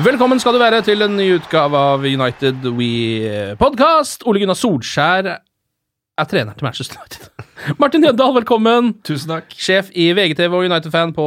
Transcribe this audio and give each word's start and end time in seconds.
Velkommen 0.00 0.40
skal 0.40 0.54
du 0.56 0.60
være 0.62 0.78
til 0.86 1.04
en 1.04 1.18
ny 1.18 1.26
utgave 1.34 1.76
av 1.76 2.06
United 2.08 2.64
We 2.78 3.56
Podcast. 3.60 4.22
Ole 4.24 4.40
Gunnar 4.40 4.56
Solskjær 4.56 5.26
er 5.28 6.28
trener 6.30 6.56
til 6.56 6.64
Manchester 6.64 6.96
United. 6.96 7.26
Martin 7.82 8.06
Jøndal, 8.06 8.32
velkommen. 8.38 8.94
Tusen 9.04 9.34
takk. 9.34 9.52
Sjef 9.52 9.90
i 9.92 10.06
VGTV 10.16 10.48
og 10.48 10.64
United-fan 10.64 11.12
på 11.12 11.26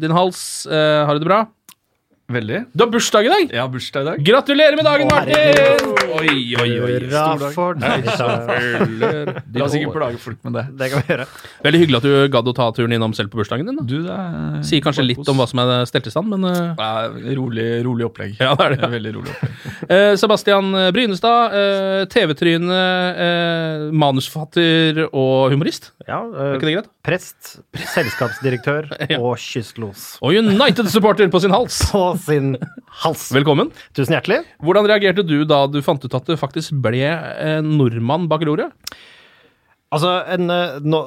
din 0.00 0.16
hals. 0.16 0.40
Uh, 0.64 1.04
har 1.04 1.12
du 1.12 1.20
det 1.20 1.28
bra? 1.28 1.42
Veldig. 2.26 2.64
Du 2.74 2.82
har 2.82 2.88
bursdag 2.90 3.26
i 3.26 3.28
dag! 3.30 3.52
Ja, 3.54 3.64
bursdag 3.70 4.02
i 4.02 4.06
dag. 4.08 4.22
Gratulerer 4.26 4.74
med 4.74 4.82
dagen, 4.84 5.06
Martin! 5.06 5.92
Oi, 6.16 6.32
oi, 6.58 6.72
oi. 6.82 6.94
Hurra 7.06 7.50
for 7.54 7.78
deg. 7.78 8.08
La 9.54 9.66
oss 9.68 9.76
ikke 9.78 9.92
plage 9.94 10.18
folk 10.18 10.40
med 10.42 10.56
det. 10.58 10.64
Det 10.80 10.88
kan 10.90 11.04
vi 11.04 11.14
gjøre. 11.14 11.26
Veldig 11.62 11.80
hyggelig 11.84 12.00
at 12.00 12.08
du 12.08 12.32
gadd 12.34 12.50
å 12.50 12.54
ta 12.58 12.66
turen 12.74 12.96
innom 12.96 13.14
selv 13.14 13.30
på 13.30 13.38
bursdagen 13.38 13.70
din. 13.70 13.78
da. 13.78 13.84
Du, 13.86 14.00
det 14.08 14.16
er 14.16 14.58
Sier 14.66 14.82
kanskje 14.82 15.04
litt 15.06 15.30
om 15.30 15.38
hva 15.38 15.46
som 15.46 15.62
er 15.62 15.86
stelt 15.86 16.10
i 16.10 16.14
stand, 16.16 16.34
men 16.34 16.48
uh... 16.50 16.74
ja, 16.74 17.06
rolig, 17.38 17.68
rolig 17.86 18.08
opplegg. 18.08 18.34
Ja, 18.42 18.56
det 18.58 18.66
er 18.66 18.74
det. 18.74 18.90
Veldig 18.96 19.14
rolig 19.20 19.36
opplegg. 19.36 19.54
uh, 19.86 20.14
Sebastian 20.24 20.74
Brynestad, 20.96 21.54
uh, 21.54 22.02
TV-tryne, 22.10 22.82
eh, 23.28 23.86
manusforfatter 23.94 25.04
og 25.12 25.54
humorist. 25.54 25.92
Ja, 26.06 26.20
Er 26.30 26.52
eh, 26.52 26.56
ikke 26.60 26.68
det 26.68 26.74
greit? 26.76 26.88
prest, 27.06 27.48
selskapsdirektør 27.94 28.86
Ja. 29.10 29.18
og 29.18 29.40
kystlos. 29.42 30.04
Og 30.22 30.36
United-supporter 30.38 31.26
på 31.32 31.40
sin 31.42 31.50
hals. 31.54 31.80
På 31.92 32.04
sin 32.22 32.52
hals. 33.02 33.26
Velkommen. 33.34 33.72
Tusen 33.96 34.14
hjertelig. 34.14 34.44
Hvordan 34.62 34.86
reagerte 34.86 35.24
du 35.26 35.40
da 35.48 35.64
du 35.66 35.80
fant 35.82 36.04
ut 36.06 36.14
at 36.14 36.30
det 36.30 36.38
faktisk 36.38 36.78
ble 36.84 37.10
nordmann 37.66 38.28
bak 38.30 38.46
roret? 38.46 38.70
Altså, 39.94 40.12
en 40.34 40.50
eh, 40.50 40.78
no, 40.82 41.00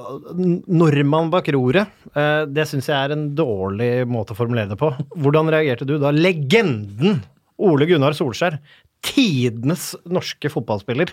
nordmann 0.67 1.31
bak 1.31 1.47
roret, 1.55 1.89
eh, 2.15 2.43
det 2.47 2.67
syns 2.69 2.87
jeg 2.91 2.95
er 2.95 3.15
en 3.15 3.25
dårlig 3.35 3.91
måte 4.07 4.35
å 4.35 4.39
formulere 4.39 4.71
det 4.71 4.79
på. 4.79 4.91
Hvordan 5.19 5.51
reagerte 5.51 5.87
du 5.87 5.97
da 5.99 6.11
legenden 6.15 7.19
Ole 7.59 7.87
Gunnar 7.89 8.15
Solskjær, 8.15 8.55
tidenes 9.03 9.93
norske 10.07 10.51
fotballspiller, 10.51 11.11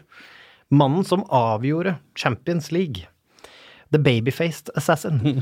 mannen 0.75 1.03
som 1.07 1.25
avgjorde 1.31 1.97
Champions 2.19 2.71
League, 2.75 3.07
The 3.97 4.03
Babyfaced 4.05 4.71
Assassin, 4.77 5.41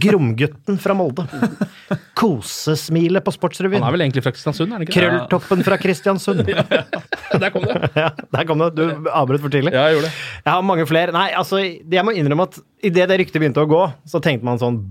Gromgutten 0.00 0.78
fra 0.80 0.94
Molde, 0.96 1.26
Kosesmilet 2.16 3.24
på 3.24 3.32
Sportsrevyen, 3.34 3.82
Han 3.82 3.90
er 3.90 3.96
vel 3.96 4.04
egentlig 4.06 4.22
fra 4.24 4.32
Kristiansund? 4.32 4.72
er 4.72 4.80
det 4.82 4.88
ikke? 4.88 5.00
Krølltoppen 5.00 5.64
fra 5.66 5.78
Kristiansund. 5.80 6.42
Der 7.42 7.48
kom 7.52 7.64
det. 7.64 7.76
Ja, 7.96 8.10
der 8.32 8.44
kom 8.48 8.60
det. 8.60 8.70
Du 8.76 9.08
avbrøt 9.08 9.40
for 9.40 9.52
tidlig. 9.52 9.72
Ja, 9.72 9.86
jeg 9.88 9.96
gjorde 9.96 10.08
det. 10.10 10.16
Jeg 10.44 10.52
har 10.52 10.64
mange 10.68 10.84
flere. 10.88 11.14
Nei, 11.16 11.30
altså, 11.36 11.60
jeg 11.64 12.04
må 12.04 12.12
innrømme 12.12 12.44
at 12.48 12.58
idet 12.84 13.06
det 13.08 13.16
ryktet 13.22 13.40
begynte 13.40 13.64
å 13.64 13.68
gå, 13.70 13.80
så 14.08 14.20
tenkte 14.22 14.44
man 14.44 14.60
sånn 14.60 14.82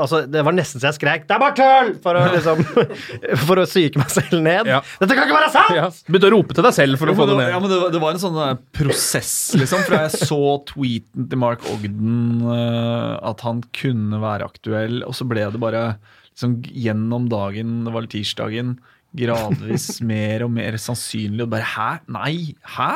Altså, 0.00 0.22
Det 0.30 0.42
var 0.46 0.54
nesten 0.56 0.80
så 0.82 0.88
jeg 0.90 0.96
skrek 0.98 1.26
'det 1.26 1.34
er 1.36 1.42
bare 1.42 1.56
tull!' 1.58 1.92
for 2.04 2.18
å 2.18 2.24
liksom 2.32 2.62
For 3.46 3.60
å 3.62 3.66
psyke 3.66 3.98
meg 4.00 4.10
selv 4.12 4.40
ned. 4.44 4.66
Ja. 4.70 4.80
Dette 5.00 5.14
kan 5.16 5.26
ikke 5.28 5.38
være 5.38 5.52
sant! 5.54 5.74
Ja. 5.76 5.86
Begynte 6.08 6.28
å 6.30 6.34
rope 6.36 6.54
til 6.56 6.66
deg 6.66 6.74
selv 6.76 6.98
for 7.00 7.12
å 7.12 7.16
få 7.18 7.26
det 7.30 7.36
ned. 7.40 7.50
ja, 7.54 7.60
men 7.60 7.70
det, 7.72 7.78
var- 7.82 7.94
det 7.94 8.00
var 8.02 8.16
en 8.16 8.22
sånn 8.22 8.36
eh, 8.48 8.56
prosess, 8.76 9.32
liksom. 9.58 9.84
For 9.86 9.96
jeg 9.98 10.10
så 10.28 10.40
tweeten 10.72 11.28
til 11.30 11.38
Mark 11.42 11.64
Ogden 11.72 12.42
uh, 12.46 13.16
at 13.30 13.40
han 13.46 13.62
kunne 13.76 14.20
være 14.22 14.44
aktuell, 14.48 15.02
og 15.06 15.14
så 15.16 15.26
ble 15.28 15.46
det 15.50 15.60
bare 15.62 15.96
liksom 16.36 16.58
gjennom 16.68 17.28
dagen, 17.32 17.84
det 17.86 17.92
var 17.94 18.06
tirsdagen, 18.12 18.76
gradvis 19.16 20.00
mer 20.10 20.44
og 20.44 20.50
mer 20.52 20.76
sannsynlig, 20.80 21.46
og 21.46 21.52
bare 21.54 21.64
hæ? 21.74 21.90
Nei? 22.12 22.54
Hæ? 22.76 22.90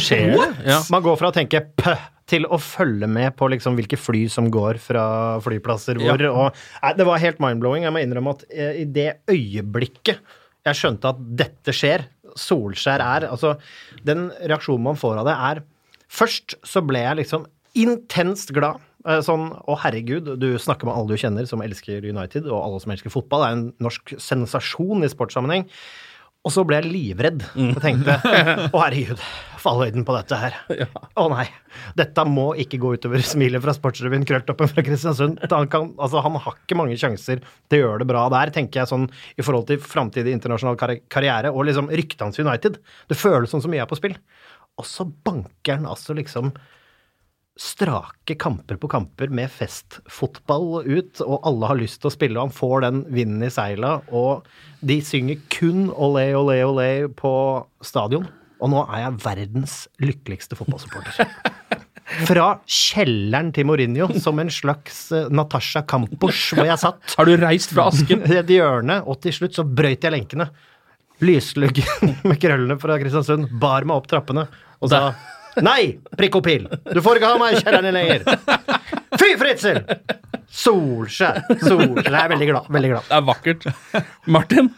Skjer 0.00 0.32
det? 0.36 0.50
Ja. 0.70 0.78
Man 0.94 1.04
går 1.04 1.18
fra 1.20 1.28
å 1.28 1.34
tenke 1.36 1.60
pø 1.76 1.96
til 2.26 2.46
å 2.50 2.58
følge 2.58 3.06
med 3.10 3.36
på 3.38 3.48
liksom 3.52 3.76
hvilke 3.78 3.98
fly 4.00 4.24
som 4.32 4.48
går 4.50 4.80
fra 4.82 5.04
flyplasser 5.44 6.00
hvor. 6.02 6.24
Og, 6.30 6.58
nei, 6.82 6.92
det 6.98 7.06
var 7.06 7.22
helt 7.22 7.38
mind-blowing. 7.42 7.86
Jeg 7.86 7.94
må 7.94 8.02
innrømme 8.02 8.34
at 8.34 8.44
eh, 8.50 8.82
i 8.82 8.86
det 8.90 9.12
øyeblikket 9.30 10.20
jeg 10.66 10.80
skjønte 10.80 11.12
at 11.14 11.24
dette 11.38 11.74
skjer, 11.74 12.08
Solskjær 12.36 13.00
er 13.00 13.24
Altså, 13.30 13.54
den 14.04 14.26
reaksjonen 14.42 14.82
man 14.90 14.98
får 15.00 15.22
av 15.22 15.28
det, 15.30 15.36
er 15.50 15.62
Først 16.12 16.56
så 16.66 16.82
ble 16.86 17.00
jeg 17.02 17.18
liksom 17.22 17.46
intenst 17.78 18.52
glad. 18.54 18.82
Eh, 19.06 19.20
Sånn, 19.24 19.48
å 19.66 19.76
herregud, 19.82 20.32
du 20.40 20.48
snakker 20.60 20.88
med 20.88 20.96
alle 20.96 21.14
du 21.14 21.20
kjenner 21.20 21.46
som 21.48 21.62
elsker 21.64 22.04
United, 22.06 22.46
og 22.50 22.58
alle 22.60 22.82
som 22.82 22.94
elsker 22.94 23.12
fotball. 23.14 23.42
Det 23.42 23.48
er 23.48 23.56
en 23.56 23.66
norsk 23.86 24.14
sensasjon 24.22 25.06
i 25.06 25.10
sportssammenheng. 25.12 25.66
Og 26.46 26.52
så 26.54 26.62
ble 26.62 26.78
jeg 26.78 26.86
livredd. 26.92 27.40
Jeg 27.58 27.80
tenkte 27.82 28.14
å 28.76 28.78
herregud, 28.84 29.18
fallhøyden 29.58 30.04
på 30.06 30.14
dette 30.14 30.36
her. 30.38 30.54
Å 31.18 31.24
nei. 31.32 31.46
Dette 31.98 32.22
må 32.30 32.44
ikke 32.62 32.78
gå 32.78 32.92
utover 32.94 33.24
smilet 33.26 33.64
fra 33.64 33.74
Sportsrevyen, 33.74 34.22
Krølltoppen 34.28 34.70
fra 34.70 34.84
Kristiansund. 34.86 35.40
Han, 35.50 35.66
kan, 35.72 35.88
altså, 35.98 36.22
han 36.22 36.38
har 36.44 36.54
ikke 36.60 36.78
mange 36.78 36.94
sjanser 37.00 37.42
til 37.42 37.80
å 37.80 37.82
gjøre 37.82 38.04
det 38.04 38.08
bra 38.12 38.22
der, 38.30 38.52
tenker 38.54 38.84
jeg 38.84 38.92
sånn 38.92 39.08
i 39.34 39.42
forhold 39.46 39.66
til 39.72 39.82
framtidig 39.82 40.36
internasjonal 40.38 40.78
karri- 40.78 41.02
karriere 41.10 41.50
og 41.50 41.66
liksom 41.66 41.90
ryktet 41.90 42.22
hans 42.28 42.38
United. 42.38 42.78
Det 43.10 43.18
føles 43.18 43.50
som 43.50 43.64
så 43.64 43.72
mye 43.72 43.82
er 43.82 43.90
på 43.90 43.98
spill. 43.98 44.14
Og 44.78 44.86
så 44.86 45.08
banker 45.26 45.80
han 45.80 45.90
altså 45.90 46.14
liksom 46.14 46.54
strake 47.56 48.36
kamper 48.36 48.76
på 48.76 48.88
kamper 48.92 49.30
med 49.32 49.50
festfotball 49.52 50.82
ut, 50.84 51.22
og 51.24 51.40
alle 51.48 51.70
har 51.70 51.78
lyst 51.80 52.02
til 52.02 52.10
å 52.10 52.14
spille, 52.14 52.36
og 52.36 52.50
han 52.50 52.56
får 52.56 52.84
den 52.84 53.02
vinden 53.16 53.46
i 53.46 53.52
seila, 53.52 53.98
og 54.12 54.44
de 54.84 54.98
synger 55.04 55.40
kun 55.52 55.86
olé, 55.90 56.28
olé, 56.36 56.60
olé 56.66 56.90
på 57.08 57.32
stadion. 57.84 58.28
Og 58.60 58.72
nå 58.72 58.82
er 58.86 59.02
jeg 59.06 59.20
verdens 59.24 59.76
lykkeligste 60.00 60.56
fotballsupporter. 60.56 61.28
Fra 62.28 62.46
kjelleren 62.70 63.50
til 63.52 63.66
Mourinho, 63.68 64.06
som 64.22 64.38
en 64.40 64.52
slags 64.52 65.08
eh, 65.12 65.26
Natasha 65.34 65.82
Campos, 65.88 66.52
hvor 66.54 66.68
jeg 66.68 66.78
satt. 66.80 67.00
Har 67.18 67.26
du 67.26 67.34
reist 67.40 67.74
fra 67.74 67.88
asken? 67.90 68.22
I 68.30 68.38
et 68.40 68.52
hjørne, 68.52 69.00
og 69.04 69.18
til 69.24 69.34
slutt 69.34 69.58
så 69.58 69.64
brøyt 69.66 70.06
jeg 70.06 70.14
lenkene. 70.14 70.46
Lysluggen 71.24 72.14
med 72.28 72.38
krøllene 72.40 72.78
fra 72.80 73.00
Kristiansund 73.02 73.50
bar 73.60 73.88
meg 73.88 73.98
opp 73.98 74.08
trappene 74.12 74.46
og 74.76 74.92
sa 74.92 75.02
Nei, 75.64 75.96
prikk 76.18 76.40
og 76.40 76.44
pil! 76.44 76.66
Du 76.92 77.00
får 77.04 77.20
ikke 77.20 77.30
ha 77.32 77.38
meg 77.40 77.56
i 77.56 77.62
kjelleren 77.62 77.96
lenger! 77.96 78.26
Fy 79.16 79.30
Fritzel! 79.40 79.80
Solskjær. 80.56 81.40
Solskjær. 81.60 82.10
Jeg 82.10 82.20
er 82.20 82.32
veldig 82.32 82.48
glad. 82.50 82.68
Veldig 82.76 82.90
glad. 82.92 83.08
Det 83.08 83.16
er 83.16 83.24
vakkert. 83.30 83.66
Martin? 84.36 84.70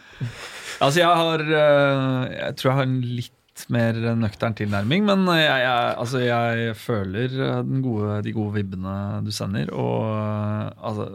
Altså, 0.79 1.01
jeg 1.01 1.19
har 1.21 1.43
eh, 1.43 2.37
Jeg 2.37 2.55
tror 2.57 2.69
jeg 2.69 2.77
har 2.77 2.87
en 2.87 3.01
litt 3.03 3.65
mer 3.75 3.97
nøktern 4.15 4.55
tilnærming, 4.55 5.03
men 5.07 5.25
jeg, 5.35 5.49
jeg, 5.65 5.89
altså, 5.99 6.21
jeg 6.23 6.77
føler 6.79 7.35
eh, 7.35 7.57
den 7.67 7.83
gode, 7.83 8.21
de 8.23 8.35
gode 8.35 8.55
vibbene 8.55 8.95
du 9.25 9.33
sender, 9.35 9.73
og 9.75 10.07
eh, 10.13 10.71
altså 10.79 11.09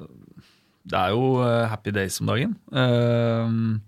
det 0.85 0.99
er 1.01 1.15
jo 1.17 1.41
happy 1.71 1.95
days 1.97 2.19
om 2.21 2.29
dagen. 2.29 2.51
Uh, 2.69 3.81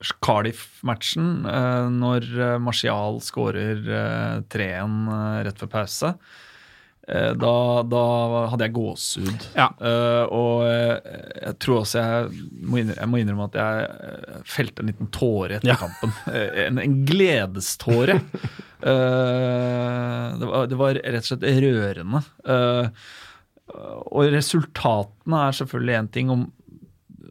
Cardiff-matchen, 0.00 1.46
eh, 1.46 1.88
når 1.92 2.28
eh, 2.40 2.58
Martial 2.62 3.18
skårer 3.20 3.82
eh, 3.84 4.38
3-1 4.48 4.94
eh, 5.12 5.40
rett 5.48 5.60
før 5.60 5.74
pause, 5.78 6.14
da, 7.10 7.54
da 7.90 8.00
hadde 8.52 8.66
jeg 8.68 8.74
gåsehud. 8.76 9.46
Ja. 9.56 9.64
og 10.30 10.60
jeg 10.62 11.54
tror 11.58 11.80
også 11.80 11.98
jeg 12.04 12.44
må, 12.60 12.76
innrømme, 12.78 13.00
jeg 13.00 13.10
må 13.10 13.18
innrømme 13.18 13.46
at 13.48 13.56
jeg 13.58 14.44
felte 14.46 14.84
en 14.84 14.90
liten 14.92 15.08
tåre 15.10 15.56
etter 15.58 15.80
kampen. 15.80 16.12
Eh, 16.30 16.68
en, 16.68 16.78
en 16.78 16.94
gledeståre. 17.08 18.20
Det, 18.84 20.46
var, 20.52 20.70
det 20.70 20.78
var 20.78 21.00
rett 21.00 21.24
og 21.24 21.30
slett 21.32 21.48
rørende. 21.64 22.22
Og 24.14 24.30
resultatene 24.36 25.42
er 25.48 25.58
selvfølgelig 25.58 25.98
én 25.98 26.12
ting. 26.14 26.30
om 26.30 26.46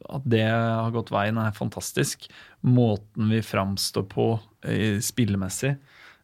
at 0.10 0.25
det 0.30 0.45
har 0.45 0.92
gått 0.94 1.12
veien, 1.13 1.39
er 1.39 1.56
fantastisk. 1.56 2.27
Måten 2.61 3.29
vi 3.31 3.41
framstår 3.45 4.03
på 4.11 4.39
eh, 4.67 5.00
spillemessig. 5.00 5.75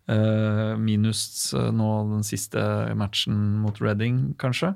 eh, 0.08 0.76
minus 0.78 1.54
eh, 1.54 1.72
nå 1.72 1.90
den 2.12 2.26
siste 2.28 2.60
matchen 2.96 3.62
mot 3.64 3.80
Reading, 3.82 4.34
kanskje. 4.42 4.76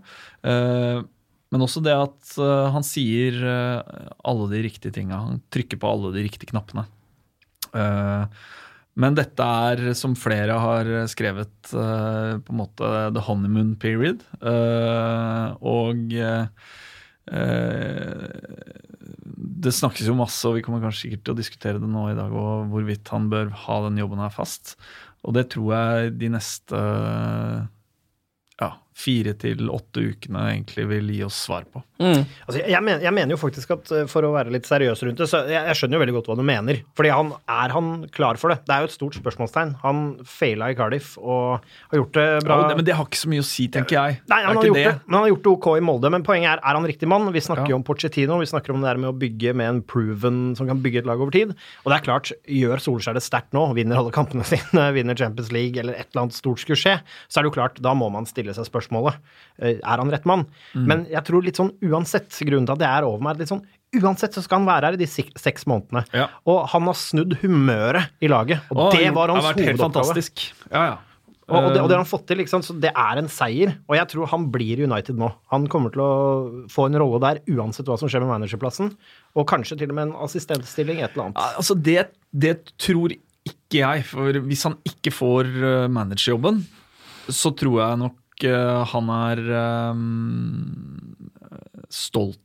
Men 1.49 1.65
også 1.65 1.81
det 1.81 1.95
at 1.97 2.35
han 2.73 2.83
sier 2.85 3.41
alle 3.41 4.49
de 4.51 4.59
riktige 4.61 4.93
tinga. 4.93 5.17
Han 5.17 5.39
trykker 5.49 5.79
på 5.81 5.89
alle 5.89 6.11
de 6.13 6.21
riktige 6.27 6.51
knappene. 6.51 6.83
Men 8.99 9.17
dette 9.17 9.47
er, 9.71 9.81
som 9.97 10.13
flere 10.13 10.59
har 10.61 10.91
skrevet, 11.09 11.71
på 11.73 12.53
en 12.53 12.59
måte 12.59 12.91
the 13.15 13.23
honeymoon 13.25 13.73
period. 13.81 14.21
Og 15.65 16.13
det 19.39 19.71
snakkes 19.75 20.07
jo 20.09 20.17
masse, 20.19 20.43
og 20.47 20.57
vi 20.57 20.63
kommer 20.65 20.83
kanskje 20.83 21.05
sikkert 21.05 21.25
til 21.25 21.35
å 21.35 21.39
diskutere 21.39 21.81
det 21.81 21.89
nå 21.89 22.09
i 22.11 22.17
dag, 22.17 22.33
og 22.35 22.71
hvorvidt 22.73 23.11
han 23.13 23.29
bør 23.31 23.53
ha 23.65 23.77
den 23.87 23.99
jobben 24.01 24.21
her 24.23 24.33
fast. 24.33 24.75
Og 25.23 25.35
det 25.35 25.49
tror 25.53 25.73
jeg 25.75 26.15
de 26.19 26.31
neste 26.33 26.81
fire 28.99 29.33
til 29.39 29.69
åtte 29.71 30.01
ukene 30.11 30.41
egentlig 30.51 30.85
vil 30.89 31.11
gi 31.15 31.21
oss 31.25 31.37
svar 31.47 31.63
på. 31.71 31.81
Altså, 31.99 32.57
jeg, 32.61 32.69
jeg, 32.71 32.83
men, 32.83 33.01
jeg 33.03 33.15
mener 33.15 33.33
jo 33.35 33.39
faktisk 33.41 33.71
at 33.75 33.89
eh, 33.95 34.05
for 34.11 34.23
å 34.27 34.31
være 34.33 34.51
litt 34.55 34.67
seriøs 34.67 35.01
rundt 35.07 35.19
det, 35.19 35.27
så 35.31 35.41
jeg, 35.47 35.59
jeg 35.69 35.77
skjønner 35.79 35.97
jo 35.97 36.01
veldig 36.03 36.15
godt 36.17 36.29
hva 36.31 36.37
du 36.39 36.43
mener. 36.47 36.81
Fordi 36.95 37.11
han, 37.11 37.31
er 37.51 37.73
han 37.75 37.89
klar 38.15 38.39
for 38.39 38.51
det? 38.53 38.59
Det 38.67 38.75
er 38.75 38.83
jo 38.85 38.89
et 38.89 38.95
stort 38.95 39.17
spørsmålstegn. 39.19 39.73
Han 39.83 40.01
faila 40.27 40.69
i 40.71 40.77
Cardiff 40.79 41.13
og 41.19 41.59
har 41.91 42.01
gjort 42.01 42.15
det 42.19 42.27
bra. 42.47 42.59
Ja, 42.71 42.77
men 42.79 42.87
det 42.87 42.95
har 42.99 43.07
ikke 43.07 43.19
så 43.23 43.31
mye 43.31 43.43
å 43.43 43.47
si, 43.47 43.67
tenker 43.73 43.97
jeg. 43.97 44.19
Nei, 44.31 44.41
han 44.45 44.59
har, 44.59 44.69
gjort 44.69 44.79
det. 44.79 44.85
det. 44.87 44.95
men 45.07 45.17
han 45.19 45.25
har 45.27 45.31
gjort 45.33 45.43
det 45.47 45.53
ok 45.55 45.69
i 45.75 45.83
Molde. 45.89 46.13
Men 46.15 46.25
poenget 46.27 46.51
er, 46.53 46.63
er 46.63 46.79
han 46.79 46.87
riktig 46.93 47.09
mann? 47.11 47.27
Vi 47.35 47.43
snakker 47.43 47.67
Ja. 47.67 47.73
jo 47.75 47.79
om 47.81 47.85
Pochettino, 47.87 48.39
vi 48.39 48.47
snakker 48.51 48.75
om 48.75 48.83
det 48.83 48.91
der 48.93 49.01
med 49.03 49.11
å 49.11 49.17
bygge 49.19 49.55
med 49.59 49.73
en 49.73 49.81
proven 49.83 50.41
som 50.59 50.67
kan 50.71 50.79
bygge 50.83 51.03
et 51.03 51.09
lag 51.09 51.19
over 51.19 51.35
tid. 51.35 51.51
Og 51.83 51.91
det 51.91 51.99
er 51.99 52.05
klart, 52.07 52.31
gjør 52.47 52.83
Solskjær 52.83 53.15
det 53.19 53.23
sterkt 53.25 53.51
nå, 53.55 53.65
vinner 53.77 53.99
alle 53.99 54.13
kampene 54.15 54.47
sine, 54.51 54.87
vinner 54.95 55.19
Champions 55.19 55.51
League 55.55 55.79
eller 55.79 55.99
et 55.99 56.07
eller 56.11 56.25
annet 56.27 56.37
stort 56.39 56.63
skulle 56.63 56.79
skje, 56.79 56.95
så 57.27 57.39
er 57.39 57.45
det 57.45 57.51
jo 57.51 57.57
klart, 57.59 57.79
da 57.83 57.91
må 57.97 58.07
man 58.13 58.27
stille 58.29 58.55
seg 58.55 58.67
spørsmålet. 58.89 59.19
eh, 59.61 59.77
Er 59.83 59.97
han 59.97 60.09
rett 60.11 60.25
mann? 60.25 60.45
Mm. 60.73 60.85
Men 60.85 61.05
jeg 61.09 61.23
tror 61.25 61.43
litt 61.43 61.55
sånn 61.57 61.73
uansett, 61.81 62.29
grunnen 62.45 62.65
til 62.65 62.73
at 62.73 62.79
det 62.79 62.87
er 62.89 63.03
over 63.07 63.21
meg, 63.21 63.37
litt 63.39 63.49
sånn 63.49 63.65
Uansett 63.89 64.35
så 64.37 64.43
skal 64.43 64.59
han 64.59 64.67
være 64.67 64.85
her 64.85 64.93
i 64.93 65.01
de 65.01 65.07
seks 65.09 65.63
månedene. 65.65 66.03
Ja. 66.13 66.27
Og 66.45 66.67
han 66.69 66.83
har 66.85 66.93
snudd 66.93 67.39
humøret 67.41 68.11
i 68.21 68.27
laget, 68.29 68.59
og 68.69 68.83
Åh, 68.83 68.91
det 68.93 69.07
var 69.15 69.29
hans 69.33 69.47
hovedoppgave. 69.49 70.21
Ja, 70.69 70.83
ja. 70.91 70.97
Og, 71.49 71.55
og, 71.57 71.71
det, 71.73 71.81
og 71.81 71.87
det 71.89 71.95
har 71.95 71.97
Eh, 71.97 72.03
han 72.03 72.05
fått 72.05 72.27
til, 72.29 72.37
liksom, 72.37 72.61
så 72.61 72.75
det 72.77 72.91
er 72.93 73.17
en 73.17 73.27
seier. 73.33 73.71
Og 73.89 73.95
jeg 73.97 74.11
tror 74.11 74.29
han 74.29 74.45
blir 74.53 74.77
i 74.77 74.85
United 74.85 75.17
nå. 75.17 75.31
Han 75.49 75.65
kommer 75.65 75.89
til 75.89 76.03
å 76.05 76.11
få 76.69 76.85
en 76.85 76.99
rolle 77.01 77.17
der 77.23 77.41
uansett 77.49 77.89
hva 77.89 77.97
som 77.97 78.11
skjer 78.11 78.21
med 78.21 78.29
managerplassen. 78.35 78.91
Og 79.33 79.47
kanskje 79.49 79.79
til 79.79 79.89
og 79.89 79.97
med 79.97 80.11
en 80.11 80.15
assistentstilling, 80.21 81.01
et 81.01 81.15
eller 81.15 81.31
annet. 81.31 81.41
Altså, 81.57 81.73
det, 81.73 82.11
det 82.29 82.53
tror 82.77 83.17
ikke 83.17 83.81
jeg. 83.81 84.05
For 84.05 84.37
hvis 84.45 84.67
han 84.69 84.77
ikke 84.85 85.15
får 85.17 85.49
eh, 85.49 85.89
managerjobben, 85.97 86.61
så 87.33 87.49
tror 87.57 87.81
jeg 87.81 88.03
nok 88.05 88.18
han 88.47 89.09
er 89.15 89.41
um, 89.91 91.09
stolt. 91.89 92.39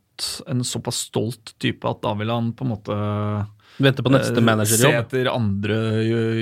En 0.50 0.64
såpass 0.66 1.04
stolt 1.10 1.54
type 1.62 1.86
at 1.90 2.02
da 2.02 2.14
vil 2.18 2.32
han 2.32 2.52
på 2.56 2.66
en 2.66 2.72
måte 2.74 2.98
Vente 3.82 4.04
på 4.06 4.10
neste 4.12 4.38
eh, 4.38 4.44
managerjobb. 4.46 4.92
Se 4.92 4.98
etter 5.00 5.30
andre 5.32 5.76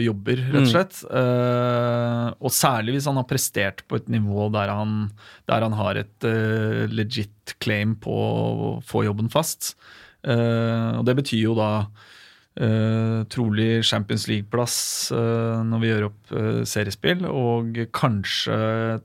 jobber, 0.05 0.43
rett 0.53 0.67
og 0.67 0.69
slett. 0.69 0.99
Eh, 1.09 2.27
og 2.37 2.53
særlig 2.53 2.99
hvis 2.99 3.09
han 3.09 3.17
har 3.17 3.29
prestert 3.29 3.81
på 3.89 3.97
et 4.01 4.11
nivå 4.13 4.51
der 4.53 4.73
han, 4.73 5.07
der 5.49 5.65
han 5.65 5.77
har 5.79 6.01
et 6.03 6.29
uh, 6.29 6.85
legit 6.93 7.55
claim 7.63 7.97
på 8.01 8.13
å 8.13 8.73
få 8.85 9.07
jobben 9.09 9.33
fast. 9.33 9.73
Uh, 10.23 11.01
og 11.01 11.07
det 11.09 11.17
betyr 11.23 11.47
jo 11.49 11.57
da 11.57 11.71
eh, 12.61 13.23
trolig 13.33 13.85
Champions 13.87 14.27
League-plass 14.29 14.77
uh, 15.15 15.63
når 15.67 15.83
vi 15.83 15.91
gjør 15.91 16.07
opp 16.09 16.33
uh, 16.35 16.61
seriespill, 16.69 17.25
og 17.29 17.79
kanskje 17.95 18.57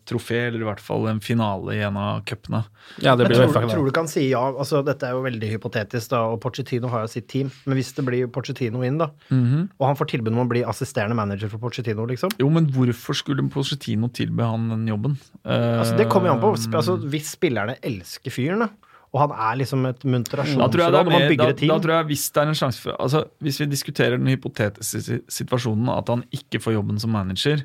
trofé, 0.10 0.48
eller 0.50 0.66
i 0.66 0.68
hvert 0.68 0.84
fall 0.84 1.08
en 1.12 1.22
finale 1.24 1.78
i 1.78 1.82
en 1.88 2.00
av 2.00 2.24
cupene. 2.28 2.64
Ja, 3.04 3.16
tror, 3.20 3.52
tror 3.52 3.88
du 3.88 3.94
kan 3.96 4.08
si 4.12 4.30
ja? 4.30 4.42
Altså, 4.50 4.82
dette 4.86 5.08
er 5.08 5.16
jo 5.16 5.24
veldig 5.26 5.52
hypotetisk, 5.56 6.12
da, 6.14 6.24
og 6.32 6.40
Pochettino 6.44 6.92
har 6.92 7.06
jo 7.06 7.12
sitt 7.12 7.28
team. 7.32 7.52
Men 7.66 7.80
hvis 7.80 7.94
det 7.98 8.06
blir 8.08 8.30
Pochettino 8.32 8.84
inn, 8.88 9.00
da, 9.02 9.12
og 9.32 9.88
han 9.90 10.00
får 10.00 10.12
tilbud 10.16 10.34
om 10.34 10.44
å 10.46 10.50
bli 10.50 10.64
assisterende 10.68 11.18
manager 11.18 11.52
for 11.52 11.62
Pochettino, 11.64 12.08
liksom 12.10 12.36
Jo, 12.40 12.50
men 12.54 12.70
hvorfor 12.74 13.18
skulle 13.18 13.46
Pochettino 13.52 14.10
tilby 14.14 14.46
han 14.46 14.70
den 14.74 14.88
jobben? 14.90 15.18
Eh, 15.44 15.78
Altså, 15.78 15.98
det 16.00 16.08
kommer 16.12 16.32
jo 16.32 16.38
an 16.38 16.44
på. 16.44 16.54
Altså, 16.78 16.98
hvis 17.12 17.34
spillerne 17.36 17.78
elsker 17.86 18.34
fyren, 18.34 18.66
da, 18.66 18.87
og 19.16 19.22
han 19.24 19.34
er 19.34 19.60
liksom 19.62 19.86
et 19.88 20.02
Da 20.04 21.04
man 21.08 21.28
da, 21.40 21.52
team 21.56 21.72
da 21.72 21.78
tror 21.84 21.94
jeg 21.96 22.10
hvis 22.10 22.26
det 22.36 22.42
er 22.42 22.50
en 22.52 22.60
sjanse 22.60 22.84
for 22.84 22.98
altså 23.00 23.24
Hvis 23.44 23.62
vi 23.62 23.70
diskuterer 23.72 24.20
den 24.20 24.28
hypotetiske 24.34 25.22
situasjonen 25.32 25.92
at 25.94 26.12
han 26.12 26.26
ikke 26.36 26.60
får 26.64 26.76
jobben 26.76 27.00
som 27.00 27.16
manager, 27.16 27.64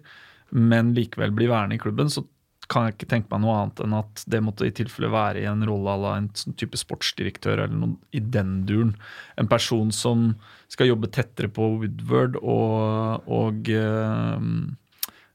men 0.52 0.92
likevel 0.94 1.34
blir 1.34 1.50
værende 1.50 1.78
i 1.78 1.82
klubben, 1.82 2.10
så 2.12 2.22
kan 2.70 2.86
jeg 2.86 2.94
ikke 2.96 3.08
tenke 3.10 3.32
meg 3.32 3.42
noe 3.42 3.54
annet 3.58 3.80
enn 3.84 3.94
at 3.98 4.22
det 4.32 4.40
måtte 4.44 4.68
i 4.68 4.74
tilfelle 4.74 5.10
være 5.12 5.42
i 5.42 5.48
en 5.50 5.64
rolle 5.66 5.92
à 5.92 6.00
la 6.00 6.12
en 6.20 6.28
sånn 6.38 6.56
type 6.60 6.78
sportsdirektør 6.78 7.64
eller 7.64 7.74
noe 7.74 7.96
i 8.16 8.22
den 8.22 8.62
duren. 8.68 8.94
En 9.40 9.50
person 9.50 9.90
som 9.92 10.30
skal 10.72 10.88
jobbe 10.92 11.10
tettere 11.12 11.50
på 11.52 11.66
Woodward 11.82 12.38
og, 12.40 13.26
og 13.28 13.68
eh, 13.72 14.46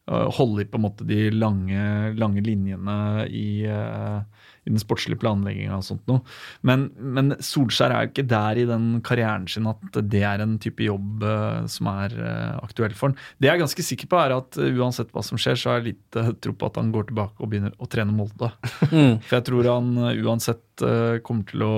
holde 0.07 0.63
i 0.63 0.69
på 0.71 0.80
en 0.80 0.86
måte 0.88 1.07
de 1.07 1.27
lange, 1.36 1.83
lange 2.18 2.44
linjene 2.45 3.27
i, 3.27 3.50
eh, 3.69 4.48
i 4.67 4.73
den 4.73 4.81
sportslige 4.81 5.19
planlegginga 5.21 5.77
og 5.79 5.85
sånt 5.87 6.03
noe. 6.11 6.21
Men, 6.67 6.89
men 6.99 7.35
Solskjær 7.43 7.93
er 7.93 8.01
jo 8.03 8.11
ikke 8.11 8.27
der 8.29 8.59
i 8.59 8.67
den 8.67 8.85
karrieren 9.06 9.47
sin 9.49 9.69
at 9.71 9.99
det 10.11 10.23
er 10.27 10.44
en 10.44 10.57
type 10.61 10.83
jobb 10.83 11.23
eh, 11.23 11.65
som 11.71 11.89
er 11.94 12.09
eh, 12.19 12.56
aktuell 12.59 12.95
for 12.97 13.09
han. 13.09 13.18
Det 13.39 13.47
jeg 13.49 13.56
er 13.56 13.63
ganske 13.63 13.87
sikker 13.89 14.07
på, 14.11 14.19
er 14.21 14.31
at 14.35 14.59
eh, 14.59 14.75
uansett 14.75 15.13
hva 15.15 15.23
som 15.25 15.39
skjer, 15.42 15.57
så 15.59 15.65
har 15.71 15.77
jeg 15.80 15.89
litt 15.94 16.11
tro 16.44 16.53
på 16.53 16.68
at 16.69 16.77
han 16.81 16.94
går 16.94 17.06
tilbake 17.09 17.37
og 17.39 17.49
begynner 17.51 17.73
å 17.80 17.89
trene 17.92 18.15
Molde. 18.15 18.49
For 18.89 19.35
jeg 19.37 19.45
tror 19.47 19.63
han 19.71 19.87
uansett 20.18 20.85
kommer 21.25 21.45
til 21.49 21.61
å 21.65 21.77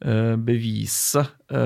bevise 0.00 1.22
I 1.52 1.60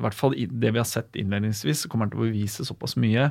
hvert 0.00 0.16
fall 0.16 0.32
det 0.32 0.70
vi 0.72 0.80
har 0.80 0.88
sett 0.88 1.12
innledningsvis, 1.20 1.78
så 1.82 1.88
kommer 1.92 2.04
han 2.06 2.12
til 2.14 2.22
å 2.22 2.28
bevise 2.30 2.64
såpass 2.64 2.94
mye. 3.00 3.26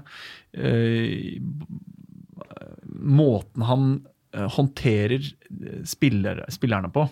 måten 3.17 3.65
han 3.65 3.88
håndterer 4.33 5.21
eh, 5.21 5.81
spiller, 5.88 6.43
spillerne 6.53 6.91
på, 6.93 7.07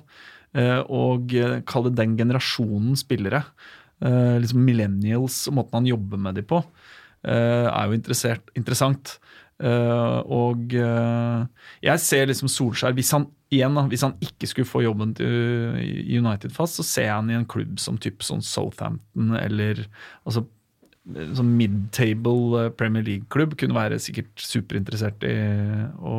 eh, 0.57 0.79
og 0.85 1.35
eh, 1.35 1.59
kall 1.67 1.89
det 1.89 1.97
den 1.99 2.15
generasjonen 2.19 2.97
spillere, 2.99 3.43
eh, 4.03 4.37
liksom 4.41 4.63
millennials, 4.65 5.43
og 5.49 5.59
måten 5.59 5.81
han 5.81 5.91
jobber 5.91 6.21
med 6.27 6.39
dem 6.39 6.49
på, 6.49 6.63
eh, 7.27 7.67
er 7.67 7.89
jo 7.89 7.99
interessant. 7.99 9.17
Eh, 9.59 10.19
og 10.31 10.71
eh, 10.71 11.41
jeg 11.83 11.99
ser 11.99 12.29
liksom 12.29 12.47
Solskjær 12.47 12.93
Hvis 12.95 13.09
han 13.11 13.25
igjen 13.51 13.75
hvis 13.91 14.05
han 14.05 14.13
ikke 14.23 14.47
skulle 14.47 14.69
få 14.69 14.85
jobben 14.85 15.11
til 15.17 15.75
United 16.15 16.53
fast, 16.55 16.77
så 16.79 16.85
ser 16.87 17.09
jeg 17.09 17.17
han 17.17 17.31
i 17.33 17.35
en 17.35 17.47
klubb 17.49 17.79
som 17.81 17.97
typ 17.99 18.23
sånn 18.23 18.43
Southampton 18.45 19.33
eller 19.35 19.81
altså 20.23 20.45
sånn 21.37 21.53
mid-table 21.57 22.63
eh, 22.63 22.71
Premier 22.79 23.05
League-klubb 23.05 23.55
kunne 23.59 23.77
være 23.77 23.99
sikkert 24.03 24.31
superinteressert 24.41 25.25
i 25.27 25.35
å, 25.99 26.17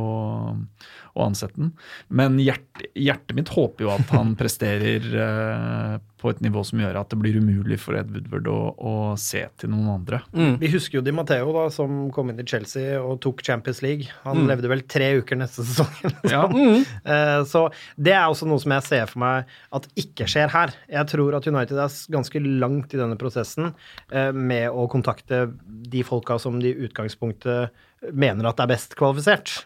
å 1.16 1.26
ansette 1.26 1.56
den. 1.58 1.72
Men 2.08 2.38
hjert, 2.42 2.84
hjertet 2.94 3.34
mitt 3.36 3.48
håper 3.54 3.86
jo 3.88 3.90
at 3.94 4.12
han 4.14 4.34
presterer 4.40 5.06
uh, 5.16 5.98
på 6.20 6.28
et 6.34 6.40
nivå 6.44 6.60
som 6.68 6.80
gjør 6.82 6.98
at 7.00 7.08
det 7.14 7.16
blir 7.22 7.38
umulig 7.40 7.78
for 7.80 7.96
Ed 7.96 8.10
Woodward 8.12 8.48
å, 8.52 8.56
å 8.76 8.92
se 9.16 9.40
til 9.58 9.70
noen 9.72 9.88
andre. 9.94 10.18
Vi 10.60 10.68
husker 10.68 10.98
jo 10.98 11.02
Di 11.06 11.14
Matteo, 11.16 11.48
da, 11.56 11.62
som 11.72 12.10
kom 12.12 12.28
inn 12.28 12.42
i 12.42 12.44
Chelsea 12.44 12.98
og 13.00 13.22
tok 13.24 13.40
Champions 13.46 13.80
League. 13.84 14.10
Han 14.26 14.40
Mm. 14.40 14.46
levde 14.52 14.68
vel 14.70 14.82
tre 14.88 15.08
uker 15.20 15.36
neste 15.40 15.64
sesong. 15.64 16.12
Ja. 16.28 16.42
Mm. 16.48 16.84
Eh, 17.04 17.40
Så 17.48 17.64
det 17.96 18.12
er 18.16 18.28
også 18.28 18.46
noe 18.48 18.60
som 18.62 18.72
jeg 18.76 18.84
ser 18.86 19.08
for 19.10 19.20
meg 19.24 19.48
at 19.76 19.88
ikke 20.00 20.28
skjer 20.28 20.52
her. 20.52 20.72
Jeg 20.92 21.08
tror 21.10 21.34
at 21.40 21.48
United 21.48 21.80
er 21.80 21.96
ganske 22.12 22.40
langt 22.44 22.92
i 22.94 23.00
denne 23.00 23.16
prosessen 23.20 23.72
eh, 24.12 24.30
med 24.32 24.68
å 24.70 24.84
kontakte 24.92 25.46
de 25.90 26.04
folka 26.06 26.36
som 26.40 26.60
de 26.60 26.70
i 26.74 26.86
utgangspunktet 26.88 27.72
mener 28.12 28.48
at 28.48 28.60
er 28.64 28.70
best 28.70 28.94
kvalifisert. 28.98 29.56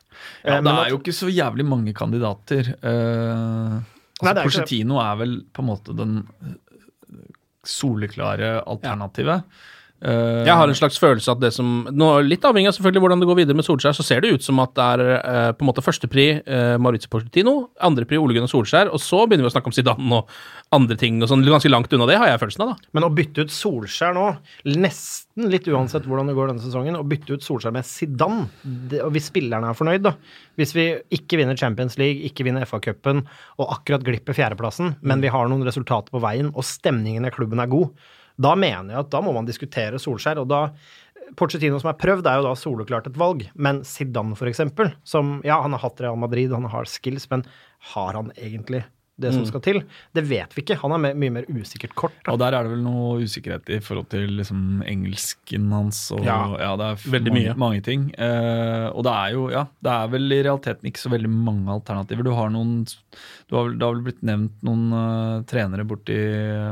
Ja, 0.45 0.59
Eh, 0.59 0.63
det 0.63 0.73
er 0.73 0.93
jo 0.93 1.01
ikke 1.01 1.15
så 1.15 1.29
jævlig 1.31 1.67
mange 1.67 1.95
kandidater. 1.97 2.75
Uh, 2.83 3.83
Altså, 4.23 4.43
Porcetino 4.47 4.99
er 5.03 5.15
det. 5.15 5.21
Vel 5.25 5.33
på 5.53 5.63
en 5.63 5.69
måte 5.69 5.95
den 5.97 6.13
øh, 6.23 6.55
soleklare 7.67 8.63
alternativet. 8.71 9.43
Eh, 10.05 10.45
Jeg 10.45 10.53
har 10.53 10.69
en 10.69 10.77
slags 10.77 10.99
følelse 11.01 11.33
at 11.33 11.41
det 11.41 11.51
som 11.57 11.87
nå, 11.89 12.09
Litt 12.29 12.45
avhengig 12.45 12.69
av 12.69 12.77
selvfølgelig 12.77 13.03
hvordan 13.05 13.23
det 13.23 13.29
går 13.31 13.39
videre 13.39 13.57
med 13.57 13.65
Solskjær, 13.65 13.95
så 13.97 14.05
ser 14.05 14.21
det 14.21 14.35
ut 14.35 14.45
som 14.45 14.59
at 14.61 14.75
det 14.77 14.85
er 14.85 15.03
uh, 15.15 15.51
på 15.57 15.65
en 15.65 15.69
måte 15.71 15.85
førstepri 15.85 16.27
uh, 16.45 16.75
Maurizio 16.83 17.09
Pochettino, 17.13 17.55
andrepri 17.85 18.19
Ole 18.21 18.37
Gunnar 18.37 18.51
Solskjær, 18.53 18.91
og 18.93 19.01
så 19.01 19.23
begynner 19.25 19.47
vi 19.47 19.53
å 19.53 19.55
snakke 19.55 19.71
om 19.71 19.77
Zidane 19.77 20.19
og 20.19 20.35
andre 20.75 20.99
ting 21.01 21.23
og 21.23 21.31
sånn. 21.31 21.45
Ganske 21.47 21.71
langt 21.73 21.93
unna 21.97 22.09
det, 22.11 22.19
har 22.21 22.29
jeg 22.29 22.43
følelsen 22.43 22.65
av, 22.67 22.75
da. 22.75 22.91
Men 22.97 23.07
å 23.07 23.13
bytte 23.17 23.47
ut 23.47 23.55
Solskjær 23.55 24.17
nå, 24.17 24.27
nesten 24.75 25.49
litt 25.53 25.69
uansett 25.71 26.09
hvordan 26.09 26.29
det 26.29 26.37
går 26.37 26.53
denne 26.53 26.65
sesongen, 26.65 26.99
å 26.99 27.07
bytte 27.09 27.39
ut 27.39 27.47
Solskjær 27.47 27.77
med 27.77 27.89
Zidane, 27.89 28.49
det, 28.91 29.01
og 29.07 29.15
hvis 29.15 29.31
spillerne 29.33 29.71
er 29.71 29.79
fornøyd, 29.79 30.05
da 30.05 30.17
Hvis 30.61 30.75
vi 30.77 30.91
ikke 31.17 31.41
vinner 31.41 31.57
Champions 31.59 31.97
League, 32.01 32.21
ikke 32.29 32.45
vinner 32.47 32.67
FA-cupen 32.69 33.25
og 33.57 33.73
akkurat 33.79 34.05
glipper 34.05 34.37
fjerdeplassen, 34.37 34.99
men 35.01 35.25
vi 35.25 35.33
har 35.33 35.49
noen 35.49 35.65
resultater 35.67 36.13
på 36.13 36.23
veien, 36.23 36.53
og 36.53 36.67
stemningen 36.69 37.25
i 37.25 37.33
klubben 37.35 37.63
er 37.63 37.73
god, 37.73 37.95
da 38.41 38.55
mener 38.59 38.95
jeg 38.95 39.01
at 39.05 39.11
da 39.15 39.21
må 39.25 39.33
man 39.37 39.47
diskutere 39.47 40.01
Solskjær, 40.03 40.41
og 40.43 40.49
da 40.51 40.65
Porcetino 41.39 41.79
som 41.81 41.89
er 41.91 41.99
prøvd, 41.99 42.27
er 42.29 42.41
jo 42.41 42.49
da 42.49 42.55
soleklart 42.59 43.07
et 43.09 43.17
valg, 43.19 43.47
men 43.57 43.83
Zidane 43.89 44.37
for 44.37 44.51
eksempel, 44.51 44.93
som 45.09 45.39
ja, 45.47 45.61
han 45.65 45.73
har 45.73 45.81
hatt 45.87 46.03
Real 46.05 46.19
Madrid, 46.21 46.53
han 46.53 46.69
har 46.69 46.85
skills, 46.91 47.29
men 47.31 47.47
har 47.95 48.13
han 48.19 48.31
egentlig 48.37 48.85
det 49.17 49.31
som 49.31 49.45
Mm. 49.45 49.47
skal 49.47 49.61
til? 49.63 49.77
Det 50.13 50.25
vet 50.27 50.51
vi 50.57 50.63
ikke. 50.65 50.77
Han 50.83 50.91
har 50.91 50.99
mye 51.15 51.31
mer 51.31 51.45
usikkert 51.47 51.95
kort. 51.95 52.13
Da. 52.27 52.33
Og 52.33 52.39
der 52.41 52.53
er 52.53 52.65
det 52.67 52.73
vel 52.73 52.83
noe 52.83 53.23
usikkerhet 53.23 53.71
i 53.71 53.79
forhold 53.79 54.09
til 54.11 54.27
liksom 54.41 54.83
engelsken 54.91 55.71
hans 55.71 56.11
og 56.13 56.25
Ja, 56.27 56.57
ja, 56.59 56.75
det 56.77 56.85
er 56.91 57.11
veldig 57.15 57.33
mange, 57.33 57.55
mye. 57.55 57.57
mange 57.57 57.81
ting. 57.87 58.09
Eh, 58.19 58.89
og 58.91 59.05
det 59.07 59.13
er 59.15 59.33
jo, 59.37 59.49
ja, 59.55 59.65
det 59.87 59.93
er 59.93 60.09
vel 60.09 60.33
i 60.33 60.43
realiteten 60.43 60.91
ikke 60.91 60.99
så 60.99 61.11
veldig 61.15 61.31
mange 61.31 61.71
alternativer. 61.71 62.25
Du 62.27 62.35
har 62.35 62.51
noen 62.51 62.85
du 63.49 63.57
har 63.57 63.71
Det 63.71 63.83
har 63.87 63.95
vel 63.95 64.03
blitt 64.03 64.23
nevnt 64.23 64.61
noen 64.67 64.93
uh, 64.93 65.43
trenere 65.47 65.87
borti 65.87 66.19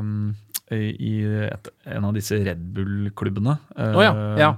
um, 0.01 0.35
i 0.77 1.13
et, 1.49 1.69
en 1.97 2.05
av 2.09 2.15
disse 2.17 2.39
Red 2.45 2.63
Bull-klubbene. 2.77 3.59
Oh, 3.77 4.03
ja, 4.05 4.13
ja. 4.41 4.51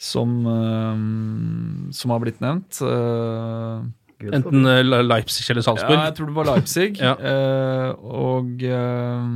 Som, 0.00 0.38
eh, 0.48 1.92
som 1.92 2.10
har 2.14 2.22
blitt 2.22 2.40
nevnt. 2.40 2.78
Eh, 2.82 3.88
Enten 4.36 4.66
eh, 4.68 4.82
Leipzig 4.84 5.46
eller 5.52 5.64
Salzburg. 5.64 5.96
ja, 5.96 6.06
jeg 6.10 6.16
tror 6.18 6.28
det 6.30 6.36
var 6.36 6.50
Leipzig. 6.54 6.90
Ja. 7.00 7.14
eh, 7.16 7.90
og 8.04 8.64
eh, 8.64 9.30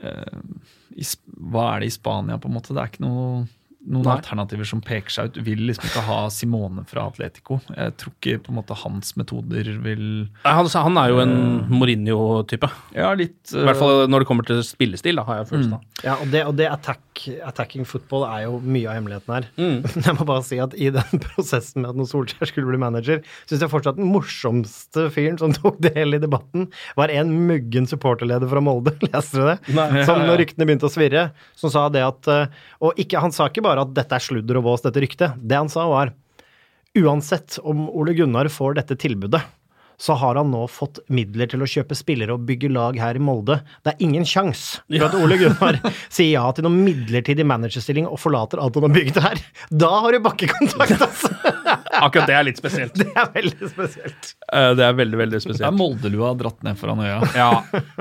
eh, 0.00 0.38
i, 0.96 1.04
Hva 1.50 1.66
er 1.74 1.84
det 1.84 1.90
i 1.90 1.96
Spania, 1.96 2.38
på 2.40 2.48
en 2.48 2.56
måte? 2.56 2.72
Det 2.76 2.80
er 2.84 2.92
ikke 2.92 3.04
noe, 3.04 3.44
noen 3.84 4.06
Nei. 4.06 4.16
alternativer 4.16 4.68
som 4.68 4.80
peker 4.84 5.12
seg 5.12 5.30
ut. 5.30 5.40
Vil 5.46 5.64
liksom 5.68 5.88
ikke 5.88 6.04
ha 6.06 6.18
Simone 6.32 6.84
fra 6.88 7.06
Atletico. 7.10 7.60
Jeg 7.74 7.94
tror 8.00 8.14
ikke 8.16 8.40
på 8.46 8.52
en 8.52 8.58
måte 8.58 8.76
hans 8.80 9.14
metoder 9.20 9.68
vil 9.84 10.04
Han, 10.44 10.68
han 10.72 11.00
er 11.00 11.12
jo 11.12 11.20
en 11.22 11.34
Mourinho-type. 11.72 12.70
Ja, 12.96 13.12
litt 13.18 13.52
I 13.52 13.64
hvert 13.68 13.80
fall 13.80 14.04
når 14.10 14.24
det 14.24 14.28
kommer 14.30 14.48
til 14.48 14.62
spillestil, 14.66 15.20
da, 15.20 15.26
har 15.28 15.42
jeg 15.42 15.50
følelsen 15.52 15.76
av. 15.76 15.84
Ja, 16.04 16.16
og 16.20 16.32
det, 16.32 16.42
og 16.48 16.56
det 16.58 16.68
attack, 16.70 17.02
attacking 17.46 17.86
football 17.88 18.26
er 18.28 18.46
jo 18.46 18.58
mye 18.60 18.88
av 18.90 18.98
hemmeligheten 18.98 19.34
her. 19.36 19.48
Mm. 19.56 19.76
Jeg 20.04 20.16
må 20.18 20.26
bare 20.28 20.44
si 20.44 20.58
at 20.60 20.74
i 20.76 20.90
den 20.94 21.20
prosessen 21.28 21.84
med 21.84 21.92
at 21.92 22.00
når 22.00 22.10
Solskjær 22.10 22.50
skulle 22.50 22.68
bli 22.68 22.80
manager, 22.80 23.22
syns 23.48 23.62
jeg 23.64 23.72
fortsatt 23.72 23.96
den 23.98 24.10
morsomste 24.12 25.06
fyren 25.14 25.38
som 25.40 25.54
tok 25.56 25.78
del 25.84 26.16
i 26.16 26.20
debatten, 26.22 26.68
var 26.98 27.12
en 27.14 27.32
muggen 27.48 27.88
supporterleder 27.90 28.50
fra 28.50 28.62
Molde. 28.64 28.94
Leste 29.08 29.40
du 29.40 29.48
det? 29.48 29.56
Nei. 29.76 30.04
Som 30.08 30.24
når 30.24 30.42
ryktene 30.42 30.68
begynte 30.68 30.88
å 30.90 30.92
svirre, 30.92 31.28
som 31.58 31.72
sa 31.72 31.86
det 31.92 32.04
at 32.04 32.28
eh, 32.30 32.60
Og 32.84 33.00
ikke, 33.00 33.20
han 33.22 33.32
sa 33.34 33.48
ikke 33.48 33.64
bare 33.64 33.73
at 33.82 33.94
dette 33.96 34.14
er 34.18 34.22
sludder 34.22 34.60
og 34.60 34.68
vås, 34.68 34.84
dette 34.86 35.02
ryktet. 35.02 35.34
Det 35.42 35.56
han 35.58 35.68
sa, 35.72 35.88
var 35.90 36.12
uansett 36.94 37.58
om 37.66 37.88
Ole 37.90 38.14
Gunnar 38.14 38.46
får 38.52 38.76
dette 38.78 38.94
tilbudet, 39.02 39.40
så 39.98 40.14
har 40.18 40.34
han 40.34 40.48
nå 40.50 40.64
fått 40.70 40.98
midler 41.14 41.46
til 41.46 41.62
å 41.62 41.66
kjøpe 41.70 41.94
spillere 41.94 42.34
og 42.34 42.42
bygge 42.48 42.66
lag 42.74 42.96
her 42.98 43.14
i 43.14 43.20
Molde. 43.22 43.60
Det 43.86 43.92
er 43.92 44.00
ingen 44.02 44.24
sjans 44.26 44.80
for 44.90 45.04
at 45.06 45.14
Ole 45.14 45.36
Gunnar 45.38 45.78
sier 46.14 46.32
ja 46.34 46.48
til 46.54 46.66
noen 46.66 46.80
midlertidig 46.82 47.46
managerstilling 47.46 48.08
og 48.10 48.18
forlater 48.18 48.58
alt 48.62 48.74
han 48.78 48.88
har 48.88 48.94
bygd 48.96 49.20
her. 49.22 49.42
Da 49.70 49.92
har 50.02 50.16
du 50.16 50.18
bakkekontakt, 50.26 50.98
altså! 51.06 51.30
Akkurat 52.04 52.26
det 52.26 52.34
er 52.34 52.46
litt 52.48 52.58
spesielt. 52.58 52.98
Det 52.98 53.06
er 53.14 53.30
veldig 53.36 53.70
spesielt. 53.70 54.32
Eh, 54.50 54.72
Det 54.74 54.82
er 54.88 54.96
veldig, 54.98 55.18
veldig 55.20 55.40
spesielt. 55.44 55.62
Det 55.62 55.70
er. 55.70 55.78
Moldelua 55.78 56.32
dratt 56.42 56.66
ned 56.66 56.78
foran 56.80 57.04
øya. 57.06 57.20
Ja, 57.38 57.50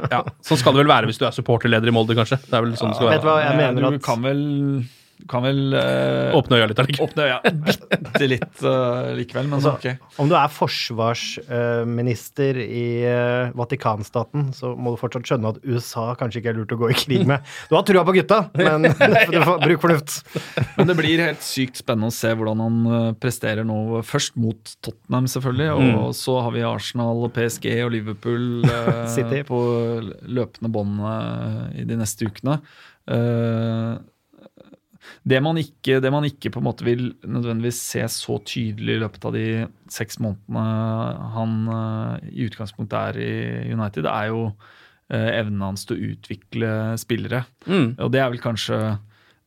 ja. 0.10 0.24
Sånn 0.46 0.58
skal 0.62 0.74
det 0.74 0.82
vel 0.82 0.90
være 0.96 1.10
hvis 1.12 1.22
du 1.22 1.28
er 1.30 1.38
supporterleder 1.38 1.94
i 1.94 1.94
Molde, 1.94 2.18
kanskje. 2.18 2.42
Det 2.48 2.58
er 2.58 2.66
vel 2.66 2.74
sånn 2.80 2.94
det 2.94 2.98
skal 3.00 3.14
Vet 3.14 3.22
du 3.26 3.30
hva 3.30 3.38
jeg 3.46 3.58
mener 3.62 3.86
du 3.86 3.90
at 3.92 4.02
kan 4.10 4.26
vel, 4.26 4.44
du 4.82 4.90
kan 5.30 5.44
vel 5.46 5.74
eh, 5.78 6.34
Åpne 6.36 6.58
øya 6.60 6.68
litt 6.70 6.80
allikevel. 6.82 7.08
åpne 7.08 7.24
øya 7.28 7.38
bitte 8.04 8.28
litt 8.28 8.64
uh, 8.66 9.14
likevel, 9.18 9.48
men 9.48 9.54
Altså, 9.60 9.72
ok. 9.78 9.88
Om 10.20 10.28
du 10.32 10.36
er 10.38 10.50
forsvarsminister 10.52 12.54
i 12.64 13.06
uh, 13.08 13.52
Vatikanstaten, 13.58 14.42
så 14.56 14.66
må 14.76 14.88
du 14.94 14.98
fortsatt 15.00 15.28
skjønne 15.30 15.50
at 15.54 15.60
USA 15.64 16.16
kanskje 16.20 16.40
ikke 16.42 16.52
er 16.54 16.58
lurt 16.60 16.76
å 16.76 16.82
gå 16.82 16.88
i 16.92 16.96
krig 16.98 17.24
med. 17.30 17.40
Du 17.70 17.74
har 17.78 17.86
trua 17.88 18.04
på 18.06 18.16
gutta, 18.18 18.40
men 18.60 18.80
du 19.34 19.38
får 19.40 19.58
bruk 19.64 19.82
fornuft. 19.86 20.12
Men 20.78 20.86
det 20.90 20.96
blir 21.00 21.18
helt 21.24 21.44
sykt 21.46 21.78
spennende 21.80 22.10
å 22.12 22.16
se 22.16 22.30
hvordan 22.36 22.60
han 22.62 22.76
eh, 22.98 23.12
presterer 23.22 23.64
nå. 23.68 23.78
Først 24.06 24.34
mot 24.40 24.62
Tottenham, 24.84 25.26
selvfølgelig. 25.32 25.70
Mm. 25.74 25.94
Og 26.04 26.10
så 26.18 26.34
har 26.44 26.52
vi 26.56 26.62
Arsenal 26.68 27.18
og 27.26 27.32
PSG 27.36 27.66
og 27.86 27.92
Liverpool 27.96 28.44
på 29.48 29.60
løpende 30.28 30.70
bånd 30.74 30.94
i 31.80 31.82
de 31.88 31.96
neste 32.00 32.22
ukene. 32.30 32.56
Eh, 33.04 33.92
det 35.24 35.40
man, 35.44 35.60
ikke, 35.60 36.00
det 36.04 36.12
man 36.14 36.28
ikke 36.28 36.52
på 36.54 36.62
en 36.62 36.68
måte 36.68 36.86
vil 36.88 37.10
nødvendigvis 37.24 37.80
se 37.94 38.04
så 38.12 38.38
tydelig 38.48 38.98
i 38.98 39.02
løpet 39.04 39.28
av 39.30 39.36
de 39.36 39.48
seks 39.92 40.20
månedene 40.24 40.66
han 41.36 41.58
eh, 41.78 42.30
i 42.34 42.48
utgangspunktet 42.50 43.00
er 43.00 43.22
i 43.24 43.74
United, 43.74 44.08
er 44.10 44.30
jo 44.32 44.44
eh, 45.12 45.32
evnen 45.40 45.64
hans 45.66 45.88
til 45.88 45.98
å 45.98 46.12
utvikle 46.14 46.76
spillere. 47.02 47.44
Mm. 47.68 47.96
Og 47.98 48.14
det 48.14 48.24
er 48.24 48.32
vel 48.34 48.44
kanskje 48.44 48.84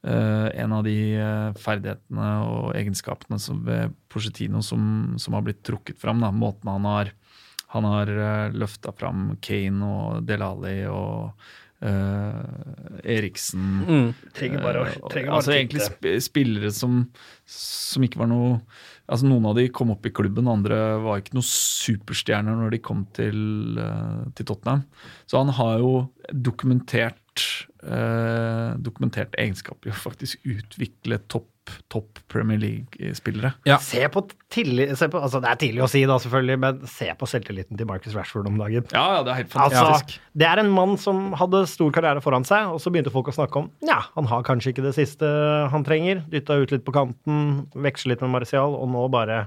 Uh, 0.06 0.46
en 0.54 0.70
av 0.70 0.84
de 0.86 1.16
uh, 1.18 1.56
ferdighetene 1.58 2.26
og 2.46 2.76
egenskapene 2.78 3.40
som 3.42 3.64
ved 3.66 3.94
Porcetino 4.12 4.60
som, 4.62 5.16
som 5.18 5.34
har 5.34 5.42
blitt 5.42 5.64
trukket 5.66 5.98
fram. 5.98 6.20
Da. 6.22 6.28
Måten 6.30 6.70
han 6.70 6.86
har, 6.86 7.10
han 7.74 7.88
har 7.90 8.12
uh, 8.14 8.54
løfta 8.54 8.92
fram 8.94 9.32
Kane 9.42 9.88
og 9.88 10.28
Delali 10.28 10.76
og 10.86 11.48
eh, 11.82 13.16
Eriksen. 13.16 13.64
Mm. 13.86 14.14
Trenger 14.34 14.62
bare 14.62 14.82
å- 14.82 14.86
Eh, 14.86 15.08
trenger 15.10 15.30
bare 15.30 15.36
altså 15.40 15.52
egentlig 15.56 15.82
sp 15.86 16.04
spillere 16.24 16.72
som, 16.72 17.08
som 17.46 18.02
ikke 18.02 18.18
var 18.18 18.26
noe 18.32 18.60
Altså 19.08 19.22
Noen 19.28 19.44
av 19.46 19.54
de 19.54 19.68
kom 19.70 19.92
opp 19.92 20.04
i 20.04 20.10
klubben, 20.10 20.48
andre 20.50 20.98
var 20.98 21.20
ikke 21.20 21.36
noen 21.36 21.46
superstjerner 21.46 22.56
når 22.58 22.72
de 22.74 22.78
kom 22.82 23.04
til, 23.14 23.78
uh, 23.78 24.24
til 24.34 24.44
Tottenham. 24.48 24.82
Så 25.30 25.38
han 25.38 25.52
har 25.54 25.78
jo 25.78 26.10
dokumentert 26.34 27.65
eh, 27.82 28.72
dokumentert 28.82 29.36
egenskap 29.40 29.86
i 29.86 29.92
å 29.92 29.98
faktisk 30.06 30.42
utvikle 30.46 31.20
topp 31.26 31.50
topp 31.90 32.20
Premier 32.30 32.58
League-spillere. 32.58 33.52
Ja. 33.66 33.78
Se 33.82 34.04
på 34.12 34.22
tillit 34.52 34.92
se 34.98 35.08
på, 35.10 35.18
altså 35.18 35.40
Det 35.42 35.50
er 35.50 35.60
tidlig 35.60 35.82
å 35.84 35.88
si, 35.90 36.02
da, 36.08 36.18
selvfølgelig, 36.22 36.58
men 36.62 36.80
se 36.90 37.08
på 37.18 37.28
selvtilliten 37.30 37.78
til 37.78 37.88
Marcus 37.90 38.14
Rashford 38.16 38.48
om 38.50 38.58
dagen. 38.60 38.86
Ja, 38.94 39.06
ja, 39.16 39.22
det 39.26 39.32
er 39.32 39.40
helt 39.42 39.56
Altså. 39.66 40.18
Det 40.36 40.46
er 40.46 40.62
en 40.62 40.72
mann 40.74 40.96
som 41.00 41.32
hadde 41.38 41.64
stor 41.70 41.94
karriere 41.94 42.22
foran 42.24 42.46
seg, 42.46 42.70
og 42.70 42.78
så 42.82 42.92
begynte 42.94 43.12
folk 43.14 43.32
å 43.32 43.36
snakke 43.36 43.64
om 43.64 43.70
ja, 43.86 43.98
han 44.14 44.30
har 44.30 44.44
kanskje 44.46 44.74
ikke 44.74 44.86
det 44.86 44.94
siste 44.98 45.30
han 45.72 45.86
trenger. 45.86 46.22
Dytta 46.30 46.60
ut 46.62 46.74
litt 46.74 46.86
på 46.86 46.94
kanten, 46.94 47.66
veksle 47.74 48.14
litt 48.14 48.22
med 48.24 48.34
Marcial, 48.38 48.76
og 48.78 48.92
nå 48.92 49.08
bare 49.12 49.46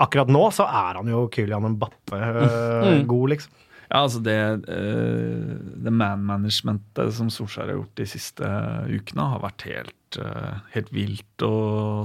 Akkurat 0.00 0.30
nå 0.32 0.40
så 0.56 0.64
er 0.64 0.96
han 0.96 1.08
jo 1.10 1.26
Kylian 1.30 1.74
Mbappe 1.74 2.16
øh, 2.16 3.02
god, 3.06 3.34
liksom. 3.34 3.52
Ja, 3.92 3.98
altså 4.06 4.22
det, 4.24 4.38
uh, 4.72 5.52
det 5.84 5.92
man-managementet 5.92 7.12
som 7.12 7.28
Solskjær 7.32 7.68
har 7.68 7.76
gjort 7.76 7.94
de 8.00 8.06
siste 8.08 8.48
ukene, 8.88 9.26
har 9.34 9.42
vært 9.44 9.66
helt, 9.68 10.18
uh, 10.22 10.62
helt 10.72 10.88
vilt 10.96 11.44
å 11.44 11.52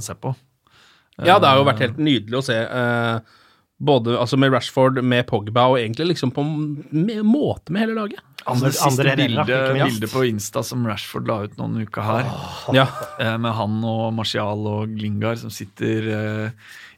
se 0.04 0.16
på. 0.20 0.34
Ja, 1.24 1.40
det 1.42 1.48
har 1.50 1.58
jo 1.62 1.66
vært 1.66 1.80
helt 1.82 1.98
nydelig 1.98 2.38
å 2.38 2.44
se. 2.46 2.54
eh, 2.62 3.20
både 3.82 4.14
altså 4.22 4.38
med 4.38 4.52
Rashford, 4.54 5.00
med 5.02 5.26
Pogba, 5.30 5.64
og 5.72 5.80
egentlig 5.80 6.12
liksom 6.12 6.30
på 6.34 6.44
med, 6.46 7.24
måte 7.26 7.74
med 7.74 7.88
hele 7.88 7.96
laget. 7.98 8.22
Andre, 8.48 8.70
det 8.70 8.78
siste 8.78 9.16
bildet, 9.18 9.50
bildet 9.80 10.12
på 10.14 10.22
Insta 10.30 10.62
som 10.64 10.86
Rashford 10.88 11.28
la 11.28 11.40
ut 11.48 11.58
noen 11.58 11.82
uker 11.88 12.06
her, 12.06 12.30
Ja. 12.74 12.86
eh, 13.20 13.34
med 13.42 13.52
han 13.58 13.80
og 13.84 14.14
Martial 14.14 14.62
og 14.70 14.94
Lingard 14.94 15.42
som 15.42 15.50
sitter 15.50 16.12
eh, 16.14 16.52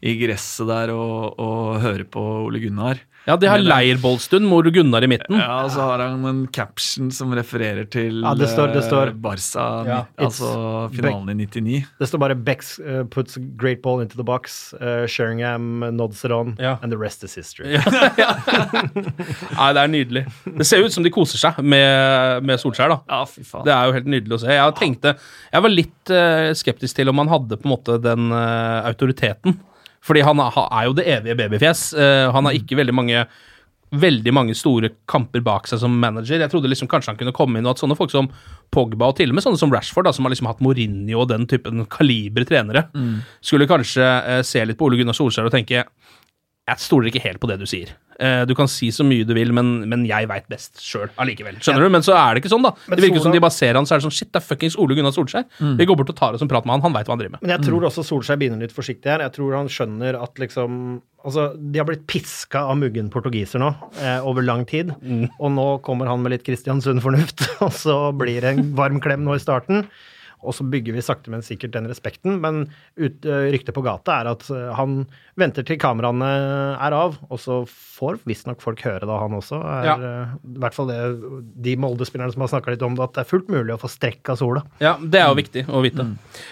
i 0.04 0.18
gresset 0.20 0.68
der 0.68 0.92
og, 0.94 1.40
og 1.40 1.80
hører 1.80 2.04
på 2.04 2.26
Ole 2.46 2.60
Gunnar. 2.60 3.00
Ja, 3.30 3.36
de 3.40 3.48
har 3.52 3.62
Med 3.62 3.70
leirbollstund, 3.70 4.48
Mor 4.50 4.68
Gunnar 4.74 5.06
i 5.06 5.10
midten. 5.12 5.38
Ja, 5.38 5.62
og 5.66 5.72
så 5.76 5.86
har 5.86 6.02
han 6.04 6.26
en 6.26 6.42
caption 6.56 7.12
som 7.14 7.32
refererer 7.38 7.86
til 7.94 8.24
Ja, 8.26 8.34
det 8.36 8.50
står- 8.50 8.74
det 8.74 8.84
står- 8.88 9.14
eh, 9.14 9.18
Barca, 9.22 9.68
Ja. 9.88 10.00
altså 10.18 10.50
finalen 10.94 11.30
i 11.30 11.46
99. 11.46 11.86
Det 12.00 12.08
står 12.10 12.20
bare 12.26 12.36
Bex 12.36 12.80
uh, 12.80 13.04
puts 13.06 13.38
great 13.58 13.82
ball 13.86 14.02
into 14.02 14.18
the 14.18 14.24
box, 14.26 14.74
uh, 14.82 15.06
Sheringham 15.08 15.80
nods 15.96 16.24
it 16.26 16.32
on, 16.32 16.56
Ja. 16.60 16.78
and 16.82 16.92
the 16.92 16.98
rest 16.98 17.24
is 17.24 17.36
history. 17.36 17.78
Nei, 17.80 19.70
det 19.76 19.82
er 19.84 19.92
nydelig. 19.92 20.24
Det 20.58 20.66
ser 20.68 20.84
ut 20.86 20.94
som 20.94 21.04
de 21.06 21.12
koser 21.14 21.40
seg 21.42 21.60
med, 21.64 22.44
med 22.48 22.60
Solskjær, 22.62 22.90
da. 22.94 23.00
Ja, 23.10 23.24
fy 23.30 23.44
faen. 23.48 23.66
Det 23.68 23.74
er 23.76 23.86
jo 23.90 23.96
helt 23.98 24.10
nydelig 24.10 24.38
å 24.38 24.42
se. 24.44 24.52
Jeg 24.56 24.76
tenkte, 24.80 25.16
jeg 25.54 25.66
var 25.66 25.74
litt 25.74 26.14
uh, 26.14 26.50
skeptisk 26.58 27.00
til 27.00 27.12
om 27.12 27.22
han 27.24 27.32
hadde 27.32 27.60
på 27.60 27.68
en 27.70 27.74
måte 27.76 27.98
den 28.02 28.30
eh, 28.34 28.88
autoriteten. 28.90 29.58
Fordi 30.06 30.24
han 30.26 30.42
er, 30.42 30.84
jo 30.88 30.98
det 30.98 31.08
evige 31.12 31.38
babyfjes. 31.40 31.86
Eh, 32.00 32.26
han 32.34 32.48
har 32.48 32.58
ikke 32.58 32.80
veldig 32.80 32.96
mange 32.96 33.24
veldig 33.90 34.32
mange 34.38 34.54
store 34.54 34.92
kamper 35.10 35.42
bak 35.42 35.66
seg 35.66 35.80
som 35.82 35.96
manager. 35.98 36.38
Jeg 36.38 36.52
trodde 36.52 36.70
liksom 36.70 36.90
kanskje 36.92 37.10
han 37.10 37.18
kunne 37.18 37.34
komme 37.34 37.58
inn, 37.58 37.66
og 37.66 37.74
at 37.74 37.82
sånne 37.82 37.98
folk 37.98 38.12
som 38.14 38.28
Pogba, 38.70 39.08
og 39.10 39.18
til 39.18 39.32
og 39.32 39.38
med 39.40 39.42
sånne 39.42 39.58
som 39.58 39.72
Rashford, 39.74 40.06
da, 40.06 40.14
som 40.14 40.28
har 40.28 40.34
liksom 40.34 40.50
hatt 40.50 40.62
Mourinho 40.62 41.24
og 41.24 41.32
den 41.32 41.48
typen 41.50 41.82
kaliber 41.90 42.46
trenere, 42.46 42.86
skulle 43.42 43.66
kanskje 43.70 44.06
eh, 44.06 44.42
se 44.46 44.62
litt 44.62 44.78
på 44.78 44.86
Ole 44.86 45.00
Gunnar 45.00 45.18
Solskjær 45.18 45.50
og 45.50 45.56
tenke 45.56 45.88
jeg 46.70 46.86
stoler 46.86 47.10
ikke 47.12 47.24
helt 47.26 47.42
på 47.42 47.50
det 47.50 47.58
du 47.62 47.66
sier. 47.70 47.92
Eh, 48.20 48.42
du 48.44 48.52
kan 48.58 48.68
si 48.68 48.90
så 48.92 49.06
mye 49.08 49.24
du 49.24 49.32
vil, 49.38 49.54
men, 49.56 49.88
men 49.88 50.02
jeg 50.08 50.28
veit 50.28 50.48
best 50.52 50.82
sjøl 50.84 51.08
allikevel. 51.24 51.56
Skjønner 51.64 51.86
du? 51.88 51.92
Men 51.94 52.04
så 52.04 52.16
er 52.20 52.36
det 52.36 52.42
ikke 52.44 52.52
sånn, 52.52 52.66
da. 52.68 52.74
Men 52.90 53.00
Det 53.00 53.06
virker 53.06 53.22
som 53.24 53.30
Sola- 53.30 53.38
de 53.40 53.44
bare 53.46 53.56
ser 53.56 53.80
han, 53.80 53.88
så 53.88 53.96
er 53.96 54.02
det 54.02 54.06
sånn 54.10 54.16
shit, 54.18 54.32
det 54.36 54.42
er 54.42 54.44
fuckings 54.44 54.76
Ole 54.84 54.98
Gunnar 54.98 55.16
Solskjær. 55.16 55.46
Vi 55.80 55.88
går 55.88 56.00
bort 56.02 56.12
og 56.12 56.18
tar 56.20 56.36
oss 56.36 56.44
en 56.44 56.52
prat 56.52 56.68
med 56.68 56.76
han, 56.76 56.84
han 56.84 56.98
veit 56.98 57.08
hva 57.08 57.16
han 57.16 57.22
driver 57.24 57.38
med. 57.38 57.46
Men 57.46 57.54
jeg 57.56 57.64
tror 57.70 57.88
også 57.88 58.04
Solskjær 58.10 58.42
begynner 58.42 58.60
litt 58.66 58.76
forsiktig 58.76 59.08
her. 59.14 59.24
Jeg 59.24 59.36
tror 59.40 59.56
han 59.56 59.72
skjønner 59.72 60.20
at 60.24 60.42
liksom 60.44 60.82
Altså, 61.20 61.50
de 61.60 61.76
har 61.76 61.84
blitt 61.84 62.06
piska 62.08 62.62
av 62.72 62.78
muggen 62.80 63.10
portugiser 63.12 63.60
nå 63.60 63.74
eh, 64.00 64.22
over 64.24 64.40
lang 64.48 64.62
tid. 64.64 64.94
Og 65.36 65.50
nå 65.52 65.66
kommer 65.84 66.08
han 66.08 66.22
med 66.24 66.32
litt 66.32 66.46
Kristiansund-fornuft, 66.48 67.44
og 67.66 67.74
så 67.76 67.98
blir 68.16 68.40
det 68.40 68.54
en 68.54 68.70
varm 68.78 69.02
klem 69.04 69.26
nå 69.28 69.36
i 69.36 69.42
starten. 69.44 69.84
Og 70.40 70.54
så 70.56 70.64
bygger 70.64 70.96
vi 70.96 71.02
sakte, 71.04 71.28
men 71.34 71.42
sikkert 71.44 71.74
den 71.76 71.88
respekten. 71.92 72.38
Men 72.40 72.62
ut, 72.96 73.26
eh, 73.28 73.50
ryktet 73.52 73.76
på 73.76 73.82
gata 73.84 74.22
er 74.22 74.30
at 74.32 74.46
eh, 74.56 74.70
han 74.78 75.02
venter 75.40 75.66
til 75.68 75.76
kameraene 75.80 76.30
er 76.80 76.96
av, 76.96 77.18
og 77.30 77.40
så 77.44 77.58
får 77.68 78.22
visstnok 78.28 78.62
folk 78.64 78.80
høre 78.86 79.04
da, 79.08 79.18
han 79.20 79.36
også. 79.36 79.60
Er, 79.60 79.84
Ja. 79.90 79.96
eh, 80.00 80.34
I 80.56 80.60
hvert 80.64 80.78
fall 80.78 80.88
det, 80.88 81.00
de 81.64 81.76
Molde-spillerne 81.76 82.32
som 82.32 82.42
har 82.46 82.52
snakka 82.54 82.72
litt 82.72 82.86
om 82.88 82.96
det, 82.96 83.04
at 83.04 83.14
det 83.18 83.24
er 83.26 83.30
fullt 83.34 83.50
mulig 83.52 83.76
å 83.76 83.80
få 83.82 83.90
strekk 83.92 84.32
av 84.32 84.40
sola. 84.40 84.64
Ja, 84.80 84.96
det 85.02 85.20
er 85.20 85.28
jo 85.28 85.36
viktig 85.42 85.66
å 85.68 85.82
vite. 85.84 86.08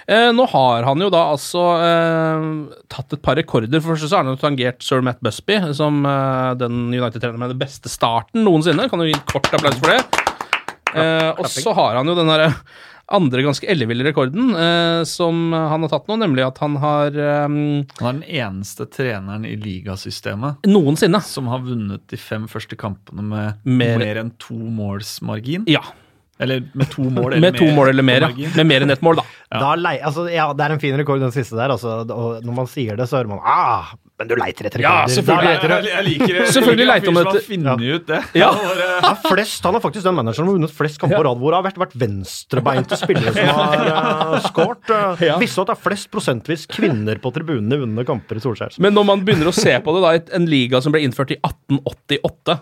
Eh, 0.07 0.31
nå 0.35 0.47
har 0.51 0.83
han 0.83 0.99
jo 0.99 1.09
da 1.13 1.23
altså 1.31 1.63
eh, 1.79 2.77
tatt 2.91 3.13
et 3.15 3.23
par 3.23 3.39
rekorder. 3.39 3.79
For 3.79 3.93
det 3.95 3.99
første 4.01 4.11
så 4.11 4.17
har 4.19 4.25
han 4.27 4.35
jo 4.35 4.41
tangert 4.43 4.83
sir 4.83 5.01
Matt 5.01 5.19
Busby, 5.23 5.61
som 5.77 6.03
eh, 6.05 6.53
den 6.59 6.89
United-treneren 6.91 7.39
med 7.39 7.55
den 7.55 7.63
beste 7.63 7.87
starten 7.91 8.43
noensinne. 8.43 8.89
Kan 8.91 8.99
du 8.99 9.07
gi 9.07 9.15
en 9.15 9.23
kort 9.31 9.47
applaus 9.55 9.79
for 9.79 9.95
det? 9.95 10.01
Eh, 10.97 11.31
og 11.37 11.47
så 11.51 11.73
har 11.75 11.97
han 11.99 12.07
jo 12.07 12.15
den 12.17 12.29
derre 12.31 12.51
andre 13.07 13.43
ganske 13.45 13.67
elleville 13.71 14.03
rekorden 14.09 14.49
eh, 14.51 15.01
som 15.07 15.53
han 15.55 15.85
har 15.85 15.91
tatt 15.93 16.09
nå, 16.09 16.17
nemlig 16.19 16.43
at 16.43 16.57
han 16.63 16.75
har 16.81 17.15
eh, 17.15 17.45
Han 17.47 17.77
er 18.01 18.17
den 18.17 18.25
eneste 18.41 18.87
treneren 18.91 19.45
i 19.47 19.55
ligasystemet 19.59 20.67
noensinne 20.67 21.21
som 21.23 21.47
har 21.51 21.63
vunnet 21.63 22.03
de 22.11 22.19
fem 22.19 22.49
første 22.51 22.75
kampene 22.79 23.23
med 23.23 23.63
Mer- 23.63 24.01
mer, 24.01 24.19
enn 24.25 24.33
to 24.41 24.57
måls 24.57 25.17
margin. 25.25 25.63
Ja. 25.71 25.83
Eller 26.39 26.67
med 26.77 26.91
to 26.93 27.01
mål 27.09 27.33
eller 27.33 27.41
Med 27.47 27.57
to 27.57 27.69
mål 27.73 27.89
eller 27.89 28.05
mer, 28.05 28.27
ja. 28.27 28.49
Med 28.59 28.67
mer 28.69 28.83
enn 28.85 28.93
ett 28.93 29.01
mål, 29.01 29.17
da. 29.21 29.23
Da 29.57 29.71
lei, 29.79 29.95
altså, 30.05 30.27
ja, 30.29 30.51
det 30.53 30.67
er 30.67 30.75
en 30.75 30.83
fin 30.83 30.97
rekord, 30.99 31.23
den 31.23 31.33
siste 31.33 31.57
der. 31.57 31.73
Altså, 31.73 32.03
og 32.13 32.43
når 32.45 32.57
man 32.59 32.69
sier 32.69 32.99
det, 32.99 33.07
så 33.09 33.17
hører 33.17 33.31
man 33.31 33.41
ah, 33.41 33.95
men 34.17 34.27
du 34.29 34.33
leiter 34.39 34.65
etter 34.69 34.81
Ja, 34.81 34.93
selvfølgelig. 35.13 35.45
Da 35.45 35.53
leiter. 35.53 35.73
Jeg, 35.77 35.91
jeg 35.93 36.05
liker 36.07 36.31
det. 36.39 36.45
Selvfølgelig 36.55 36.83
Jeg 36.85 36.89
leiter 36.89 37.05
liker 37.05 37.13
som 37.13 37.19
har 37.19 37.27
etter- 37.29 37.47
funnet 37.47 37.83
ut 37.97 38.07
det. 38.09 38.19
Ja. 38.39 38.49
Ja, 39.03 39.11
flest, 39.27 39.63
han 39.67 39.77
er 39.77 39.83
faktisk 39.83 40.07
den 40.07 40.17
manageren 40.17 40.39
som 40.41 40.49
har 40.49 40.57
vunnet 40.57 40.73
flest 40.73 40.97
kamper 41.03 41.19
på 41.21 41.27
rad, 41.29 41.37
hvor 41.43 41.53
det 41.53 41.59
har 41.59 41.67
vært, 41.67 41.77
vært 41.83 41.95
venstrebeinte 42.01 42.97
spillere 42.97 43.33
som 43.37 43.51
har 43.61 43.85
uh, 43.85 44.39
skåret. 44.49 44.89
Uh, 44.89 45.23
Ja. 45.27 45.37
Visste 45.41 45.61
du 45.61 45.65
at 45.67 45.71
det 45.71 45.77
er 45.77 45.83
flest 45.85 46.09
prosentvis 46.13 46.65
kvinner 46.71 47.21
på 47.21 47.31
tribunene 47.35 47.77
vunne 47.85 48.05
kamper 48.09 48.39
i 48.39 48.43
Solskjær? 48.43 48.79
Men 48.81 48.97
når 48.97 49.05
man 49.11 49.25
begynner 49.27 49.51
å 49.51 49.55
se 49.55 49.77
på 49.85 49.93
det, 49.97 50.01
da, 50.07 50.35
en 50.41 50.49
liga 50.49 50.81
som 50.81 50.91
ble 50.95 51.05
innført 51.05 51.31
i 51.35 51.39
1888 51.45 52.57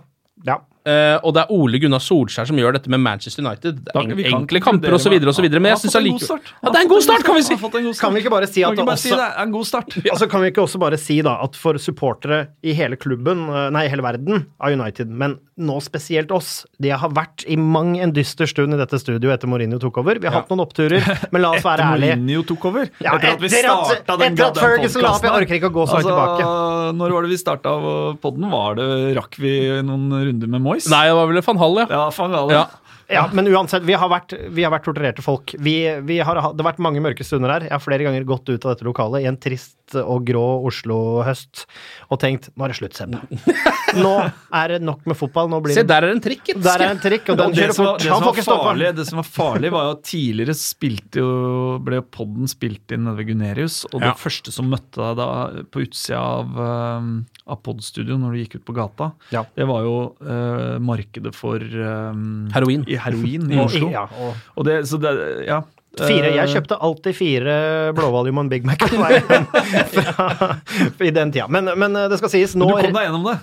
Ja. 0.52 0.60
Eh, 0.86 1.16
og 1.26 1.34
det 1.34 1.42
er 1.42 1.54
Ole 1.56 1.80
Gunnar 1.82 2.02
Solskjær 2.04 2.46
som 2.46 2.60
gjør 2.62 2.76
dette 2.78 2.92
med 2.94 3.02
Manchester 3.02 3.42
United. 3.42 3.80
Det 3.88 3.94
er 3.96 4.12
en, 4.14 4.20
enkle 4.42 4.62
kamper 4.62 4.94
osv. 4.94 5.16
Men 5.18 5.72
jeg 5.72 5.82
syns 5.82 5.98
allikevel 5.98 6.44
ja, 6.46 6.70
Det 6.70 6.78
er 6.78 6.84
en 6.84 6.92
god 6.92 7.06
start, 7.08 7.26
kan 7.26 7.40
vi 7.40 7.46
si! 7.48 7.58
Kan 7.98 8.14
vi 8.14 8.22
ikke 8.22 8.34
bare 8.36 8.50
si 8.52 8.62
at 8.68 8.78
det 8.78 8.86
også, 8.86 9.02
si 9.02 9.16
det 9.16 9.26
er 9.26 9.42
en 9.42 9.56
god 9.56 9.66
start? 9.66 9.98
Altså 10.04 10.30
Kan 10.30 10.46
vi 10.46 10.54
ikke 10.54 10.66
også 10.66 10.82
bare 10.82 11.00
si 11.02 11.18
da 11.26 11.40
at 11.42 11.58
for 11.58 11.82
supportere 11.82 12.44
i 12.62 12.76
hele 12.78 13.00
klubben, 13.02 13.48
nei, 13.50 13.66
nei, 13.74 13.88
hele 13.90 14.06
verden 14.06 14.46
av 14.62 14.78
United, 14.78 15.10
men 15.10 15.40
nå 15.56 15.78
spesielt 15.80 16.32
oss, 16.36 16.66
de 16.84 16.92
har 16.92 17.12
vært 17.16 17.46
i 17.48 17.56
mang 17.56 17.94
en 18.04 18.12
dyster 18.14 18.50
stund 18.50 18.76
i 18.76 18.80
dette 18.80 19.00
studioet 19.00 19.38
etter 19.38 19.48
Mourinho 19.48 19.80
tok 19.80 20.02
over. 20.02 20.20
Vi 20.20 20.28
har 20.28 20.42
hatt 20.42 20.50
noen 20.52 20.66
oppturer, 20.66 21.06
men 21.32 21.44
la 21.44 21.54
oss 21.56 21.64
være 21.70 21.86
ærlige. 21.96 22.12
Etter. 22.12 22.24
Mourinho 22.26 22.46
tok 22.50 22.68
over? 22.72 22.90
Ja, 23.00 23.16
etter 23.16 23.32
at 23.32 23.44
vi 23.44 23.52
starta 23.54 24.18
den 24.20 24.36
etter 24.36 24.50
at 24.50 24.60
Ferguson 24.60 25.06
la 25.06 25.14
opp, 25.16 25.28
jeg 25.28 25.36
orker 25.40 25.60
ikke 25.60 25.72
å 25.72 25.76
gå 25.78 25.86
så 25.88 26.00
altså, 26.02 26.12
tilbake. 26.12 26.50
Når 27.00 27.16
var 27.16 27.28
det 27.28 27.32
vi 27.32 27.40
starta 27.40 27.76
podden? 28.26 28.50
Var 28.52 28.80
det, 28.82 28.90
rakk 29.18 29.40
vi 29.42 29.56
noen 29.88 30.12
runder 30.12 30.52
med 30.58 30.66
Moyes? 30.76 30.90
Nei, 30.92 31.06
det 31.10 31.16
var 31.18 31.30
vel 31.32 31.42
van 31.48 31.62
Hall, 31.64 31.80
ja. 31.84 31.86
Ja, 31.90 32.04
van 32.18 32.36
Hall, 32.36 32.52
Ja. 32.52 32.66
Ja, 32.66 32.85
men 33.34 33.48
uansett, 33.54 33.84
vi 33.86 33.94
har 33.94 34.10
vært, 34.10 34.34
vi 34.50 34.64
har 34.66 34.72
vært 34.74 34.86
torturerte 34.88 35.22
folk. 35.26 35.54
Vi, 35.62 35.76
vi 36.08 36.18
har, 36.26 36.36
det 36.40 36.64
har 36.64 36.70
vært 36.72 36.82
mange 36.82 37.02
mørke 37.06 37.24
stunder 37.28 37.52
her. 37.54 37.68
Jeg 37.68 37.76
har 37.76 37.84
flere 37.84 38.06
ganger 38.08 38.26
gått 38.26 38.50
ut 38.50 38.66
av 38.66 38.74
dette 38.74 38.88
lokalet 38.88 39.22
i 39.26 39.30
en 39.30 39.38
trist 39.38 39.74
og 40.02 40.24
grå 40.26 40.42
Oslo-høst 40.66 41.66
og 42.10 42.18
tenkt 42.20 42.48
nå 42.58 42.66
er 42.66 42.72
det 42.74 42.78
slutt, 42.80 42.96
Sebbe. 42.98 43.20
Nå 44.02 44.12
er 44.26 44.72
det 44.74 44.80
nok 44.84 45.04
med 45.08 45.16
fotball. 45.16 45.48
Nå 45.52 45.60
blir 45.64 45.78
Se, 45.78 45.84
det 45.86 45.92
der 45.94 46.08
er 46.08 46.16
en 46.16 46.22
trikk, 46.24 46.42
gitt. 46.50 46.58
Der 46.66 46.82
er 46.84 46.90
en 46.96 47.00
trikk, 47.04 47.30
og 47.32 47.38
den 47.40 47.52
Og 47.52 47.54
det, 47.54 47.62
kjører 47.68 47.76
som 47.78 47.86
var, 47.86 48.00
fort. 48.00 48.36
det, 48.36 48.44
som 48.44 48.56
var 48.58 48.64
farlig, 48.66 48.90
det 48.98 49.06
som 49.08 49.22
var 49.22 49.28
farlig, 49.30 49.72
var 49.76 49.86
jo 49.86 49.94
at 49.94 50.02
tidligere 50.10 50.56
spilte 50.58 51.22
jo, 51.22 51.30
ble 51.86 52.02
podden 52.18 52.50
spilt 52.52 52.92
inn 52.98 53.06
nede 53.06 53.22
ved 53.22 53.30
Gunerius, 53.30 53.78
og 53.94 54.02
det 54.02 54.10
Ja. 54.10 54.16
første 54.20 54.52
som 54.52 54.68
møtte 54.74 55.00
deg 55.00 55.22
da 55.22 55.30
på 55.72 55.86
utsida 55.86 56.20
av, 56.20 56.58
um, 56.60 57.14
av 57.48 57.62
podstudio 57.64 58.18
når 58.20 58.34
du 58.36 58.42
gikk 58.42 58.58
ut 58.60 58.66
på 58.68 58.76
gata, 58.82 59.12
Ja. 59.32 59.46
det 59.56 59.70
var 59.70 59.86
jo 59.86 59.96
uh, 60.26 60.76
markedet 60.82 61.36
for 61.38 61.62
um, 61.62 62.50
Heroin. 62.58 62.84
I 62.96 63.02
heroin 63.06 63.50
i 63.52 63.64
Oslo. 63.64 63.90
Ja, 63.94 64.08
og 64.10 64.36
Og 64.56 64.68
det, 64.68 64.84
så 64.90 65.00
det, 65.02 65.16
ja. 65.48 65.62
fire, 65.96 66.32
jeg 66.34 66.44
Eh, 66.44 66.52
kjøpte 66.52 66.76
alltid 66.84 67.16
fire 67.16 67.54
blåvalium 67.96 68.40
og 68.42 68.46
en 68.46 68.50
Big 68.52 68.66
Mac 68.68 68.82
fra, 68.84 70.58
i 71.08 71.12
den 71.16 71.32
tida. 71.32 71.48
Men, 71.48 71.70
men 71.80 71.96
det 72.12 72.18
skal 72.20 72.32
sies, 72.34 72.56
nå, 72.60 72.68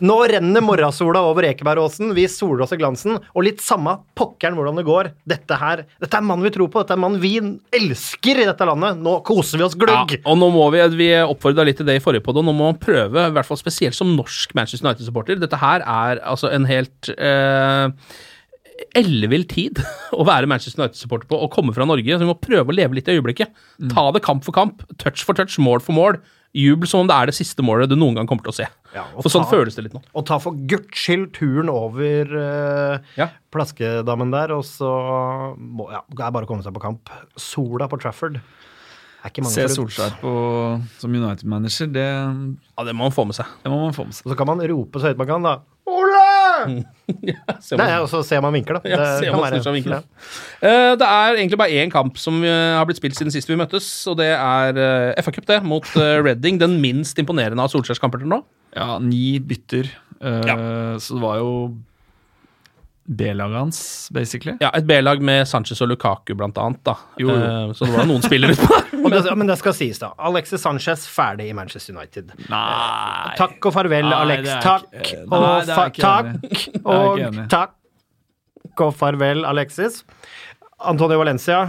nå 0.04 0.16
renner 0.28 0.64
morgensola 0.64 1.22
over 1.24 1.46
Ekebergåsen. 1.48 2.12
Vi 2.16 2.26
soler 2.28 2.66
oss 2.66 2.74
i 2.76 2.80
glansen. 2.80 3.16
Og 3.32 3.46
litt 3.46 3.62
samme 3.64 3.98
pokkeren 4.18 4.58
hvordan 4.58 4.80
det 4.80 4.84
går. 4.88 5.12
Dette 5.28 5.58
her, 5.60 5.84
dette 6.02 6.18
er 6.20 6.26
mannen 6.28 6.44
vi 6.44 6.52
tror 6.54 6.68
på. 6.72 6.82
Dette 6.82 6.96
er 6.98 7.00
mannen 7.00 7.22
vi 7.22 7.34
elsker 7.40 8.42
i 8.42 8.48
dette 8.48 8.68
landet. 8.68 9.00
Nå 9.00 9.18
koser 9.26 9.62
vi 9.62 9.68
oss 9.68 9.78
Ja, 9.88 10.04
og 10.28 10.36
nå 10.40 10.50
må 10.52 10.68
vi, 10.74 10.82
vi 10.98 11.08
oppfordra 11.22 11.64
litt 11.64 11.80
til 11.80 11.88
det 11.88 11.96
i 12.00 12.04
forrige 12.04 12.28
og 12.32 12.44
nå 12.44 12.52
må 12.52 12.68
man 12.70 12.78
prøve, 12.80 13.28
i 13.28 13.34
hvert 13.34 13.48
fall 13.48 13.60
spesielt 13.60 13.96
som 13.96 14.12
norsk 14.16 14.54
Manchester 14.56 14.86
United-supporter 14.86 15.40
Dette 15.40 15.58
her 15.60 15.84
er 15.84 16.20
altså 16.24 16.50
en 16.52 16.66
helt 16.68 17.10
eh, 17.16 17.88
ellevill 18.98 19.44
tid 19.50 19.80
å 20.18 20.24
være 20.28 20.48
Manchester 20.50 20.82
United-supporter 20.82 21.28
på 21.30 21.38
og 21.44 21.50
komme 21.54 21.74
fra 21.76 21.86
Norge. 21.88 22.08
Så 22.14 22.22
vi 22.24 22.30
må 22.30 22.36
prøve 22.40 22.72
å 22.72 22.76
leve 22.76 22.98
litt 22.98 23.08
i 23.10 23.16
øyeblikket. 23.18 23.52
Ta 23.94 24.06
det 24.14 24.22
kamp 24.26 24.44
for 24.46 24.56
kamp, 24.56 24.84
touch 25.02 25.24
for 25.26 25.38
touch, 25.38 25.58
mål 25.62 25.80
for 25.84 25.96
mål. 25.96 26.20
Jubel 26.52 26.84
som 26.84 27.00
om 27.00 27.08
det 27.08 27.14
er 27.16 27.30
det 27.30 27.32
siste 27.38 27.64
målet 27.64 27.88
du 27.88 27.94
noen 27.96 28.18
gang 28.18 28.26
kommer 28.28 28.44
til 28.44 28.52
å 28.52 28.56
se. 28.58 28.66
Ja, 28.92 29.06
for 29.16 29.32
sånn 29.32 29.46
ta- 29.46 29.54
føles 29.54 29.72
det 29.78 29.86
litt 29.86 29.94
nå. 29.96 30.02
Og 30.12 30.26
ta 30.28 30.36
for 30.42 30.52
guds 30.68 30.92
skyld 31.00 31.30
turen 31.38 31.70
over 31.72 32.28
uh, 32.36 32.98
Ja. 33.16 33.30
Plaskedammen 33.56 34.34
der, 34.34 34.52
og 34.52 34.60
så 34.68 34.90
må, 35.56 35.86
ja, 35.94 36.02
det 36.12 36.20
er 36.26 36.34
bare 36.36 36.44
å 36.44 36.50
komme 36.50 36.64
seg 36.66 36.74
på 36.76 36.82
kamp. 36.84 37.08
Sola 37.40 37.88
på 37.88 37.96
Trafford. 38.04 38.36
Er 39.22 39.30
ikke 39.30 39.44
mange 39.46 39.54
Se. 39.54 39.64
Solskjær 39.78 40.16
på, 40.20 40.30
som 41.00 41.12
United-manager, 41.14 41.88
det, 41.94 42.04
Ja, 42.10 42.84
det 42.84 42.94
må 42.98 43.06
man 43.06 43.14
få 43.16 43.24
med 43.28 43.36
seg. 43.38 43.48
det 43.62 43.70
må 43.72 43.78
man 43.86 43.94
få 43.96 44.04
med 44.08 44.16
seg. 44.18 44.26
Og 44.26 44.34
så 44.34 44.38
kan 44.42 44.50
man 44.52 44.60
rope 44.74 45.00
så 45.00 45.08
høyt 45.08 45.20
man 45.24 45.28
kan, 45.32 45.46
da. 45.46 45.54
Se 47.66 47.76
Nei, 47.78 47.88
og 48.00 48.08
så 48.10 48.20
ser 48.26 48.40
man 48.44 48.54
vinker, 48.54 48.78
da. 48.78 48.88
Ja, 48.88 48.98
se 49.20 49.28
om 49.30 49.36
kan 49.40 49.44
være- 49.46 49.60
snur 49.64 49.76
vinker. 49.76 49.94
Ja. 49.98 50.02
Eh, 50.62 50.90
det 51.00 51.08
er 51.08 51.36
egentlig 51.38 51.58
bare 51.60 51.76
én 51.82 51.92
kamp 51.92 52.16
som 52.20 52.38
eh, 52.44 52.72
har 52.78 52.86
blitt 52.88 53.00
spilt 53.02 53.18
siden 53.18 53.32
sist 53.34 53.48
vi 53.50 53.58
møttes, 53.60 53.86
og 54.10 54.16
det 54.22 54.30
er 54.32 54.80
uh, 55.16 55.22
FA 55.22 55.34
Cup, 55.36 55.46
det, 55.50 55.60
mot 55.66 55.86
uh, 55.96 56.18
Reading. 56.24 56.58
Den 56.62 56.78
minst 56.82 57.18
imponerende 57.22 57.62
av 57.64 57.72
Solskjærs 57.72 58.00
kamper 58.02 58.22
til 58.22 58.30
nå. 58.32 58.42
Ja, 58.76 58.98
ni 59.02 59.38
bytter. 59.38 59.90
Uh, 60.22 60.40
Ja. 60.46 60.56
Så 61.02 61.16
det 61.18 61.22
var 61.24 61.40
jo 61.42 61.52
B-laget 63.12 63.58
hans, 63.58 63.78
basically. 64.14 64.54
Ja, 64.62 64.70
Et 64.78 64.86
B-lag 64.86 65.20
med 65.20 65.42
Sanchez 65.50 65.80
og 65.82 65.88
Lukaku, 65.90 66.34
blant 66.38 66.56
annet. 66.62 66.78
da. 66.86 66.94
Jo, 67.18 67.28
jo. 67.32 67.34
Eh, 67.34 67.72
så 67.74 67.88
det 67.88 67.96
var 67.96 68.06
noen 68.06 68.22
spillere 68.22 68.54
utpå 68.54 68.68
der. 68.70 68.91
Og 69.04 69.10
det, 69.10 69.22
men 69.36 69.46
det 69.50 69.56
skal 69.58 69.74
sies, 69.74 69.98
da. 69.98 70.12
Alexis 70.18 70.62
Sanchez 70.62 71.06
ferdig 71.10 71.48
i 71.50 71.54
Manchester 71.56 71.94
United. 71.96 72.32
Nei 72.50 73.34
Takk 73.38 73.66
og 73.70 73.74
farvel, 73.74 74.06
Nei, 74.08 74.18
Alex. 74.22 74.48
Takk 74.62 74.86
ikke- 75.00 75.22
og 75.26 75.42
Nei, 75.42 75.64
fa 75.74 75.88
takk 75.90 76.84
og 76.84 77.48
takk 77.52 78.80
og 78.86 78.94
farvel, 78.96 79.44
Alexis. 79.48 80.02
Antonio 80.80 81.18
Valencia. 81.18 81.60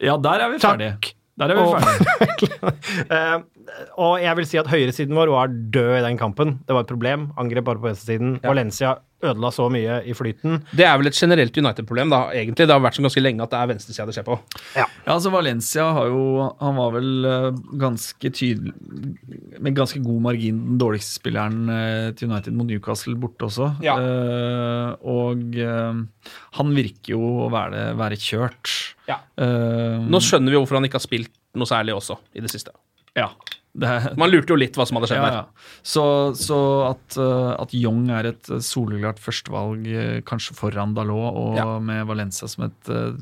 Ja, 0.00 0.16
der 0.16 0.44
er 0.46 0.50
vi 0.52 0.58
Takk. 0.58 0.78
ferdige. 0.78 1.14
Der 1.38 1.48
er 1.48 1.54
vi 1.54 1.62
ferdige. 1.78 3.44
Og 3.98 4.18
jeg 4.22 4.38
vil 4.38 4.48
si 4.48 4.60
at 4.60 4.70
høyresiden 4.70 5.16
vår 5.18 5.32
var 5.34 5.52
død 5.52 5.92
i 5.98 6.06
den 6.06 6.20
kampen. 6.20 6.58
Det 6.66 6.76
var 6.76 6.86
et 6.86 6.90
problem. 6.90 7.30
Angrep 7.40 7.68
bare 7.68 7.82
på 7.82 7.90
venstresiden. 7.90 8.38
Valencia 8.44 8.96
ødela 9.24 9.50
så 9.50 9.66
mye 9.72 9.98
i 10.06 10.14
flyten. 10.14 10.60
Det 10.70 10.84
er 10.86 10.94
vel 11.00 11.10
et 11.10 11.18
generelt 11.18 11.56
United-problem, 11.58 12.12
da, 12.12 12.20
egentlig. 12.36 12.68
Det 12.68 12.74
har 12.74 12.82
vært 12.82 12.98
sånn 12.98 13.08
ganske 13.08 13.22
lenge 13.22 13.42
at 13.42 13.50
det 13.50 13.58
er 13.58 13.70
venstresida 13.72 14.06
det 14.06 14.14
skjer 14.14 14.26
på. 14.28 14.36
Ja, 14.78 14.86
altså 15.10 15.32
Valencia 15.34 15.88
har 15.96 16.10
jo 16.12 16.24
Han 16.60 16.76
var 16.78 16.92
vel 16.94 17.26
eh, 17.26 17.58
ganske 17.80 18.30
tydelig 18.30 18.72
Med 19.58 19.74
ganske 19.76 20.00
god 20.04 20.20
margin 20.28 20.60
den 20.68 20.78
dårligste 20.80 21.18
spilleren 21.18 21.72
eh, 21.72 22.10
til 22.18 22.30
United 22.30 22.54
mot 22.54 22.68
Newcastle 22.68 23.16
borte 23.18 23.48
også. 23.48 23.72
Ja. 23.84 23.96
Uh, 23.98 24.94
og 25.08 25.58
uh, 25.58 26.30
han 26.58 26.72
virker 26.76 27.16
jo 27.16 27.22
å 27.46 27.50
være, 27.52 27.88
være 27.98 28.18
kjørt. 28.20 28.72
Ja. 29.08 29.20
Uh, 29.40 30.06
Nå 30.06 30.22
skjønner 30.24 30.54
vi 30.54 30.60
hvorfor 30.60 30.78
han 30.78 30.86
ikke 30.88 31.00
har 31.00 31.06
spilt 31.06 31.34
noe 31.58 31.68
særlig 31.68 31.96
også 31.96 32.20
i 32.38 32.44
det 32.44 32.52
siste. 32.52 32.74
ja. 33.18 33.32
Det, 33.78 33.90
Man 34.18 34.30
lurte 34.32 34.50
jo 34.54 34.58
litt 34.58 34.74
hva 34.78 34.84
som 34.88 34.98
hadde 34.98 35.08
skjedd 35.12 35.20
ja, 35.22 35.28
der. 35.28 35.36
ja. 35.38 35.70
Så, 35.86 36.04
så 36.38 36.58
at, 36.88 37.18
uh, 37.20 37.52
at 37.62 37.74
Young 37.78 38.08
er 38.10 38.32
et 38.32 38.50
uh, 38.50 38.58
soleklart 38.64 39.20
førstevalg, 39.22 39.86
uh, 39.86 40.18
kanskje 40.28 40.56
foran 40.58 40.96
Dalot, 40.98 41.30
og 41.38 41.56
Ja. 41.60 41.66
med 41.78 42.06
Valencia 42.10 42.48
som 42.50 42.66
et 42.66 42.90
uh, 42.90 43.14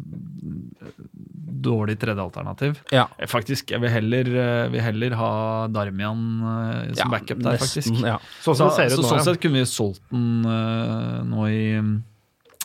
dårlig 1.66 1.98
tredjealternativ. 2.00 2.80
Ja. 2.94 3.06
Eh, 3.18 3.28
Faktisk, 3.30 3.70
jeg 3.74 3.82
vil 3.84 3.90
heller, 3.92 4.32
uh, 4.36 4.72
vil 4.72 4.84
heller 4.84 5.16
ha 5.18 5.30
Darmian 5.72 6.24
uh, 6.42 6.94
som 6.94 7.04
Ja, 7.04 7.08
backup 7.12 7.40
der, 7.42 7.56
nesten, 7.56 7.82
faktisk. 7.94 8.04
ja. 8.06 8.18
Sånn 8.44 8.56
det 8.56 8.90
så, 8.92 9.00
nå, 9.02 9.08
sånn 9.12 9.24
sett 9.26 9.40
kunne 9.42 9.62
vi 9.62 9.70
solgt 9.70 10.02
den 10.12 10.44
uh, 10.46 11.24
nå 11.26 11.48
i 11.52 11.62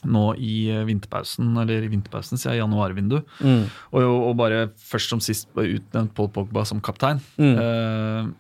nå 0.07 0.23
i 0.41 0.53
uh, 0.73 0.83
vinterpausen, 0.87 1.51
eller 1.61 1.85
i 1.85 1.89
vinterpausen, 1.91 2.39
sier 2.41 2.55
jeg, 2.55 2.63
januarvindu. 2.63 3.19
Mm. 3.43 3.65
Og, 3.93 4.05
og 4.05 4.35
bare 4.39 4.63
først 4.81 5.13
som 5.13 5.21
sist 5.23 5.51
utnevnt 5.53 6.15
Paul 6.17 6.31
Pogba 6.33 6.63
som 6.65 6.81
kaptein. 6.83 7.21
Mm. 7.37 7.55
Eh, 7.61 8.31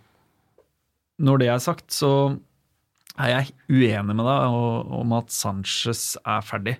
når 1.21 1.41
det 1.43 1.51
er 1.53 1.61
sagt, 1.61 1.91
så 1.93 2.11
er 3.21 3.29
jeg 3.35 3.51
uenig 3.69 4.15
med 4.17 4.25
deg 4.25 4.59
om 5.01 5.13
at 5.17 5.33
Sanchez 5.35 6.15
er 6.23 6.41
ferdig. 6.47 6.77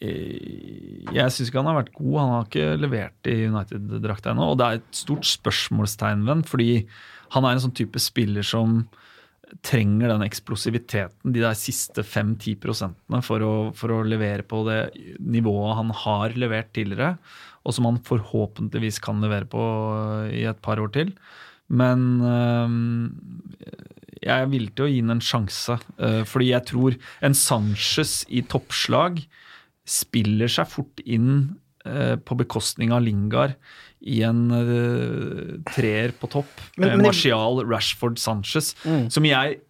Eh, 0.00 1.04
Jeg 1.12 1.32
syns 1.34 1.50
ikke 1.50 1.60
han 1.60 1.68
har 1.68 1.82
vært 1.82 1.94
god. 1.98 2.14
Han 2.22 2.32
har 2.34 2.48
ikke 2.48 2.68
levert 2.80 3.30
i 3.30 3.36
United-drakta 3.50 4.32
ennå. 4.32 4.52
Og 4.52 4.60
det 4.60 4.66
er 4.66 4.80
et 4.80 4.96
stort 4.96 5.28
spørsmålstegn 5.28 6.24
ved 6.24 6.34
ham, 6.38 6.44
fordi 6.48 6.70
han 7.34 7.44
er 7.44 7.56
en 7.56 7.64
sånn 7.66 7.76
type 7.76 8.00
spiller 8.00 8.46
som 8.46 8.84
trenger 9.62 10.10
den 10.10 10.24
eksplosiviteten, 10.26 11.32
de 11.34 11.42
der 11.42 11.56
siste 11.58 12.02
5-10 12.02 12.58
prosentene, 12.62 13.20
for 13.24 13.44
å, 13.44 13.54
for 13.76 13.94
å 13.94 14.02
levere 14.06 14.44
på 14.46 14.62
det 14.68 14.80
nivået 15.22 15.78
han 15.78 15.92
har 16.04 16.36
levert 16.40 16.72
tidligere, 16.76 17.14
og 17.64 17.76
som 17.76 17.88
han 17.88 18.02
forhåpentligvis 18.04 19.00
kan 19.04 19.22
levere 19.24 19.48
på 19.48 19.64
i 20.34 20.44
et 20.48 20.60
par 20.64 20.82
år 20.82 20.92
til. 20.96 21.14
Men 21.72 22.20
øhm, 22.20 23.14
jeg 24.20 24.34
er 24.34 24.50
villig 24.52 24.74
til 24.74 24.86
å 24.86 24.90
gi 24.92 25.00
ham 25.00 25.14
en 25.14 25.24
sjanse, 25.24 25.78
øh, 25.96 26.22
fordi 26.28 26.50
jeg 26.50 26.68
tror 26.72 26.98
en 27.24 27.36
Sanchez 27.38 28.22
i 28.28 28.44
toppslag 28.44 29.22
spiller 29.88 30.50
seg 30.50 30.70
fort 30.72 31.04
inn 31.04 31.58
på 31.84 32.36
bekostning 32.40 32.94
av 32.96 33.02
Lingard 33.04 33.58
i 34.04 34.18
en 34.28 34.42
uh, 34.52 35.54
treer 35.72 36.12
på 36.20 36.28
topp. 36.32 36.50
Men- 36.76 36.90
med 36.94 36.96
men 36.98 37.06
Martial, 37.08 37.62
Rashford, 37.64 38.18
Sanchez, 38.20 38.74
som 39.08 39.24
jeg 39.24 39.60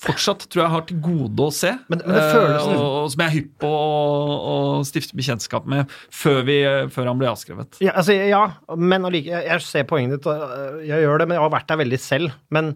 fortsatt 0.00 0.46
tror 0.48 0.62
jeg 0.62 0.72
har 0.72 0.84
til 0.88 1.00
gode 1.04 1.44
å 1.44 1.52
se. 1.52 1.70
Men- 1.92 2.00
men 2.06 2.16
eh, 2.16 2.32
føles- 2.32 2.66
og, 2.68 3.04
og 3.04 3.10
som 3.12 3.20
jeg 3.20 3.28
er 3.28 3.34
hypp 3.34 3.50
på 3.60 3.68
å, 3.68 4.84
stifte 4.88 5.16
bekjentskap 5.16 5.66
med 5.68 5.90
før, 6.10 6.42
vi, 6.48 6.58
før 6.92 7.06
han 7.12 7.18
ble 7.20 7.28
avskrevet. 7.28 7.78
Ja, 7.84 7.92
altså, 8.00 8.12
ja 8.16 8.42
men 8.76 9.04
allike, 9.04 9.28
jeg, 9.32 9.44
jeg 9.50 9.60
ser 9.66 9.84
poenget 9.84 10.16
ditt, 10.18 10.26
og 10.26 10.80
jeg 10.84 11.04
gjør 11.04 11.18
det, 11.20 11.28
men 11.28 11.36
jeg 11.38 11.44
har 11.44 11.52
vært 11.56 11.68
der 11.68 11.80
veldig 11.84 12.00
selv. 12.00 12.32
Men 12.50 12.74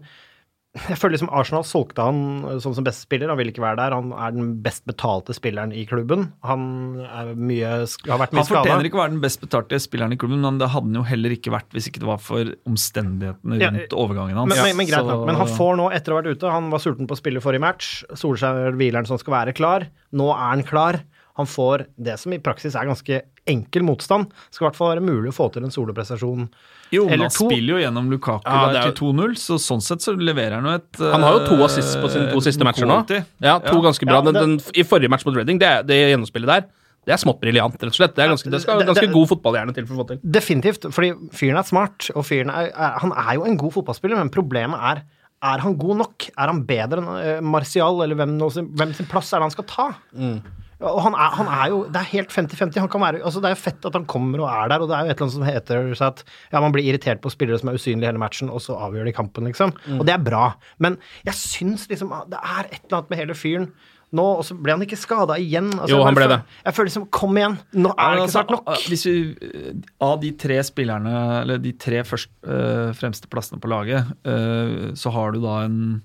jeg 0.77 0.99
føler 1.01 1.15
liksom 1.15 1.31
Arsenal 1.33 1.63
solgte 1.65 2.03
han 2.05 2.19
sånn 2.61 2.75
som 2.77 2.85
beste 2.85 3.01
spiller. 3.07 3.31
Han 3.31 3.39
vil 3.39 3.49
ikke 3.49 3.63
være 3.63 3.79
der. 3.79 3.93
Han 3.97 4.11
er 4.13 4.35
den 4.35 4.51
best 4.61 4.83
betalte 4.85 5.33
spilleren 5.33 5.73
i 5.73 5.81
klubben. 5.89 6.27
Han 6.45 6.67
mye, 6.93 7.07
har 7.09 8.21
vært 8.21 8.35
mye 8.35 8.43
Han 8.43 8.45
fortjener 8.45 8.75
skada. 8.77 8.85
ikke 8.85 8.99
å 8.99 9.01
være 9.01 9.15
den 9.15 9.23
best 9.23 9.41
betalte 9.41 9.79
spilleren 9.81 10.13
i 10.13 10.19
klubben, 10.21 10.43
men 10.45 10.61
det 10.61 10.69
hadde 10.69 10.91
han 10.91 10.99
jo 11.01 11.05
heller 11.09 11.33
ikke 11.33 11.53
vært 11.55 11.73
hvis 11.73 11.89
ikke 11.89 12.03
det 12.03 12.09
var 12.11 12.21
for 12.21 12.53
omstendighetene 12.69 13.57
Ja, 13.57 13.71
rundt 13.73 13.97
overgangen 13.97 14.37
hans. 14.37 14.53
Men, 14.53 14.61
men, 14.61 14.77
men 14.83 14.91
greit 14.91 15.09
nok. 15.09 15.25
Men 15.31 15.41
han 15.41 15.53
får 15.57 15.79
nå, 15.81 15.89
etter 15.97 16.13
å 16.13 16.19
ha 16.19 16.21
vært 16.21 16.37
ute 16.37 16.53
Han 16.53 16.69
var 16.69 16.85
sulten 16.85 17.09
på 17.09 17.17
å 17.17 17.21
spille 17.23 17.41
forrige 17.43 17.65
match. 17.65 17.91
Solskjær 18.21 18.77
hviler 18.77 19.01
han 19.01 19.09
som 19.09 19.17
skal 19.21 19.39
være 19.39 19.57
klar. 19.57 19.89
Nå 20.13 20.29
er 20.35 20.45
han 20.53 20.65
klar. 20.69 21.01
Han 21.39 21.47
får 21.47 21.85
det 21.95 22.17
som 22.19 22.33
i 22.35 22.39
praksis 22.43 22.75
er 22.75 22.89
ganske 22.89 23.21
enkel 23.49 23.85
motstand. 23.87 24.27
Skal 24.51 24.65
i 24.65 24.67
hvert 24.67 24.77
fall 24.77 24.91
være 24.91 25.03
mulig 25.05 25.31
å 25.31 25.35
få 25.37 25.47
til 25.55 25.63
en 25.65 25.71
soloprestasjon 25.73 26.49
Jo, 26.91 27.05
men 27.05 27.13
eller 27.15 27.29
han 27.29 27.33
spiller 27.33 27.71
jo 27.75 27.79
gjennom 27.79 28.09
Lukaku 28.11 28.43
Ja, 28.49 28.65
det 28.67 28.75
der 28.75 28.89
er 28.89 28.91
til 28.97 29.13
2-0, 29.13 29.37
så 29.39 29.57
sånn 29.61 29.81
sett 29.85 30.03
så 30.05 30.13
leverer 30.17 30.57
han 30.59 30.67
jo 30.67 30.73
et 30.75 30.99
Han 31.15 31.23
har 31.25 31.37
jo 31.39 31.45
to 31.47 31.57
eh, 31.59 31.63
assists 31.69 31.95
på 32.01 32.09
sine 32.11 32.27
to 32.33 32.41
siste 32.45 32.65
matcher 32.67 32.89
nå. 32.89 32.99
Ja, 33.39 33.55
to 33.63 33.77
Ja. 33.79 33.85
ganske 33.87 34.05
bra. 34.09 34.19
Ja, 34.19 34.25
det- 34.27 34.35
den, 34.41 34.57
I 34.75 34.83
forrige 34.83 35.09
match 35.09 35.25
mot 35.25 35.35
Reading, 35.39 35.57
det, 35.61 35.71
det 35.87 35.97
gjennomspillet 36.11 36.49
der, 36.53 36.67
det 37.07 37.13
er 37.15 37.21
smått 37.23 37.39
briljant, 37.41 37.73
rett 37.79 37.89
og 37.89 37.95
slett. 37.95 38.13
Det, 38.15 38.25
er 38.25 38.33
ganske, 38.35 38.51
det 38.51 38.61
skal 38.61 38.83
ganske 38.83 39.05
det- 39.07 39.13
god 39.15 39.29
fotballhjerne 39.31 39.73
til 39.73 39.85
for 39.87 39.95
å 39.95 40.03
få 40.03 40.07
til. 40.11 40.19
Definitivt, 40.29 40.89
fordi 40.93 41.13
fyren 41.33 41.57
er 41.57 41.63
smart, 41.63 42.09
og 42.13 42.25
fyren 42.27 42.51
er, 42.53 42.69
er 42.75 42.99
Han 42.99 43.13
er 43.15 43.33
jo 43.39 43.45
en 43.45 43.57
god 43.57 43.73
fotballspiller, 43.79 44.17
men 44.19 44.29
problemet 44.29 44.77
er 44.91 45.03
er 45.41 45.57
han 45.63 45.77
god 45.79 45.95
nok? 46.01 46.25
Er 46.37 46.47
han 46.51 46.65
bedre 46.67 46.99
enn 46.99 47.07
eh, 47.23 47.39
Martial, 47.39 48.01
eller 48.03 48.13
hvem, 48.19 48.33
hvem 48.75 48.93
sin 48.93 49.05
plass 49.07 49.31
er 49.31 49.39
det 49.39 49.47
han 49.47 49.51
skal 49.55 49.63
ta? 49.71 49.85
Ja, 50.19 50.33
Og 50.79 51.01
han 51.03 51.15
er, 51.17 51.33
han 51.35 51.49
er 51.51 51.67
jo 51.73 51.79
Det 51.91 51.99
er 51.99 52.07
helt 52.13 52.31
50-50. 52.31 52.79
Han 52.79 52.87
kan 52.91 53.01
være 53.03 53.19
altså 53.23 53.41
Det 53.43 53.49
er 53.49 53.55
jo 53.57 53.61
fett 53.65 53.85
at 53.89 53.97
han 53.97 54.05
kommer 54.07 54.39
og 54.45 54.47
er 54.47 54.69
der, 54.71 54.79
og 54.85 54.87
det 54.87 54.95
er 54.95 55.03
jo 55.03 55.11
et 55.11 55.15
eller 55.17 55.25
annet 55.27 55.35
som 55.35 55.43
heter 55.49 55.93
så 55.99 56.07
at 56.13 56.23
ja, 56.53 56.61
man 56.63 56.71
blir 56.75 56.87
irritert 56.87 57.19
på 57.23 57.31
spillere 57.33 57.59
som 57.59 57.69
er 57.71 57.75
usynlige 57.79 58.07
hele 58.07 58.21
matchen, 58.21 58.49
og 58.49 58.61
så 58.63 58.77
avgjør 58.79 59.09
de 59.09 59.15
kampen, 59.17 59.49
liksom. 59.49 59.73
Og 59.97 60.05
det 60.07 60.13
er 60.15 60.23
bra. 60.23 60.53
Men 60.79 60.95
jeg 61.27 61.35
syns 61.35 61.87
liksom 61.91 62.13
Det 62.31 62.39
er 62.39 62.69
et 62.69 62.79
eller 62.85 63.01
annet 63.01 63.09
med 63.11 63.19
hele 63.25 63.35
fyren. 63.35 63.71
Nå, 64.09 64.23
og 64.39 64.45
så 64.47 64.55
ble 64.57 64.73
han 64.73 64.81
ikke 64.81 64.97
skada 64.97 65.35
igjen. 65.37 65.67
Altså, 65.75 65.91
Jo, 65.97 66.03
han 66.07 66.15
ble 66.17 66.23
føler- 66.25 66.41
Jeg 66.65 66.73
føler 66.73 66.87
liksom 66.89 67.09
Kom 67.13 67.37
igjen! 67.37 67.57
Nå 67.77 67.91
er 67.93 68.15
det 68.15 68.23
ikke 68.23 68.31
snart 68.33 68.53
altså, 68.55 68.63
nok. 68.65 68.87
Hvis 68.89 69.05
vi, 69.05 69.35
eh, 69.49 69.73
av 70.01 70.15
de 70.23 70.31
tre 70.31 70.57
spillerne, 70.65 71.41
eller 71.41 71.57
de 71.61 71.71
tre 71.73 72.01
først, 72.07 72.29
øh, 72.47 72.93
fremste 72.97 73.27
plassene 73.29 73.59
på 73.61 73.67
laget, 73.69 74.07
øh, 74.25 74.95
så 74.95 75.11
har 75.13 75.31
du 75.35 75.41
da 75.43 75.59
en, 75.67 76.01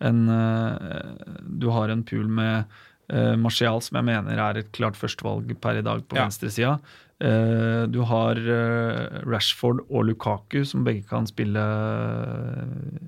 en 0.00 0.22
øh, 0.30 1.12
Du 1.60 1.68
har 1.70 1.90
en 1.92 2.04
pool 2.04 2.28
med 2.28 2.64
uh, 3.12 3.36
Martial, 3.36 3.80
som 3.82 3.96
jeg 3.96 4.04
mener 4.04 4.38
er 4.38 4.58
et 4.62 4.72
klart 4.72 4.94
førstevalg 4.94 5.54
per 5.60 5.78
i 5.78 5.82
dag 5.82 6.04
på 6.08 6.16
Ja. 6.16 6.26
venstresida. 6.28 6.78
Uh, 7.22 7.86
du 7.86 8.00
har 8.02 8.34
uh, 8.34 9.22
Rashford 9.30 9.84
og 9.88 10.04
Lukaku, 10.08 10.64
som 10.66 10.82
begge 10.84 11.04
kan 11.08 11.26
spille 11.26 11.62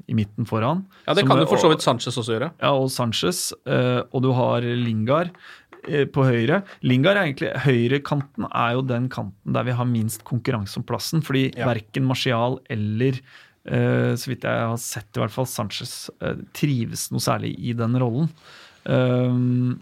i 0.08 0.14
midten 0.14 0.46
foran. 0.46 0.84
Ja, 1.06 1.14
Det 1.14 1.20
Som- 1.24 1.28
kan 1.28 1.38
jo 1.40 1.46
for 1.46 1.56
så 1.58 1.68
vidt 1.70 1.82
Sanchez 1.82 2.16
også 2.16 2.38
gjøre. 2.38 2.50
ja, 2.60 2.70
og 2.72 2.90
Sanchez. 2.90 3.52
og 3.66 4.22
du 4.22 4.32
har 4.32 4.60
Lingard 4.60 5.30
på 5.84 6.24
høyre. 6.24 6.62
Lingard 6.82 7.16
er 7.16 7.24
egentlig 7.26 7.52
Høyrekanten 7.60 8.46
er 8.54 8.72
jo 8.74 8.82
den 8.82 9.08
kanten 9.08 9.52
der 9.52 9.64
vi 9.64 9.72
har 9.72 9.84
minst 9.84 10.24
konkurranse 10.24 10.78
om 10.78 10.82
plassen. 10.84 11.20
Fordi 11.22 11.52
Ja. 11.56 11.66
verken 11.66 12.04
Martial 12.06 12.58
eller 12.70 13.12
så 13.66 14.26
vidt 14.28 14.42
jeg 14.42 14.60
har 14.68 14.76
sett 14.76 15.16
i 15.16 15.20
hvert 15.20 15.30
fall 15.30 15.46
Sanchez 15.46 16.10
trives 16.52 17.10
noe 17.10 17.20
særlig 17.20 17.54
i 17.58 17.72
den 17.72 17.94
rollen. 17.96 18.28
Um, 18.84 19.80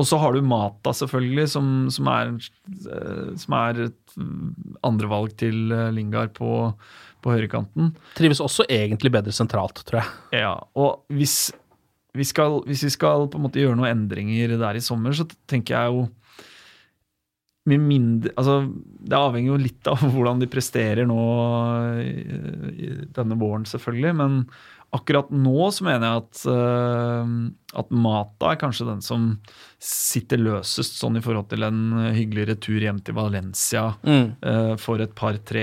og 0.00 0.06
så 0.08 0.16
har 0.20 0.32
du 0.32 0.44
Mata, 0.46 0.94
selvfølgelig, 0.96 1.46
som, 1.52 1.66
som 1.92 2.08
er, 2.08 2.32
eh, 2.70 3.32
som 3.40 3.56
er 3.58 3.80
et 3.88 4.14
andrevalg 4.86 5.34
til 5.40 5.74
eh, 5.76 5.90
Lingard 5.92 6.32
på, 6.38 6.70
på 7.20 7.34
høyrekanten. 7.34 7.92
Trives 8.16 8.40
også 8.40 8.64
egentlig 8.72 9.12
bedre 9.12 9.34
sentralt, 9.36 9.82
tror 9.84 10.00
jeg. 10.00 10.40
Ja, 10.40 10.54
og 10.78 11.04
hvis 11.12 11.50
vi 12.16 12.26
skal, 12.26 12.62
hvis 12.66 12.86
vi 12.86 12.94
skal 12.94 13.28
på 13.30 13.38
en 13.38 13.44
måte 13.44 13.60
gjøre 13.60 13.76
noen 13.78 13.92
endringer 13.92 14.56
der 14.58 14.78
i 14.78 14.82
sommer, 14.82 15.14
så 15.14 15.28
tenker 15.50 15.76
jeg 15.76 15.92
jo 15.92 16.08
mindre, 17.70 18.32
altså 18.40 18.64
Det 18.72 19.14
avhenger 19.14 19.52
jo 19.52 19.60
litt 19.60 19.86
av 19.86 20.00
hvordan 20.14 20.40
de 20.40 20.48
presterer 20.50 21.06
nå 21.06 21.20
denne 23.14 23.36
våren, 23.38 23.68
selvfølgelig. 23.68 24.16
Men 24.16 24.40
akkurat 24.92 25.28
nå 25.30 25.68
så 25.70 25.84
mener 25.86 26.02
jeg 26.02 26.22
at, 26.24 26.40
uh, 26.50 27.78
at 27.78 27.92
Mata 27.94 28.48
er 28.50 28.58
kanskje 28.58 28.88
den 28.88 29.02
som 29.06 29.28
sitter 29.78 30.40
løsest 30.42 30.96
sånn 30.98 31.16
i 31.16 31.22
forhold 31.22 31.46
til 31.52 31.62
en 31.62 32.10
hyggelig 32.16 32.48
retur 32.50 32.82
hjem 32.82 32.98
til 33.06 33.14
Valencia 33.14 33.84
Mm. 34.02 34.32
uh, 34.42 34.74
for 34.82 34.98
et 35.00 35.12
par-tre 35.14 35.62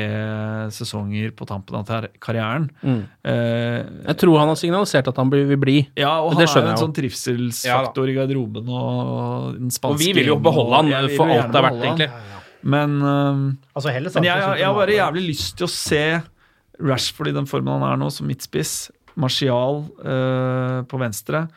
sesonger 0.72 1.34
på 1.36 1.48
tampen 1.50 1.76
av 1.76 2.08
karrieren. 2.24 2.70
Mm. 2.82 3.02
Uh, 3.28 4.08
Jeg 4.08 4.18
tror 4.24 4.40
han 4.40 4.54
har 4.54 4.60
signalisert 4.60 5.12
at 5.12 5.20
han 5.20 5.30
vil 5.34 5.58
bli. 5.60 5.78
ja, 6.00 6.16
og 6.24 6.38
det 6.38 6.48
han 6.48 6.64
er 6.64 6.70
jo 6.70 6.72
en 6.78 6.84
sånn 6.86 6.96
trivselsfaktor 6.96 8.08
i 8.10 8.16
garderoben 8.18 8.68
og 8.72 9.60
den 9.60 9.70
spanske 9.76 9.94
Og 9.94 10.00
vi 10.00 10.14
vil 10.16 10.32
jo 10.32 10.40
beholde 10.40 10.76
han 10.82 10.92
jeg 10.96 11.18
for 11.18 11.28
alt 11.36 11.52
det 11.52 11.60
er 11.60 11.68
verdt, 11.70 11.84
egentlig. 11.84 12.10
Men, 12.68 12.98
eh, 13.02 13.44
Altså, 13.76 13.92
men 13.92 14.24
jeg, 14.24 14.40
jeg, 14.40 14.60
jeg, 14.60 14.66
har 14.66 14.74
bare 14.76 14.96
jævlig 14.98 15.28
lyst 15.30 15.58
til 15.60 15.68
å 15.68 15.72
se 15.72 16.22
Rashford 16.80 17.30
i 17.32 17.36
den 17.36 17.46
formen 17.50 17.80
han 17.80 17.86
er 17.92 17.98
nå, 18.02 18.10
som 18.14 18.28
midtspiss. 18.30 18.92
Martial 19.20 19.84
eh, 20.04 20.80
på 20.90 21.00
venstre. 21.02 21.48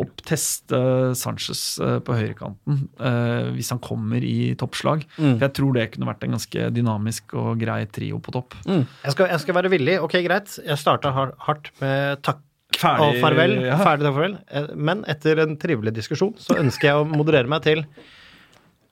Og 0.00 0.12
teste 0.24 0.78
Sanchez 1.18 1.60
eh, 1.82 1.96
på 2.06 2.14
høyrekanten 2.16 2.76
eh, 3.02 3.48
hvis 3.56 3.72
han 3.74 3.80
kommer 3.84 4.22
i 4.24 4.52
toppslag. 4.60 5.02
Mm. 5.18 5.34
For 5.34 5.44
jeg 5.48 5.54
tror 5.58 5.74
det 5.76 5.88
kunne 5.94 6.08
vært 6.08 6.22
en 6.24 6.36
ganske 6.38 6.68
dynamisk 6.76 7.34
og 7.36 7.58
grei 7.60 7.82
trio 7.92 8.20
på 8.22 8.32
topp. 8.36 8.54
Mm. 8.68 8.84
Jeg 9.04 9.16
skal, 9.16 9.32
jeg 9.34 9.42
skal 9.44 9.58
være 9.58 9.72
villig. 9.74 9.98
Ok, 10.04 10.14
greit. 10.24 10.54
Jeg 10.64 10.80
starta 10.80 11.12
hardt 11.16 11.72
med 11.82 12.22
takk 12.24 12.40
Ferdig, 12.80 13.02
og 13.02 13.18
farvel. 13.20 13.56
ja. 13.66 13.76
Ferdig 13.82 14.06
takk 14.06 14.14
og 14.14 14.20
farvel. 14.20 14.38
Eh, 14.54 14.70
Men 14.78 15.02
etter 15.10 15.42
en 15.42 15.56
trivelig 15.60 15.92
diskusjon 15.98 16.36
så 16.40 16.56
ønsker 16.62 16.92
jeg 16.92 17.02
å 17.02 17.08
moderere 17.10 17.50
meg 17.50 17.66
til 17.66 17.82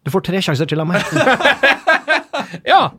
Du 0.05 0.11
får 0.13 0.27
tre 0.29 0.43
sjanser 0.45 0.69
til 0.69 0.83
av 0.83 0.91
meg. 0.91 1.05
Ja! 2.69 2.93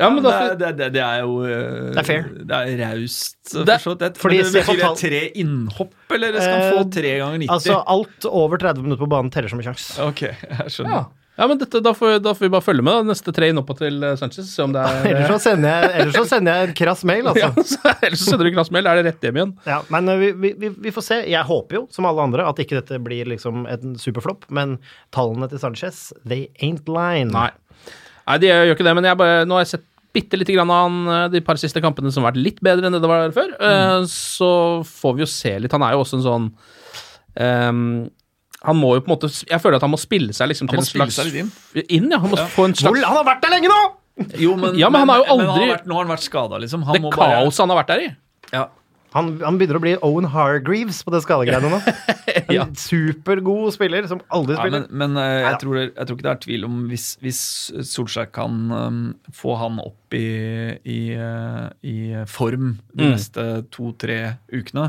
Ja, 0.00 0.08
men 0.10 0.24
det, 0.24 0.30
er, 0.34 0.54
det, 0.58 0.70
det, 0.78 0.86
det 0.96 1.02
er 1.06 1.20
jo 1.22 1.34
eh, 1.46 1.90
Det 1.94 2.00
er 2.02 2.06
fair. 2.08 2.24
Det 2.50 2.60
er 2.60 2.78
raust, 2.82 3.36
for 3.52 3.64
Det- 3.68 3.80
så 3.84 3.94
vidt. 3.94 4.16
fordi 4.18 4.38
Men 4.42 4.96
tre 4.98 5.20
innhopp, 5.38 5.92
eller 6.16 6.32
skal 6.40 6.54
han 6.54 6.62
Eh, 6.64 6.72
få 6.78 6.86
tre 6.96 7.12
ganger 7.20 7.38
90? 7.44 7.52
Altså, 7.54 7.76
alt 7.86 8.24
over 8.30 8.58
30 8.58 8.82
minutter 8.82 9.04
på 9.06 9.10
banen 9.12 9.30
teller 9.30 9.48
som 9.52 9.60
en 9.62 9.68
sjanse. 9.70 10.00
ok, 10.02 10.22
jeg 10.58 10.72
skjønner. 10.74 10.90
Ja. 10.98 11.04
Ja, 11.34 11.48
men 11.50 11.58
dette, 11.58 11.80
da, 11.82 11.90
får, 11.98 12.20
da 12.22 12.30
får 12.30 12.44
vi 12.46 12.48
bare 12.54 12.62
følge 12.62 12.82
med. 12.86 12.94
da. 12.94 13.02
Neste 13.10 13.32
tre 13.34 13.48
innover 13.50 13.74
til 13.74 13.96
eh, 14.06 14.12
Sanchez. 14.14 14.46
Se 14.54 14.62
om 14.62 14.70
det 14.74 14.82
er 14.86 15.06
Ellers 15.10 15.32
så 15.32 15.38
sender 15.50 15.72
jeg, 15.82 15.88
ellers 16.04 16.14
så 16.14 16.22
sender 16.30 16.54
jeg 16.60 16.68
en 16.68 16.74
krass 16.78 17.02
mail, 17.10 17.26
altså. 17.26 17.48
ja, 17.58 17.64
så, 17.72 17.94
Ellers 18.06 18.20
så 18.22 18.30
sender 18.30 18.46
du 18.46 18.52
krass 18.54 18.70
mail. 18.70 18.86
Er 18.86 19.00
det 19.00 19.04
rett 19.08 19.26
hjem 19.26 19.40
igjen? 19.40 19.54
Ja, 19.66 19.80
men 19.90 20.12
vi, 20.20 20.28
vi, 20.44 20.52
vi, 20.62 20.68
vi 20.86 20.92
får 20.94 21.02
se. 21.08 21.18
Jeg 21.26 21.42
håper 21.48 21.80
jo, 21.80 21.82
som 21.90 22.06
alle 22.06 22.22
andre, 22.22 22.46
at 22.46 22.62
ikke 22.62 22.78
dette 22.78 23.00
blir 23.02 23.26
liksom 23.34 23.66
en 23.66 23.96
superflopp, 23.98 24.46
men 24.54 24.76
tallene 25.14 25.50
til 25.50 25.58
Sanchez, 25.58 26.12
they 26.22 26.46
ain't 26.62 26.86
line. 26.86 27.30
Nei. 27.34 27.50
Nei, 28.26 28.38
de 28.40 28.48
gjør 28.48 28.72
ikke 28.74 28.86
det, 28.86 28.94
men 28.96 29.04
jeg 29.10 29.18
bare, 29.20 29.44
nå 29.48 29.58
har 29.58 29.64
jeg 29.66 29.72
sett 29.74 29.84
bitte 30.14 30.38
lite 30.38 30.54
grann 30.54 30.70
av 30.70 30.84
han 30.86 30.98
eh, 31.10 31.24
de 31.34 31.40
par 31.44 31.58
siste 31.60 31.80
kampene 31.82 32.12
som 32.14 32.22
har 32.22 32.30
vært 32.32 32.42
litt 32.44 32.60
bedre 32.64 32.86
enn 32.86 32.94
det 32.94 33.00
det 33.02 33.10
var 33.10 33.32
før. 33.34 33.50
Mm. 33.58 34.06
Så 34.08 34.50
får 34.86 35.16
vi 35.18 35.24
jo 35.24 35.30
se 35.32 35.56
litt. 35.58 35.74
Han 35.74 35.82
er 35.82 35.96
jo 35.96 36.04
også 36.04 36.20
en 36.20 36.24
sånn 36.28 36.46
um, 37.40 37.80
Han 38.64 38.78
må 38.78 38.94
jo 38.96 39.02
på 39.04 39.10
en 39.10 39.14
måte 39.16 39.28
Jeg 39.50 39.60
føler 39.60 39.76
at 39.80 39.84
han 39.84 39.92
må 39.92 39.98
spille 40.00 40.32
seg 40.36 40.48
liksom 40.52 40.70
til 40.70 40.80
en 40.80 40.86
slags 40.86 41.18
inn. 41.34 41.50
inn, 41.88 42.06
ja. 42.14 42.20
Han 42.22 42.30
må 42.32 42.38
få 42.54 42.68
en 42.70 42.76
Hvor, 42.78 42.94
slags 42.94 43.04
han 43.04 43.18
har 43.18 43.26
vært 43.26 43.42
der 43.44 43.54
lenge 43.56 43.72
nå! 43.72 43.80
Jo, 44.38 44.54
men, 44.54 44.78
Ja, 44.78 44.88
men 44.94 45.02
han 45.02 45.10
har 45.10 45.24
jo 45.24 45.36
men 45.36 45.48
aldri- 45.50 45.70
vært, 45.72 45.86
Nå 45.90 45.98
har 45.98 46.06
han 46.06 46.12
vært 46.14 46.24
skada, 46.28 46.60
liksom. 46.62 46.84
Han 46.86 46.94
Det 46.94 47.02
kaoset 47.10 47.18
bare- 47.18 47.62
han 47.66 47.74
har 47.74 47.80
vært 47.82 47.90
der 47.90 48.04
i. 48.04 48.08
Ja. 48.54 48.64
Han, 49.14 49.28
han 49.40 49.56
begynner 49.60 49.78
å 49.78 49.82
bli 49.84 49.92
Owen 50.02 50.26
Hargreaves 50.26 50.98
på 51.06 51.12
det 51.14 51.20
skadegreiene 51.22 51.70
nå. 51.70 51.78
En 52.44 52.54
Ja. 52.56 52.64
supergod 52.76 53.70
spiller 53.76 54.08
som 54.10 54.18
aldri 54.34 54.56
Ja, 54.56 54.64
spiller. 54.64 54.86
men 54.90 55.14
men 55.14 55.22
eh, 55.22 55.44
jeg, 55.46 55.58
tror 55.62 55.76
jeg 55.84 55.94
tror 56.08 56.16
ikke 56.18 56.26
det 56.26 56.32
er 56.32 56.40
tvil 56.44 56.64
om 56.66 56.80
hvis, 56.90 57.04
hvis 57.22 57.40
Solskjær 57.92 58.26
kan 58.34 58.56
um, 58.74 58.98
få 59.32 59.54
han 59.60 59.78
opp 59.84 60.16
i, 60.18 60.24
i, 60.82 60.98
uh, 61.14 61.68
i 61.86 61.96
form 62.26 62.74
de 62.92 63.04
Mm. 63.06 63.12
neste 63.14 63.44
to-tre 63.74 64.18
ukene, 64.52 64.88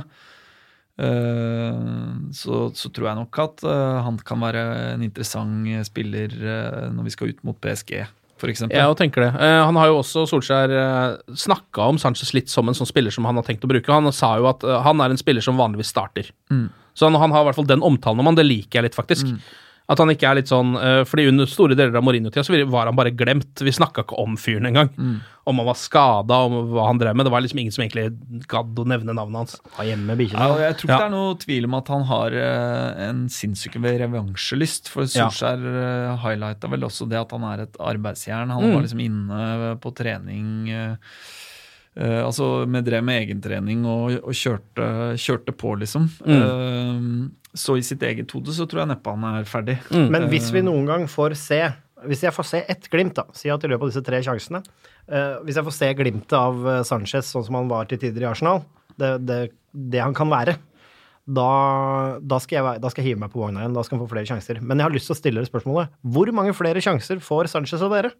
uh, 0.99 1.79
så, 2.35 2.59
så 2.75 2.91
tror 2.93 3.09
jeg 3.11 3.19
nok 3.21 3.39
at 3.45 3.63
uh, 3.67 4.01
han 4.05 4.17
kan 4.25 4.41
være 4.43 4.63
en 4.95 5.05
interessant 5.05 5.69
spiller 5.87 6.33
når 6.95 7.07
vi 7.07 7.13
skal 7.15 7.33
ut 7.33 7.43
mot 7.47 7.57
PSG, 7.61 8.05
f.eks. 8.35 8.65
Jeg 8.67 8.83
også 8.83 8.99
tenker 8.99 9.23
det. 9.23 9.31
Eh, 9.39 9.59
han 9.63 9.77
har 9.79 9.91
jo 9.91 9.99
også, 10.01 10.25
Solskjær, 10.27 10.71
uh, 10.75 11.35
snakka 11.39 11.89
om 11.93 11.99
Sanchez 12.01 12.33
litt 12.35 12.51
som 12.51 12.67
en 12.67 12.75
sånn 12.77 12.89
spiller 12.89 13.13
som 13.13 13.27
han 13.27 13.39
har 13.39 13.45
tenkt 13.47 13.63
å 13.63 13.71
bruke. 13.71 13.91
Han 13.91 14.11
sa 14.15 14.35
jo 14.41 14.49
at 14.51 14.65
eh, 14.67 14.81
han 14.85 15.03
er 15.03 15.13
en 15.13 15.21
spiller 15.21 15.45
som 15.45 15.59
vanligvis 15.59 15.93
starter. 15.95 16.31
Mm. 16.51 16.67
Så 16.95 17.07
han, 17.07 17.17
han 17.19 17.35
har 17.35 17.45
i 17.45 17.49
hvert 17.49 17.59
fall 17.59 17.69
den 17.69 17.83
omtalen 17.85 18.23
om 18.23 18.31
han, 18.31 18.39
det 18.39 18.47
liker 18.47 18.79
jeg 18.79 18.89
litt, 18.89 18.97
faktisk. 18.97 19.31
At 19.87 19.99
han 20.01 20.09
ikke 20.09 20.25
er 20.25 20.39
litt 20.39 20.49
sånn 20.49 20.71
uh, 20.79 21.03
Fordi 21.05 21.27
under 21.29 21.45
store 21.45 21.75
deler 21.77 21.93
av 21.99 22.01
Mourinho-tida 22.07 22.41
så 22.47 22.57
var 22.71 22.89
han 22.89 22.97
bare 22.97 23.11
glemt. 23.13 23.61
Vi 23.61 23.73
snakka 23.75 24.01
ikke 24.05 24.17
om 24.23 24.33
fyren 24.39 24.65
engang. 24.71 24.89
Om 25.45 25.59
han 25.61 25.67
var 25.67 25.77
skada, 25.77 26.39
om 26.47 26.71
hva 26.73 26.87
han 26.87 26.97
drev 26.97 27.13
med. 27.15 27.27
Det 27.27 27.33
var 27.35 27.43
liksom 27.45 27.59
ingen 27.61 27.75
som 27.75 27.83
egentlig 27.85 28.47
gadd 28.49 28.81
å 28.81 28.87
nevne 28.89 29.13
navnet 29.13 29.43
hans. 29.43 29.59
Var 29.77 29.91
hjemme 29.91 30.17
Ja, 30.31 30.47
jeg 30.63 30.79
tror 30.79 30.89
ikke 30.89 30.95
Ja. 30.95 30.97
det 30.97 31.05
er 31.05 31.13
noe 31.13 31.37
tvil 31.37 31.69
om 31.69 31.77
at 31.77 31.87
han 31.93 32.03
har 32.09 32.33
eh, 32.33 33.07
en 33.09 33.21
sinnssyk 33.29 33.77
revansjelyst. 33.77 34.89
For 34.89 35.05
Ja. 35.05 35.29
Solskjær 35.29 35.61
uh, 35.61 36.17
highlighta 36.25 36.67
vel 36.71 36.89
også 36.89 37.07
det 37.07 37.21
at 37.21 37.31
han 37.37 37.43
er 37.43 37.65
et 37.67 37.77
arbeidsjern. 37.77 38.49
Han 38.49 38.63
Mm. 38.65 38.73
var 38.73 38.81
liksom 38.81 39.05
inne 39.05 39.79
på 39.79 39.93
trening 39.93 40.65
Uh, 40.75 40.97
eh, 41.95 42.21
Altså 42.25 42.65
med 42.67 42.85
drev 42.85 43.03
med 43.03 43.21
egentrening 43.27 43.85
og, 43.85 44.17
og 44.23 44.33
kjørte, 44.33 45.15
kjørte 45.21 45.53
på, 45.55 45.75
liksom. 45.79 46.09
Mm. 46.25 46.41
Eh, 46.41 47.29
så 47.55 47.77
i 47.79 47.83
sitt 47.85 48.03
eget 48.03 48.31
hode 48.35 48.53
så 48.55 48.67
tror 48.69 48.83
jeg 48.83 48.91
neppe 48.91 49.15
han 49.15 49.25
er 49.29 49.49
ferdig. 49.49 49.77
Mm. 49.89 50.07
Men 50.13 50.27
hvis 50.31 50.51
vi 50.53 50.63
noen 50.65 50.87
gang 50.89 51.09
får 51.11 51.37
se 51.39 51.61
Hvis 52.05 52.21
jeg 52.21 52.35
får 52.35 52.45
se 52.45 52.59
ett 52.69 52.89
glimt, 52.91 53.15
da, 53.17 53.23
si 53.33 53.49
at 53.49 53.63
i 53.63 53.69
løpet 53.71 53.87
av 53.87 53.89
disse 53.89 54.03
tre 54.05 54.19
sjansene 54.21 54.59
uh, 54.61 55.41
Hvis 55.47 55.57
jeg 55.57 55.65
får 55.65 55.75
se 55.77 55.91
glimtet 55.97 56.35
av 56.37 56.67
eh, 56.67 56.83
Sanchez 56.85 57.31
sånn 57.31 57.45
som 57.47 57.57
han 57.57 57.71
var 57.71 57.87
til 57.89 58.01
tider 58.01 58.25
i 58.25 58.27
Arsenal, 58.29 58.61
det, 58.99 59.11
det, 59.25 59.39
det 59.71 60.03
han 60.03 60.13
kan 60.15 60.29
være, 60.29 60.57
da, 61.25 61.49
da, 62.21 62.37
skal 62.43 62.59
jeg, 62.59 62.81
da 62.83 62.91
skal 62.91 63.01
jeg 63.01 63.13
hive 63.13 63.23
meg 63.23 63.31
på 63.33 63.41
vogna 63.41 63.63
igjen. 63.63 63.75
Da 63.75 63.83
skal 63.83 63.97
han 63.97 64.03
få 64.03 64.11
flere 64.11 64.29
sjanser. 64.29 64.59
Men 64.61 64.77
jeg 64.77 64.85
har 64.85 64.93
lyst 64.93 65.09
til 65.09 65.15
å 65.15 65.17
stille 65.17 65.41
dere 65.41 65.49
spørsmålet 65.49 65.95
hvor 66.13 66.29
mange 66.37 66.53
flere 66.57 66.83
sjanser 66.83 67.23
får 67.23 67.49
Sanchez 67.55 67.81
og 67.81 67.95
dere? 67.95 68.13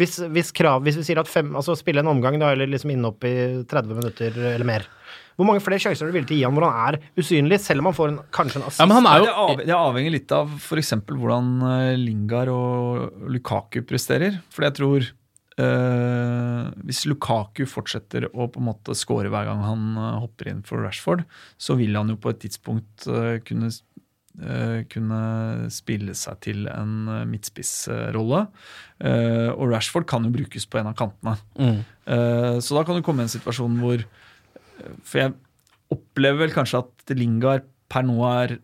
Hvis, 0.00 0.18
hvis, 0.34 0.50
krav, 0.54 0.82
hvis 0.82 0.98
vi 0.98 1.04
sier 1.06 1.20
at 1.22 1.30
fem, 1.30 1.52
altså 1.54 1.76
spille 1.78 2.02
en 2.02 2.10
omgang, 2.10 2.38
da, 2.42 2.50
eller 2.54 2.70
liksom 2.70 2.90
inne 2.94 3.12
opp 3.12 3.26
i 3.28 3.34
30 3.70 4.00
minutter 4.00 4.38
eller 4.54 4.66
mer. 4.66 4.88
Hvor 5.34 5.48
mange 5.48 5.62
flere 5.64 5.82
sjanser 5.82 6.06
er 6.06 6.12
du 6.12 6.16
villig 6.16 6.30
til 6.30 6.36
å 6.36 6.40
gi 6.40 6.46
han 6.46 6.54
hvor 6.54 6.66
han 6.68 6.94
er 6.94 7.00
usynlig, 7.18 7.58
selv 7.62 7.82
om 7.82 7.90
han 7.90 7.96
får 7.96 8.12
en, 8.12 8.20
kanskje 8.34 8.60
en 8.60 8.66
assist? 8.68 8.82
Ja, 8.82 8.86
men 8.86 8.98
han 9.00 9.10
er 9.10 9.18
jo 9.18 9.26
det, 9.26 9.34
avhenger, 9.34 9.66
det 9.66 9.76
avhenger 9.78 10.14
litt 10.14 10.34
av 10.34 10.54
f.eks. 10.60 10.94
hvordan 11.10 11.52
eh, 11.70 11.90
Lingard 11.98 12.52
og 12.54 13.28
Lukaku 13.34 13.82
presterer. 13.88 14.38
For 14.54 14.66
jeg 14.66 14.76
tror 14.78 15.08
øh, 15.66 16.60
Hvis 16.86 17.02
Lukaku 17.10 17.64
fortsetter 17.70 18.28
å 18.30 18.46
på 18.46 18.62
en 18.62 18.68
måte 18.70 18.94
score 18.98 19.32
hver 19.32 19.50
gang 19.50 19.64
han 19.66 19.88
eh, 19.98 20.20
hopper 20.22 20.52
inn 20.52 20.62
for 20.66 20.86
Rashford, 20.86 21.26
så 21.58 21.78
vil 21.82 21.98
han 21.98 22.14
jo 22.14 22.20
på 22.20 22.30
et 22.30 22.42
tidspunkt 22.46 23.08
kunne, 23.48 23.74
kunne 24.90 25.70
spille 25.70 26.14
seg 26.18 26.40
til 26.42 26.66
en 26.70 27.06
eh, 27.06 27.24
midtspissrolle. 27.30 28.40
Eh, 28.98 29.50
og 29.54 29.70
Rashford 29.70 30.08
kan 30.10 30.26
jo 30.26 30.32
brukes 30.34 30.66
på 30.66 30.80
en 30.80 30.90
av 30.90 30.96
kantene. 30.98 31.36
Mm. 31.54 31.80
Eh, 32.10 32.58
så 32.58 32.78
da 32.78 32.84
kan 32.86 32.98
du 32.98 33.04
komme 33.06 33.22
i 33.22 33.28
en 33.28 33.34
situasjon 33.34 33.78
hvor 33.82 34.02
For 35.06 35.20
jeg 35.20 35.34
opplever 35.94 36.44
vel 36.44 36.54
kanskje 36.54 36.82
at 36.82 37.14
Lingard 37.14 37.68
per 37.92 38.02
nå 38.06 38.18
er 38.26 38.56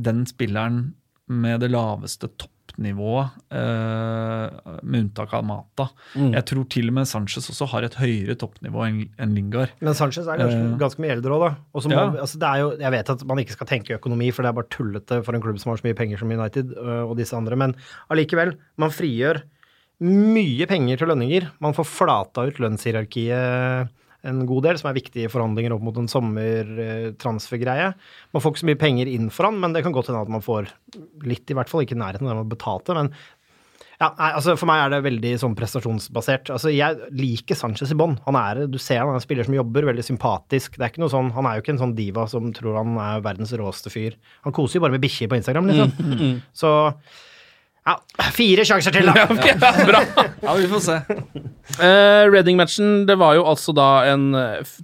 den 0.00 0.26
spilleren 0.28 0.90
med 1.30 1.62
det 1.62 1.70
laveste 1.72 2.28
toppnivået, 2.28 2.59
eh, 2.78 4.60
med 4.82 5.00
unntak 5.04 5.32
av 5.34 5.44
Mata. 5.44 5.88
Mm. 6.14 6.32
Jeg 6.34 6.44
tror 6.50 6.68
til 6.68 6.88
og 6.88 6.94
med 6.94 7.08
Sanchez 7.10 7.48
også 7.50 7.68
har 7.72 7.82
et 7.88 7.94
høyere 8.00 8.36
toppnivå 8.38 8.84
enn 8.86 9.34
Lingard. 9.34 9.70
Men 9.80 9.94
Sanchez 9.94 10.26
er 10.26 10.38
ganske, 10.38 10.60
Eh, 10.60 10.78
ganske 10.78 11.00
mye 11.02 11.14
eldre 11.16 11.30
òg, 11.36 11.40
da. 11.48 11.56
Og 11.74 11.82
så 11.82 11.88
må, 11.90 11.96
Ja. 11.98 12.20
altså 12.22 12.38
det 12.38 12.48
er 12.48 12.58
jo, 12.60 12.70
jeg 12.78 12.90
vet 12.92 13.10
at 13.10 13.24
man 13.26 13.38
ikke 13.38 13.52
skal 13.56 13.66
tenke 13.66 13.98
økonomi, 13.98 14.30
for 14.32 14.42
det 14.42 14.48
er 14.50 14.58
bare 14.60 14.70
tullete 14.70 15.24
for 15.24 15.34
en 15.34 15.40
klubb 15.42 15.58
som 15.58 15.70
har 15.70 15.78
så 15.78 15.84
mye 15.88 15.96
penger 15.96 16.18
som 16.18 16.30
United 16.30 16.76
øh, 16.76 17.10
og 17.10 17.16
disse 17.16 17.34
andre, 17.36 17.56
men 17.56 17.74
allikevel, 18.10 18.56
man 18.78 18.90
frigjør 18.90 19.42
mye 20.00 20.66
penger 20.66 20.96
til 20.96 21.08
lønninger. 21.08 21.50
Man 21.60 21.74
får 21.74 21.84
flata 21.84 22.46
ut 22.48 22.56
lønnshierarkiet 22.58 23.90
en 24.26 24.44
god 24.48 24.66
del, 24.68 24.78
som 24.80 24.90
er 24.90 24.98
viktige 24.98 25.30
forhandlinger 25.32 25.74
opp 25.74 25.84
mot 25.86 25.96
en 26.00 26.10
sommertransfergreie. 26.10 27.90
Man 28.34 28.44
får 28.44 28.54
ikke 28.54 28.62
så 28.64 28.70
mye 28.70 28.80
penger 28.80 29.10
inn 29.10 29.28
for 29.32 29.48
han, 29.48 29.60
men 29.62 29.76
det 29.76 29.84
kan 29.86 29.94
godt 29.96 30.10
hende 30.10 30.22
at 30.26 30.32
man 30.32 30.44
får 30.44 30.72
litt, 31.24 31.46
i 31.48 31.56
hvert 31.56 31.70
fall. 31.70 31.84
Ikke 31.86 31.96
i 31.96 32.02
nærheten 32.02 32.28
av 32.28 32.34
det 32.34 32.42
man 32.42 32.50
betalte, 32.52 32.96
men 32.96 33.12
ja, 34.00 34.08
nei, 34.16 34.30
altså 34.32 34.54
For 34.56 34.64
meg 34.64 34.80
er 34.80 34.92
det 34.94 35.02
veldig 35.04 35.30
sånn 35.42 35.54
prestasjonsbasert. 35.58 36.48
Altså 36.54 36.70
Jeg 36.72 37.10
liker 37.12 37.58
Sanchez 37.58 37.90
i 37.92 37.96
bånn. 38.00 38.14
Han 38.24 38.38
er, 38.40 38.62
du 38.72 38.78
ser 38.80 39.02
han 39.02 39.12
er 39.12 39.18
en 39.18 39.24
spiller 39.24 39.44
som 39.44 39.56
jobber, 39.58 39.84
veldig 39.90 40.04
sympatisk. 40.06 40.78
Det 40.78 40.86
er 40.86 40.92
ikke 40.94 41.02
noe 41.04 41.12
sånn, 41.12 41.28
Han 41.36 41.48
er 41.48 41.58
jo 41.58 41.64
ikke 41.64 41.74
en 41.74 41.82
sånn 41.82 41.96
diva 41.98 42.24
som 42.30 42.48
tror 42.56 42.78
han 42.80 42.96
er 42.96 43.20
verdens 43.26 43.52
råeste 43.60 43.92
fyr. 43.92 44.16
Han 44.46 44.56
koser 44.56 44.78
jo 44.78 44.86
bare 44.86 44.96
med 44.96 45.04
bikkjer 45.04 45.28
på 45.28 45.36
Instagram, 45.36 45.68
liksom. 45.68 46.40
Så 46.62 46.72
ja, 47.90 48.26
fire 48.36 48.64
sjanser 48.66 48.94
til, 48.94 49.08
da! 49.10 49.26
Bra. 49.88 50.02
Ja, 50.44 50.54
vi 50.56 50.68
får 50.70 50.82
se. 50.84 50.96
Uh, 51.76 52.24
Reading-matchen, 52.32 53.04
det 53.08 53.16
var 53.20 53.36
jo 53.36 53.44
altså 53.48 53.74
da 53.76 53.88
en 54.10 54.32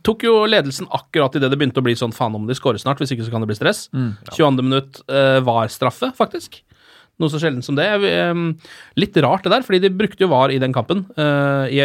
Tok 0.07 0.27
jo 0.27 0.35
ledelsen 0.49 0.89
akkurat 0.95 1.35
idet 1.39 1.51
det 1.51 1.59
begynte 1.59 1.83
å 1.83 1.87
bli 1.87 1.97
sånn 1.99 2.15
faen 2.15 2.37
om 2.37 2.47
de 2.49 2.57
scorer 2.57 2.81
snart, 2.81 3.01
hvis 3.03 3.15
ikke 3.15 3.27
så 3.27 3.33
kan 3.33 3.45
det 3.45 3.51
bli 3.51 3.59
stress. 3.59 3.87
22. 4.33 4.65
minutt 4.65 5.01
uh, 5.11 5.39
var 5.47 5.71
straffe, 5.73 6.13
faktisk. 6.17 6.61
Noe 7.17 7.33
så 7.33 7.41
sjelden 7.41 7.65
som 7.65 7.79
det. 7.79 7.87
Litt 9.01 9.17
rart 9.25 9.47
det 9.47 9.53
der, 9.55 9.65
fordi 9.65 9.81
de 9.87 9.93
brukte 9.97 10.21
jo 10.21 10.29
VAR 10.29 10.53
i 10.53 10.59
den 10.61 10.75
kampen, 10.77 11.07
eh, 11.17 11.73
i 11.73 11.79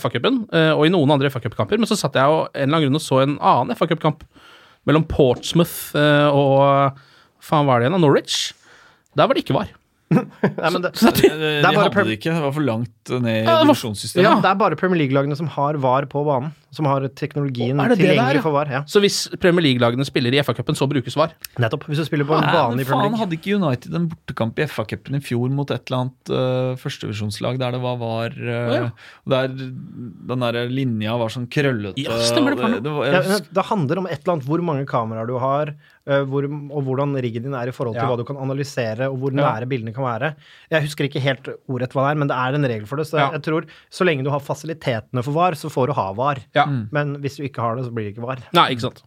FA-cupen, 0.00 0.38
og 0.72 0.84
i 0.86 0.92
noen 0.94 1.12
andre 1.12 1.28
FA-cupkamper, 1.28 1.76
men 1.76 1.90
så 1.90 1.98
satt 2.00 2.16
jeg 2.16 2.32
og 2.32 2.46
en 2.54 2.62
eller 2.64 2.78
annen 2.78 2.86
grunn 2.86 2.96
og 2.96 3.04
så 3.04 3.20
en 3.26 3.34
annen 3.36 3.76
FA-cupkamp 3.76 4.24
mellom 4.88 5.04
Portsmouth 5.10 5.92
og 6.32 6.96
faen 7.44 7.68
var 7.68 7.84
det 7.84 7.90
igjen? 7.90 8.00
Norwich. 8.00 8.38
Der 9.12 9.28
var 9.28 9.36
det 9.36 9.44
ikke 9.44 9.58
VAR. 9.58 9.74
Nei, 10.10 10.70
men 10.72 10.82
det, 10.86 10.90
Så 10.96 11.10
det, 11.12 11.28
De, 11.28 11.38
de 11.38 11.68
er 11.68 11.76
hadde 11.76 12.04
det 12.08 12.14
ikke. 12.18 12.32
Det 12.32 12.42
var 12.46 12.54
for 12.56 12.64
langt 12.64 13.10
ned 13.12 13.28
i 13.28 13.44
Ja, 13.44 13.58
divisjonssystemet. 13.64 14.24
ja, 14.24 14.34
det 14.40 14.50
er 14.52 14.60
bare 14.62 14.78
Premier 14.80 15.02
League-lagene 15.02 15.36
som 15.36 15.50
har 15.52 15.76
VAR 15.82 16.06
på 16.08 16.22
banen. 16.24 16.54
Som 16.70 16.84
har 16.84 17.00
teknologien 17.16 17.76
det 17.78 17.88
det 17.94 17.98
tilgjengelig 18.02 18.42
for 18.44 18.52
VAR. 18.52 18.68
Ja. 18.68 18.82
så 18.84 19.00
hvis 19.00 19.28
Premier 19.40 19.64
League-lagene 19.64 20.04
spiller 20.04 20.34
i 20.36 20.42
FA-cupen, 20.44 20.76
så 20.76 20.88
brukes 20.90 21.16
VAR. 21.16 21.32
Nettopp. 21.58 21.86
Hvis 21.88 22.02
du 22.02 22.04
spiller 22.04 22.28
på 22.28 22.36
en 22.36 22.44
Nei, 22.44 22.52
bane 22.52 22.82
i 22.82 22.84
Premier 22.84 23.08
faen, 23.08 23.18
hadde 23.22 23.38
ikke 23.38 23.56
United 23.56 23.94
en 23.96 24.08
bortekamp 24.12 24.58
i 24.60 24.66
FA-cupen 24.68 25.16
i 25.16 25.22
fjor 25.24 25.48
mot 25.50 25.70
et 25.72 25.88
eller 25.88 26.02
annet 26.04 26.32
uh, 26.34 26.76
førstevisjonslag 26.82 27.58
der 27.58 27.72
det 27.72 27.80
var 27.80 27.96
var 27.98 28.36
uh, 28.36 28.74
ja. 28.76 28.90
Der 29.32 29.48
den 29.48 30.44
der 30.44 30.68
linja 30.68 31.16
var 31.18 31.32
sånn 31.32 31.48
krøllete. 31.50 32.00
Ja, 32.04 32.18
stemmer 32.28 32.54
det, 32.56 32.60
faen. 32.62 32.82
det 32.84 32.92
var, 32.92 33.06
Ja, 33.16 33.38
det 33.58 33.64
handler 33.70 34.02
om 34.02 34.06
et 34.10 34.20
eller 34.20 34.34
annet 34.36 34.48
hvor 34.48 34.62
mange 34.64 34.84
kameraer 34.88 35.28
du 35.28 35.36
har, 35.40 35.72
eh, 36.08 36.22
hvor, 36.28 36.44
og 36.44 36.84
hvordan 36.86 37.16
riggen 37.22 37.46
din 37.48 37.54
er 37.56 37.70
i 37.70 37.74
forhold 37.74 37.96
til 37.96 38.02
Ja. 38.04 38.08
hva 38.10 38.18
du 38.20 38.24
kan 38.28 38.36
analysere, 38.36 39.08
og 39.08 39.18
hvor 39.22 39.32
Ja. 39.32 39.54
nære 39.54 39.68
bildene 39.68 39.94
kan 39.94 40.04
være. 40.04 40.34
Jeg 40.70 40.82
husker 40.84 41.08
ikke 41.08 41.20
helt 41.24 41.48
ordrett 41.68 41.92
hva 41.96 42.06
det 42.08 42.10
er, 42.12 42.18
men 42.22 42.28
det 42.28 42.36
er 42.36 42.54
en 42.58 42.64
regel 42.64 42.86
for 42.86 42.96
det. 42.96 43.06
Så 43.08 43.18
Ja. 43.18 43.30
jeg 43.32 43.42
tror 43.42 43.64
så 43.90 44.04
lenge 44.04 44.24
du 44.24 44.30
har 44.30 44.40
fasilitetene 44.40 45.24
for 45.24 45.32
VAR, 45.32 45.52
så 45.52 45.70
får 45.70 45.86
du 45.88 45.92
ha 45.94 46.12
VAR. 46.12 46.38
Ja. 46.54 46.57
Men 46.92 47.14
hvis 47.22 47.36
du 47.36 47.42
ikke 47.42 47.60
har 47.60 47.76
det, 47.76 47.84
så 47.84 47.90
blir 47.94 48.04
det 48.08 48.16
ikke 48.16 48.22
VAR. 48.26 48.38
Nei, 48.54 48.70
ikke 48.74 48.80
sant. 48.80 49.02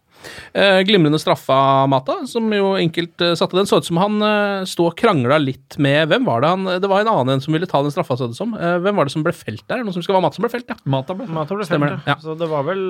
Eh, 0.54 0.80
glimrende 0.86 1.18
straffa 1.20 1.86
Mata, 1.90 2.18
som 2.28 2.48
jo 2.52 2.72
enkelt 2.78 3.20
eh, 3.24 3.34
satte 3.38 3.56
den. 3.58 3.68
Så 3.68 3.80
ut 3.82 3.88
som 3.88 4.00
han 4.02 4.18
eh, 4.26 4.64
sto 4.68 4.86
og 4.90 4.96
krangla 4.98 5.38
litt 5.42 5.78
med 5.82 6.08
Hvem 6.12 6.26
var 6.28 6.44
det 6.44 6.50
han 6.52 6.68
Det 6.82 6.90
var 6.90 7.02
en 7.04 7.10
annen 7.12 7.34
en 7.36 7.44
som 7.44 7.54
ville 7.56 7.68
ta 7.70 7.80
den 7.84 7.94
straffa, 7.94 8.16
så 8.20 8.28
det 8.30 8.38
som. 8.38 8.54
Eh, 8.58 8.78
hvem 8.84 8.96
var 8.98 9.08
det 9.08 9.14
som 9.16 9.24
ble 9.26 9.34
felt 9.36 9.64
der? 9.70 9.82
Noen 9.84 9.96
som 9.96 10.04
skal 10.04 10.18
være 10.18 10.26
Mata 10.28 10.38
som 10.38 10.46
ble 10.46 10.52
felt, 10.52 10.68
ja. 10.72 10.78
Mata 10.84 11.16
ble 11.18 11.28
Mata 11.32 11.58
ble 11.58 11.68
felt, 11.68 12.08
ja. 12.08 12.18
Så 12.22 12.36
det 12.38 12.48
var 12.52 12.66
vel 12.68 12.82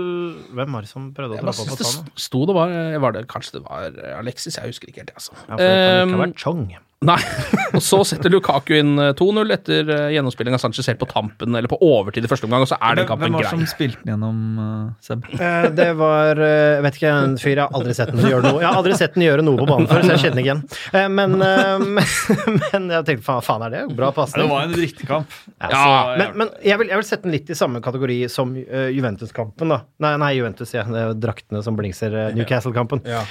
Hvem 0.52 0.78
var 0.78 0.86
det 0.86 0.92
som 0.92 1.10
prøvde 1.16 1.38
å 1.38 1.42
dra 1.42 1.50
trappe 1.52 1.66
opp 1.66 1.74
det 1.74 1.82
på 1.82 1.90
tannet? 1.90 2.14
sto- 2.26 2.46
det 2.48 2.56
var, 2.58 2.72
var 3.06 3.16
det, 3.18 3.26
Kanskje 3.30 3.58
det 3.60 3.66
var 3.68 4.00
Alexis, 4.18 4.58
jeg 4.58 4.72
husker 4.74 4.90
ikke 4.90 5.04
helt, 5.04 5.12
jeg, 5.14 5.20
altså. 5.22 5.36
Ja, 5.46 5.54
for 5.56 5.62
det 5.62 5.76
kan 5.76 6.08
ikke 6.08 6.18
ha 6.18 6.26
vært 6.26 6.42
Chong. 6.42 6.64
Nei. 7.02 7.16
Og 7.74 7.80
så 7.82 7.98
setter 8.06 8.30
Lukaku 8.30 8.76
inn 8.78 8.92
eh, 9.02 9.08
2-0 9.18 9.50
etter 9.56 9.88
gjennomspilling 10.14 10.54
av 10.54 10.60
Sanchez 10.62 10.86
helt 10.86 11.00
på 11.00 11.08
tampen, 11.10 11.56
eller 11.58 11.66
på 11.70 11.78
overtid 11.82 12.22
i 12.22 12.30
første 12.30 12.46
omgang, 12.46 12.62
og 12.62 12.70
så 12.70 12.78
er 12.78 13.00
den 13.00 13.08
kampen 13.08 13.32
grei. 13.34 13.40
hvem 13.42 13.42
var 13.42 13.48
det 13.48 13.66
som 13.66 13.72
spilte 13.72 13.98
den 14.04 14.12
gjennom, 14.12 14.38
uh, 14.60 14.92
Seb? 15.02 15.26
Eh, 15.34 15.66
Det 15.74 15.88
var 15.98 16.38
Jeg 16.38 16.84
vet 16.86 17.00
ikke, 17.00 17.14
en 17.24 17.34
fyr 17.40 17.52
jeg 17.54 17.62
har 17.64 17.76
aldri 17.78 17.94
sett 17.96 18.10
den 18.12 18.24
gjøre 18.26 18.42
noe 18.46 18.60
Jeg 18.62 18.68
har 18.68 18.78
aldri 18.80 18.96
sett 18.98 19.16
den 19.16 19.24
gjøre 19.26 19.44
noe 19.46 19.60
på 19.60 19.66
banen 19.70 19.88
før, 19.90 20.04
så 20.06 20.14
jeg 20.14 20.22
kjenner 20.26 20.42
ikke 20.42 20.50
igjen. 20.50 20.62
Eh, 20.92 21.08
Men, 21.12 21.36
eh, 21.46 21.84
men, 22.58 22.88
jeg 22.96 23.06
tenkte 23.08 23.26
faen, 23.26 23.44
faen 23.46 23.66
er 23.66 23.74
det? 23.76 23.82
Bra 23.98 24.10
Det 24.12 24.46
var 24.50 24.66
en 24.66 24.74
drittkamp. 24.76 25.36
Ja, 25.62 25.84
men, 26.18 26.36
men 26.42 26.52
jeg, 26.64 26.78
vil, 26.82 26.92
jeg 26.92 27.00
vil 27.02 27.08
sette 27.08 27.26
den 27.28 27.36
litt 27.36 27.52
i 27.52 27.58
samme 27.58 27.82
kategori 27.84 28.18
som 28.32 28.54
eh, 28.60 28.90
Juventus-kampen, 28.94 29.72
da. 29.74 29.82
Nei, 30.04 30.14
nei 30.22 30.32
Juventus, 30.38 30.74
ja. 30.76 30.84
Det 30.88 31.04
er 31.06 31.16
draktene 31.22 31.62
som 31.64 31.78
blingser. 31.78 32.14
eh, 32.26 32.34
Newcastle-kampen. 32.38 33.04
Ja. 33.08 33.22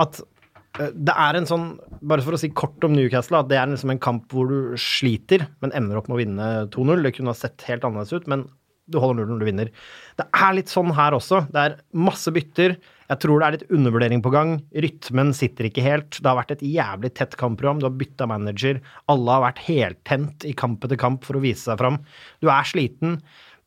at 0.00 0.20
eh, 0.80 0.90
det 0.94 1.14
er 1.28 1.38
en 1.38 1.48
sånn, 1.50 1.68
bare 2.02 2.24
for 2.26 2.36
å 2.36 2.40
si 2.40 2.50
kort 2.56 2.84
om 2.86 2.96
Newcastle, 2.96 3.42
at 3.44 3.50
det 3.52 3.60
er 3.60 3.70
liksom 3.70 3.94
en 3.94 4.02
kamp 4.02 4.32
hvor 4.34 4.50
du 4.50 4.74
sliter, 4.80 5.46
men 5.64 5.74
ender 5.76 6.00
opp 6.00 6.10
med 6.10 6.18
å 6.18 6.22
vinne 6.24 6.50
2-0. 6.74 7.04
Det 7.06 7.14
kunne 7.18 7.34
ha 7.34 7.38
sett 7.38 7.66
helt 7.68 7.86
annerledes 7.86 8.14
ut, 8.16 8.30
men 8.30 8.48
du 8.90 8.98
holder 9.00 9.24
nullen, 9.24 9.40
du 9.40 9.48
vinner. 9.48 9.70
Det 10.18 10.26
er 10.36 10.56
litt 10.56 10.72
sånn 10.72 10.92
her 10.96 11.16
også. 11.16 11.44
Det 11.52 11.62
er 11.62 11.76
masse 11.96 12.32
bytter. 12.34 12.76
Jeg 13.08 13.20
tror 13.20 13.40
det 13.40 13.46
er 13.46 13.56
litt 13.56 13.72
undervurdering 13.72 14.22
på 14.24 14.32
gang. 14.32 14.54
Rytmen 14.84 15.32
sitter 15.36 15.68
ikke 15.68 15.84
helt. 15.84 16.18
Det 16.18 16.28
har 16.28 16.38
vært 16.38 16.54
et 16.56 16.64
jævlig 16.68 17.12
tett 17.16 17.36
kampprogram. 17.40 17.80
Du 17.80 17.88
har 17.88 17.96
bytta 17.96 18.28
manager. 18.28 18.80
Alle 19.12 19.36
har 19.36 19.44
vært 19.46 19.64
heltent 19.66 20.46
i 20.48 20.54
kamp 20.56 20.84
etter 20.84 21.00
kamp 21.00 21.24
for 21.26 21.38
å 21.38 21.44
vise 21.44 21.64
seg 21.66 21.80
fram. 21.80 22.00
Du 22.44 22.50
er 22.52 22.68
sliten. 22.68 23.18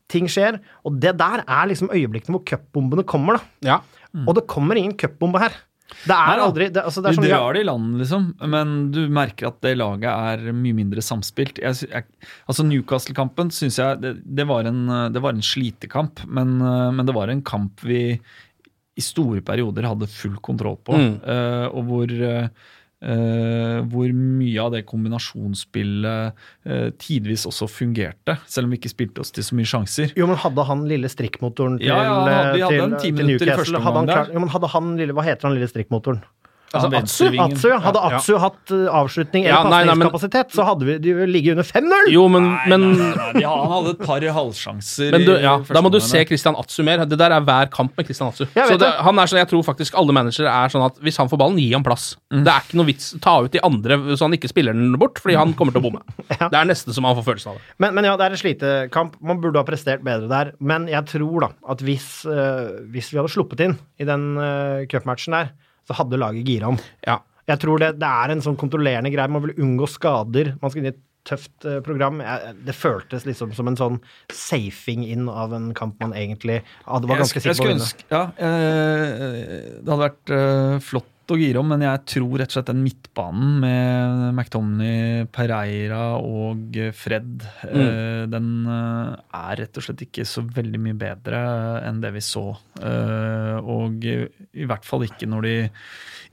Ting 0.08 0.30
skjer. 0.30 0.60
Og 0.88 0.98
det 1.02 1.16
der 1.20 1.42
er 1.44 1.70
liksom 1.70 1.90
øyeblikkene 1.92 2.38
hvor 2.38 2.46
cupbombene 2.48 3.06
kommer, 3.08 3.38
da. 3.38 3.72
Ja. 3.74 3.80
Og 4.24 4.38
det 4.38 4.46
kommer 4.50 4.78
ingen 4.78 4.96
cupbombe 4.98 5.42
her. 5.42 5.54
Det 5.88 6.12
er 6.12 6.36
Nei 6.36 6.44
aldri 6.44 6.66
det, 6.68 6.82
altså 6.84 7.00
det 7.02 7.10
er 7.10 7.16
Du 7.16 7.20
sånn, 7.22 7.28
drar 7.30 7.56
det 7.56 7.62
i 7.62 7.66
land, 7.68 7.94
liksom, 8.00 8.26
men 8.52 8.74
du 8.92 9.00
merker 9.08 9.48
at 9.48 9.60
det 9.64 9.72
laget 9.78 10.08
er 10.10 10.52
mye 10.52 10.76
mindre 10.76 11.00
samspilt. 11.04 11.58
Jeg, 11.64 11.88
jeg, 11.88 12.04
altså 12.46 12.66
Newcastle-kampen 12.68 13.50
syns 13.54 13.78
jeg 13.80 14.02
det, 14.02 14.12
det, 14.24 14.46
var 14.50 14.68
en, 14.68 14.82
det 15.14 15.22
var 15.24 15.32
en 15.32 15.44
slitekamp, 15.44 16.24
men, 16.28 16.58
eh, 16.60 16.90
men 16.92 17.08
det 17.08 17.16
var 17.16 17.32
en 17.32 17.40
kamp 17.42 17.80
vi 17.88 18.02
i 18.98 19.04
store 19.04 19.40
perioder 19.46 19.86
hadde 19.86 20.08
full 20.10 20.36
kontroll 20.42 20.76
på, 20.82 20.96
Mm. 20.98 21.12
uh, 21.22 21.66
og 21.70 21.84
hvor 21.86 22.10
eh, 22.10 22.48
eh, 23.02 23.78
hvor 23.92 24.12
mye 24.14 24.58
av 24.62 24.72
det 24.74 24.84
kombinasjonsspillet 24.88 26.32
uh, 26.66 26.88
tidvis 26.98 27.44
også 27.48 27.68
fungerte, 27.70 28.38
selv 28.50 28.66
om 28.68 28.74
vi 28.74 28.78
ikke 28.80 28.92
spilte 28.92 29.22
oss 29.22 29.30
til 29.34 29.44
så 29.46 29.54
mye 29.58 29.68
sjanser. 29.68 30.12
Jo, 30.18 30.26
men 30.30 30.36
hadde 30.40 30.64
han 30.68 30.84
lille 30.90 31.08
strikkmotoren 31.12 31.78
til, 31.78 31.86
Ja, 31.90 32.02
ja, 32.02 32.16
hadde- 32.18 32.54
vi 32.54 32.60
hadde 32.66 33.00
til, 33.02 33.14
Newcastle? 33.26 33.78
hadde 33.84 34.02
han 34.02 34.06
klar, 34.10 34.32
Jo, 34.34 34.40
men 34.40 34.48
hadde 34.48 34.68
han 34.74 34.96
lille, 34.98 35.12
Hva 35.14 35.22
heter 35.28 35.48
han 35.48 35.54
lille 35.58 35.68
strikkmotoren? 35.70 36.22
Altså, 36.68 36.88
Atsu? 36.98 37.24
Atsu, 37.40 37.66
ja. 37.70 37.78
Hadde 37.80 38.00
Atsu 38.10 38.32
ja. 38.34 38.38
Hatt 38.42 38.72
uh, 38.74 38.82
avslutning 39.00 39.46
eller 39.48 39.70
nei, 39.72 39.80
nei, 39.88 39.94
pasningskapasitet, 39.94 40.50
så 40.52 40.66
hadde 40.68 40.88
vi 40.88 40.96
de 41.00 41.14
ligget 41.28 41.56
under 41.56 41.64
5-0! 41.64 42.10
Jo, 42.12 42.26
men, 42.32 42.48
men, 42.68 42.84
Nei, 42.92 43.08
nei, 43.16 43.28
nei, 43.38 43.44
han 43.48 43.72
hadde 43.72 43.94
et 43.94 44.02
par 44.04 44.26
halvsjanser. 44.38 45.14
men 45.16 45.24
du, 45.24 45.32
ja, 45.40 45.54
da 45.64 45.82
må 45.84 45.92
du 45.92 45.98
se. 46.04 46.20
Christian 46.28 46.58
Atsu 46.60 46.82
mer. 46.84 47.06
Det 47.08 47.18
der 47.20 47.32
er 47.34 47.44
hver 47.44 47.70
kamp 47.72 47.96
med 47.96 48.08
Christian 48.08 48.28
Atsu. 48.28 48.44
Jeg 48.44 48.68
Så 48.68 48.78
det, 48.80 48.90
han 49.06 49.20
er 49.22 49.30
sånn, 49.30 49.40
Jeg 49.40 49.50
tror 49.52 49.64
faktisk 49.64 49.96
alle 49.98 50.14
managere 50.16 50.52
er 50.52 50.72
sånn 50.72 50.84
at 50.84 50.98
hvis 51.04 51.20
han 51.20 51.30
får 51.30 51.40
ballen, 51.40 51.60
gi 51.62 51.70
ham 51.72 51.86
plass. 51.86 52.10
Mm. 52.34 52.42
Det 52.44 52.52
er 52.52 52.66
ikke 52.66 52.80
noe 52.82 52.88
vits. 52.90 53.08
Ta 53.24 53.38
ut 53.44 53.54
de 53.54 53.62
andre 53.64 54.00
så 54.10 54.28
han 54.28 54.36
ikke 54.36 54.50
spiller 54.52 54.76
den 54.76 54.96
bort, 55.00 55.20
fordi 55.22 55.38
han 55.38 55.54
kommer 55.56 55.76
til 55.76 55.82
å 55.82 55.88
bomme. 55.88 56.04
Ja. 56.38 56.46
Det 56.52 56.58
er 56.60 56.66
nesten 56.68 56.94
som 56.94 57.06
han 57.08 57.16
får 57.18 57.24
følelsen 57.26 57.50
av 57.50 57.56
det. 57.56 57.64
Men, 57.82 57.94
men 57.96 58.06
ja, 58.06 58.12
det 58.20 58.26
er 58.26 58.34
en 58.34 58.38
slitekamp. 58.38 59.16
Man 59.24 59.40
burde 59.42 59.58
ha 59.58 59.66
prestert 59.66 60.04
bedre 60.06 60.28
der. 60.30 60.52
Men 60.62 60.84
jeg 60.90 61.08
tror 61.10 61.46
da 61.46 61.48
at 61.72 61.82
hvis, 61.82 62.06
uh, 62.28 62.84
hvis 62.92 63.08
vi 63.10 63.18
hadde 63.18 63.32
sluppet 63.32 63.64
inn 63.64 63.74
i 63.98 64.06
den 64.06 64.28
uh, 64.38 64.84
cupmatchen 64.92 65.34
der, 65.34 65.50
så 65.88 65.96
hadde 65.98 66.20
laget 66.20 66.46
gira 66.48 66.68
om. 66.74 66.78
Ja. 67.08 67.18
Jeg 67.48 67.62
tror 67.64 67.80
det, 67.80 67.94
det 67.96 68.08
er 68.12 68.34
en 68.34 68.42
sånn 68.44 68.58
kontrollerende 68.60 69.08
greie. 69.14 69.30
Man 69.32 69.46
vil 69.46 69.54
unngå 69.64 69.86
skader. 69.88 70.50
Man 70.60 70.70
skal 70.70 70.82
inn 70.84 70.90
i 70.90 70.92
et 70.92 71.04
tøft 71.28 71.64
eh, 71.68 71.78
program. 71.84 72.20
Det 72.64 72.72
føltes 72.76 73.24
liksom 73.28 73.50
som 73.56 73.68
en 73.68 73.76
sånn 73.76 73.96
safing 74.32 75.02
inn 75.08 75.26
av 75.32 75.52
en 75.56 75.70
kamp 75.76 75.96
man 76.00 76.12
egentlig 76.16 76.60
hadde 76.86 77.08
var 77.10 77.20
ganske 77.24 77.40
sk- 77.40 77.48
sikker 77.50 77.60
på 77.60 77.66
å 77.66 77.72
vinne. 77.72 77.88
Ja, 78.12 78.22
eh, 78.36 79.78
det 79.80 79.88
hadde 79.88 80.02
vært 80.04 80.32
eh, 80.36 80.76
flott 80.84 81.08
å 81.34 81.38
gire 81.38 81.60
om, 81.60 81.68
men 81.70 81.82
jeg 81.84 82.00
tror 82.14 82.38
rett 82.40 82.50
og 82.50 82.56
slett 82.56 82.70
den 82.70 82.80
midtbanen 82.84 83.58
med 83.62 84.22
McTomney, 84.32 85.26
Pereira 85.34 86.02
og 86.20 86.78
Fred, 86.96 87.44
eh, 87.68 88.24
den 88.30 88.48
eh, 88.68 89.12
er 89.40 89.60
rett 89.62 89.78
og 89.80 89.84
slett 89.86 90.04
ikke 90.06 90.26
så 90.28 90.42
veldig 90.42 90.80
mye 90.86 90.96
bedre 90.98 91.42
enn 91.88 92.00
det 92.02 92.14
vi 92.16 92.22
så. 92.24 92.46
Eh, 92.80 93.58
og 93.60 94.08
i, 94.08 94.64
hvert 94.68 94.88
fall 94.88 95.06
ikke 95.08 95.28
når 95.30 95.48
de 95.48 95.54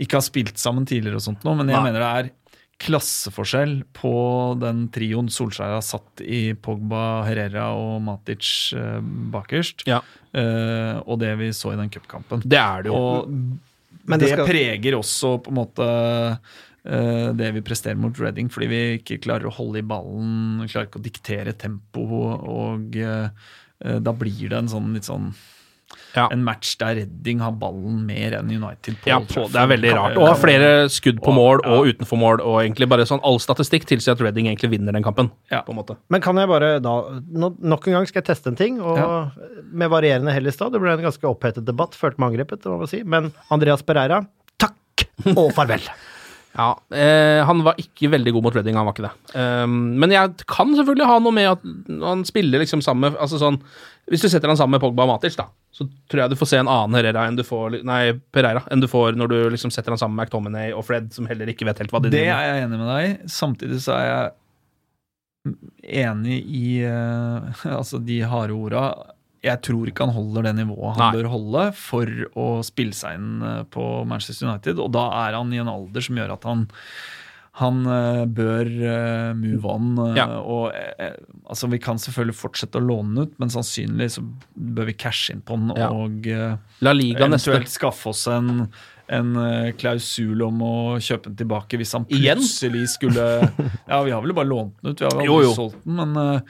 ikke 0.06 0.20
har 0.20 0.26
spilt 0.26 0.62
sammen 0.62 0.88
tidligere 0.88 1.20
og 1.20 1.28
sånt 1.28 1.46
nå, 1.48 1.56
men 1.60 1.72
jeg 1.72 1.80
Nei. 1.80 1.86
mener 1.90 2.04
det 2.06 2.10
er 2.16 2.34
klasseforskjell 2.86 3.78
på 3.96 4.16
den 4.60 4.90
trioen 4.92 5.30
Solskjær 5.32 5.78
har 5.78 5.86
satt 5.86 6.20
i 6.24 6.50
Pogba, 6.60 7.24
Herrera 7.24 7.70
og 7.80 8.02
Matic 8.04 8.50
bakerst, 9.32 9.86
Ja. 9.88 10.02
og 11.06 11.16
det 11.22 11.32
vi 11.40 11.54
så 11.56 11.72
i 11.72 11.80
den 11.80 11.94
cupkampen. 11.94 12.44
Det 12.44 12.60
er 12.60 12.84
det 12.84 12.92
jo. 12.92 13.00
Og 13.00 13.32
Men 14.06 14.22
det, 14.22 14.30
det 14.30 14.38
skal- 14.38 14.50
preger 14.50 14.98
også 15.00 15.36
på 15.46 15.52
en 15.54 15.60
måte 15.60 15.86
uh, 15.86 17.30
det 17.38 17.52
vi 17.58 17.64
presterer 17.66 17.98
mot 18.00 18.18
Reading, 18.22 18.52
fordi 18.54 18.70
vi 18.72 18.82
ikke 19.00 19.20
klarer 19.26 19.50
å 19.50 19.56
holde 19.58 19.82
i 19.82 19.88
ballen, 19.88 20.66
klarer 20.70 20.90
ikke 20.90 21.02
å 21.02 21.08
diktere 21.08 21.56
tempo, 21.58 22.06
og 22.36 22.96
uh, 23.02 23.30
da 23.82 24.14
blir 24.16 24.50
det 24.52 24.62
en 24.62 24.72
sånn 24.72 24.94
litt 24.96 25.10
sånn 25.10 25.32
Ja. 26.16 26.28
En 26.32 26.44
match 26.48 26.78
der 26.80 26.96
Redding 27.02 27.42
har 27.44 27.52
ballen 27.60 28.06
mer 28.08 28.38
enn 28.40 28.48
United 28.52 28.96
på 29.04 29.10
Ja, 29.12 29.18
på, 29.20 29.46
det 29.52 29.60
er 29.60 29.68
veldig 29.68 29.94
rart. 29.98 30.16
Og 30.18 30.30
har 30.30 30.40
flere 30.40 30.70
skudd 30.94 31.20
på 31.26 31.34
mål 31.36 31.62
og 31.68 31.90
utenfor 31.92 32.20
mål, 32.22 32.40
og 32.42 32.62
egentlig 32.64 32.88
bare 32.92 33.06
sånn 33.10 33.20
all 33.28 33.40
statistikk 33.44 33.84
tilsier 33.90 34.16
at 34.16 34.24
Redding 34.24 34.48
egentlig 34.48 34.72
vinner 34.78 34.96
den 34.96 35.04
kampen. 35.04 35.32
Ja. 35.52 35.62
på 35.68 35.76
en 35.76 35.80
måte. 35.82 35.98
Men 36.10 36.22
kan 36.24 36.38
jeg 36.40 36.48
bare 36.48 36.80
da 36.80 36.96
no, 37.28 37.52
Nok 37.60 37.88
en 37.88 38.00
gang 38.00 38.08
skal 38.08 38.22
jeg 38.24 38.30
teste 38.32 38.48
en 38.54 38.56
ting, 38.60 38.80
og 38.82 38.98
Ja. 38.98 39.30
med 39.72 39.90
varierende 39.92 40.32
hell 40.32 40.48
i 40.48 40.52
stad. 40.56 40.72
Det 40.72 40.80
ble 40.82 40.96
en 40.96 41.04
ganske 41.04 41.28
opphetet 41.28 41.66
debatt, 41.66 41.94
følte 41.94 42.20
meg 42.20 42.34
angrepet, 42.34 42.64
må 42.66 42.80
man 42.80 42.88
si. 42.88 43.04
Men 43.04 43.34
Andreas 43.52 43.84
Pereira, 43.84 44.24
takk 44.58 45.08
og 45.36 45.52
farvel. 45.54 45.84
Ja, 46.56 46.70
eh, 46.96 47.44
Han 47.44 47.64
var 47.66 47.76
ikke 47.76 48.08
veldig 48.14 48.32
god 48.32 48.44
mot 48.46 48.56
Redding, 48.56 48.78
han 48.80 48.86
var 48.88 48.94
ikke 48.96 49.10
det. 49.10 49.36
Um, 49.36 49.74
men 50.00 50.14
jeg 50.14 50.46
kan 50.48 50.72
selvfølgelig 50.72 51.06
ha 51.10 51.18
noe 51.20 51.36
med 51.36 51.50
at 51.52 51.66
han 52.00 52.24
spiller 52.24 52.64
liksom 52.64 52.80
sammen 52.82 53.10
med 53.12 53.20
altså 53.20 53.42
sånn, 53.42 53.58
Hvis 54.12 54.22
du 54.22 54.28
setter 54.30 54.52
han 54.52 54.58
sammen 54.60 54.76
med 54.78 54.82
Pogba 54.84 55.02
og 55.08 55.10
Matic, 55.16 55.34
da, 55.40 55.48
så 55.74 55.88
tror 56.12 56.22
jeg 56.22 56.30
du 56.30 56.38
får 56.38 56.50
se 56.52 56.60
en 56.62 56.68
annen 56.70 56.94
Herrera 57.00 57.24
enn 57.26 57.38
du 57.40 57.42
får 57.48 57.80
Nei, 57.88 58.14
Pereira 58.36 58.62
enn 58.72 58.84
du 58.84 58.86
får 58.92 59.18
når 59.18 59.32
du 59.32 59.38
liksom 59.56 59.72
setter 59.74 59.96
han 59.96 59.98
sammen 60.02 60.16
med 60.20 60.28
McTominay 60.28 60.76
og 60.78 60.86
Fred, 60.86 61.08
som 61.16 61.26
heller 61.26 61.50
ikke 61.50 61.66
vet 61.66 61.82
helt 61.82 61.92
hva 61.96 62.04
de 62.04 62.12
Det 62.14 62.20
driver 62.20 62.36
med. 62.36 62.46
er 62.46 62.52
jeg 62.60 62.68
enig 62.68 62.80
med 62.84 62.92
deg 62.94 63.08
i. 63.10 63.16
Samtidig 63.34 63.80
så 63.82 63.96
er 63.98 64.06
jeg 64.12 64.32
enig 66.06 66.38
i 66.46 66.68
eh, 66.86 67.66
altså 67.80 68.00
de 68.02 68.20
harde 68.30 68.54
orda. 68.56 68.86
Jeg 69.46 69.62
tror 69.66 69.90
ikke 69.92 70.08
han 70.08 70.16
holder 70.16 70.48
det 70.48 70.56
nivået 70.58 70.96
han 70.98 71.04
Nei. 71.04 71.12
bør 71.20 71.28
holde 71.36 71.66
for 71.78 72.10
å 72.42 72.48
spille 72.66 72.98
seg 72.98 73.20
inn 73.20 73.44
eh, 73.46 73.60
på 73.74 73.84
Manchester 74.10 74.50
United. 74.50 74.82
Og 74.82 74.90
da 74.96 75.06
er 75.26 75.38
han 75.38 75.54
i 75.54 75.62
en 75.62 75.70
alder 75.72 76.06
som 76.06 76.18
gjør 76.22 76.34
at 76.38 76.48
han 76.50 76.66
han 77.56 77.86
eh, 77.88 78.26
bør 78.36 78.68
eh, 78.68 79.34
move 79.40 79.70
on. 79.72 79.92
eh, 80.10 80.16
Ja. 80.18 80.26
og 80.42 80.74
altså 81.48 81.70
Vi 81.72 81.80
kan 81.80 81.96
selvfølgelig 82.02 82.36
fortsette 82.36 82.82
å 82.82 82.84
låne 82.84 83.16
den 83.16 83.24
ut, 83.30 83.38
men 83.40 83.50
sannsynlig 83.54 84.10
så 84.18 84.24
bør 84.58 84.90
vi 84.90 84.94
cashe 85.06 85.32
inn 85.36 85.42
på 85.46 85.56
den 85.56 85.72
Ja. 85.78 85.88
og 85.90 86.28
La 86.82 86.92
Liga 86.94 87.28
neste 87.32 87.52
eventuelt 87.54 87.72
skaffe 87.72 88.10
oss 88.12 88.26
en, 88.28 88.68
en 89.08 89.36
eh, 89.38 89.72
klausul 89.78 90.42
om 90.48 90.62
å 90.66 90.74
kjøpe 91.00 91.30
den 91.30 91.36
tilbake 91.44 91.78
hvis 91.78 91.94
han 91.94 92.06
Igjen? 92.10 92.40
plutselig 92.42 92.88
skulle 92.96 93.26
Ja, 93.92 94.00
vi 94.04 94.12
har 94.16 94.22
vel 94.26 94.34
bare 94.34 94.50
lånt 94.50 94.80
den 94.82 94.92
ut, 94.96 95.02
vi 95.02 95.06
har 95.06 95.16
vel 95.20 95.26
Jo, 95.30 95.36
aldri 95.38 95.50
jo. 95.50 95.54
solgt 95.60 95.78
den, 95.86 95.96
men 96.00 96.18
eh, 96.24 96.42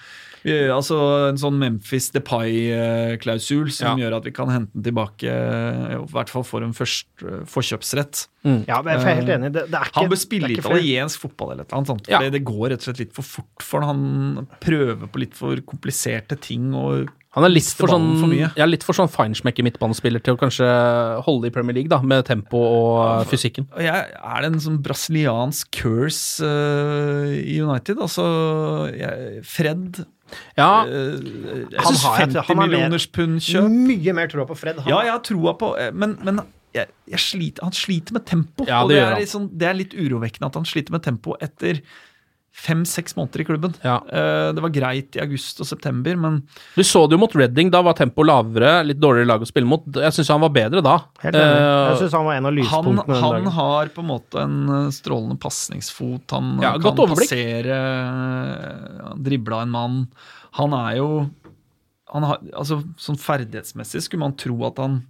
vi, 0.45 0.53
altså 0.69 0.97
en 1.31 1.39
sånn 1.41 1.55
Memphis 1.57 2.11
Depay-klausul 2.13 3.71
som 3.73 3.97
Ja. 3.97 4.05
gjør 4.05 4.17
at 4.19 4.25
vi 4.27 4.31
kan 4.35 4.49
hente 4.53 4.71
den 4.75 4.83
tilbake, 4.85 5.25
eh, 5.25 5.95
i 5.95 6.11
hvert 6.13 6.29
fall 6.29 6.43
for 6.45 6.61
en 6.63 6.73
først, 6.73 7.07
forkjøpsrett. 7.49 8.27
Ja, 8.67 8.81
men 8.85 8.93
jeg 8.93 9.01
er 9.01 9.15
helt 9.21 9.29
enig. 9.33 9.51
Det, 9.55 9.63
det 9.71 9.79
er 9.79 9.89
ikke, 9.89 9.99
Han 10.03 10.09
bør 10.11 10.19
spille 10.21 10.47
det 10.47 10.53
er 10.53 10.59
ikke 10.61 10.69
italiensk 10.69 11.19
fotball 11.25 11.51
eller 11.55 11.63
et 11.65 11.71
eller 11.71 11.79
annet 11.81 11.89
sånt. 11.95 12.07
Ja. 12.11 12.19
fordi 12.19 12.31
Det 12.35 12.43
går 12.45 12.69
rett 12.69 12.83
og 12.83 12.85
slett 12.89 12.99
litt 13.01 13.13
for 13.17 13.25
fort 13.25 13.63
for 13.65 13.81
han. 13.81 14.03
Han 14.37 14.47
prøver 14.61 15.07
på 15.09 15.21
litt 15.23 15.33
for 15.33 15.55
kompliserte 15.65 16.37
ting. 16.39 16.73
og 16.77 17.09
Han 17.35 17.43
er 17.43 17.51
litt 17.51 17.67
for 17.75 17.91
sånn, 17.91 18.05
for 18.21 18.31
ja, 18.31 18.65
litt 18.67 18.85
for 18.87 18.95
sånn 18.95 19.09
feinschmecker 19.11 19.65
midtbanespiller 19.67 20.23
til 20.23 20.37
å 20.37 20.39
kanskje 20.39 20.67
holde 21.25 21.49
i 21.49 21.53
Premier 21.55 21.75
League, 21.75 21.91
da, 21.91 21.99
med 21.99 22.23
tempo 22.29 22.61
og 22.63 23.25
fysikken. 23.27 23.67
Jeg, 23.83 24.05
er 24.15 24.45
det 24.45 24.51
en 24.53 24.61
sånn 24.63 24.77
brasiliansk 24.85 25.67
curse 25.75 26.47
eh, 26.47 27.33
i 27.41 27.57
United? 27.59 27.99
Altså 28.05 28.25
jeg, 28.95 29.41
Fred 29.47 29.99
Ja, 30.57 30.85
eh, 30.87 31.19
Jeg 31.75 31.83
syns 31.89 32.05
har 32.07 32.23
50 32.23 32.47
han 32.47 32.55
er 32.55 32.61
millioners 32.63 33.09
pund 33.13 33.43
kjøp 33.43 33.67
Mye 33.91 34.15
mer 34.15 34.31
troa 34.31 34.47
på 34.49 34.57
Fred. 34.57 34.79
Han, 34.79 34.89
Ja, 34.89 35.03
jeg 35.05 35.13
har 35.17 35.23
troa 35.27 35.53
på 35.59 35.75
eh, 35.79 35.91
Men, 35.93 36.15
men 36.25 36.39
jeg, 36.75 36.91
jeg 37.11 37.23
sliter, 37.23 37.63
han 37.63 37.75
sliter 37.75 38.15
med 38.17 38.25
tempo. 38.27 38.65
Ja, 38.67 38.81
og 38.83 38.89
det 38.91 38.97
det 38.99 39.05
er, 39.05 39.19
liksom, 39.21 39.45
det 39.55 39.67
er 39.69 39.77
litt 39.77 39.93
urovekkende 39.95 40.49
at 40.49 40.57
han 40.59 40.67
sliter 40.67 40.95
med 40.95 41.05
tempo 41.05 41.35
etter 41.43 41.79
fem-seks 42.55 43.17
måneder 43.17 43.41
i 43.43 43.45
klubben. 43.49 43.73
Ja. 43.83 43.97
Eh, 44.07 44.49
det 44.55 44.61
var 44.63 44.71
greit 44.73 45.15
i 45.17 45.21
august 45.21 45.59
og 45.59 45.67
september, 45.67 46.15
men 46.15 46.37
Du 46.75 46.83
så 46.87 47.03
det 47.07 47.17
jo 47.17 47.21
mot 47.21 47.35
Redding. 47.35 47.69
da 47.73 47.81
var 47.83 47.93
tempoet 47.97 48.29
lavere, 48.29 48.71
litt 48.87 48.99
dårligere 49.01 49.27
lag 49.27 49.41
å 49.43 49.49
spille 49.49 49.67
mot. 49.67 49.83
Jeg 49.91 50.15
syns 50.15 50.31
han 50.31 50.41
var 50.41 50.53
bedre 50.55 50.81
da. 50.85 50.95
Helt 51.21 51.35
enig. 51.35 51.57
Eh, 51.59 51.89
Jeg 51.91 51.99
syns 52.03 52.15
han 52.15 52.25
var 52.25 52.33
en 52.39 52.45
av 52.45 52.53
lyspunktene 52.55 53.05
den 53.07 53.23
han 53.25 53.51
har 53.57 53.91
på 53.91 53.99
en 54.05 54.07
måte 54.07 54.39
en 54.41 54.69
eh, 54.69 54.91
strålende 54.95 55.37
pasningsfot. 55.37 56.31
Han 56.31 56.59
Ja, 56.63 56.77
kan 56.79 56.95
passere 56.95 57.79
Han 59.03 59.23
dribla 59.23 59.61
en 59.61 59.69
mann. 59.75 60.07
Han 60.53 60.73
er 60.73 60.95
jo 60.97 61.09
han 62.13 62.23
har, 62.23 62.39
altså, 62.53 62.83
Sånn 63.01 63.17
ferdighetsmessig 63.19 64.01
skulle 64.05 64.23
man 64.23 64.37
tro 64.39 64.55
at 64.67 64.77
han 64.79 65.01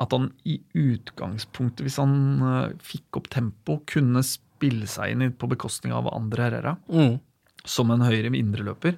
at 0.00 0.10
han 0.14 0.32
i 0.48 0.56
utgangspunktet, 0.74 1.82
hvis 1.86 1.96
han 1.98 2.12
uh, 2.42 2.70
fikk 2.82 3.18
opp 3.18 3.28
tempo, 3.30 3.80
kunne 3.86 4.22
spille 4.22 4.50
seg 4.86 5.10
inn 5.12 5.32
på 5.32 5.48
bekostning 5.48 5.92
av 5.92 6.08
andre 6.14 6.42
Herrera. 6.50 6.76
mm. 6.90 7.20
Som 7.64 7.90
en 7.90 8.00
høyre 8.00 8.26
indreløper. 8.34 8.96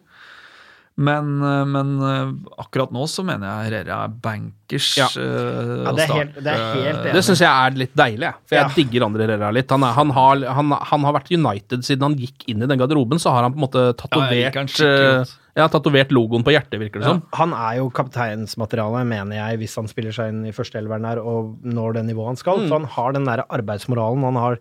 Men, 0.97 1.43
eh, 1.43 1.65
men 1.67 1.89
eh, 2.01 2.29
akkurat 2.62 2.93
nå 2.95 3.03
så 3.11 3.25
mener 3.27 3.49
jeg 3.49 3.73
Herrera 3.73 4.05
er 4.05 4.09
bankers. 4.09 4.93
Ja. 4.97 5.09
eh, 5.19 5.85
Ja, 5.85 5.93
det 5.93 6.05
er 6.09 6.12
helt- 6.15 6.35
det 6.39 6.47
er 6.47 6.75
helt 6.75 7.01
enig. 7.03 7.12
Det 7.12 7.25
syns 7.25 7.41
jeg 7.41 7.51
er 7.51 7.71
litt 7.77 7.95
deilig, 7.97 8.33
for 8.47 8.55
jeg 8.55 8.62
Ja. 8.69 8.75
digger 8.77 9.05
andre 9.07 9.27
Herrera 9.27 9.53
litt. 9.53 9.69
Han, 9.71 9.83
er, 9.83 9.93
han, 9.93 10.11
har, 10.11 10.37
han, 10.55 10.71
han 10.71 11.01
har 11.05 11.12
vært 11.12 11.33
United 11.35 11.83
siden 11.83 12.03
han 12.03 12.15
gikk 12.17 12.45
inn 12.49 12.62
i 12.62 12.67
den 12.67 12.79
garderoben, 12.79 13.19
så 13.19 13.31
har 13.33 13.43
han 13.43 13.53
på 13.53 13.59
en 13.59 13.67
måte 13.69 13.97
tatovert 13.97 14.79
ja, 14.79 15.25
ja, 15.57 15.69
tatovert 15.69 16.11
logoen 16.11 16.43
på 16.43 16.51
hjertet, 16.55 16.79
virker 16.81 16.99
det 17.01 17.05
som. 17.07 17.23
Han 17.35 17.53
er 17.53 17.77
jo 17.79 17.91
kapteinsmateriale, 17.91 19.05
mener 19.07 19.37
jeg, 19.37 19.59
hvis 19.62 19.75
han 19.77 19.87
spiller 19.91 20.11
seg 20.15 20.29
inn 20.33 20.45
i 20.47 20.53
førsteelveren 20.55 21.05
her 21.07 21.19
og 21.23 21.59
når 21.62 21.95
det 21.95 22.07
nivået 22.07 22.27
han 22.33 22.37
skal. 22.41 22.69
For 22.69 22.79
han 22.79 22.89
har 22.91 23.12
den 23.12 23.25
der 23.29 23.45
arbeidsmoralen. 23.51 24.23
Han 24.31 24.35
har, 24.35 24.59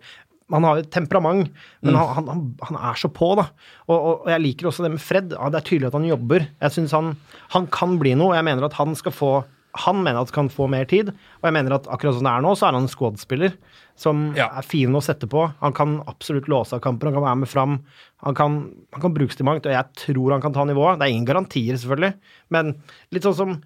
han 0.52 0.64
har 0.68 0.76
et 0.82 0.90
temperament, 0.92 1.48
men 1.80 1.96
han, 1.96 2.10
han, 2.18 2.26
han, 2.28 2.42
han 2.68 2.76
er 2.90 2.98
så 3.00 3.08
på, 3.08 3.30
da. 3.40 3.46
Og, 3.88 3.94
og, 3.96 4.12
og 4.26 4.28
jeg 4.28 4.42
liker 4.44 4.68
også 4.68 4.84
det 4.84 4.90
med 4.92 5.00
Fred. 5.00 5.32
Ja, 5.32 5.48
det 5.50 5.62
er 5.62 5.68
tydelig 5.70 5.88
at 5.88 5.96
han 5.96 6.04
jobber. 6.10 6.44
Jeg 6.60 6.74
synes 6.76 6.92
han, 6.92 7.14
han 7.54 7.66
kan 7.72 7.96
bli 8.02 8.12
noe, 8.18 8.34
og 8.34 8.36
jeg 8.38 8.44
mener 8.50 8.66
at 8.68 8.76
han 8.80 8.92
skal 8.98 9.14
få 9.16 9.34
han 9.74 10.04
mener 10.04 10.20
at 10.22 10.28
han 10.30 10.46
kan 10.46 10.48
få 10.54 10.68
mer 10.70 10.84
tid, 10.86 11.08
og 11.10 11.46
jeg 11.48 11.54
mener 11.56 11.74
at 11.74 11.88
akkurat 11.90 12.14
som 12.14 12.22
det 12.22 12.30
er 12.30 12.42
nå, 12.44 12.52
så 12.54 12.68
er 12.68 12.76
han 12.76 12.84
en 12.84 12.92
squad-spiller 12.92 13.56
som 13.98 14.28
Ja. 14.38 14.46
er 14.60 14.62
fin 14.62 14.94
å 14.94 15.00
sette 15.02 15.26
på. 15.26 15.48
Han 15.64 15.74
kan 15.74 15.96
absolutt 16.06 16.46
låse 16.46 16.76
av 16.76 16.82
kamper, 16.84 17.08
han 17.10 17.16
kan 17.16 17.24
være 17.26 17.40
med 17.40 17.50
fram. 17.50 17.74
Han 18.22 18.36
kan, 18.38 18.60
han 18.94 19.02
kan 19.02 19.16
brukes 19.16 19.34
til 19.40 19.48
mangt, 19.48 19.66
og 19.66 19.74
jeg 19.74 19.90
tror 19.98 20.30
han 20.36 20.44
kan 20.44 20.54
ta 20.54 20.62
nivået. 20.68 21.00
Det 21.00 21.08
er 21.08 21.14
ingen 21.16 21.26
garantier, 21.26 21.74
selvfølgelig, 21.74 22.12
men 22.54 22.76
litt 23.10 23.26
sånn 23.26 23.34
som 23.40 23.56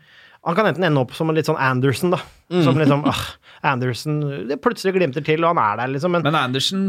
Han 0.46 0.54
kan 0.54 0.68
enten 0.70 0.84
ende 0.86 1.00
opp 1.02 1.10
som 1.12 1.28
en 1.28 1.34
litt 1.36 1.48
sånn 1.50 1.58
Anderson, 1.60 2.12
da. 2.14 2.20
Som 2.62 2.78
liksom 2.78 3.02
ah, 3.10 3.24
Anderson 3.66 4.20
Det 4.48 4.60
plutselig 4.62 4.94
glimter 4.94 5.24
til, 5.24 5.42
og 5.44 5.56
han 5.56 5.62
er 5.62 5.80
der, 5.80 5.92
liksom. 5.94 6.14
Men, 6.14 6.22
Men 6.26 6.38
Andersen 6.38 6.84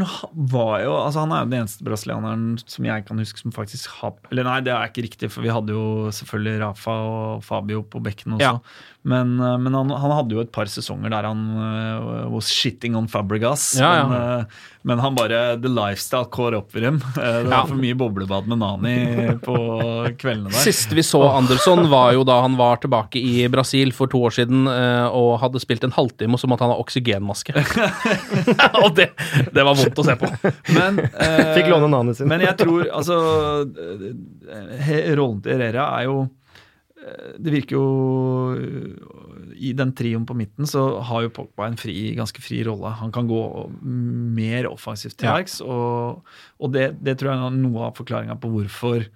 var 0.54 0.76
jo 0.84 0.94
altså 1.00 1.24
Han 1.24 1.34
er 1.34 1.42
jo 1.42 1.50
den 1.50 1.58
eneste 1.62 1.86
brasilianeren 1.86 2.44
som 2.62 2.86
jeg 2.86 3.06
kan 3.08 3.18
huske 3.22 3.42
som 3.42 3.54
faktisk 3.54 3.90
har 4.00 4.14
Eller 4.30 4.46
nei, 4.46 4.60
det 4.66 4.74
er 4.74 4.90
ikke 4.90 5.06
riktig, 5.08 5.32
for 5.34 5.46
vi 5.46 5.52
hadde 5.52 5.74
jo 5.74 6.12
selvfølgelig 6.14 6.62
Rafa 6.62 6.96
og 7.10 7.44
Fabio 7.46 7.82
på 7.82 8.02
bekken 8.04 8.38
også. 8.38 8.54
Ja. 8.54 8.98
Men, 9.02 9.40
eh, 9.40 9.54
men 9.58 9.72
han, 9.74 9.88
han 9.96 10.12
hadde 10.12 10.34
jo 10.36 10.42
et 10.44 10.50
par 10.52 10.68
sesonger 10.68 11.08
der 11.08 11.24
han 11.24 11.38
uh, 11.56 12.26
was 12.28 12.50
shitting 12.52 12.92
on 12.98 13.06
Fabregas. 13.08 13.70
Ja, 13.80 13.94
ja. 13.96 14.02
Men, 14.10 14.40
eh, 14.40 14.66
men 14.90 15.00
han 15.00 15.14
bare 15.16 15.38
The 15.60 15.68
lifestyle 15.72 16.24
caught 16.32 16.52
up 16.56 16.74
with 16.74 16.84
him. 16.84 16.98
Uh, 17.16 17.22
det 17.40 17.48
var 17.48 17.54
Ja. 17.54 17.60
for 17.70 17.80
mye 17.80 17.96
boblebad 17.96 18.48
med 18.48 18.60
Nani 18.60 18.94
på 19.46 19.54
kveldene 20.20 20.52
der. 20.52 20.60
Sist 20.66 20.92
vi 20.92 21.04
så 21.06 21.22
Andersson, 21.30 21.86
var 21.92 22.12
jo 22.16 22.26
da 22.28 22.42
han 22.44 22.58
var 22.60 22.76
tilbake 22.84 23.16
i 23.24 23.46
Brasil 23.52 23.92
for 23.96 24.08
to 24.12 24.20
år 24.28 24.36
siden 24.36 24.68
og 24.68 25.38
hadde 25.42 25.60
spilt 25.64 25.84
en 25.88 25.92
halvtime 25.96 26.36
som 26.40 26.52
at 26.52 26.60
han 26.64 26.72
ha 26.74 26.76
oksygenmaske. 26.80 27.54
og 28.84 28.92
det, 28.96 29.08
det 29.52 29.64
var 29.64 29.76
vondt 29.80 30.00
å 30.00 30.06
se 30.06 30.16
på. 30.20 30.28
Men, 30.76 31.00
Fikk 31.56 31.70
låne 31.72 31.88
Nani 31.92 32.14
sin. 32.16 32.28
Men 32.30 32.44
jeg 32.44 32.56
tror 32.60 32.84
altså 32.92 33.16
he- 34.86 35.02
Rollen 35.16 35.40
til 35.44 35.56
Herrera 35.56 35.88
er 36.00 36.08
jo 36.08 36.18
Det 37.40 37.52
virker 37.54 37.76
jo 37.76 37.84
I 39.60 39.72
den 39.76 39.92
trioen 39.96 40.26
på 40.28 40.36
midten 40.38 40.68
så 40.68 40.82
har 41.04 41.24
jo 41.26 41.32
Pogba 41.34 41.66
en 41.68 41.76
fri, 41.80 42.14
ganske 42.16 42.40
fri 42.42 42.62
rolle. 42.66 42.92
Han 43.00 43.12
kan 43.12 43.28
gå 43.28 43.40
mer 43.82 44.68
offensivt 44.70 45.18
til 45.20 45.28
Ja. 45.28 45.36
og, 45.66 46.22
og 46.60 46.72
det, 46.72 46.86
det 47.02 47.18
tror 47.20 47.32
jeg 47.32 47.42
er 47.50 47.58
noe 47.58 47.88
av 47.90 47.96
forklaringa 47.98 48.38
på 48.40 48.50
hvorfor 48.54 49.06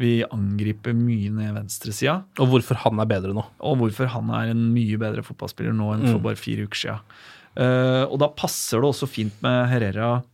vi 0.00 0.22
angriper 0.24 0.94
mye 0.96 1.28
ned 1.30 1.52
venstresida, 1.58 2.22
Og 2.40 2.48
hvorfor 2.48 2.78
han 2.80 2.98
er 3.02 3.08
bedre 3.10 3.34
nå. 3.36 3.44
og 3.60 3.76
hvorfor 3.82 4.08
han 4.08 4.30
er 4.32 4.50
en 4.54 4.70
mye 4.72 4.96
bedre 4.98 5.22
fotballspiller 5.22 5.74
nå 5.76 5.90
enn 5.94 6.06
for 6.08 6.18
Mm. 6.18 6.22
bare 6.24 6.40
fire 6.40 6.64
uker 6.64 6.80
sia. 6.80 6.98
Uh, 7.52 8.08
og 8.08 8.18
da 8.18 8.28
passer 8.32 8.80
det 8.80 8.88
også 8.88 9.06
fint 9.06 9.34
med 9.44 9.68
Herrera 9.68 10.22
eh, 10.22 10.31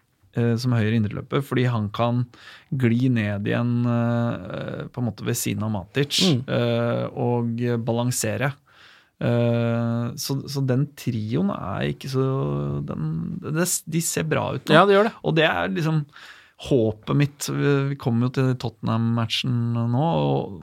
som 0.61 0.75
høyre 0.77 0.97
indreløper, 0.99 1.43
fordi 1.45 1.67
han 1.71 1.89
kan 1.95 2.25
gli 2.71 3.09
ned 3.13 3.47
igjen 3.49 3.75
eh, 3.89 4.87
på 4.93 5.03
en 5.03 5.09
måte 5.11 5.27
ved 5.27 5.39
siden 5.41 5.65
av 5.69 5.75
Matic 5.75 6.23
Mm. 6.29 6.41
eh, 6.47 7.05
og 7.19 7.63
balansere. 7.87 8.53
Eh, 9.21 10.15
så, 10.15 10.37
så 10.47 10.63
den 10.67 10.87
trioen 10.99 11.49
er 11.51 11.89
ikke 11.91 12.11
så 12.13 12.25
den, 12.87 13.39
De 13.43 14.03
ser 14.05 14.27
bra 14.31 14.53
ut 14.55 14.69
nå. 14.69 14.75
Ja, 14.77 14.85
det 14.87 14.95
gjør 14.95 15.09
det. 15.11 15.15
Og 15.27 15.35
det 15.39 15.47
er 15.49 15.73
liksom 15.75 16.05
håpet 16.69 17.15
mitt 17.19 17.47
Vi 17.55 17.95
kommer 18.03 18.27
jo 18.27 18.33
til 18.35 18.49
Tottenham-matchen 18.59 19.59
nå, 19.93 20.07
og 20.19 20.63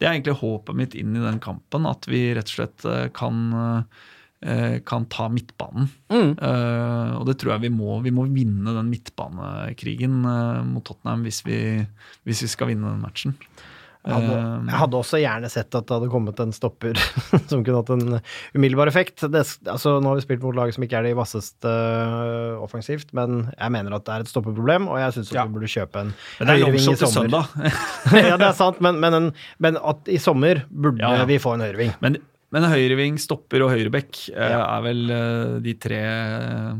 det 0.00 0.06
er 0.08 0.14
egentlig 0.14 0.38
håpet 0.40 0.78
mitt 0.78 0.94
inn 0.96 1.16
i 1.16 1.24
den 1.24 1.40
kampen. 1.44 1.88
At 1.88 2.08
vi 2.08 2.26
rett 2.36 2.48
og 2.52 2.58
slett 2.58 2.86
eh, 2.88 3.08
kan, 3.16 3.40
eh, 3.52 4.04
kan 4.84 5.06
ta 5.08 5.30
midtbanen. 5.32 5.86
Mm. 6.12 6.32
Uh, 6.36 7.12
og 7.16 7.22
det 7.30 7.38
tror 7.40 7.54
jeg 7.54 7.62
vi 7.62 7.70
må. 7.72 7.94
Vi 8.04 8.12
må 8.12 8.26
vinne 8.28 8.74
den 8.76 8.90
midtbanekrigen 8.92 10.18
uh, 10.26 10.60
mot 10.68 10.84
Tottenham 10.84 11.24
hvis 11.24 11.40
vi, 11.46 11.60
hvis 12.28 12.42
vi 12.44 12.50
skal 12.52 12.68
vinne 12.72 12.90
den 12.92 13.00
matchen. 13.00 13.38
Jeg 14.04 14.20
hadde, 14.20 14.34
Eh, 14.36 14.66
jeg 14.68 14.78
hadde 14.82 14.98
også 14.98 15.18
gjerne 15.22 15.48
sett 15.48 15.76
at 15.78 15.86
det 15.88 15.94
hadde 15.96 16.10
kommet 16.12 16.40
en 16.42 16.52
stopper 16.52 16.98
som 17.50 17.62
kunne 17.64 17.80
hatt 17.80 17.92
en 17.94 18.18
umiddelbar 18.52 18.90
effekt. 18.90 19.24
Det, 19.32 19.42
altså, 19.64 19.96
nå 19.96 20.12
har 20.12 20.18
vi 20.18 20.24
spilt 20.26 20.44
mot 20.44 20.56
lag 20.56 20.72
som 20.76 20.84
ikke 20.84 20.98
er 21.00 21.08
de 21.08 21.14
vasseste 21.16 21.72
offensivt, 22.60 23.14
men 23.16 23.46
jeg 23.54 23.72
mener 23.72 23.96
at 23.96 24.04
det 24.04 24.14
er 24.16 24.26
et 24.26 24.32
stoppeproblem, 24.32 24.90
og 24.92 25.00
jeg 25.00 25.16
syns 25.16 25.32
Ja. 25.32 25.46
vi 25.48 25.56
burde 25.56 25.72
kjøpe 25.72 26.04
en 26.04 26.12
men 26.42 26.52
høyreving 26.52 26.92
i 26.92 26.96
sommer. 27.00 27.48
ja, 28.28 28.36
det 28.36 28.50
er 28.50 28.58
sant, 28.58 28.84
men, 28.84 29.00
men, 29.00 29.18
en, 29.20 29.32
men 29.64 29.80
at 29.80 30.12
i 30.12 30.20
sommer 30.20 30.66
burde 30.68 31.00
ja. 31.00 31.24
vi 31.28 31.40
få 31.40 31.56
en 31.56 31.64
høyreving. 31.64 31.96
Men, 32.04 32.20
men 32.54 32.68
høyreving, 32.70 33.16
stopper 33.20 33.64
og 33.66 33.72
høyrebekk 33.74 34.28
eh, 34.32 34.50
Ja. 34.54 34.62
er 34.78 34.84
vel 34.86 35.00
eh, 35.10 35.56
de 35.64 35.74
tre 35.82 36.02
eh, 36.04 36.74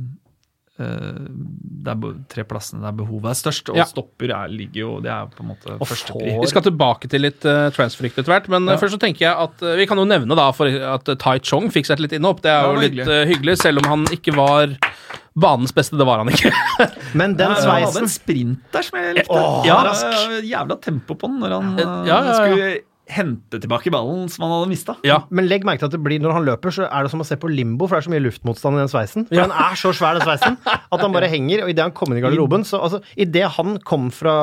det 0.75 1.93
er 1.93 2.15
tre 2.33 2.43
plassene 2.51 2.83
der 2.83 2.95
behovet 2.99 3.29
er 3.31 3.37
størst, 3.39 3.69
og 3.71 3.77
Ja. 3.79 3.85
stopper 3.87 4.33
er, 4.35 4.49
ligger 4.51 4.81
jo 4.81 5.01
Det 5.05 5.11
er 5.13 5.27
på 5.31 5.45
en 5.45 5.51
måte 5.53 5.77
førstepri. 5.79 6.33
Vi 6.41 6.49
skal 6.51 6.63
tilbake 6.67 7.09
til 7.13 7.23
litt 7.23 7.45
uh, 7.47 7.69
transfrykt 7.71 8.19
etter 8.19 8.33
hvert, 8.33 8.49
men 8.51 8.67
Ja. 8.67 8.77
først 8.81 8.97
så 8.97 8.99
tenker 8.99 9.27
jeg 9.29 9.37
at 9.39 9.61
vi 9.79 9.87
kan 9.87 9.97
jo 10.01 10.05
nevne 10.09 10.35
da 10.35 10.51
for 10.51 10.67
at 10.67 11.05
Tai 11.19 11.39
Chong 11.39 11.71
fikk 11.71 11.87
seg 11.87 12.01
et 12.01 12.05
litt 12.09 12.17
innhopp. 12.19 12.41
Det 12.43 12.51
er 12.51 12.65
jo 12.67 12.81
det 12.81 12.91
litt 12.91 13.07
hyggelig. 13.07 13.29
hyggelig, 13.37 13.57
selv 13.63 13.79
om 13.85 13.91
han 13.93 14.05
ikke 14.17 14.35
var 14.35 14.75
banens 15.37 15.73
beste. 15.75 15.97
Det 15.99 16.07
var 16.07 16.19
han 16.25 16.29
ikke. 16.33 16.51
Men 17.15 17.37
den 17.37 17.51
Ja, 17.51 17.55
Han 17.55 17.63
hadde 17.63 17.93
sveisen 17.93 18.03
en 18.03 18.09
sprint 18.09 18.59
der 18.73 18.83
som 18.83 18.99
jeg 18.99 19.15
likte. 19.21 19.31
Åh, 19.39 19.63
ja, 19.67 19.79
rask. 19.85 20.43
Jævla 20.43 20.81
tempo 20.83 21.15
på 21.15 21.29
den 21.31 21.39
når 21.43 21.55
han 21.61 21.79
Ja, 21.79 21.95
ja, 22.05 22.19
ja. 22.25 22.35
skulle 22.35 22.69
hente 23.07 23.59
tilbake 23.61 23.91
ballen 23.93 24.29
som 24.33 24.47
han 24.47 24.53
hadde 24.55 24.69
mista. 24.71 24.95
ja. 25.05 25.19
Men 25.31 25.45
legg 25.51 25.65
merke 25.69 25.83
til 25.83 25.91
at 25.91 25.93
det 25.97 26.01
blir, 26.03 26.21
når 26.25 26.33
han 26.39 26.47
løper, 26.47 26.73
så 26.73 26.87
er 26.89 27.05
det 27.05 27.11
som 27.13 27.21
å 27.21 27.27
se 27.29 27.37
på 27.37 27.51
limbo, 27.53 27.85
for 27.87 27.97
det 27.99 28.03
er 28.05 28.07
så 28.09 28.13
mye 28.15 28.23
luftmotstand 28.25 28.79
i 28.79 28.81
den 28.81 28.89
sveisen. 28.93 29.27
For 29.29 29.37
den 29.43 29.53
er 29.53 29.77
så 29.77 29.93
svær, 29.93 30.17
den 30.17 30.25
sveisen, 30.25 30.57
at 30.65 31.01
han 31.05 31.13
bare 31.13 31.29
henger. 31.35 31.65
Og 31.67 31.73
idet 31.75 31.85
han 31.85 31.93
kommer 31.97 32.17
inn 32.17 32.23
i 32.23 32.27
garderoben 32.27 32.65
så 32.65 32.81
altså, 32.81 33.03
Idet 33.21 33.45
han 33.59 33.77
kom 33.85 34.09
fra, 34.15 34.37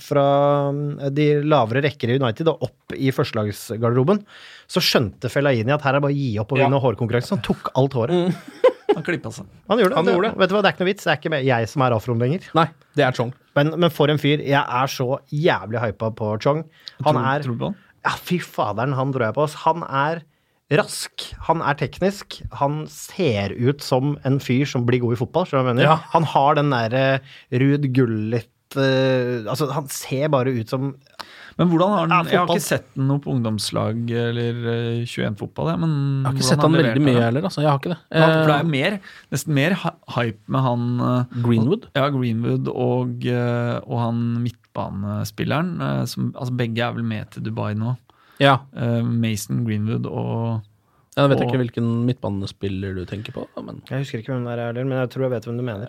fra 0.00 0.24
mm, 0.72 0.88
de 1.14 1.28
lavere 1.44 1.84
rekker 1.84 2.14
i 2.14 2.18
United 2.20 2.48
og 2.54 2.64
opp 2.70 2.96
i 2.96 3.12
førstelagsgarderoben, 3.12 4.22
så 4.68 4.80
skjønte 4.84 5.28
Fellaini 5.32 5.72
at 5.74 5.84
her 5.84 5.94
er 5.96 6.00
det 6.00 6.06
bare 6.08 6.16
å 6.16 6.18
gi 6.18 6.32
opp 6.40 6.52
og 6.56 6.58
Ja. 6.64 6.68
hårkonkurranse. 6.72 7.36
Han 7.36 7.44
tok 7.44 7.70
alt 7.76 7.92
håret. 7.98 8.34
Han 8.96 9.04
klippa 9.04 9.28
seg. 9.30 9.44
Han 9.68 9.78
gjorde 9.82 9.92
det. 9.92 9.96
Han 10.00 10.08
gjorde 10.08 10.28
det. 10.30 10.38
Vet 10.40 10.48
du 10.48 10.54
hva, 10.56 10.60
det 10.64 10.68
er 10.70 10.74
ikke 10.74 10.80
noe 10.84 10.88
vits. 10.88 11.04
Det 11.04 11.10
er 11.12 11.18
ikke 11.20 11.40
jeg 11.44 11.68
som 11.68 11.82
er 11.84 11.94
afroen 11.94 12.22
lenger. 12.24 12.46
Nei, 12.56 12.64
det 12.96 13.04
er 13.04 13.12
Chong. 13.18 13.34
Men, 13.58 13.74
men 13.84 13.92
for 13.92 14.08
en 14.08 14.20
fyr. 14.20 14.40
Jeg 14.40 14.62
er 14.64 14.88
så 14.90 15.18
jævlig 15.28 15.82
hypa 15.82 16.08
på 16.16 16.30
Chong. 16.40 16.62
Han 17.04 17.18
Tror- 17.18 17.28
er 17.34 17.44
tror? 17.44 17.74
Ja, 18.08 18.16
fy 18.24 18.40
faderen, 18.40 18.96
han 18.96 19.12
tror 19.12 19.28
jeg 19.28 19.36
på. 19.36 19.44
oss. 19.44 19.54
Han 19.66 19.84
er 19.84 20.24
rask, 20.72 21.22
han 21.46 21.62
er 21.64 21.76
teknisk. 21.80 22.40
Han 22.60 22.82
ser 22.92 23.54
ut 23.56 23.80
som 23.84 24.16
en 24.28 24.36
fyr 24.40 24.66
som 24.68 24.84
blir 24.88 25.00
god 25.04 25.16
i 25.16 25.20
fotball. 25.22 25.46
skjønner 25.48 25.64
du 25.64 25.68
hva 25.68 25.72
jeg 25.72 25.78
mener? 25.78 25.88
Ja. 25.88 25.98
Han 26.16 26.26
har 26.34 26.58
den 26.58 26.72
derre 26.74 27.04
Ruud 27.62 27.86
Gullit 27.96 28.50
uh, 28.76 29.48
Altså, 29.48 29.68
han 29.72 29.86
ser 29.88 30.28
bare 30.28 30.52
ut 30.52 30.68
som 30.68 30.90
Men 31.56 31.70
hvordan 31.72 31.94
har 31.94 32.10
han 32.12 32.28
Jeg 32.28 32.36
har 32.42 32.52
ikke 32.52 32.66
sett 32.66 32.90
den 32.98 33.08
noe 33.08 33.22
på 33.24 33.32
ungdomslag 33.32 34.02
eller 34.12 34.60
eh, 34.74 35.06
21-fotball, 35.08 35.72
jeg, 35.72 35.80
men 35.86 35.94
Jeg 35.96 36.28
har 36.28 36.36
ikke 36.36 36.48
sett 36.52 36.66
han 36.66 36.76
veldig 36.76 37.02
mye 37.08 37.22
heller, 37.24 37.48
altså. 37.48 37.64
Jeg 37.64 37.70
har 37.72 37.80
ikke 37.80 37.94
det. 37.94 38.00
Ja, 38.12 38.28
For 38.28 38.52
det 38.52 38.58
Eh, 38.58 38.60
er 38.60 38.70
mer, 38.76 38.98
nesten 39.32 39.56
mer 39.56 39.78
hype 40.18 40.52
med 40.52 40.66
han 40.68 40.84
eh, 41.08 41.40
Greenwood? 41.48 41.88
Ja, 41.96 42.10
Greenwood 42.14 42.68
og, 42.74 43.24
eh, 43.24 43.74
og 43.88 43.98
han 44.04 44.20
midtbanespilleren. 44.78 45.80
eh, 45.80 46.04
Som, 46.06 46.32
altså 46.34 46.56
begge 46.56 46.78
er 46.84 46.92
vel 46.94 47.04
med 47.04 47.30
til 47.30 47.42
Dubai 47.42 47.74
nå. 47.74 47.96
Ja. 48.40 48.58
Eh, 48.76 49.02
Mason 49.02 49.64
Greenwood 49.66 50.06
og 50.06 50.62
Jeg 51.16 51.28
vet 51.30 51.40
Og- 51.40 51.46
ikke 51.48 51.58
hvilken 51.58 52.06
midtbanespiller 52.06 52.94
du 52.94 53.04
tenker 53.04 53.32
på, 53.32 53.46
men 53.64 53.82
Jeg 53.90 53.98
husker 54.04 54.18
ikke 54.22 54.32
hvem 54.34 54.44
det 54.44 54.58
er 54.58 54.66
heller, 54.66 54.84
men 54.84 54.98
jeg 54.98 55.10
tror 55.10 55.22
jeg 55.22 55.30
vet 55.30 55.44
hvem 55.46 55.56
du 55.56 55.62
mener. 55.64 55.88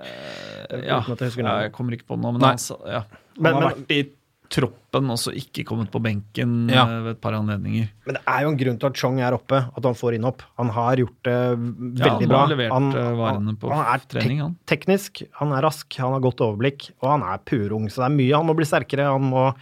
Ja, 0.72 1.04
jeg 1.06 1.64
jeg 1.64 1.72
kommer 1.72 1.92
ikke 1.94 2.08
på 2.08 2.18
noe, 2.20 2.32
men 2.32 2.42
Nei. 2.42 2.56
han, 2.56 2.78
ja. 2.88 3.00
han 3.02 3.08
Men- 3.38 3.54
har 3.54 3.62
men- 3.62 3.70
vært 3.70 3.92
i 3.92 4.10
troppen 4.50 5.10
og 5.14 5.18
så 5.22 5.30
ikke 5.38 5.64
kommet 5.68 5.91
på 5.93 6.00
benken 6.02 6.68
Ja. 6.74 6.84
eh, 6.89 7.02
ved 7.06 7.12
et 7.16 7.22
par 7.22 7.34
anledninger. 7.38 7.89
Men 8.08 8.16
det 8.18 8.22
er 8.28 8.41
jo 8.43 8.50
en 8.50 8.58
grunn 8.58 8.80
til 8.82 8.89
at 8.89 8.97
Chong 8.97 9.20
er 9.22 9.36
oppe, 9.38 9.60
at 9.78 9.84
han 9.86 9.93
får 9.97 10.16
innhopp. 10.18 10.41
Han 10.58 10.70
har 10.74 10.95
gjort 10.97 11.20
det 11.30 11.36
veldig 11.60 12.00
Ja, 12.02 12.14
han 12.18 12.28
bra. 12.32 12.39
har 12.45 12.47
levert, 12.56 12.72
han, 12.74 12.89
varene 13.20 13.54
på 13.62 13.70
han 13.74 13.86
er 13.93 14.06
trening, 14.10 14.39
han. 14.41 14.56
teknisk, 14.66 15.22
han 15.39 15.52
er 15.54 15.62
rask, 15.68 15.86
han 16.02 16.14
har 16.18 16.20
godt 16.26 16.41
overblikk, 16.41 16.89
og 17.02 17.10
han 17.14 17.22
er 17.30 17.38
purung. 17.45 17.86
Så 17.89 18.02
det 18.02 18.10
er 18.10 18.18
mye. 18.18 18.34
Han 18.36 18.47
må 18.50 18.56
bli 18.58 18.66
sterkere, 18.66 19.12
han 19.12 19.30
må 19.30 19.54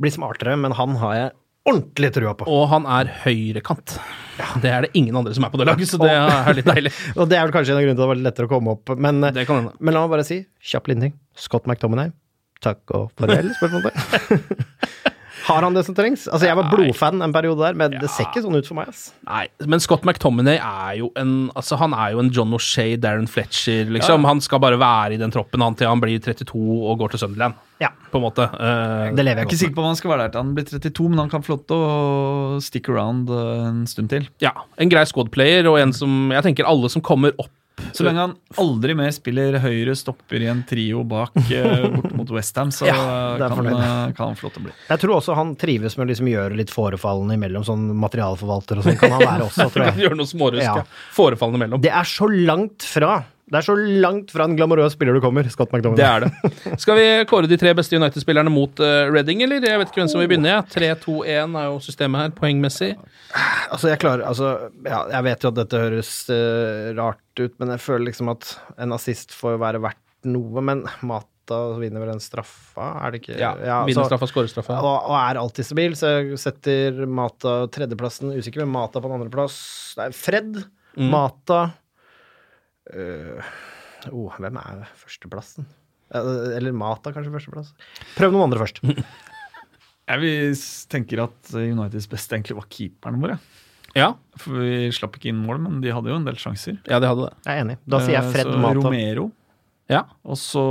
bli 0.00 0.10
smartere, 0.14 0.56
men 0.56 0.72
han 0.78 0.94
har 1.02 1.14
jeg 1.18 1.30
ordentlig 1.66 2.12
trua 2.14 2.32
på. 2.38 2.46
Og 2.46 2.68
han 2.70 2.84
er 2.86 3.08
høyrekant. 3.24 3.96
Det 4.62 4.70
er 4.70 4.82
det 4.86 4.90
ingen 4.94 5.16
andre 5.18 5.32
som 5.34 5.42
er 5.42 5.50
på 5.50 5.58
det 5.58 5.66
laget, 5.66 5.88
så 5.90 5.98
det 5.98 6.12
er 6.14 6.54
litt 6.54 6.68
deilig. 6.68 6.92
Og 7.18 7.26
det 7.28 7.38
er 7.40 7.48
vel 7.48 7.54
kanskje 7.56 7.72
en 7.74 7.80
av 7.80 7.82
grunnene 7.82 7.96
til 7.96 8.04
at 8.04 8.06
det 8.06 8.12
var 8.12 8.22
lettere 8.22 8.46
å 8.46 8.52
komme 8.52 8.70
opp. 8.76 8.92
Men, 9.02 9.20
Det 9.34 9.46
kan 9.48 9.72
men 9.80 9.94
la 9.96 10.04
meg 10.06 10.12
bare 10.14 10.24
si, 10.28 10.44
kjapp 10.62 10.86
liten 10.92 11.08
ting. 11.08 11.14
Scott 11.34 11.66
McTominay, 11.66 12.12
takk 12.64 12.96
og 12.96 13.10
farvel, 13.18 13.52
spørsmålstegn. 13.58 14.42
Har 15.46 15.62
han 15.62 15.76
det 15.76 15.84
som 15.86 15.94
trengs? 15.94 16.24
Altså, 16.26 16.48
Jeg 16.48 16.56
var 16.58 16.66
blodfan 16.72 17.22
en 17.22 17.30
periode 17.34 17.60
der, 17.62 17.76
men 17.78 17.92
det 18.00 18.08
ser 18.10 18.26
ikke 18.26 18.40
sånn 18.42 18.56
ut 18.58 18.66
for 18.66 18.78
meg. 18.80 18.88
ass. 18.90 19.12
Nei, 19.28 19.44
men 19.70 19.82
Scott 19.84 20.02
McTominay 20.02 20.56
er 20.58 20.96
jo 20.98 21.12
en 21.20 21.52
Altså 21.54 21.78
han 21.78 21.94
er 21.94 22.16
jo 22.16 22.22
en 22.24 22.30
John 22.34 22.50
O'Shay, 22.56 22.96
Darren 22.98 23.28
Fletcher, 23.30 23.86
liksom. 23.94 24.26
Han 24.26 24.42
skal 24.42 24.58
bare 24.64 24.78
være 24.80 25.14
i 25.14 25.20
den 25.20 25.30
troppen 25.34 25.62
han 25.62 25.76
til 25.78 25.86
han 25.86 26.02
blir 26.02 26.18
32 26.18 26.56
og 26.58 26.98
går 26.98 27.14
til 27.14 27.22
Sunderland, 27.22 27.54
Ja, 27.78 27.92
på 28.10 28.18
en 28.18 28.24
måte. 28.24 28.48
Uh, 28.56 29.12
det 29.14 29.22
lever 29.22 29.28
Jeg 29.28 29.36
er 29.36 29.44
jeg 29.44 29.50
ikke 29.52 29.60
sikker 29.60 29.76
på 29.76 29.84
om 29.84 29.90
han 29.92 30.00
skal 30.00 30.10
være 30.14 30.26
der 30.26 30.34
til 30.34 30.42
han 30.42 30.54
blir 30.56 30.66
32, 30.72 31.08
men 31.12 31.22
han 31.22 31.30
kan 31.36 31.46
få 31.46 31.54
lov 31.54 31.62
til 31.70 31.84
å 31.84 32.58
stick 32.66 32.90
around 32.90 33.30
eh, 33.30 33.62
en 33.68 33.84
stund 33.86 34.10
til. 34.10 34.26
ja, 34.42 34.50
En 34.80 34.90
grei 34.90 35.04
squad-player 35.06 35.68
og 35.70 35.78
en 35.78 35.94
som 35.94 36.32
Jeg 36.34 36.42
tenker 36.48 36.66
alle 36.66 36.90
som 36.90 37.04
kommer 37.04 37.36
opp 37.38 37.52
Så 37.92 38.04
lenge 38.06 38.22
han 38.22 38.34
aldri 38.60 38.94
mer 38.96 39.12
spiller 39.12 39.58
høyre 39.60 39.94
stopper 39.96 40.42
i 40.42 40.48
en 40.48 40.62
trio 40.68 41.02
bak 41.08 41.36
eh, 41.52 41.84
bort 41.92 42.14
mot 42.16 42.32
Westham, 42.36 42.72
så 42.72 42.86
Ja, 42.90 42.96
kan, 43.38 43.68
eh, 43.68 44.12
kan 44.16 44.30
han 44.30 44.38
få 44.38 44.48
lov 44.48 44.54
til 44.54 44.62
å 44.62 44.66
bli. 44.68 44.74
Jeg 44.88 45.02
tror 45.02 45.14
også 45.18 45.36
han 45.36 45.54
trives 45.60 45.98
med 45.98 46.06
å 46.06 46.10
liksom 46.10 46.30
gjøre 46.32 46.58
litt 46.58 46.72
forefallende 46.72 47.36
imellom 47.36 47.66
sånn 47.68 47.88
materialforvalter 48.00 48.80
og 48.80 48.88
sånn. 48.88 48.98
Kan 49.00 49.16
han 49.18 49.24
være 49.24 49.48
også, 49.50 49.68
tror 49.74 49.88
jeg. 49.90 50.06
Gjøre 50.06 50.20
noe 50.20 50.32
smårusk. 50.32 50.64
Ja. 50.64 50.84
Forefallende 51.16 51.64
mellom. 51.66 51.84
Det 51.84 51.92
er 51.92 52.08
så 52.08 52.28
langt 52.32 52.86
fra 52.88 53.18
Det 53.46 53.60
er 53.60 53.62
så 53.62 53.74
langt 53.78 54.32
fra 54.34 54.42
en 54.48 54.56
glamorøs 54.58 54.96
spiller 54.96 55.14
du 55.14 55.20
kommer, 55.22 55.46
Scott 55.52 55.70
McDonald. 55.70 56.00
Det 56.00 56.06
er 56.06 56.24
det. 56.24 56.78
Skal 56.82 56.96
vi 56.98 57.04
kåre 57.30 57.46
de 57.46 57.58
tre 57.60 57.70
beste 57.78 57.94
United-spillerne 57.94 58.50
mot 58.50 58.80
uh, 58.82 59.06
Reading, 59.14 59.44
eller? 59.46 59.62
Jeg 59.62 59.78
vet 59.78 59.92
ikke 59.92 60.00
hvem 60.02 60.10
som 60.10 60.18
vil 60.18 60.30
begynne. 60.32 60.50
jeg. 60.50 60.96
3-2-1 60.98 61.54
er 61.60 61.68
jo 61.68 61.76
systemet 61.84 62.24
her, 62.24 62.32
poengmessig. 62.34 62.88
Altså, 63.70 63.92
jeg 63.92 64.00
klarer 64.02 64.24
Altså, 64.26 64.50
ja, 64.82 65.04
jeg 65.14 65.26
vet 65.28 65.46
jo 65.46 65.52
at 65.52 65.60
dette 65.60 65.82
høres 65.84 66.10
uh, 66.32 66.90
rart 66.98 67.22
ut, 67.44 67.54
men 67.62 67.70
jeg 67.76 67.84
føler 67.86 68.08
liksom 68.08 68.32
at 68.34 68.50
en 68.82 68.96
assist 68.98 69.36
får 69.38 69.54
jo 69.54 69.62
være 69.62 69.82
verdt 69.86 70.02
noe. 70.26 70.66
Men 70.66 70.82
Mata 71.06 71.62
vinner 71.78 72.02
vel 72.02 72.10
den 72.16 72.24
straffa, 72.24 72.88
er 73.06 73.14
det 73.14 73.22
ikke? 73.22 73.38
Ja, 73.38 73.52
ja 73.62 73.78
Vinner 73.86 74.10
straffa, 74.10 74.26
skårer 74.26 74.50
straffa. 74.50 74.80
og, 74.82 75.06
og 75.12 75.14
er 75.22 75.38
alltid 75.44 75.68
stabil, 75.70 75.94
så 75.94 76.16
jeg 76.16 76.42
setter 76.42 77.04
Mata 77.06 77.60
tredjeplassen. 77.70 78.34
Usikker 78.34 78.66
med 78.66 78.74
Mata 78.74 78.98
på 78.98 79.06
den 79.06 79.20
andreplass. 79.20 79.60
Det 79.94 80.10
er 80.10 80.18
Fred, 80.26 80.64
Mm. 80.96 81.10
Mata 81.12 81.56
øh, 82.94 83.50
oh, 84.12 84.36
Hvem 84.38 84.58
er 84.60 84.86
førsteplassen? 85.02 85.66
Eller 86.14 86.74
Mata, 86.76 87.10
kanskje 87.14 87.32
førsteplass? 87.34 87.72
Prøv 88.14 88.34
noen 88.34 88.46
andre 88.48 88.62
først. 88.62 88.82
Jeg 90.06 90.54
tenker 90.92 91.24
at 91.24 91.54
Uniteds 91.58 92.06
beste 92.06 92.36
egentlig 92.36 92.54
var 92.60 92.68
keeperne 92.70 93.18
våre. 93.18 93.38
Ja, 93.96 94.12
For 94.38 94.60
vi 94.60 94.90
slapp 94.94 95.16
ikke 95.18 95.32
inn 95.32 95.40
mål, 95.42 95.58
men 95.64 95.80
de 95.82 95.90
hadde 95.90 96.12
jo 96.12 96.18
en 96.20 96.26
del 96.28 96.36
sjanser. 96.38 96.76
ja, 96.86 97.00
de 97.02 97.08
hadde 97.08 97.24
det. 97.26 97.32
Jeg 97.48 97.56
er 97.56 97.64
enig. 97.64 97.76
Da 97.88 97.98
sier 98.04 98.14
jeg 98.18 98.26
Eh, 98.28 98.32
Fred 98.34 98.50
så 98.52 98.60
Mata. 98.60 98.76
Romero. 98.78 99.30
Ja. 99.90 100.04
Og 100.22 100.38
så 100.40 100.66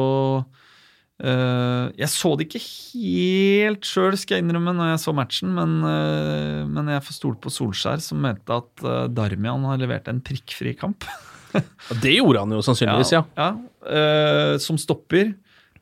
Uh, 1.16 1.95
Jeg 1.95 2.09
så 2.11 2.34
det 2.36 2.49
ikke 2.49 2.59
helt 2.59 3.88
sjøl, 3.88 4.18
skal 4.20 4.36
jeg 4.36 4.43
innrømme, 4.43 4.74
når 4.76 4.89
jeg 4.89 4.99
så 4.99 5.13
matchen, 5.16 5.53
men, 5.55 5.78
uh, 5.80 6.68
men 6.68 6.89
jeg 6.91 7.05
får 7.07 7.16
stole 7.16 7.39
på 7.39 7.47
Solskjær, 7.55 8.01
som 8.03 8.20
mente 8.20 8.51
at 8.51 8.84
uh, 8.84 9.05
Darmian 9.07 9.63
har 9.63 9.80
levert 9.80 10.09
en 10.11 10.20
prikkfri 10.20 10.74
kamp. 10.76 11.07
Det 12.03 12.14
gjorde 12.18 12.43
han 12.43 12.53
jo 12.56 12.62
sannsynligvis, 12.66 13.14
ja. 13.16 13.24
ja. 13.39 13.49
Uh, 13.86 14.53
som 14.62 14.80
stopper. 14.82 15.34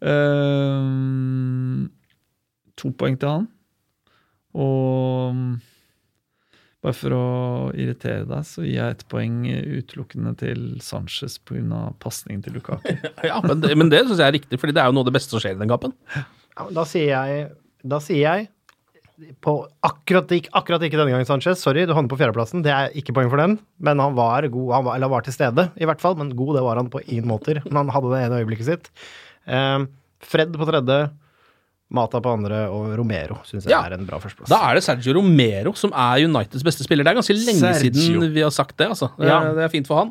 Uh, 0.03 1.86
to 2.80 2.91
poeng 2.97 3.17
til 3.19 3.30
han. 3.30 3.47
Og 4.53 5.34
mm, 5.34 5.53
bare 6.84 6.97
for 6.97 7.15
å 7.15 7.26
irritere 7.80 8.26
deg, 8.28 8.45
så 8.45 8.65
gir 8.65 8.76
jeg 8.76 8.97
ett 8.97 9.05
poeng 9.11 9.38
utelukkende 9.47 10.36
til 10.41 10.65
Sanchez 10.84 11.39
pga. 11.47 11.86
pasningen 12.03 12.43
til 12.45 12.57
Lukaku. 12.59 12.91
ja 13.30 13.39
men 13.45 13.63
det, 13.63 13.74
men 13.80 13.91
det 13.93 14.03
syns 14.05 14.19
jeg 14.19 14.28
er 14.28 14.38
riktig, 14.39 14.59
Fordi 14.61 14.76
det 14.76 14.84
er 14.84 14.91
jo 14.91 14.97
noe 14.97 15.07
av 15.07 15.11
det 15.11 15.17
beste 15.17 15.34
som 15.34 15.43
skjer 15.43 15.55
i 15.55 15.61
den 15.63 15.71
kampen. 15.71 15.95
Ja, 16.13 16.67
da 16.69 16.84
sier 16.86 17.09
jeg 17.09 17.47
Da 17.82 17.97
sier 18.03 18.21
jeg 18.21 18.51
på 19.41 19.67
akkurat, 19.84 20.28
ikke- 20.32 20.49
akkurat 20.53 20.82
ikke 20.82 20.97
denne 20.99 21.11
gangen, 21.11 21.26
Sanchez. 21.26 21.59
Sorry, 21.61 21.86
du 21.86 21.93
havnet 21.93 22.09
på 22.11 22.17
fjerdeplassen. 22.19 22.63
Det 22.63 22.71
er 22.71 22.89
ikke 22.95 23.13
poeng 23.13 23.30
for 23.30 23.38
den. 23.38 23.59
Men 23.80 23.99
han 23.99 24.15
var 24.15 24.41
god, 24.47 24.74
han 24.74 24.86
var, 24.86 24.95
eller 24.95 25.09
var 25.09 25.21
til 25.21 25.34
stede, 25.34 25.71
i 25.80 25.86
hvert 25.86 26.01
fall. 26.01 26.15
Men 26.15 26.36
god, 26.36 26.55
det 26.55 26.63
var 26.63 26.76
han 26.78 26.89
på 26.89 27.01
ingen 27.07 27.28
måter. 27.28 27.61
Men 27.65 27.86
han 27.86 27.89
hadde 27.89 28.11
det 28.13 28.24
ene 28.28 28.39
øyeblikket 28.43 28.65
sitt. 28.65 28.89
Eh, 29.47 29.86
Fred 30.24 30.53
på 30.55 30.65
tredje, 30.69 31.11
Mata 31.93 32.17
på 32.24 32.32
andre 32.34 32.63
og 32.74 32.95
Romero 32.97 33.36
syns 33.45 33.65
jeg 33.67 33.69
Ja. 33.69 33.84
er 33.86 33.93
en 33.93 34.05
bra 34.07 34.17
førsteplass. 34.17 34.49
Da 34.49 34.57
er 34.71 34.74
det 34.80 34.82
Sergio 34.84 35.13
Romero 35.13 35.74
som 35.78 35.91
er 35.93 36.24
Uniteds 36.26 36.63
beste 36.65 36.82
spiller. 36.84 37.03
Det 37.03 37.11
er 37.11 37.19
ganske 37.21 37.36
lenge 37.38 37.59
Sergio. 37.76 37.93
siden 37.93 38.34
vi 38.34 38.41
har 38.41 38.49
sagt 38.49 38.76
det, 38.78 38.88
altså. 38.88 39.11
Det, 39.19 39.28
Ja. 39.28 39.41
er- 39.43 39.53
det 39.53 39.63
er 39.63 39.69
fint 39.69 39.86
for 39.86 39.97
han. 39.99 40.07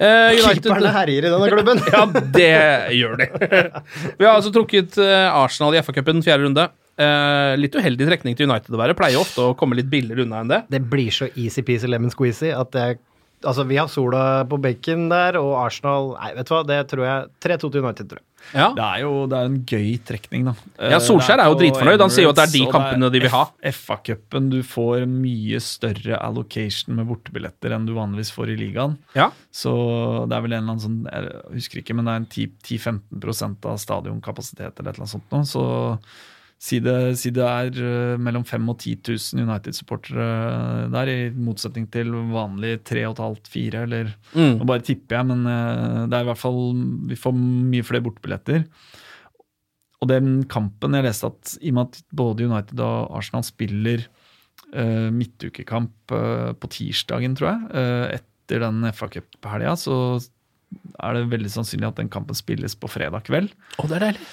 Uh, 0.00 0.32
United- 0.34 0.62
Keeperne 0.64 0.90
herjer 0.90 1.22
i 1.22 1.30
denne 1.30 1.48
klubben! 1.52 1.78
Ja, 1.92 2.06
det 2.06 2.98
gjør 2.98 3.16
de. 3.20 3.26
Vi 4.18 4.24
har 4.24 4.40
altså 4.40 4.50
trukket 4.50 4.98
eh, 4.98 5.30
Arsenal 5.30 5.72
i 5.74 5.78
FA-cupen 5.82 6.18
fjerde 6.24 6.42
runde. 6.48 6.68
Eh, 7.00 7.52
litt 7.56 7.76
uheldig 7.76 8.08
trekning 8.10 8.36
til 8.36 8.50
United 8.50 8.74
å 8.76 8.80
være. 8.80 8.96
Pleier 8.98 9.22
ofte 9.22 9.44
å 9.50 9.54
komme 9.58 9.78
litt 9.78 9.88
billigere 9.92 10.26
unna 10.26 10.42
enn 10.44 10.52
det. 10.52 10.64
Det 10.72 10.82
blir 10.90 11.12
så 11.14 11.30
easy-peasy 11.32 11.88
lemon 11.88 12.12
squeezy 12.12 12.52
at 12.56 12.76
jeg 12.76 13.00
Altså, 13.40 13.64
vi 13.64 13.78
har 13.80 13.86
sola 13.88 14.44
på 14.44 14.58
benken 14.60 15.06
der, 15.08 15.38
og 15.40 15.54
Arsenal 15.62 16.10
Nei, 16.12 16.34
vet 16.36 16.44
du 16.44 16.50
hva, 16.52 16.58
det 16.68 16.80
tror 16.90 17.06
jeg 17.06 17.30
3-2 17.40 17.70
til 17.72 17.86
United, 17.86 18.10
tror 18.10 18.20
jeg. 18.20 18.26
Ja. 18.52 18.66
Det 18.76 18.84
er 18.84 19.02
jo 19.04 19.12
det 19.30 19.38
er 19.38 19.48
en 19.48 19.58
gøy 19.68 19.88
trekning, 20.08 20.48
da. 20.48 20.54
Ja, 20.92 20.98
Solskjær 21.00 21.38
er, 21.38 21.44
er 21.44 21.52
jo 21.52 21.58
dritfornøyd. 21.60 22.02
Han 22.02 22.12
sier 22.12 22.26
jo 22.26 22.32
at 22.32 22.40
det 22.40 22.46
er 22.48 22.52
de 22.54 22.62
kampene 22.72 23.08
er 23.08 23.14
de 23.14 23.22
vil 23.24 23.32
ha. 23.32 23.42
FA-cupen 23.72 24.48
du 24.52 24.58
får 24.66 25.04
mye 25.08 25.60
større 25.64 26.18
allocation 26.20 26.96
med 26.98 27.08
bortebilletter 27.10 27.76
enn 27.76 27.86
du 27.88 27.94
vanligvis 27.96 28.32
får 28.34 28.54
i 28.54 28.58
ligaen. 28.60 28.96
Ja. 29.16 29.30
Så 29.54 29.72
det 30.28 30.36
er 30.36 30.44
vel 30.46 30.56
en 30.56 30.64
eller 30.64 30.76
annen 30.76 30.84
sånn 30.84 30.98
Jeg 31.08 31.60
husker 31.60 31.82
ikke, 31.82 31.96
men 31.96 32.08
det 32.08 32.16
er 32.16 32.24
en 32.24 32.28
10-15% 32.34 33.70
av 33.70 33.80
stadionkapasitet 33.84 34.82
eller 34.82 34.90
et 34.92 34.98
eller 34.98 35.06
annet 35.06 35.14
sånt 35.16 35.36
nå. 35.36 35.44
Så 35.48 35.64
si 36.60 36.76
det, 36.84 36.94
si 37.16 37.32
det 37.32 37.44
er 37.46 37.78
eh, 37.80 38.20
mellom 38.20 38.44
5000 38.44 38.68
og 38.68 38.82
10 38.84 38.96
000 39.38 39.46
United-supportere 39.48 40.26
der, 40.92 41.08
i 41.08 41.18
motsetning 41.32 41.86
til 41.92 42.12
vanlig 42.34 42.78
3500-4, 42.84 43.84
eller 43.86 44.14
Mm. 44.30 44.60
Nå 44.60 44.66
bare 44.68 44.84
tipper 44.84 45.16
jeg, 45.16 45.26
men 45.26 45.46
eh, 45.50 46.06
det 46.06 46.14
er 46.14 46.22
i 46.22 46.28
hvert 46.28 46.38
fall 46.38 46.60
Vi 47.10 47.16
får 47.18 47.32
mye 47.34 47.86
flere 47.86 48.04
bortebilletter. 48.04 48.62
Og 50.00 50.08
den 50.08 50.44
kampen 50.48 50.94
jeg 50.96 51.04
leste 51.04 51.28
at 51.28 51.56
i 51.60 51.72
og 51.72 51.76
med 51.76 51.88
at 51.88 52.02
både 52.16 52.46
United 52.46 52.80
og 52.80 53.16
Arsenal 53.18 53.44
spiller 53.44 54.06
uh, 54.72 55.10
midtukekamp 55.12 56.14
uh, 56.14 56.52
på 56.56 56.70
tirsdagen, 56.72 57.34
tror 57.36 57.50
jeg, 57.50 57.66
uh, 57.74 58.06
etter 58.16 58.64
den 58.64 58.86
FA 58.96 59.10
Cup-helga, 59.12 59.74
så 59.76 59.98
er 61.04 61.18
det 61.18 61.26
veldig 61.34 61.52
sannsynlig 61.52 61.90
at 61.90 62.00
den 62.00 62.08
kampen 62.12 62.38
spilles 62.38 62.78
på 62.80 62.88
fredag 62.88 63.26
kveld. 63.28 63.52
Å, 63.76 63.90
det 63.90 63.98
er 63.98 64.06
deilig. 64.06 64.30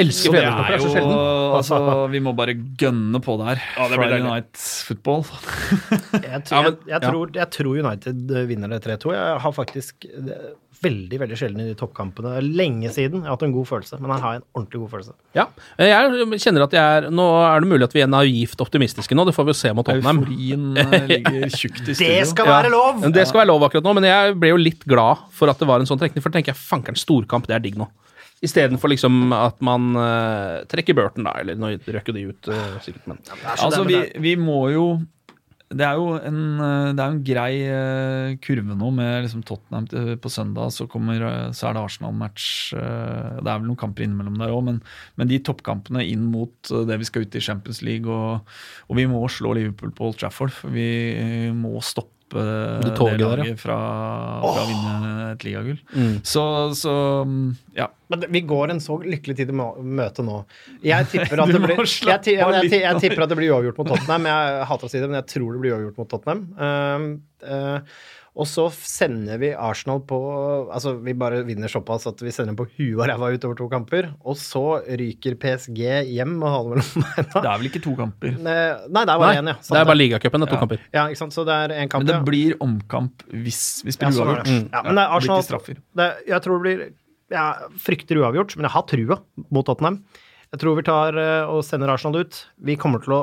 Elsker 0.00 0.30
Så 0.30 0.32
det 0.34 0.42
er 0.44 0.56
Det 0.56 0.78
er 0.78 1.02
jo 1.02 1.12
altså, 1.58 1.80
Vi 2.14 2.22
må 2.24 2.34
bare 2.38 2.54
gønne 2.54 3.20
på 3.22 3.36
der. 3.42 3.62
Ja, 3.76 3.88
det 3.90 3.98
blir 3.98 4.08
Friday. 4.08 4.24
Night 4.26 4.64
Football. 4.88 5.24
Jeg, 6.32 6.42
tror, 6.48 6.64
jeg, 6.64 6.74
jeg, 6.88 7.00
tror, 7.02 7.30
jeg 7.34 7.48
tror 7.52 7.78
United 7.78 8.30
eh, 8.36 8.44
vinner 8.48 8.72
det 8.72 8.82
3-2. 8.84 9.14
Jeg 9.14 9.40
har 9.44 9.54
faktisk 9.56 10.06
eh, 10.08 10.52
veldig 10.82 11.18
veldig 11.22 11.38
sjelden 11.38 11.62
i 11.62 11.68
de 11.70 11.76
toppkampene 11.78 12.40
lenge 12.42 12.90
siden 12.94 13.22
jeg 13.22 13.28
har 13.28 13.36
hatt 13.36 13.44
en 13.46 13.54
god 13.54 13.68
følelse, 13.68 13.98
men 14.02 14.12
jeg 14.14 14.24
har 14.24 14.38
en 14.38 14.44
ordentlig 14.56 14.80
god 14.82 14.92
følelse. 14.94 15.14
Ja. 15.38 15.44
Jeg 15.78 16.40
kjenner 16.42 16.66
at 16.66 16.76
jeg 16.76 16.98
er 16.98 17.08
Nå 17.12 17.26
er 17.46 17.62
det 17.62 17.70
mulig 17.70 17.86
at 17.86 17.96
vi 17.96 18.02
er 18.04 18.10
naivt 18.10 18.64
optimistiske 18.64 19.16
nå, 19.16 19.26
det 19.28 19.34
får 19.36 19.46
vi 19.48 19.54
jo 19.54 19.58
se 19.60 19.72
mot 19.76 19.86
Tottenham. 19.86 20.22
Euforien 20.24 20.82
eh, 20.82 21.08
ligger 21.12 21.46
tjukt 21.54 21.82
i 21.84 21.94
studio. 21.94 22.02
Det 22.02 22.30
skal 22.32 22.50
være 22.50 22.72
lov! 22.74 23.02
Ja, 23.04 23.12
Det 23.14 23.26
skal 23.30 23.42
være 23.44 23.50
lov 23.52 23.66
akkurat 23.68 23.86
nå, 23.86 23.96
men 24.00 24.08
jeg 24.08 24.36
ble 24.42 24.52
jo 24.54 24.60
litt 24.60 24.86
glad 24.88 25.26
for 25.34 25.52
at 25.52 25.62
det 25.62 25.70
var 25.70 25.82
en 25.82 25.90
sånn 25.90 26.00
trekning. 26.02 26.24
For 26.24 26.34
tenker 26.34 26.54
jeg 26.54 26.62
fanker'n, 26.62 26.98
storkamp, 26.98 27.46
det 27.50 27.58
er 27.58 27.64
digg 27.64 27.78
nå. 27.80 27.88
Istedenfor 28.42 28.90
liksom 28.90 29.32
at 29.36 29.60
man 29.62 29.92
uh, 29.94 30.62
trekker 30.70 30.96
Burton, 30.98 31.28
da. 31.28 31.36
Eller 31.38 31.58
nå 31.58 31.76
røk 31.78 32.10
jo 32.10 32.14
de 32.16 32.28
ut, 32.32 32.50
uh, 32.50 32.78
sikkert, 32.82 33.06
men 33.06 33.20
Altså, 33.54 33.84
vi, 33.86 34.00
vi 34.18 34.36
må 34.40 34.64
jo 34.74 34.86
det 35.72 35.86
er 35.86 35.96
jo 35.96 36.18
en, 36.20 36.40
eh, 36.60 36.90
det 36.92 37.00
er 37.00 37.12
en 37.14 37.20
grei 37.24 37.52
uh, 37.64 38.34
kurve 38.44 38.74
nå 38.76 38.90
med 38.92 39.22
liksom 39.24 39.40
Tottenham 39.48 39.86
til- 39.88 40.18
på 40.20 40.28
søndag, 40.28 40.68
så, 40.68 40.84
kommer, 40.84 41.22
så 41.56 41.70
er 41.70 41.72
det 41.78 41.80
Arsenal-match. 41.86 42.48
Det 42.76 43.48
er 43.48 43.56
vel 43.56 43.64
noen 43.70 43.80
kamper 43.80 44.04
innimellom 44.04 44.36
der 44.36 44.52
òg, 44.52 44.66
men, 44.66 44.82
men 45.16 45.30
de 45.30 45.38
toppkampene 45.40 46.04
inn 46.04 46.26
mot 46.28 46.52
det 46.68 46.98
vi 47.00 47.08
skal 47.08 47.24
ut 47.24 47.38
i 47.40 47.40
Champions 47.40 47.80
League, 47.80 48.04
og, 48.04 48.44
og 48.90 49.00
vi 49.00 49.08
må 49.08 49.22
slå 49.32 49.54
Liverpool 49.56 49.94
på 49.96 50.10
Old 50.10 50.20
Trafford. 50.20 50.52
Vi 50.76 50.90
må 51.56 51.80
stoppe 51.80 52.11
stoppe 52.32 52.88
Det 52.88 52.96
toget 52.96 53.18
det 53.18 53.24
der, 53.24 53.38
ja. 53.38 53.44
laget 53.44 53.60
fra, 53.60 53.76
fra 54.42 54.62
å 54.62 54.68
vinne 54.68 55.26
et 55.32 55.44
ligagull. 55.46 55.80
Mm. 55.94 56.14
Så, 56.24 56.44
så 56.78 56.94
ja. 57.76 57.88
Men 58.12 58.24
vi 58.28 58.42
går 58.48 58.74
en 58.74 58.80
så 58.80 58.98
lykkelig 59.02 59.36
tid 59.36 59.52
i 59.52 59.56
møte 59.56 60.24
nå. 60.24 60.42
Jeg 60.84 61.08
tipper 61.12 61.44
at 61.44 61.52
det 61.54 61.62
blir 61.62 61.82
jeg, 61.82 62.38
jeg, 62.38 62.72
jeg 62.82 63.02
tipper 63.04 63.26
at 63.26 63.32
det 63.32 63.38
blir 63.40 63.52
uavgjort 63.54 63.78
mot 63.80 63.92
Tottenham. 63.94 64.30
Jeg 64.32 64.66
hater 64.72 64.88
å 64.88 64.92
si 64.92 65.00
det, 65.00 65.10
men 65.10 65.20
jeg 65.22 65.30
tror 65.36 65.52
det 65.52 65.62
blir 65.62 65.76
uavgjort 65.76 66.02
mot 66.02 66.12
Tottenham. 66.12 66.42
Uh, 66.58 67.46
eh, 67.48 68.02
og 68.32 68.46
så 68.48 68.62
sender 68.72 69.36
vi 69.42 69.50
Arsenal 69.52 69.98
på 70.08 70.18
Altså, 70.72 70.94
vi 71.04 71.12
bare 71.20 71.42
vinner 71.44 71.68
såpass 71.68 72.06
at 72.08 72.22
vi 72.24 72.30
sender 72.32 72.54
dem 72.54 72.56
på 72.62 72.64
huet 72.78 72.94
og 72.96 73.04
ræva 73.10 73.28
utover 73.34 73.58
to 73.58 73.66
kamper. 73.68 74.08
Og 74.24 74.38
så 74.40 74.62
ryker 74.88 75.34
PSG 75.42 75.82
hjem 76.08 76.38
og 76.40 76.48
har 76.48 76.62
det 76.62 76.70
mellom 76.72 77.04
beina. 77.16 77.42
Det 77.42 77.50
er 77.52 77.60
vel 77.60 77.68
ikke 77.68 77.82
to 77.84 77.92
kamper. 77.98 78.38
Nei, 78.40 78.56
det 78.88 79.02
er 79.02 79.20
bare 79.20 79.28
Nei, 79.28 79.42
én, 79.42 79.50
ja. 79.52 79.56
det 79.68 79.82
er 79.82 79.90
bare 79.90 80.00
ligacupen. 80.00 80.40
Det 80.40 80.48
er 80.48 80.52
to 80.54 80.56
Ja. 80.56 80.62
kamper. 80.64 80.80
Ja, 80.96 81.04
ikke 81.12 81.20
sant. 81.20 81.36
Så 81.36 81.44
det 81.44 81.58
er 81.58 81.76
én 81.76 81.92
kamp, 81.92 82.06
Men 82.06 82.08
det 82.08 82.16
ja. 82.16 82.24
blir 82.30 82.56
omkamp 82.64 83.26
hvis 83.36 83.60
vi 83.84 83.92
Ja, 83.92 83.98
spiller 83.98 84.16
er 84.24 84.32
uavgjort. 84.32 84.48
det. 84.48 84.58
Ja, 84.72 84.82
men 84.88 84.94
det 84.96 85.04
er 85.04 85.16
Arsenal 85.18 85.78
det, 86.00 86.10
Jeg 86.32 86.42
tror 86.46 86.56
det 86.56 86.62
blir 86.64 86.82
Jeg 87.32 87.78
frykter 87.84 88.16
uavgjort, 88.24 88.56
men 88.56 88.64
jeg 88.64 88.72
har 88.78 88.82
trua 88.88 89.20
mot 89.50 89.64
Tottenham. 89.66 90.00
Jeg 90.52 90.60
tror 90.60 90.76
vi 90.76 90.82
tar 90.84 91.16
eh, 91.16 91.48
og 91.48 91.62
sender 91.64 91.88
Arsenal 91.88 92.26
ut. 92.26 92.38
Vi 92.60 92.74
kommer 92.76 93.00
til 93.00 93.14
å, 93.16 93.20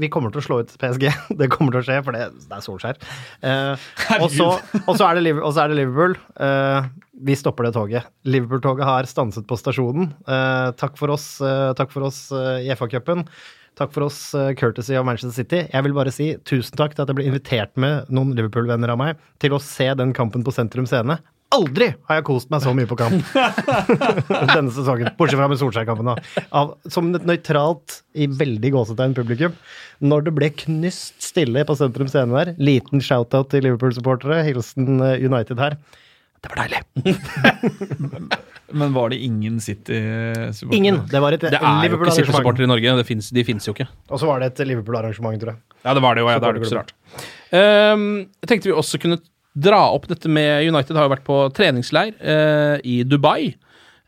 vi 0.00 0.08
kommer 0.10 0.32
til 0.34 0.40
å 0.40 0.46
slå 0.46 0.56
ut 0.64 0.72
PSG. 0.82 1.04
Det 1.38 1.46
kommer 1.52 1.76
til 1.76 1.84
å 1.84 1.86
skje, 1.86 1.98
for 2.02 2.16
det, 2.16 2.24
det 2.34 2.56
er 2.56 2.64
Solskjær. 2.64 2.98
Eh, 3.46 3.84
og, 4.18 4.26
så, 4.34 4.48
og, 4.80 4.90
så 4.98 5.06
er 5.06 5.20
det 5.20 5.36
og 5.36 5.52
så 5.52 5.62
er 5.62 5.70
det 5.70 5.78
Liverpool. 5.78 6.18
Eh, 6.42 6.88
vi 7.28 7.36
stopper 7.38 7.68
det 7.68 7.76
toget. 7.76 8.10
Liverpool-toget 8.26 8.90
har 8.90 9.06
stanset 9.10 9.46
på 9.46 9.58
stasjonen. 9.58 10.10
Eh, 10.26 10.72
takk 10.82 10.98
for 10.98 11.14
oss, 11.14 11.36
eh, 11.46 11.70
takk 11.78 11.94
for 11.94 12.10
oss 12.10 12.24
eh, 12.34 12.66
i 12.66 12.74
FA-cupen. 12.74 13.22
Takk 13.78 13.94
for 13.94 14.08
oss, 14.08 14.18
courtesy 14.58 14.96
av 14.98 15.04
Manchester 15.06 15.36
City. 15.36 15.60
Jeg 15.70 15.86
vil 15.86 15.94
bare 15.94 16.10
si 16.10 16.32
tusen 16.42 16.74
takk 16.74 16.96
til 16.96 17.04
at 17.04 17.12
jeg 17.12 17.20
ble 17.20 17.28
invitert 17.30 17.78
med 17.78 18.10
noen 18.10 18.32
Liverpool-venner 18.34 18.90
av 18.90 18.98
meg 18.98 19.20
til 19.38 19.54
å 19.54 19.60
se 19.62 19.86
den 19.94 20.10
kampen 20.16 20.42
på 20.42 20.50
Sentrum 20.56 20.88
Scene. 20.90 21.20
Aldri 21.56 21.86
har 22.10 22.18
jeg 22.18 22.24
kost 22.28 22.50
meg 22.52 22.60
så 22.60 22.74
mye 22.76 22.88
på 22.88 22.96
kamp 23.00 23.30
denne 24.52 24.72
sesongen. 24.74 25.08
Bortsett 25.16 25.38
fra 25.40 25.46
med 25.48 25.60
Solskjær-kampen, 25.60 26.10
da. 26.10 26.42
Av, 26.52 26.74
som 26.92 27.08
et 27.16 27.24
nøytralt, 27.28 28.02
i 28.12 28.26
veldig 28.28 28.72
gåsetegn 28.74 29.14
publikum. 29.16 29.54
Når 30.04 30.26
det 30.26 30.34
ble 30.36 30.50
knust 30.64 31.16
stille 31.24 31.64
på 31.64 31.76
Sentrum 31.78 32.10
Scene 32.12 32.36
der, 32.36 32.52
liten 32.60 33.00
shout-out 33.00 33.48
til 33.54 33.64
Liverpool-supportere, 33.64 34.42
hilsen 34.44 35.00
eh, 35.00 35.24
United 35.24 35.62
her. 35.62 35.78
Det 36.44 36.52
var 36.52 36.68
deilig. 36.68 37.16
Men 38.78 38.92
var 38.92 39.08
det 39.14 39.22
ingen 39.24 39.56
City-supportere? 39.64 40.76
Ingen. 40.76 41.00
Det 41.08 41.24
var 41.24 41.32
et 41.32 41.48
Det 41.48 41.56
er 41.56 41.88
jo 41.88 41.96
ikke 42.02 42.18
City-supportere 42.18 42.68
i 42.68 42.70
Norge. 42.74 42.98
Det 43.00 43.08
finnes, 43.08 43.32
de 43.32 43.46
fins 43.48 43.70
jo 43.70 43.72
ikke. 43.72 43.88
Og 44.12 44.20
så 44.20 44.28
var 44.28 44.44
det 44.44 44.52
et 44.52 44.62
Liverpool-arrangement, 44.68 45.40
tror 45.40 45.54
jeg. 45.54 45.64
Ja, 45.80 45.96
det 45.96 46.04
var 46.04 46.18
det 46.18 46.26
jo. 46.26 46.28
Ja, 46.28 46.38
det 46.44 46.52
er 46.52 46.58
det 46.58 46.62
ikke 46.62 46.74
så 46.74 46.80
rart. 46.82 46.94
Um, 47.48 48.06
jeg 48.44 48.52
tenkte 48.52 48.68
vi 48.68 48.76
også 48.76 49.00
kunne 49.00 49.22
dra 49.54 49.80
opp 49.94 50.08
dette 50.10 50.30
med 50.30 50.68
United 50.68 50.96
har 50.96 51.08
jo 51.08 51.14
vært 51.14 51.26
på 51.26 51.38
treningsleir 51.56 52.14
eh, 52.20 52.76
i 52.86 53.00
Dubai. 53.08 53.54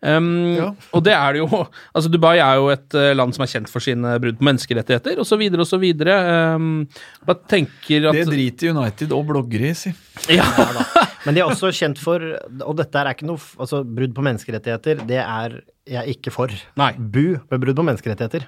Ehm, 0.00 0.56
Og 0.96 1.02
det 1.04 1.12
er 1.12 1.36
det 1.36 1.42
jo 1.42 1.48
Altså, 1.92 2.08
Dubai 2.08 2.38
er 2.40 2.56
jo 2.56 2.70
et 2.72 2.96
eh, 2.96 3.12
land 3.16 3.36
som 3.36 3.44
er 3.44 3.50
kjent 3.52 3.70
for 3.72 3.84
sine 3.84 4.14
brudd 4.22 4.38
på 4.40 4.46
menneskerettigheter 4.48 5.20
osv. 5.20 5.42
osv. 5.64 5.86
Um, 6.00 6.70
bare 7.28 7.50
tenker 7.50 8.08
at 8.10 8.20
Det 8.20 8.28
driter 8.30 8.72
United 8.76 9.12
og 9.16 9.26
bloggere 9.32 9.72
i, 9.72 9.76
si. 9.76 9.92
Ja. 10.38 10.46
Men 11.26 11.36
de 11.36 11.42
er 11.42 11.50
også 11.50 11.68
kjent 11.76 12.00
for 12.00 12.22
Og 12.22 12.78
dette 12.78 12.96
er 12.96 13.12
ikke 13.12 13.28
noe 13.28 13.40
altså, 13.60 13.82
brudd 13.84 14.16
på 14.16 14.24
menneskerettigheter. 14.24 15.04
Det 15.08 15.20
er 15.20 15.60
jeg 15.90 16.16
ikke 16.16 16.32
for. 16.32 16.52
Nei. 16.80 16.92
Bu 16.96 17.40
med 17.50 17.60
brudd 17.60 17.76
på 17.76 17.86
menneskerettigheter. 17.90 18.46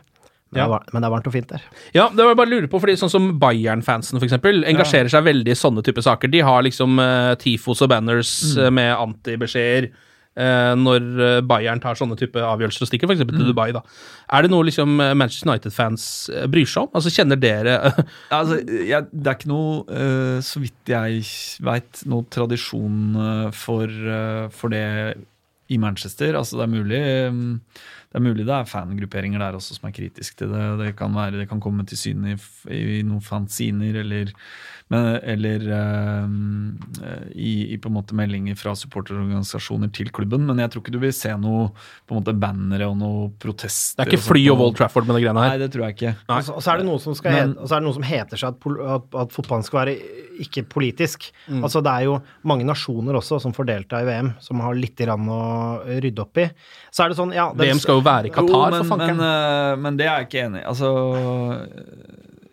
Men, 0.52 0.58
Ja. 0.60 0.64
det 0.64 0.68
er, 0.68 0.72
var- 0.76 0.86
men 0.92 1.02
det 1.02 1.06
er 1.08 1.12
varmt 1.16 1.26
og 1.26 1.32
fint 1.32 1.48
der. 1.48 1.62
Ja, 1.96 2.08
det 2.12 2.18
var 2.20 2.28
jeg 2.34 2.36
bare 2.42 2.50
lurer 2.52 2.68
på, 2.68 2.80
fordi 2.82 2.94
sånn 3.00 3.10
som 3.10 3.28
Bayern-fansen 3.40 4.20
eksempel, 4.22 4.62
engasjerer 4.68 5.08
seg 5.08 5.24
veldig 5.24 5.48
i 5.54 5.56
sånne 5.56 5.82
type 5.86 6.02
saker. 6.04 6.28
De 6.28 6.40
har 6.44 6.62
liksom 6.62 6.98
uh, 7.00 7.34
tifos 7.40 7.80
og 7.82 7.88
banners 7.88 8.32
Mm. 8.52 8.64
eh, 8.66 8.70
med 8.70 8.96
antibeskjeder 9.00 9.86
uh, 10.36 10.74
når 10.76 11.42
Bayern 11.48 11.80
tar 11.80 11.94
sånne 11.96 12.16
type 12.20 12.36
avgjørelser 12.40 12.84
og 12.84 12.88
stikker 12.90 13.08
f.eks. 13.08 13.20
Mm. 13.24 13.32
til 13.38 13.48
Dubai. 13.52 13.72
da. 13.72 13.80
Er 14.32 14.42
det 14.42 14.50
noe 14.52 14.64
liksom 14.68 14.96
Manchester 15.16 15.48
United-fans 15.50 16.06
bryr 16.52 16.68
seg 16.68 16.82
om? 16.84 16.92
Altså 16.96 17.12
Kjenner 17.12 17.40
dere 17.40 17.78
Altså, 18.30 18.60
jeg, 18.64 19.08
det 19.12 19.26
er 19.32 19.36
ikke 19.40 19.52
noe, 19.52 19.82
uh, 19.88 20.38
så 20.44 20.60
vidt 20.60 20.92
jeg 20.92 21.24
veit, 21.64 22.04
noe 22.08 22.24
tradisjon 22.32 23.52
for, 23.52 23.88
for 24.52 24.68
det 24.72 24.84
i 25.72 25.78
Manchester. 25.80 26.34
Altså, 26.36 26.58
det 26.60 26.64
er 26.66 26.72
mulig 26.76 27.02
mm, 27.32 27.52
det 28.12 28.20
er 28.20 28.24
mulig 28.26 28.44
det 28.44 28.52
er 28.52 28.68
fangrupperinger 28.68 29.40
der 29.40 29.56
også 29.56 29.78
som 29.78 29.86
er 29.88 29.94
kritiske 29.96 30.36
til 30.36 30.50
det. 30.52 30.64
Det 30.82 30.90
kan, 30.98 31.14
være, 31.16 31.38
det 31.40 31.48
kan 31.48 31.62
komme 31.64 31.86
til 31.88 31.96
syne 31.96 32.34
i, 32.36 32.76
i 32.76 33.00
noen 33.08 33.24
fanziner 33.24 34.02
eller, 34.02 34.34
men, 34.92 35.06
eller 35.34 35.62
eh, 35.78 37.30
i, 37.32 37.52
i 37.72 37.78
på 37.80 37.88
en 37.88 37.96
måte 37.96 38.16
meldinger 38.18 38.58
fra 38.60 38.74
supporterorganisasjoner 38.76 39.92
til 39.96 40.10
klubben. 40.14 40.44
Men 40.48 40.60
jeg 40.60 40.72
tror 40.72 40.84
ikke 40.84 40.94
du 40.94 41.00
vil 41.02 41.14
se 41.16 41.32
noe 41.40 41.70
på 41.72 42.14
en 42.14 42.20
måte 42.20 42.34
bannere 42.36 42.90
og 42.90 42.98
noe 43.00 43.30
protester. 43.42 44.02
Det 44.02 44.06
er 44.06 44.12
ikke 44.12 44.20
og 44.20 44.26
fly 44.26 44.42
og 44.52 44.60
Wall 44.60 44.76
Trafford 44.76 45.08
med 45.08 45.18
de 45.18 45.24
greiene 45.24 45.46
her. 45.46 45.54
Nei, 45.54 45.62
det 45.62 45.70
tror 45.74 45.86
jeg 45.86 45.96
ikke. 45.96 46.14
Og 46.28 46.44
så, 46.44 46.56
og 46.58 46.66
så 46.66 46.74
er 46.74 46.82
det 46.82 46.88
noe 46.90 47.02
som 47.02 47.16
skal 47.18 47.36
Men- 47.36 47.54
het, 47.54 47.62
og 47.62 47.70
så 47.70 47.76
er 47.76 47.82
det 47.82 47.88
noe 47.88 47.98
som 47.98 48.08
heter 48.10 48.42
seg 48.42 48.52
at, 48.52 48.68
at, 48.96 49.08
at 49.24 49.36
fotballen 49.36 49.68
skal 49.68 49.82
være 49.82 49.96
ikke 50.42 50.64
politisk. 50.68 51.30
Mm. 51.46 51.62
Altså 51.62 51.82
Det 51.84 51.92
er 51.92 52.08
jo 52.08 52.18
mange 52.48 52.66
nasjoner 52.68 53.16
også 53.20 53.40
som 53.42 53.54
får 53.56 53.68
delta 53.68 54.02
i 54.02 54.08
VM, 54.08 54.32
som 54.42 54.60
har 54.64 54.76
litt 54.78 54.98
grann 54.98 55.28
å 55.32 55.42
rydde 55.86 56.24
opp 56.24 56.42
i. 56.42 56.48
Så 56.92 57.04
er 57.04 57.12
det 57.12 57.18
sånn, 57.20 57.32
ja 57.36 57.48
det, 57.56 57.68
VM 57.70 57.80
skal 57.82 58.00
jo 58.00 58.04
være 58.06 58.28
i 58.28 58.34
Qatar, 58.34 58.74
men, 58.74 58.82
for 58.82 58.92
fanken. 58.94 59.16
Men, 59.16 59.24
eh, 59.28 59.80
men 59.86 60.00
det 60.00 60.08
er 60.08 60.20
jeg 60.20 60.28
ikke 60.30 60.44
enig 60.48 60.62
i. 60.62 60.68
Altså 60.72 60.92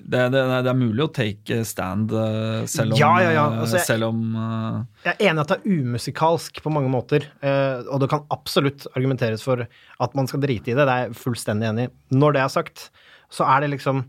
det, 0.09 0.21
det, 0.33 0.41
det 0.65 0.71
er 0.71 0.77
mulig 0.79 1.03
å 1.05 1.11
take 1.13 1.59
stand 1.67 2.13
eh, 2.15 2.63
selv 2.69 2.95
om, 2.95 2.99
Ja, 3.01 3.11
ja, 3.23 3.31
ja. 3.35 3.43
eh, 3.53 3.59
Altså, 3.63 3.77
jeg- 3.79 3.87
selv 3.87 4.09
om 4.09 4.23
uh... 4.35 4.79
Jeg 5.05 5.13
er 5.15 5.29
enig 5.29 5.41
i 5.41 5.43
at 5.45 5.51
det 5.53 5.57
er 5.59 5.77
umusikalsk 5.83 6.61
på 6.65 6.73
mange 6.73 6.91
måter, 6.93 7.27
uh, 7.43 7.85
og 7.87 8.01
det 8.03 8.09
kan 8.11 8.25
absolutt 8.33 8.87
argumenteres 8.95 9.45
for 9.45 9.65
at 9.67 10.17
man 10.17 10.29
skal 10.31 10.41
drite 10.43 10.73
i 10.73 10.75
det. 10.77 10.81
Det 10.85 10.95
er 10.95 11.05
jeg 11.07 11.19
fullstendig 11.21 11.69
enig 11.69 11.87
i. 11.89 11.93
Når 12.17 12.35
det 12.37 12.43
er 12.45 12.53
sagt, 12.59 12.89
så 13.29 13.45
er 13.45 13.61
det 13.65 13.73
liksom 13.77 14.03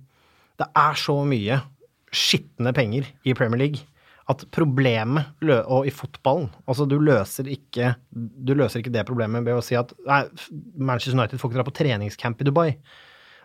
Det 0.61 0.67
er 0.77 0.97
så 0.97 1.15
mye 1.29 1.61
skitne 2.13 2.73
penger 2.77 3.07
i 3.29 3.35
Premier 3.39 3.61
League 3.61 3.85
at 4.31 4.45
problemet 4.55 5.41
og 5.67 5.87
i 5.89 5.93
fotballen 5.95 6.49
Altså, 6.69 6.87
du 6.89 6.97
løser 7.03 7.49
ikke 7.51 7.95
Du 8.13 8.53
løser 8.59 8.81
ikke 8.83 8.93
det 8.95 9.05
problemet 9.09 9.45
ved 9.47 9.59
å 9.59 9.65
si 9.65 9.77
at 9.79 9.93
nei, 10.07 10.23
Manchester 10.79 11.17
United 11.19 11.41
får 11.41 11.51
ikke 11.51 11.61
dra 11.61 11.67
på 11.69 11.75
treningscamp 11.81 12.41
i 12.43 12.47
Dubai. 12.49 12.69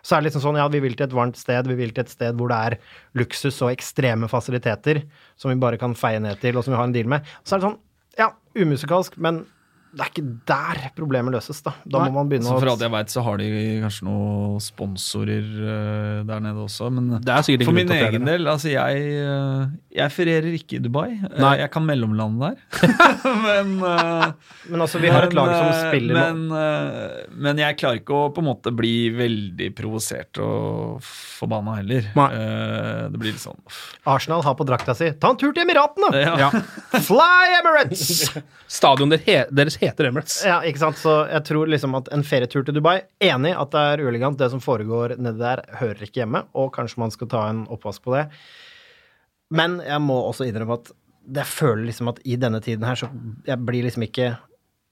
Så 0.06 0.14
er 0.14 0.22
det 0.22 0.28
liksom 0.28 0.44
sånn, 0.44 0.60
ja, 0.60 0.68
vi 0.70 0.78
vil 0.84 0.94
til 0.94 1.08
et 1.08 1.16
varmt 1.16 1.38
sted, 1.40 1.66
vi 1.66 1.78
vil 1.80 1.90
til 1.94 2.04
et 2.04 2.12
sted 2.12 2.38
hvor 2.38 2.52
det 2.52 2.60
er 2.68 2.78
luksus 3.18 3.58
og 3.66 3.72
ekstreme 3.72 4.28
fasiliteter 4.30 5.02
som 5.34 5.50
vi 5.50 5.58
bare 5.58 5.80
kan 5.80 5.96
feie 5.98 6.20
ned 6.22 6.38
til, 6.42 6.54
og 6.54 6.62
som 6.62 6.76
vi 6.76 6.78
har 6.78 6.86
en 6.86 6.94
deal 6.94 7.10
med. 7.10 7.26
Så 7.42 7.56
er 7.56 7.62
det 7.62 7.66
sånn, 7.66 7.80
ja, 8.20 8.30
umusikalsk, 8.54 9.18
men 9.18 9.42
det 9.96 10.04
er 10.04 10.10
ikke 10.12 10.24
der 10.50 10.80
problemet 10.96 11.32
løses, 11.32 11.62
da. 11.64 11.72
Da 11.88 12.02
må 12.04 12.18
man 12.18 12.28
begynne 12.28 12.44
så 12.44 12.58
For 12.58 12.68
å 12.68 12.74
alt 12.74 12.84
jeg 12.84 12.92
veit, 12.92 13.12
så 13.12 13.22
har 13.24 13.40
de 13.40 13.46
kanskje 13.80 14.04
noen 14.04 14.58
sponsorer 14.60 15.46
uh, 15.56 16.18
der 16.28 16.42
nede 16.44 16.64
også. 16.66 16.90
Men 16.92 17.14
Det 17.16 17.32
er 17.32 17.46
sikkert 17.46 17.64
en 17.64 17.70
for 17.70 17.78
min 17.78 17.94
egen 17.96 18.28
del, 18.28 18.50
altså 18.52 18.74
jeg, 18.74 19.06
uh, 19.24 19.72
jeg 19.96 20.12
ferierer 20.12 20.58
ikke 20.58 20.76
i 20.76 20.82
Dubai. 20.84 21.08
Eh, 21.16 21.38
Nei. 21.40 21.54
Jeg 21.62 21.72
kan 21.72 21.86
mellomlande 21.88 22.52
der. 22.52 22.84
men 23.46 23.72
uh, 23.80 24.28
Men 24.68 24.84
altså, 24.84 25.00
vi 25.00 25.12
har 25.14 25.30
et 25.30 25.36
lag 25.36 25.54
som 25.54 25.72
spiller 25.88 26.16
men, 26.16 26.44
men 27.40 27.58
jeg 27.60 27.76
klarer 27.80 28.00
ikke 28.00 28.14
å 28.16 28.28
på 28.34 28.42
en 28.42 28.48
måte 28.48 28.72
bli 28.76 28.94
veldig 29.16 29.68
provosert 29.76 30.40
og 30.42 31.00
forbanna 31.04 31.78
heller. 31.80 32.10
Nei. 32.16 32.28
Eh, 32.36 33.08
det 33.12 33.20
blir 33.20 33.34
litt 33.34 33.42
sånn 33.42 33.58
uff. 33.66 33.80
Arsenal 34.08 34.44
har 34.46 34.56
på 34.58 34.66
drakta 34.68 34.94
si 34.96 35.10
Ta 35.20 35.32
en 35.32 35.40
tur 35.40 35.52
til 35.56 35.64
Emiratene! 35.64 36.10
Ja. 36.20 36.34
Ja. 36.46 36.50
Fly 37.06 37.56
Emirates! 37.60 38.26
Stadion 38.78 39.12
deres 39.12 39.78
heter 39.80 39.85
Emirates. 40.08 40.40
Ja, 40.46 40.58
ikke 40.66 40.82
sant? 40.82 40.98
Så 41.00 41.14
jeg 41.30 41.44
tror 41.48 41.70
liksom 41.70 41.96
at 41.98 42.10
en 42.14 42.24
ferietur 42.26 42.64
til 42.66 42.76
Dubai 42.76 42.98
Enig 43.22 43.54
at 43.56 43.72
det 43.74 43.84
er 43.92 44.02
uelegant. 44.06 44.38
Det 44.40 44.50
som 44.52 44.62
foregår 44.62 45.16
nedi 45.20 45.40
der, 45.40 45.62
hører 45.80 46.06
ikke 46.06 46.22
hjemme, 46.24 46.44
og 46.58 46.72
kanskje 46.74 47.02
man 47.02 47.14
skal 47.14 47.30
ta 47.32 47.46
en 47.50 47.64
oppvask 47.72 48.02
på 48.04 48.16
det. 48.16 48.26
Men 49.54 49.78
jeg 49.84 50.02
må 50.02 50.18
også 50.26 50.48
innrømme 50.48 50.80
at 50.80 50.92
jeg 51.36 51.50
føler 51.50 51.86
liksom 51.88 52.10
at 52.12 52.20
i 52.26 52.36
denne 52.38 52.60
tiden 52.62 52.86
her, 52.86 52.98
så 52.98 53.08
jeg 53.46 53.62
blir 53.66 53.86
liksom 53.86 54.04
ikke 54.06 54.34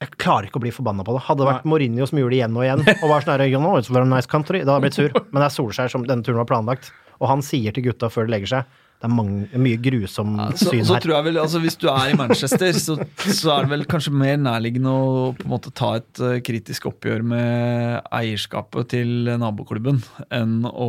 jeg 0.02 0.16
klarer 0.20 0.48
ikke 0.48 0.58
å 0.58 0.64
bli 0.64 0.72
forbanna 0.74 1.04
på 1.06 1.14
det. 1.14 1.22
Hadde 1.24 1.44
det 1.44 1.48
vært 1.48 1.68
Mourinho 1.70 2.06
som 2.08 2.18
gjorde 2.18 2.34
det 2.34 2.40
igjen 2.40 2.56
og 2.58 2.64
igjen, 2.66 2.82
og 2.94 3.08
var 3.08 3.24
sånn 3.24 3.44
you 3.46 3.60
know, 3.60 3.78
it's 3.78 3.92
very 3.92 4.08
nice 4.08 4.28
country, 4.28 4.60
da 4.64 4.74
hadde 4.74 4.90
jeg 4.90 4.90
blitt 4.90 4.98
sur. 4.98 5.22
Men 5.30 5.40
det 5.40 5.46
er 5.46 5.54
Solskjær 5.54 5.92
som 5.92 6.04
denne 6.08 6.26
turen 6.26 6.42
var 6.42 6.50
planlagt, 6.50 6.90
og 7.20 7.30
han 7.30 7.44
sier 7.46 7.72
til 7.72 7.86
gutta 7.86 8.10
før 8.12 8.26
de 8.26 8.34
legger 8.34 8.50
seg 8.56 8.82
det 9.04 9.10
er 9.10 9.12
mange, 9.12 9.60
mye 9.60 9.78
grusom 9.84 10.30
Så, 10.56 10.70
syn 10.70 10.86
så 10.88 10.96
tror 11.02 11.18
jeg 11.18 11.26
vel, 11.26 11.38
altså 11.42 11.60
Hvis 11.60 11.76
du 11.76 11.90
er 11.92 12.12
i 12.12 12.16
Manchester, 12.16 12.72
så, 12.72 12.96
så 13.20 13.50
er 13.52 13.66
det 13.66 13.72
vel 13.74 13.84
kanskje 13.88 14.14
mer 14.16 14.38
nærliggende 14.40 14.94
å 14.94 15.26
på 15.36 15.44
en 15.44 15.52
måte 15.52 15.72
ta 15.76 15.90
et 15.98 16.22
uh, 16.24 16.38
kritisk 16.44 16.88
oppgjør 16.88 17.26
med 17.34 18.08
eierskapet 18.14 18.94
til 18.94 19.28
naboklubben 19.40 20.00
enn 20.32 20.62
å, 20.70 20.88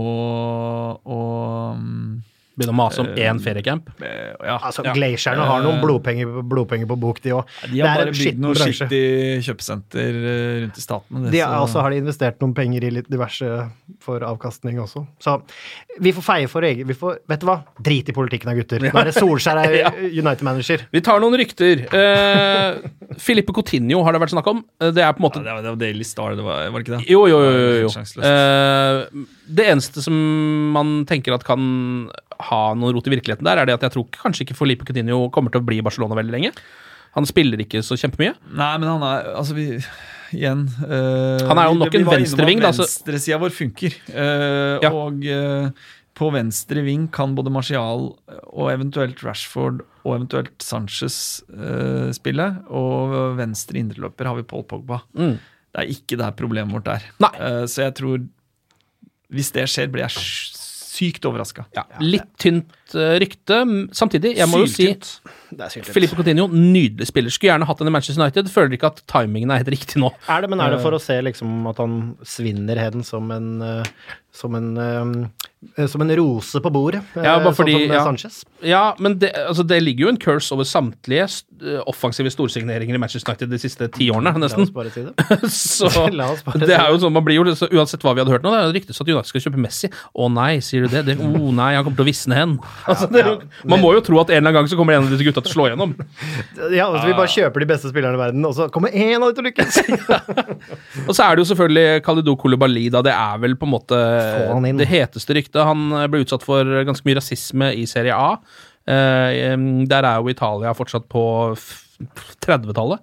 å 1.03 1.19
mm, 1.75 2.07
Begynne 2.55 2.71
å 2.71 2.77
mase 2.77 2.99
om 3.03 3.07
én 3.19 3.39
feriecamp. 3.43 3.89
Eh, 4.01 4.33
Ja. 4.45 4.57
Altså, 4.63 4.83
ja. 4.85 4.93
Glacierne 4.93 5.43
har 5.45 5.61
noen 5.63 5.75
Eh, 5.77 5.81
blodpenger, 5.83 6.41
blodpenger 6.47 6.87
på 6.87 6.95
bok, 6.99 7.19
de 7.21 7.31
òg. 7.35 7.45
De 7.71 7.79
har 7.81 7.97
bare 7.97 8.11
bygd 8.15 8.39
noe 8.39 8.53
skittig 8.55 9.41
kjøpesenter 9.43 10.19
eh, 10.21 10.61
rundt 10.63 10.77
i 10.77 10.81
staten. 10.81 11.23
det, 11.25 11.31
De 11.31 11.37
så- 11.39 11.47
har, 11.49 11.65
også 11.67 11.81
har 11.81 11.89
de 11.91 11.97
investert 11.97 12.39
noen 12.39 12.53
penger 12.55 12.83
i 12.83 12.89
litt 12.91 13.09
diverse 13.09 13.69
for 13.99 14.19
avkastning 14.19 14.79
også. 14.79 15.05
Så 15.19 15.41
vi 15.99 16.11
får 16.13 16.23
feie 16.23 16.47
for 16.49 16.61
egen 16.61 16.87
vi 16.87 16.93
får, 16.93 17.17
Vet 17.27 17.39
du 17.41 17.45
hva? 17.47 17.63
Drit 17.81 18.09
i 18.09 18.13
politikken 18.13 18.45
da, 18.45 18.53
gutter. 18.53 18.79
Nå 18.79 18.93
er 18.93 19.05
det 19.11 19.15
Solskjær 19.21 19.63
er 19.65 19.75
Ja. 19.79 19.91
United-manager. 19.91 20.85
Vi 20.91 21.01
tar 21.01 21.19
noen 21.19 21.35
rykter. 21.37 21.85
Uh, 21.91 22.89
Filippe 23.17 23.51
Coutinho 23.53 24.03
har 24.03 24.13
det 24.13 24.21
vært 24.21 24.31
snakk 24.35 24.47
om. 24.47 24.63
Eh, 24.79 24.91
Det 24.91 25.03
er 25.03 25.11
på 25.13 25.19
en 25.23 25.27
måte 25.29 25.43
Ja, 25.43 25.59
det 25.61 25.69
var, 25.73 25.75
Daily 25.75 26.03
Star, 26.03 26.35
det 26.35 26.43
var, 26.43 26.69
var 26.71 26.79
det 26.79 26.87
ikke 26.87 26.97
det? 26.99 27.09
Jo, 27.09 27.25
jo, 27.27 27.39
jo. 27.41 27.51
Jo, 27.51 27.89
jo. 27.89 28.21
Uh. 28.21 28.25
Eh, 28.25 29.25
det 29.47 29.65
eneste 29.69 30.01
som 30.01 30.71
man 30.73 31.05
tenker 31.05 31.33
at 31.35 31.43
kan 31.43 32.09
ha 32.39 32.61
noe 32.77 32.93
rot 32.95 33.07
i 33.07 33.13
virkeligheten 33.15 33.45
der, 33.47 33.57
er 33.61 33.65
det 33.69 33.73
at 33.77 33.85
jeg 33.87 33.91
tror 33.95 34.07
kanskje 34.11 34.45
ikke 34.45 34.57
Felipe 34.57 34.85
Coutinho 34.87 35.29
kommer 35.33 35.51
til 35.53 35.61
å 35.61 35.65
bli 35.65 35.77
i 35.79 35.85
Barcelona 35.85 36.17
veldig 36.19 36.33
lenge. 36.35 36.51
Han 37.15 37.25
spiller 37.29 37.61
ikke 37.63 37.79
så 37.85 37.95
kjempemye. 37.95 38.33
Nei, 38.51 38.71
men 38.81 38.89
han 38.89 39.03
er 39.07 39.29
Altså, 39.39 39.55
vi 39.55 39.67
Igjen 40.35 40.65
Øh, 40.83 41.45
Han 41.47 41.59
er 41.61 41.69
jo 41.69 41.77
nok 41.79 41.93
vi 41.93 41.99
en 42.01 42.09
venstreving, 42.09 42.63
at 42.65 42.75
Venstresida 42.79 43.37
vår 43.39 43.53
funker. 43.55 43.93
Øh, 44.09 44.79
Ja. 44.83 44.89
Og 44.91 45.23
øh, 45.23 45.69
på 46.15 46.29
venstre 46.31 46.81
ving 46.83 47.05
kan 47.11 47.35
både 47.35 47.51
Martial 47.51 48.05
og 48.47 48.67
eventuelt 48.71 49.19
Rashford 49.23 49.81
og 50.03 50.15
eventuelt 50.15 50.63
Sanchez 50.63 51.41
spille. 52.15 52.45
Og 52.71 53.35
venstre 53.37 53.79
indreløper 53.79 54.25
har 54.29 54.35
vi 54.39 54.43
Paul 54.47 54.63
Pogba. 54.63 55.01
Mm. 55.13 55.35
Det 55.75 55.81
er 55.83 55.91
ikke 55.91 56.17
der 56.17 56.31
problemet 56.31 56.71
vårt 56.73 56.87
er. 56.87 57.03
Nei. 57.19 57.33
Så 57.67 57.83
jeg 57.83 57.95
tror 57.99 58.19
Hvis 59.29 59.51
det 59.51 59.67
skjer, 59.67 59.89
blir 59.91 60.05
jeg 60.05 60.15
sykt 60.95 61.27
overraska. 61.27 61.65
Ja, 61.75 61.85
litt 62.01 62.27
tynt 62.41 62.95
eh, 62.95 63.15
rykte. 63.21 63.61
Samtidig, 63.95 64.35
jeg 64.39 64.49
må 64.51 64.63
jo 64.63 64.69
si 64.71 64.87
Det 64.95 65.61
er 65.67 65.73
sykt. 65.73 65.91
Filipe 65.95 66.17
Coutinho, 66.17 66.47
nydelig 66.51 67.09
spiller. 67.11 67.33
Skulle 67.33 67.53
gjerne 67.53 67.69
hatt 67.69 67.81
den 67.83 67.91
i 67.91 67.95
Manchester 67.95 68.23
United. 68.23 68.51
Føler 68.53 68.77
ikke 68.77 68.91
at 68.93 69.01
timingen 69.11 69.53
er 69.53 69.63
helt 69.63 69.73
riktig 69.75 70.01
nå. 70.03 70.11
Er 70.31 70.45
det, 70.45 70.51
men 70.53 70.63
er 70.63 70.75
det 70.75 70.83
for 70.83 70.95
å 70.95 71.01
se 71.01 71.19
liksom 71.27 71.67
at 71.71 71.81
han 71.83 71.99
svinner 72.27 72.79
heden 72.79 73.05
som 73.07 73.31
en 73.35 73.51
eh, 73.65 73.95
som 74.35 74.55
en, 74.55 74.77
eh, 74.77 75.27
som 75.87 76.01
en 76.01 76.11
rose 76.15 76.61
på 76.61 76.71
bordet, 76.71 77.01
eh, 77.15 77.23
Ja, 77.23 77.39
bare 77.39 77.51
sånn 77.51 77.55
fordi- 77.55 77.87
som 77.87 77.95
ja. 77.95 78.03
Sanchez? 78.03 78.45
Ja, 78.61 78.95
men 78.99 79.19
det, 79.19 79.31
altså, 79.35 79.65
det 79.67 79.81
ligger 79.83 80.05
jo 80.05 80.09
en 80.09 80.17
curse 80.17 80.51
over 80.51 80.63
samtlige 80.63 81.25
eh, 81.61 81.81
offensive 81.87 82.31
storsigneringer 82.31 82.95
i 82.95 82.97
Manchester 82.97 83.31
United 83.31 83.49
de 83.49 83.57
siste 83.57 83.87
ti 83.91 84.09
årene, 84.09 84.33
La 84.39 84.45
oss 84.45 84.71
bare 84.71 84.91
si 84.91 85.03
det. 85.03 85.13
Så 85.49 85.89
det 86.59 86.75
er 86.75 86.89
jo 86.91 86.99
sånn, 87.01 87.13
man 87.13 87.25
blir 87.25 87.39
jo 87.39 87.55
så 87.55 87.67
Uansett 87.71 88.03
hva 88.05 88.13
vi 88.15 88.21
hadde 88.23 88.31
hørt 88.31 88.43
nå, 88.45 88.51
det 88.53 88.61
er 88.61 88.73
ryktes 88.79 89.01
at 89.01 89.07
United 89.07 89.29
skal 89.31 89.41
kjøpe 89.41 89.61
Messi. 89.61 89.89
Å 90.15 90.29
nei, 90.31 90.59
sier 90.59 90.85
du 90.85 90.87
det? 90.87 91.05
det 91.05 91.17
oh 91.19 91.51
nei, 91.51 91.73
han 91.75 91.83
kommer 91.83 91.97
til 91.97 92.05
å 92.05 92.11
visne 92.11 92.35
hen. 92.35 92.57
Altså, 92.85 93.07
det, 93.11 93.23
man 93.65 93.81
må 93.81 93.91
jo 93.95 94.01
tro 94.05 94.19
at 94.21 94.29
en 94.29 94.37
eller 94.37 94.51
annen 94.51 94.61
gang 94.61 94.67
så 94.69 94.77
kommer 94.77 94.95
en 94.95 95.07
av 95.07 95.11
disse 95.11 95.25
gutta 95.25 95.41
til 95.43 95.51
å 95.51 95.55
slå 95.55 95.65
gjennom. 95.71 95.95
Ja, 96.71 96.85
altså, 96.87 97.07
vi 97.09 97.15
bare 97.17 97.31
kjøper 97.31 97.63
de 97.63 97.67
beste 97.73 97.89
spillerne 97.91 98.15
i 98.15 98.21
verden, 98.21 98.45
og 98.47 98.53
så 98.55 98.67
kommer 98.71 98.93
én 98.93 99.17
av 99.19 99.31
de 99.31 99.35
til 99.35 99.43
å 99.43 99.49
lykkes! 99.49 99.79
Og 101.07 101.11
så 101.15 101.25
er 101.25 101.35
det 101.35 101.43
jo 101.43 101.49
selvfølgelig 101.51 102.03
Kalidou 102.05 102.35
Kolibali, 102.39 102.85
da. 102.93 103.01
Det 103.05 103.13
er 103.13 103.41
vel 103.41 103.57
på 103.59 103.67
en 103.67 103.73
måte 103.73 103.99
det 104.79 104.87
heteste 104.89 105.35
ryktet. 105.37 105.54
Han 105.63 105.91
eh, 105.93 106.07
ble 106.11 106.23
utsatt 106.25 106.43
for 106.43 106.63
ganske 106.85 107.05
mye 107.07 107.15
rasisme 107.19 107.71
i 107.79 107.85
Serie 107.87 108.13
A. 108.15 108.33
Eh, 108.85 109.55
der 109.89 110.03
er 110.05 110.19
jo 110.21 110.29
Italia 110.29 110.73
fortsatt 110.77 111.07
på 111.09 111.23
30-tallet. 112.45 112.99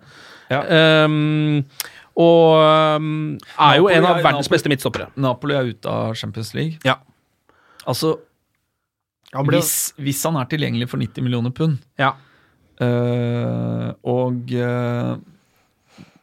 Ja. 0.52 0.60
Um, 1.06 1.64
og 2.20 2.58
um, 3.00 3.38
er 3.56 3.78
jo 3.78 3.86
Napoli 3.88 3.94
en 3.96 4.04
av 4.04 4.18
er- 4.18 4.22
verdens 4.26 4.46
Napoli- 4.46 4.52
beste 4.58 4.68
midtstoppere. 4.68 5.06
Napoli 5.16 5.54
er 5.56 5.70
ute 5.72 5.88
av 5.88 6.14
Champions 6.14 6.52
League. 6.54 6.78
Ja. 6.84 6.98
Altså, 7.88 8.18
Han 9.32 9.46
ble- 9.48 9.56
hvis, 9.62 9.94
hvis 9.96 10.22
han 10.28 10.36
er 10.36 10.44
tilgjengelig 10.50 10.90
for 10.92 10.98
90 11.00 11.22
millioner 11.24 11.50
pund, 11.56 11.78
Ja. 11.98 12.12
eh, 12.78 13.92
og 14.04 14.52
eh, 14.52 15.16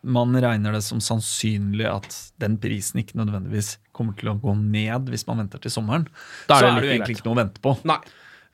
man 0.03 0.31
regner 0.35 0.71
det 0.77 0.83
som 0.85 0.99
sannsynlig 1.03 1.85
at 1.89 2.15
den 2.39 2.57
prisen 2.57 3.01
ikke 3.01 3.17
nødvendigvis 3.19 3.77
kommer 3.91 4.15
til 4.15 4.29
å 4.31 4.37
gå 4.39 4.53
ned 4.55 5.09
hvis 5.11 5.25
man 5.27 5.41
venter 5.43 5.59
til 5.59 5.71
sommeren, 5.71 6.07
Da 6.47 6.55
er 6.55 6.59
så 6.61 6.65
er 6.71 6.79
det 6.81 6.87
jo 6.89 6.93
egentlig 6.95 7.17
ikke 7.17 7.25
noe 7.27 7.35
å 7.35 7.41
vente 7.43 7.59
på. 7.61 7.73
Nei. 7.89 7.97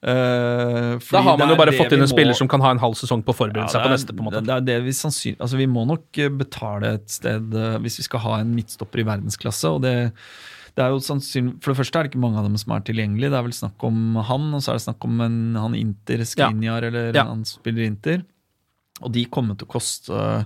Eh, 0.06 0.98
Da 1.12 1.22
har 1.22 1.38
man 1.38 1.50
jo 1.50 1.56
bare 1.58 1.72
fått 1.74 1.94
inn 1.94 2.02
en 2.02 2.06
må- 2.08 2.14
spiller 2.14 2.34
som 2.38 2.48
kan 2.48 2.62
ha 2.62 2.72
en 2.72 2.80
halv 2.82 2.94
sesong 2.98 3.24
på 3.26 3.34
å 3.34 3.38
forberede 3.38 3.66
Ja, 3.66 3.74
seg 3.74 3.82
på 3.86 3.90
neste. 3.94 4.14
på 4.14 4.20
en 4.22 4.26
måte. 4.30 4.42
Det, 4.46 4.54
er 4.56 4.62
det 4.62 4.84
vi 4.86 4.92
sannsynlig... 4.94 5.40
Altså, 5.40 5.58
vi 5.58 5.66
må 5.68 5.86
nok 5.88 6.18
eh, 6.22 6.30
betale 6.30 6.94
et 7.00 7.10
sted 7.10 7.54
uh, 7.56 7.78
hvis 7.80 7.98
vi 8.02 8.04
skal 8.04 8.20
ha 8.26 8.40
en 8.42 8.54
midtstopper 8.56 9.02
i 9.02 9.08
verdensklasse. 9.08 9.66
og 9.72 9.82
det, 9.82 10.12
det 10.76 10.84
er 10.84 10.90
jo 10.94 11.00
sannsynlig, 11.02 11.56
For 11.64 11.74
det 11.74 11.80
første 11.80 11.96
er 12.00 12.04
det 12.04 12.12
ikke 12.14 12.22
mange 12.26 12.38
av 12.38 12.46
dem 12.50 12.58
som 12.58 12.74
er 12.76 12.82
tilgjengelige. 12.86 13.32
Det 13.34 13.40
er 13.40 13.48
vel 13.48 13.58
snakk 13.58 13.84
om 13.88 14.16
han, 14.30 14.54
og 14.54 14.62
så 14.62 14.74
er 14.74 14.78
det 14.82 14.86
snakk 14.86 15.06
om 15.10 15.22
en, 15.26 15.40
han 15.56 15.74
Inter, 15.80 16.26
Skriniar, 16.26 16.84
eller 16.90 17.14
Ja. 17.16 17.24
han 17.26 17.44
spiller 17.46 17.86
Inter. 17.88 18.24
Og 19.02 19.12
de 19.12 19.26
kommer 19.26 19.58
til 19.58 19.66
å 19.68 19.74
koste 19.74 20.46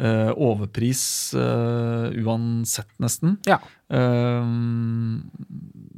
eh, 0.00 0.30
overpris 0.34 1.34
uh, 1.38 2.10
uansett, 2.24 2.90
nesten. 3.02 3.36
Ja. 3.46 3.60
Uh, 3.92 5.20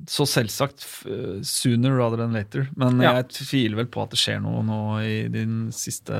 så 0.06 0.26
selvsagt 0.28 0.84
sooner 1.42 1.96
rather 1.98 2.16
than 2.20 2.32
later. 2.36 2.68
Men 2.76 3.00
Ja. 3.02 3.14
jeg 3.18 3.28
tviler 3.40 3.76
vel 3.82 3.86
på 3.90 4.02
at 4.04 4.10
det 4.14 4.20
skjer 4.20 4.38
noe 4.44 4.62
nå 4.62 4.80
i 5.02 5.16
din 5.32 5.72
siste 5.74 6.14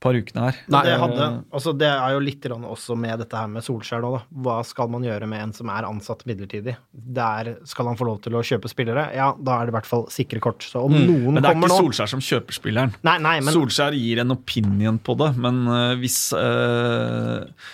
par 0.00 0.16
ukene 0.16 0.46
her. 0.46 0.58
Nei, 0.72 0.82
det, 0.86 0.94
hadde, 1.02 1.26
altså 1.52 1.74
det 1.76 1.88
er 1.90 2.14
jo 2.14 2.22
litt 2.24 2.46
også 2.50 2.96
med 2.98 3.20
dette 3.22 3.36
her 3.36 3.50
med 3.52 3.64
Solskjær 3.64 4.02
nå, 4.04 4.12
da. 4.16 4.20
Hva 4.46 4.56
skal 4.66 4.90
man 4.92 5.04
gjøre 5.06 5.28
med 5.30 5.44
en 5.44 5.52
som 5.56 5.70
er 5.72 5.88
ansatt 5.88 6.24
midlertidig? 6.28 6.76
Der 6.90 7.52
skal 7.68 7.90
han 7.90 7.98
få 8.00 8.08
lov 8.08 8.22
til 8.24 8.38
å 8.38 8.44
kjøpe 8.46 8.70
spillere? 8.72 9.10
Ja, 9.16 9.30
da 9.36 9.58
er 9.58 9.68
det 9.68 9.74
i 9.74 9.78
hvert 9.78 9.90
fall 9.90 10.06
sikre 10.12 10.42
kort. 10.42 10.64
Så 10.64 10.86
om 10.88 10.96
noen 10.96 11.36
Men 11.36 11.44
det 11.44 11.52
er 11.52 11.60
ikke 11.60 11.72
nå 11.72 11.82
Solskjær 11.84 12.14
som 12.14 12.24
kjøper 12.24 12.56
spilleren. 12.56 12.96
Nei, 13.06 13.18
nei, 13.22 13.36
men 13.44 13.56
Solskjær 13.56 13.96
gir 13.98 14.24
en 14.24 14.36
opinion 14.36 15.00
på 15.04 15.16
det, 15.20 15.30
men 15.40 15.62
eh, 15.68 15.94
hvis 16.00 16.22
eh, 16.36 17.68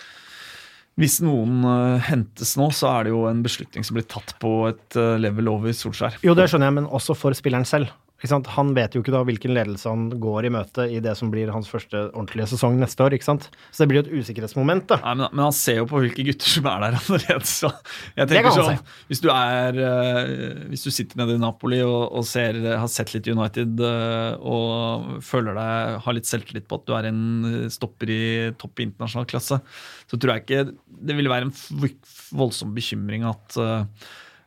hvis 0.96 1.18
noen 1.20 1.60
uh, 1.60 2.00
hentes 2.00 2.54
nå, 2.56 2.70
så 2.72 2.88
er 2.94 3.04
det 3.04 3.10
jo 3.12 3.26
en 3.28 3.42
beslutning 3.44 3.84
som 3.84 3.98
blir 3.98 4.06
tatt 4.08 4.32
på 4.40 4.52
et 4.70 4.96
uh, 4.96 5.18
level 5.20 5.50
over 5.52 5.74
Solskjær. 5.76 6.16
Jo, 6.24 6.32
det 6.36 6.48
skjønner 6.48 6.70
jeg, 6.70 6.76
men 6.78 6.88
også 6.88 7.16
for 7.18 7.36
spilleren 7.36 7.68
selv. 7.68 7.92
Han 8.24 8.70
vet 8.72 8.94
jo 8.96 9.02
ikke 9.02 9.12
da 9.12 9.20
hvilken 9.28 9.52
ledelse 9.52 9.90
han 9.92 10.06
går 10.22 10.48
i 10.48 10.50
møte 10.54 10.86
i 10.88 11.02
det 11.04 11.12
som 11.18 11.28
blir 11.30 11.50
hans 11.52 11.68
første 11.68 12.06
ordentlige 12.08 12.48
sesong 12.54 12.78
neste 12.80 13.04
år. 13.04 13.12
ikke 13.12 13.28
sant? 13.28 13.50
Så 13.70 13.84
det 13.84 13.88
blir 13.90 14.00
jo 14.00 14.06
et 14.06 14.22
usikkerhetsmoment. 14.22 14.86
da. 14.88 14.98
Nei, 15.04 15.14
men, 15.20 15.28
men 15.34 15.44
han 15.44 15.56
ser 15.56 15.82
jo 15.82 15.88
på 15.90 16.00
hvilke 16.00 16.24
gutter 16.24 16.48
som 16.48 16.68
er 16.72 16.86
der 16.86 16.96
allerede. 17.00 17.44
Så 17.50 17.70
jeg 18.16 18.30
tenker 18.32 18.56
sånn, 18.56 18.80
hvis 19.10 19.22
du 19.22 19.28
er 19.34 19.80
eh, 19.84 20.32
Hvis 20.72 20.86
du 20.86 20.90
sitter 20.94 21.20
nede 21.20 21.36
i 21.36 21.42
Napoli 21.42 21.82
og, 21.84 22.08
og 22.16 22.26
ser, 22.26 22.58
har 22.80 22.88
sett 22.92 23.12
litt 23.14 23.28
United 23.28 23.84
eh, 23.84 24.32
og 24.40 25.20
føler 25.26 25.56
deg 25.60 26.02
har 26.06 26.16
litt 26.16 26.28
selvtillit 26.28 26.66
på 26.68 26.80
at 26.80 26.88
du 26.88 26.96
er 26.96 27.10
en 27.12 27.22
eh, 27.50 27.72
stopper 27.72 28.12
i 28.12 28.22
topp 28.58 28.80
i 28.80 28.88
internasjonal 28.88 29.28
klasse, 29.28 29.60
så 30.08 30.18
tror 30.18 30.36
jeg 30.36 30.46
ikke 30.46 30.64
det 31.06 31.16
ville 31.18 31.32
være 31.32 31.50
en 31.50 31.90
voldsom 32.36 32.72
bekymring 32.76 33.26
at 33.28 33.60
eh, 33.60 34.06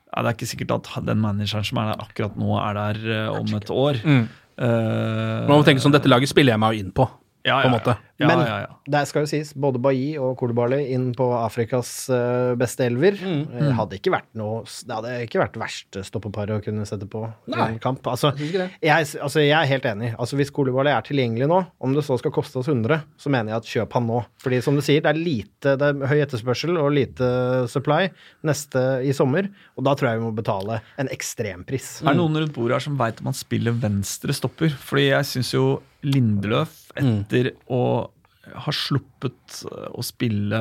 ja, 0.10 0.22
Det 0.24 0.28
er 0.28 0.36
ikke 0.38 0.49
sikkert 0.49 0.76
at 0.78 1.05
den 1.05 1.20
manageren 1.22 1.66
som 1.68 1.78
er 1.82 1.91
der 1.91 2.03
akkurat 2.03 2.38
nå, 2.39 2.51
er 2.57 2.78
der 2.80 3.01
uh, 3.30 3.39
om 3.39 3.55
et 3.55 3.70
år. 3.70 3.99
Mm. 4.03 4.28
Uh, 4.60 5.47
Man 5.47 5.55
må 5.60 5.64
tenke 5.68 5.84
sånn, 5.84 5.93
Dette 5.95 6.10
laget 6.12 6.32
spiller 6.32 6.55
jeg 6.55 6.62
meg 6.62 6.76
jo 6.76 6.84
inn 6.86 6.93
på. 6.95 7.05
ja, 7.47 7.62
på 7.62 7.70
en 7.70 7.76
måte. 7.78 7.95
Ja, 8.20 8.28
Men 8.28 8.41
ja, 8.43 8.55
ja. 8.65 8.72
det 8.91 9.05
skal 9.07 9.24
jo 9.24 9.30
sies, 9.32 9.53
både 9.55 9.80
Bailly 9.80 10.17
og 10.20 10.34
Kolibali 10.39 10.82
inn 10.91 11.13
på 11.15 11.30
Afrikas 11.38 11.91
eh, 12.11 12.51
beste 12.59 12.84
elver. 12.89 13.15
Mm. 13.15 13.45
Mm. 13.47 13.70
hadde 13.78 13.95
ikke 13.99 14.11
vært 14.11 14.28
noe 14.38 14.65
Det 14.67 14.91
hadde 14.91 15.13
ikke 15.24 15.39
vært 15.39 15.59
verste 15.61 16.03
stoppeparet 16.03 16.57
å 16.57 16.63
kunne 16.63 16.88
sette 16.88 17.07
på 17.09 17.22
Nei. 17.51 17.70
en 17.70 17.80
kamp. 17.82 18.03
Altså 18.11 18.34
synes 18.36 18.76
jeg, 18.84 19.07
altså, 19.24 19.43
jeg 19.43 19.55
er 19.55 19.70
helt 19.72 19.88
enig. 19.88 20.11
Altså, 20.20 20.36
hvis 20.39 20.51
Kolibali 20.53 20.91
er 20.91 21.05
tilgjengelig 21.07 21.47
nå, 21.49 21.61
om 21.80 21.95
det 21.95 22.03
så 22.07 22.17
skal 22.20 22.34
koste 22.36 22.59
oss 22.59 22.67
100, 22.67 23.05
så 23.20 23.32
mener 23.32 23.53
jeg 23.53 23.63
at 23.63 23.72
kjøp 23.72 23.95
han 23.97 24.09
nå. 24.09 24.22
Fordi 24.43 24.61
som 24.65 24.76
du 24.76 24.84
sier, 24.84 25.03
det 25.05 25.13
er 25.13 25.20
lite 25.20 25.76
Det 25.80 25.89
er 25.89 26.11
høy 26.11 26.17
etterspørsel 26.20 26.80
og 26.80 26.91
lite 26.95 27.30
supply 27.72 28.09
neste 28.47 28.84
i 29.05 29.15
sommer, 29.15 29.47
og 29.80 29.88
da 29.88 29.95
tror 29.95 30.11
jeg 30.11 30.20
vi 30.20 30.28
må 30.28 30.36
betale 30.36 30.82
en 30.99 31.11
ekstrempris. 31.11 31.99
Er 32.03 32.11
det 32.11 32.20
noen 32.20 32.41
rundt 32.43 32.55
bordet 32.55 32.80
her 32.80 32.88
som 32.89 32.99
veit 32.99 33.24
om 33.24 33.32
han 33.32 33.38
spiller 33.38 33.76
venstre 33.80 34.36
stopper? 34.36 34.76
Fordi 34.89 35.09
jeg 35.09 35.32
syns 35.34 35.55
jo 35.55 35.70
Lindeløf, 35.99 36.78
etter 36.95 37.51
å 37.67 38.09
ha 38.56 38.72
sluppet 38.74 39.60
å 39.93 40.04
spille 40.06 40.60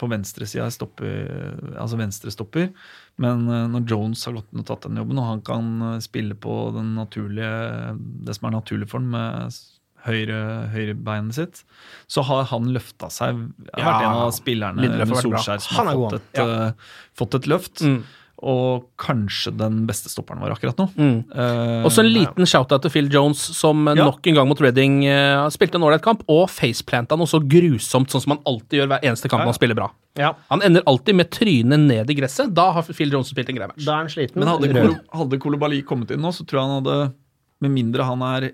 på 0.00 0.08
venstresida, 0.10 0.66
altså 0.68 1.98
venstrestopper 2.00 2.70
Men 3.18 3.48
eh, 3.48 3.66
når 3.72 3.88
Jones 3.90 4.24
har 4.28 4.36
gått 4.38 4.52
inn 4.52 4.62
og 4.62 4.68
tatt 4.68 4.86
den 4.86 5.00
jobben, 5.00 5.18
og 5.18 5.28
han 5.32 5.42
kan 5.46 5.72
eh, 5.94 5.98
spille 6.04 6.36
på 6.38 6.58
den 6.76 6.94
naturlige, 6.98 7.96
det 8.26 8.36
som 8.38 8.48
er 8.50 8.56
naturlig 8.60 8.88
for 8.90 9.02
ham, 9.02 9.10
med 9.16 9.58
høyre, 10.06 10.38
høyrebeinet 10.72 11.34
sitt, 11.36 11.64
så 12.10 12.22
har 12.28 12.46
han 12.52 12.70
løfta 12.74 13.10
seg. 13.12 13.40
Har 13.74 13.82
Ja, 13.82 13.88
vært 13.90 14.06
en 14.06 14.22
av 14.22 14.32
spillerne 14.36 14.86
med. 14.94 15.16
Solskjær 15.18 15.60
som 15.64 15.80
har 15.90 15.98
fått 15.98 16.18
et, 16.20 16.38
eh, 16.44 16.72
fått 17.18 17.34
et 17.40 17.50
løft. 17.50 17.82
Mm. 17.82 18.02
Og 18.38 18.84
kanskje 19.02 19.50
den 19.58 19.80
beste 19.88 20.06
stopperen 20.12 20.38
vår 20.38 20.52
akkurat 20.54 20.78
nå. 20.78 20.84
Mm. 20.94 21.16
Eh, 21.34 21.86
Også 21.88 22.04
en 22.04 22.10
liten 22.12 22.46
shout-out 22.46 22.84
til 22.84 22.92
Phil 22.94 23.08
Jones, 23.10 23.40
som 23.58 23.88
eh, 23.90 23.96
Ja. 23.98 24.04
nok 24.06 24.24
en 24.30 24.34
gang 24.36 24.46
mot 24.46 24.60
Reading 24.62 25.00
uh, 25.10 25.48
spilte 25.50 25.74
en 25.74 25.82
ålreit 25.82 26.04
kamp, 26.04 26.22
og 26.30 26.44
faceplanta 26.48 27.18
noe 27.18 27.26
så 27.26 27.40
grusomt, 27.42 28.08
sånn 28.14 28.22
som 28.22 28.36
han 28.36 28.42
alltid 28.46 28.78
gjør 28.78 28.92
hver 28.92 29.02
eneste 29.10 29.26
kamp 29.28 29.40
Ja, 29.40 29.48
ja. 29.48 29.50
han 29.50 29.58
spiller 29.58 29.74
bra. 29.80 29.88
Ja. 30.18 30.30
Han 30.52 30.62
ender 30.62 30.86
alltid 30.86 31.18
med 31.18 31.30
trynet 31.34 31.80
ned 31.82 32.10
i 32.10 32.14
gresset. 32.14 32.54
Da 32.54 32.68
har 32.76 32.82
Phil 32.86 33.10
Jones 33.10 33.28
spilt 33.34 33.50
en 33.50 33.58
grei 33.58 33.66
match. 33.72 33.82
Da 33.84 33.96
er 33.96 34.04
han 34.06 34.08
sliten. 34.14 34.38
Men 34.38 34.48
hadde, 34.54 34.70
Kolo- 34.70 35.18
hadde 35.18 35.38
Kolobali 35.42 35.82
kommet 35.82 36.10
inn 36.14 36.22
nå, 36.22 36.30
så 36.30 36.46
tror 36.46 36.60
jeg 36.62 36.68
han 36.70 36.78
hadde 36.84 37.12
Med 37.60 37.70
mindre 37.74 38.04
han 38.06 38.22
er 38.22 38.52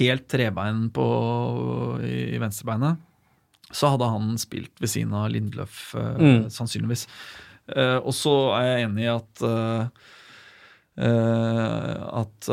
helt 0.00 0.26
trebein 0.32 0.88
på, 0.90 1.04
i, 2.02 2.34
i 2.34 2.38
venstrebeinet, 2.42 2.98
så 3.74 3.90
hadde 3.94 4.08
han 4.08 4.34
spilt 4.40 4.72
ved 4.80 4.90
siden 4.90 5.14
av 5.14 5.28
Lindløf, 5.30 5.94
uh, 5.98 6.14
Mm. 6.18 6.44
sannsynligvis. 6.50 7.06
Eh, 7.72 7.98
og 8.04 8.12
så 8.16 8.34
er 8.58 8.66
jeg 8.68 8.88
enig 8.88 9.06
i 9.06 9.12
at 9.12 9.44
eh, 9.48 10.02
eh, 11.06 12.02
at 12.20 12.48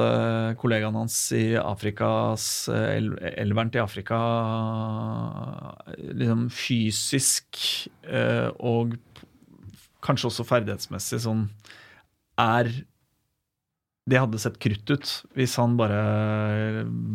kollegaen 0.62 0.96
hans 0.96 1.18
i 1.36 1.52
Afrikas 1.60 2.46
el 2.72 3.12
Elveren 3.34 3.74
til 3.74 3.84
Afrika 3.84 4.20
liksom 6.00 6.48
fysisk 6.56 7.60
og 8.58 8.96
kanskje 10.02 10.32
også 10.32 10.48
ferdighetsmessig 10.48 11.20
sånn 11.28 11.44
er 12.42 12.72
Det 14.10 14.18
hadde 14.18 14.40
sett 14.42 14.58
krutt 14.64 14.90
ut 14.90 15.12
hvis 15.38 15.58
han 15.62 15.76
bare 15.78 16.02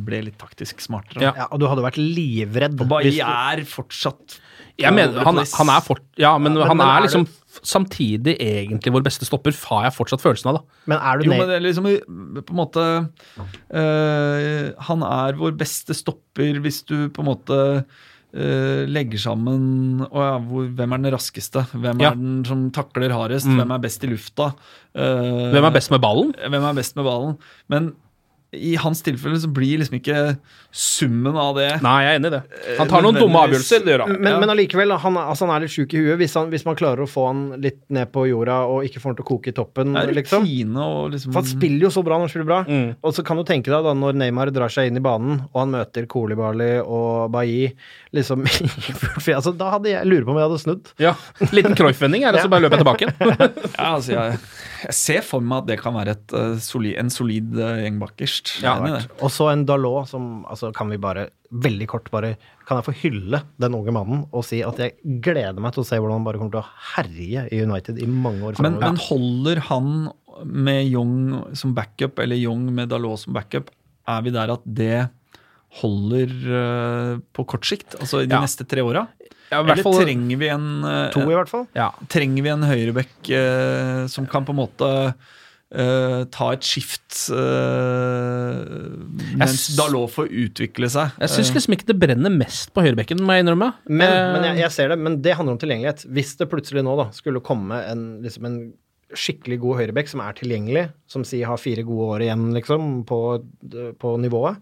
ble 0.06 0.20
litt 0.28 0.36
taktisk 0.38 0.84
smartere. 0.84 1.24
Ja. 1.24 1.32
Ja, 1.34 1.48
og 1.50 1.58
du 1.58 1.66
hadde 1.66 1.82
vært 1.82 1.98
livredd. 1.98 2.78
Og 2.84 2.92
Bailly 2.92 3.18
er 3.24 3.64
fortsatt 3.66 4.38
Jeg 4.78 4.92
mener, 4.92 5.22
han, 5.24 5.38
han 5.40 5.68
er 5.72 5.80
fort, 5.80 6.02
ja, 6.20 6.34
men, 6.38 6.52
Ja, 6.52 6.58
men- 6.58 6.68
han 6.68 6.76
men 6.76 6.86
er 6.86 6.98
er 6.98 7.06
liksom 7.06 7.26
samtidig 7.64 8.34
egentlig 8.38 8.92
vår 8.92 9.02
beste 9.06 9.24
stopper, 9.24 9.54
har 9.70 9.84
jeg 9.86 9.94
fortsatt 9.96 10.20
følelsen 10.20 10.50
av, 10.52 10.58
da. 10.58 10.80
Men 10.92 10.98
er 11.00 11.16
du 11.18 11.24
Jo, 11.24 11.30
men 11.32 11.48
det 11.48 11.56
er 11.56 11.64
liksom 11.64 11.86
på 12.44 12.52
en 12.52 12.60
måte 12.60 12.84
øh, 13.72 14.72
Han 14.88 15.02
er 15.06 15.38
vår 15.40 15.56
beste 15.58 15.96
stopper 15.96 16.60
hvis 16.64 16.82
du 16.88 17.08
på 17.08 17.22
en 17.24 17.28
måte 17.30 17.58
øh, 18.36 18.82
legger 18.92 19.18
sammen 19.22 20.04
å 20.10 20.20
ja, 20.26 20.34
hvor, 20.44 20.68
Hvem 20.76 20.92
er 20.96 21.02
den 21.06 21.14
raskeste? 21.16 21.64
Hvem 21.72 22.02
Ja. 22.04 22.10
er 22.12 22.20
den 22.20 22.44
som 22.44 22.66
takler 22.70 23.14
hardest? 23.16 23.46
Mm. 23.48 23.56
Hvem 23.62 23.74
er 23.76 23.84
best 23.88 24.04
i 24.04 24.10
lufta? 24.12 24.50
Eh, 24.94 25.52
Hvem 25.56 25.64
er 25.64 25.76
best 25.78 25.90
med 25.94 26.00
ballen? 26.04 26.34
Hvem 26.36 26.62
er 26.70 26.74
best 26.82 26.96
med 26.96 27.04
ballen? 27.08 27.38
Men 27.72 27.94
i 28.54 28.76
hans 28.78 29.02
tilfelle 29.02 29.36
så 29.42 29.48
blir 29.52 29.80
liksom 29.80 29.96
ikke 29.98 30.20
summen 30.70 31.34
av 31.36 31.56
det 31.58 31.80
Nei, 31.82 31.94
jeg 32.04 32.12
er 32.12 32.18
enig 32.20 32.28
i 32.30 32.34
det. 32.36 32.40
Han 32.78 32.88
tar 32.88 33.02
noen 33.04 33.16
dumme 33.18 33.40
avgjørelser, 33.42 33.82
det 33.84 33.92
gjør 33.94 34.04
han. 34.04 34.12
Men, 34.20 34.32
Ja. 34.32 34.40
men 34.40 34.52
allikevel, 34.52 34.92
han, 35.02 35.16
er- 35.18 35.30
altså, 35.32 35.46
han 35.48 35.56
er 35.56 35.64
litt 35.66 35.74
sjuk 35.74 35.92
i 35.96 36.02
huet. 36.04 36.16
Hvis, 36.20 36.34
han, 36.38 36.48
hvis 36.52 36.64
man 36.68 36.76
klarer 36.78 37.02
å 37.04 37.08
få 37.10 37.26
han 37.26 37.42
litt 37.60 37.80
ned 37.92 38.12
på 38.14 38.26
jorda 38.30 38.60
og 38.70 38.84
ikke 38.86 39.02
får 39.02 39.10
han 39.12 39.16
til 39.18 39.26
å 39.26 39.28
koke 39.32 39.50
i 39.50 39.56
toppen, 39.56 39.92
Det 39.96 40.04
er 40.04 40.14
liksom. 40.20 40.46
og 40.78 41.10
liksom 41.12 41.32
For 41.34 41.40
han 41.42 41.50
spiller 41.50 41.88
jo 41.88 41.92
så 41.96 42.04
bra 42.06 42.16
når 42.20 42.26
han 42.28 42.32
spiller 42.32 42.48
bra. 42.52 42.60
Mm. 42.68 42.94
Og 43.02 43.14
så 43.18 43.24
kan 43.26 43.36
du 43.36 43.44
tenke 43.48 43.72
deg 43.72 43.84
da 43.88 43.94
når 43.98 44.16
Neymar 44.22 44.52
drar 44.54 44.72
seg 44.72 44.88
inn 44.92 44.96
i 45.00 45.04
banen, 45.04 45.42
og 45.52 45.60
han 45.64 45.74
møter 45.74 46.06
Kolibali 46.06 46.70
og 46.84 47.30
Bailly 47.34 47.72
liksom 48.16 48.46
altså, 49.36 49.52
Da 49.56 49.72
hadde 49.74 49.90
jeg 49.92 50.06
lurer 50.08 50.24
på 50.24 50.32
om 50.32 50.38
jeg 50.40 50.48
hadde 50.48 50.62
snudd. 50.62 50.92
Ja. 51.02 51.14
Liten 51.52 51.76
Cruyff-vending, 51.76 52.24
er 52.24 52.32
det, 52.36 52.42
så 52.46 52.52
bare 52.52 52.64
løper 52.66 52.78
jeg 52.78 52.86
tilbake 52.86 53.10
igjen. 53.10 53.72
Ja, 53.76 53.90
altså 53.96 54.12
jeg, 54.14 54.38
jeg 54.86 54.94
ser 54.96 55.24
for 55.26 55.44
meg 55.44 55.64
at 55.64 55.68
det 55.72 55.78
kan 55.82 55.94
være 55.96 56.14
et, 56.16 56.32
uh, 56.36 56.54
soli, 56.62 56.94
en 56.98 57.10
solid 57.12 57.52
uh, 57.58 57.76
gjeng 57.82 57.98
er 58.60 58.64
Ja, 58.64 58.74
det. 58.98 59.10
Og 59.22 59.30
så 59.34 59.48
en 59.52 59.64
Dalot 59.68 60.08
som 60.10 60.44
altså, 60.50 60.72
Kan 60.76 60.90
vi 60.92 60.98
bare, 61.02 61.28
veldig 61.52 61.86
kort 61.88 62.10
bare 62.10 62.34
Kan 62.66 62.80
jeg 62.80 62.86
få 62.88 62.94
hylle 63.04 63.42
den 63.62 63.74
unge 63.78 63.94
mannen 63.94 64.24
og 64.34 64.44
si 64.44 64.62
at 64.66 64.78
jeg 64.82 64.96
gleder 65.24 65.60
meg 65.62 65.72
til 65.76 65.84
å 65.84 65.88
se 65.88 65.98
hvordan 66.00 66.18
han 66.18 66.26
bare 66.26 66.40
kommer 66.40 66.56
til 66.56 66.62
å 66.64 66.70
herje 66.96 67.46
i 67.54 67.60
United 67.62 67.98
i 68.02 68.06
mange 68.10 68.42
år 68.50 68.60
Men, 68.64 68.78
men 68.82 68.96
holder 69.08 69.62
han 69.70 69.92
med 70.44 70.84
Young 70.90 71.54
som 71.56 71.72
backup, 71.76 72.18
eller 72.20 72.36
Young 72.36 72.66
med 72.76 72.90
Dalot 72.92 73.22
som 73.22 73.32
backup, 73.32 73.70
er 74.06 74.20
vi 74.26 74.32
der 74.34 74.50
at 74.52 74.66
det 74.66 75.06
holder 75.80 76.32
uh, 76.50 77.12
på 77.32 77.44
kort 77.48 77.64
sikt? 77.68 77.96
Altså 78.00 78.22
i 78.24 78.28
de 78.28 78.34
Ja. 78.36 78.42
neste 78.44 78.66
tre 78.68 78.84
åra? 78.84 79.06
Ja, 79.50 79.60
Eller 79.62 79.78
fall 79.80 80.00
trenger 80.02 80.36
vi 80.40 80.48
en 80.50 80.68
uh, 80.84 81.08
to, 81.14 81.22
i 81.22 81.34
hvert 81.36 81.48
fall. 81.48 81.66
ja. 81.76 81.88
Trenger 82.10 82.42
vi 82.42 82.50
en 82.52 82.66
høyrebekk 82.66 83.30
uh, 83.32 84.06
som 84.10 84.26
kan 84.26 84.44
på 84.44 84.52
en 84.52 84.60
måte 84.60 84.90
eh, 85.74 86.22
ta 86.32 86.48
et 86.54 86.64
skift 86.66 87.18
uh, 87.34 88.62
mens 89.40 89.68
Dalot 89.78 90.12
får 90.14 90.30
utvikle 90.30 90.90
seg? 90.92 91.16
Jeg 91.22 91.34
syns 91.34 91.52
liksom 91.56 91.76
ikke 91.76 91.90
det 91.90 91.98
brenner 92.02 92.32
mest 92.32 92.72
på 92.76 92.84
høyrebekken, 92.86 93.22
må 93.24 93.36
jeg 93.36 93.46
innrømme. 93.46 93.72
Men, 93.88 94.06
uh, 94.06 94.32
men 94.36 94.48
jeg, 94.50 94.62
jeg 94.64 94.76
ser 94.78 94.94
det, 94.94 94.98
men 95.02 95.20
det 95.24 95.36
handler 95.38 95.56
om 95.56 95.62
tilgjengelighet. 95.62 96.06
Hvis 96.16 96.34
det 96.40 96.50
plutselig 96.52 96.86
nå 96.86 96.96
da 97.00 97.10
skulle 97.16 97.44
komme 97.44 97.82
en, 97.90 98.08
liksom 98.24 98.48
en 98.48 98.58
skikkelig 99.14 99.58
god 99.62 99.80
høyrebekk 99.80 100.10
som 100.10 100.22
er 100.24 100.34
tilgjengelig, 100.38 100.88
som 101.10 101.24
sier 101.26 101.50
har 101.50 101.60
fire 101.62 101.84
gode 101.86 102.08
år 102.16 102.26
igjen, 102.26 102.48
liksom, 102.56 102.90
på, 103.08 103.20
på 104.00 104.16
nivået 104.22 104.58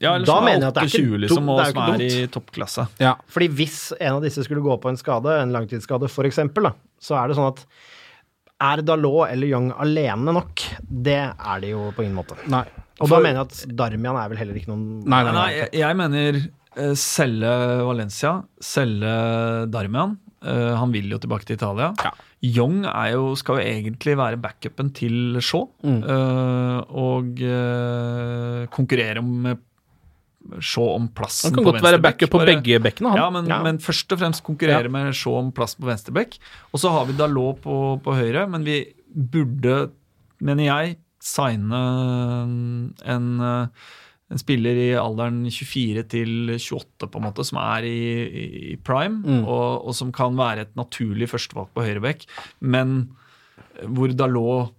Ja, 0.00 0.14
eller 0.14 0.28
Da 0.28 0.36
som 0.36 0.44
mener 0.48 0.66
jeg 0.66 0.66
er 0.66 0.68
at 0.68 0.76
det 0.76 0.82
er 0.82 0.90
ikke 0.90 1.06
28, 1.06 1.22
liksom, 1.24 1.48
og 1.48 1.56
det 1.58 1.62
er 1.62 1.70
jo 1.70 1.72
som 1.72 1.80
ikke 1.80 1.94
er 1.94 2.04
i 2.04 2.10
dumt. 2.24 2.34
toppklasse. 2.36 2.86
ja. 3.00 3.14
Fordi 3.28 3.48
hvis 3.60 3.78
en 3.98 4.18
av 4.18 4.26
disse 4.26 4.44
skulle 4.44 4.64
gå 4.64 4.76
på 4.80 4.92
en 4.92 5.00
skade, 5.00 5.38
en 5.40 5.56
langtidsskade 5.56 6.10
f.eks., 6.10 6.42
så 7.00 7.16
er 7.16 7.30
det 7.30 7.38
sånn 7.40 7.50
at 7.54 7.64
er 8.60 8.82
Dalot 8.84 9.30
eller 9.30 9.48
Young 9.50 9.70
alene 9.80 10.34
nok? 10.36 10.64
Det 10.84 11.18
er 11.20 11.60
de 11.62 11.72
jo 11.72 11.90
på 11.96 12.04
ingen 12.04 12.18
måte. 12.18 12.36
Nei. 12.52 12.64
Og 13.00 13.08
For- 13.08 13.16
da 13.16 13.20
mener 13.24 13.40
jeg 13.40 13.48
at 13.48 13.76
Darmian 13.78 14.18
er 14.20 14.28
vel 14.32 14.40
heller 14.42 14.58
ikke 14.60 14.68
noen 14.72 14.82
Nei, 15.08 15.22
Nei, 15.24 15.32
nei, 15.32 15.46
jeg, 15.56 15.70
jeg 15.80 15.96
mener 15.96 16.40
uh, 16.44 16.90
selge 17.00 17.52
Valencia, 17.88 18.34
selge 18.60 19.14
Darmian. 19.72 20.18
Uh, 20.40 20.76
han 20.76 20.92
vil 20.92 21.08
jo 21.12 21.18
tilbake 21.20 21.48
til 21.48 21.56
Italia. 21.56 21.90
Ja. 22.00 22.12
Young 22.44 22.84
er 22.88 23.10
jo, 23.14 23.34
skal 23.36 23.58
jo 23.60 23.64
egentlig 23.64 24.14
være 24.16 24.40
backupen 24.40 24.92
til 24.96 25.40
Shaw. 25.44 25.66
Mm. 25.84 25.98
Uh, 26.04 26.78
og 27.00 27.42
konkurrere 28.76 29.24
om 29.24 29.50
Shaw 30.60 30.94
om 30.96 31.08
plassen 31.14 31.50
Han 31.50 31.58
kan 31.60 31.64
godt 31.68 31.82
være 31.82 31.98
venstrebekk, 32.00 32.18
backup 32.18 32.30
på 32.32 32.46
begge 32.48 32.78
bekkene. 32.82 33.14
Ja, 33.16 33.26
men, 33.30 33.46
Ja. 33.46 33.58
men 33.62 33.78
først 33.78 34.10
og 34.12 34.18
fremst 34.22 34.42
konkurrere 34.42 34.88
Ja. 34.88 34.88
med 34.88 35.14
se 35.14 35.28
om 35.30 35.52
plass 35.52 35.74
på 35.76 35.84
venstrebekk. 35.86 36.38
Og 36.72 36.80
så 36.80 36.90
har 36.90 37.04
vi 37.06 37.12
Dalot 37.12 37.60
på, 37.62 38.00
på 38.02 38.14
høyre, 38.16 38.48
men 38.48 38.64
vi 38.64 38.78
burde, 39.14 39.90
mener 40.40 40.64
jeg, 40.64 40.96
signe 41.20 41.76
en, 43.04 43.40
en 44.30 44.38
spiller 44.40 44.78
i 44.80 44.88
alderen 44.96 45.42
24 45.50 46.04
til 46.08 46.34
28, 46.56 47.10
på 47.10 47.20
en 47.20 47.26
måte, 47.28 47.44
som 47.44 47.58
er 47.60 47.84
i, 47.84 48.72
i 48.72 48.76
prime, 48.76 49.20
Mm. 49.22 49.44
og, 49.44 49.86
og 49.86 49.94
som 49.94 50.10
kan 50.10 50.34
være 50.38 50.60
et 50.68 50.74
naturlig 50.78 51.28
førstevalg 51.28 51.68
på 51.74 51.84
høyrebekk, 51.84 52.24
men 52.62 53.10
hvor 53.84 54.08
Dalot 54.16 54.72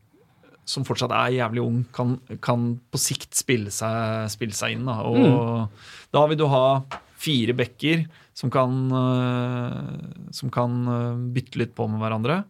som 0.68 0.86
fortsatt 0.88 1.14
er 1.16 1.38
jævlig 1.40 1.64
ung, 1.64 1.80
kan, 1.96 2.16
kan 2.44 2.68
på 2.92 3.02
sikt 3.02 3.36
spille 3.38 3.74
seg, 3.74 4.28
spille 4.34 4.56
seg 4.56 4.76
inn. 4.76 4.88
Da. 4.88 5.00
Og 5.04 6.14
da 6.14 6.26
vil 6.30 6.40
du 6.40 6.48
ha 6.52 6.82
fire 7.22 7.56
bekker 7.58 8.06
som 8.38 8.52
kan, 8.54 8.76
øh, 8.98 10.30
som 10.34 10.52
kan 10.54 10.78
øh, 10.88 11.24
bytte 11.36 11.60
litt 11.62 11.74
på 11.78 11.88
med 11.92 12.02
hverandre. 12.02 12.44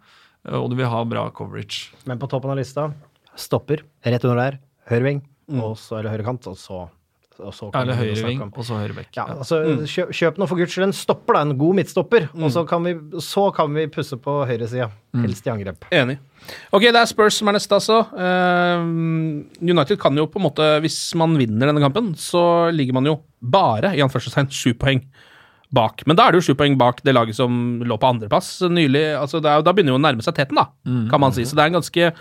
Og 0.58 0.72
du 0.72 0.78
vil 0.80 0.90
ha 0.90 1.04
bra 1.06 1.28
coverage. 1.38 1.92
Men 2.10 2.22
på 2.22 2.30
toppen 2.30 2.54
av 2.54 2.58
lista 2.58 2.88
stopper 3.38 3.84
rett 4.06 4.24
under 4.26 4.40
der, 4.40 4.58
høyreving, 4.90 5.22
og 5.62 5.76
så, 5.80 6.00
eller 6.00 6.16
høyrekant, 6.16 6.48
og 6.50 6.58
så, 6.60 6.80
og 7.42 7.54
så 7.56 7.70
kan 7.72 7.84
Eller 7.84 7.98
høyre 8.00 8.16
ving, 8.16 8.40
høyreving, 8.40 8.52
og 8.54 8.68
så 8.68 8.80
høyrebekk. 8.80 9.12
Ja, 9.18 9.26
altså, 9.36 9.60
kjøp, 9.90 10.12
kjøp 10.18 10.42
nå 10.42 10.48
for 10.50 10.62
guds 10.62 10.76
skyld 10.76 10.88
en 10.88 10.96
stopper, 10.96 11.38
da, 11.38 11.44
en 11.48 11.56
god 11.60 11.80
midtstopper, 11.80 12.28
og 12.38 12.54
så 12.54 12.64
kan, 12.70 12.86
vi, 12.88 13.22
så 13.24 13.48
kan 13.56 13.74
vi 13.78 13.88
pusse 13.92 14.20
på 14.22 14.36
høyresida. 14.50 14.92
Helst 15.22 15.48
i 15.48 15.52
angrep. 15.52 15.90
Enig. 15.92 16.20
Ok, 16.72 16.86
det 16.88 16.96
er 16.96 17.10
Spurs 17.10 17.36
som 17.42 17.50
er 17.52 17.58
neste, 17.58 17.76
altså. 17.76 17.98
Uh, 18.16 18.86
United 19.60 20.00
kan 20.02 20.16
jo 20.18 20.30
på 20.32 20.40
en 20.40 20.48
måte, 20.48 20.70
hvis 20.86 21.02
man 21.20 21.36
vinner 21.40 21.70
denne 21.70 21.84
kampen, 21.84 22.14
så 22.20 22.72
ligger 22.72 22.96
man 22.98 23.10
jo 23.10 23.18
bare, 23.42 23.92
i 23.98 24.04
anførselstegn, 24.06 24.50
sju 24.56 24.72
poeng 24.80 25.04
bak. 25.72 26.06
Men 26.08 26.20
da 26.20 26.28
er 26.28 26.34
det 26.34 26.42
jo 26.42 26.52
sju 26.52 26.58
poeng 26.60 26.78
bak 26.80 27.04
det 27.06 27.16
laget 27.16 27.38
som 27.38 27.82
lå 27.88 27.98
på 28.00 28.10
andreplass 28.14 28.58
nylig. 28.72 29.04
Altså, 29.20 29.40
da 29.44 29.60
begynner 29.64 29.96
jo 29.96 30.00
å 30.00 30.04
nærme 30.04 30.24
seg 30.26 30.38
teten, 30.40 30.60
da, 30.60 30.70
kan 31.12 31.24
man 31.24 31.36
si. 31.36 31.46
Så 31.48 31.58
det 31.58 31.66
er 31.66 31.72
en 31.72 31.80
ganske 31.80 32.12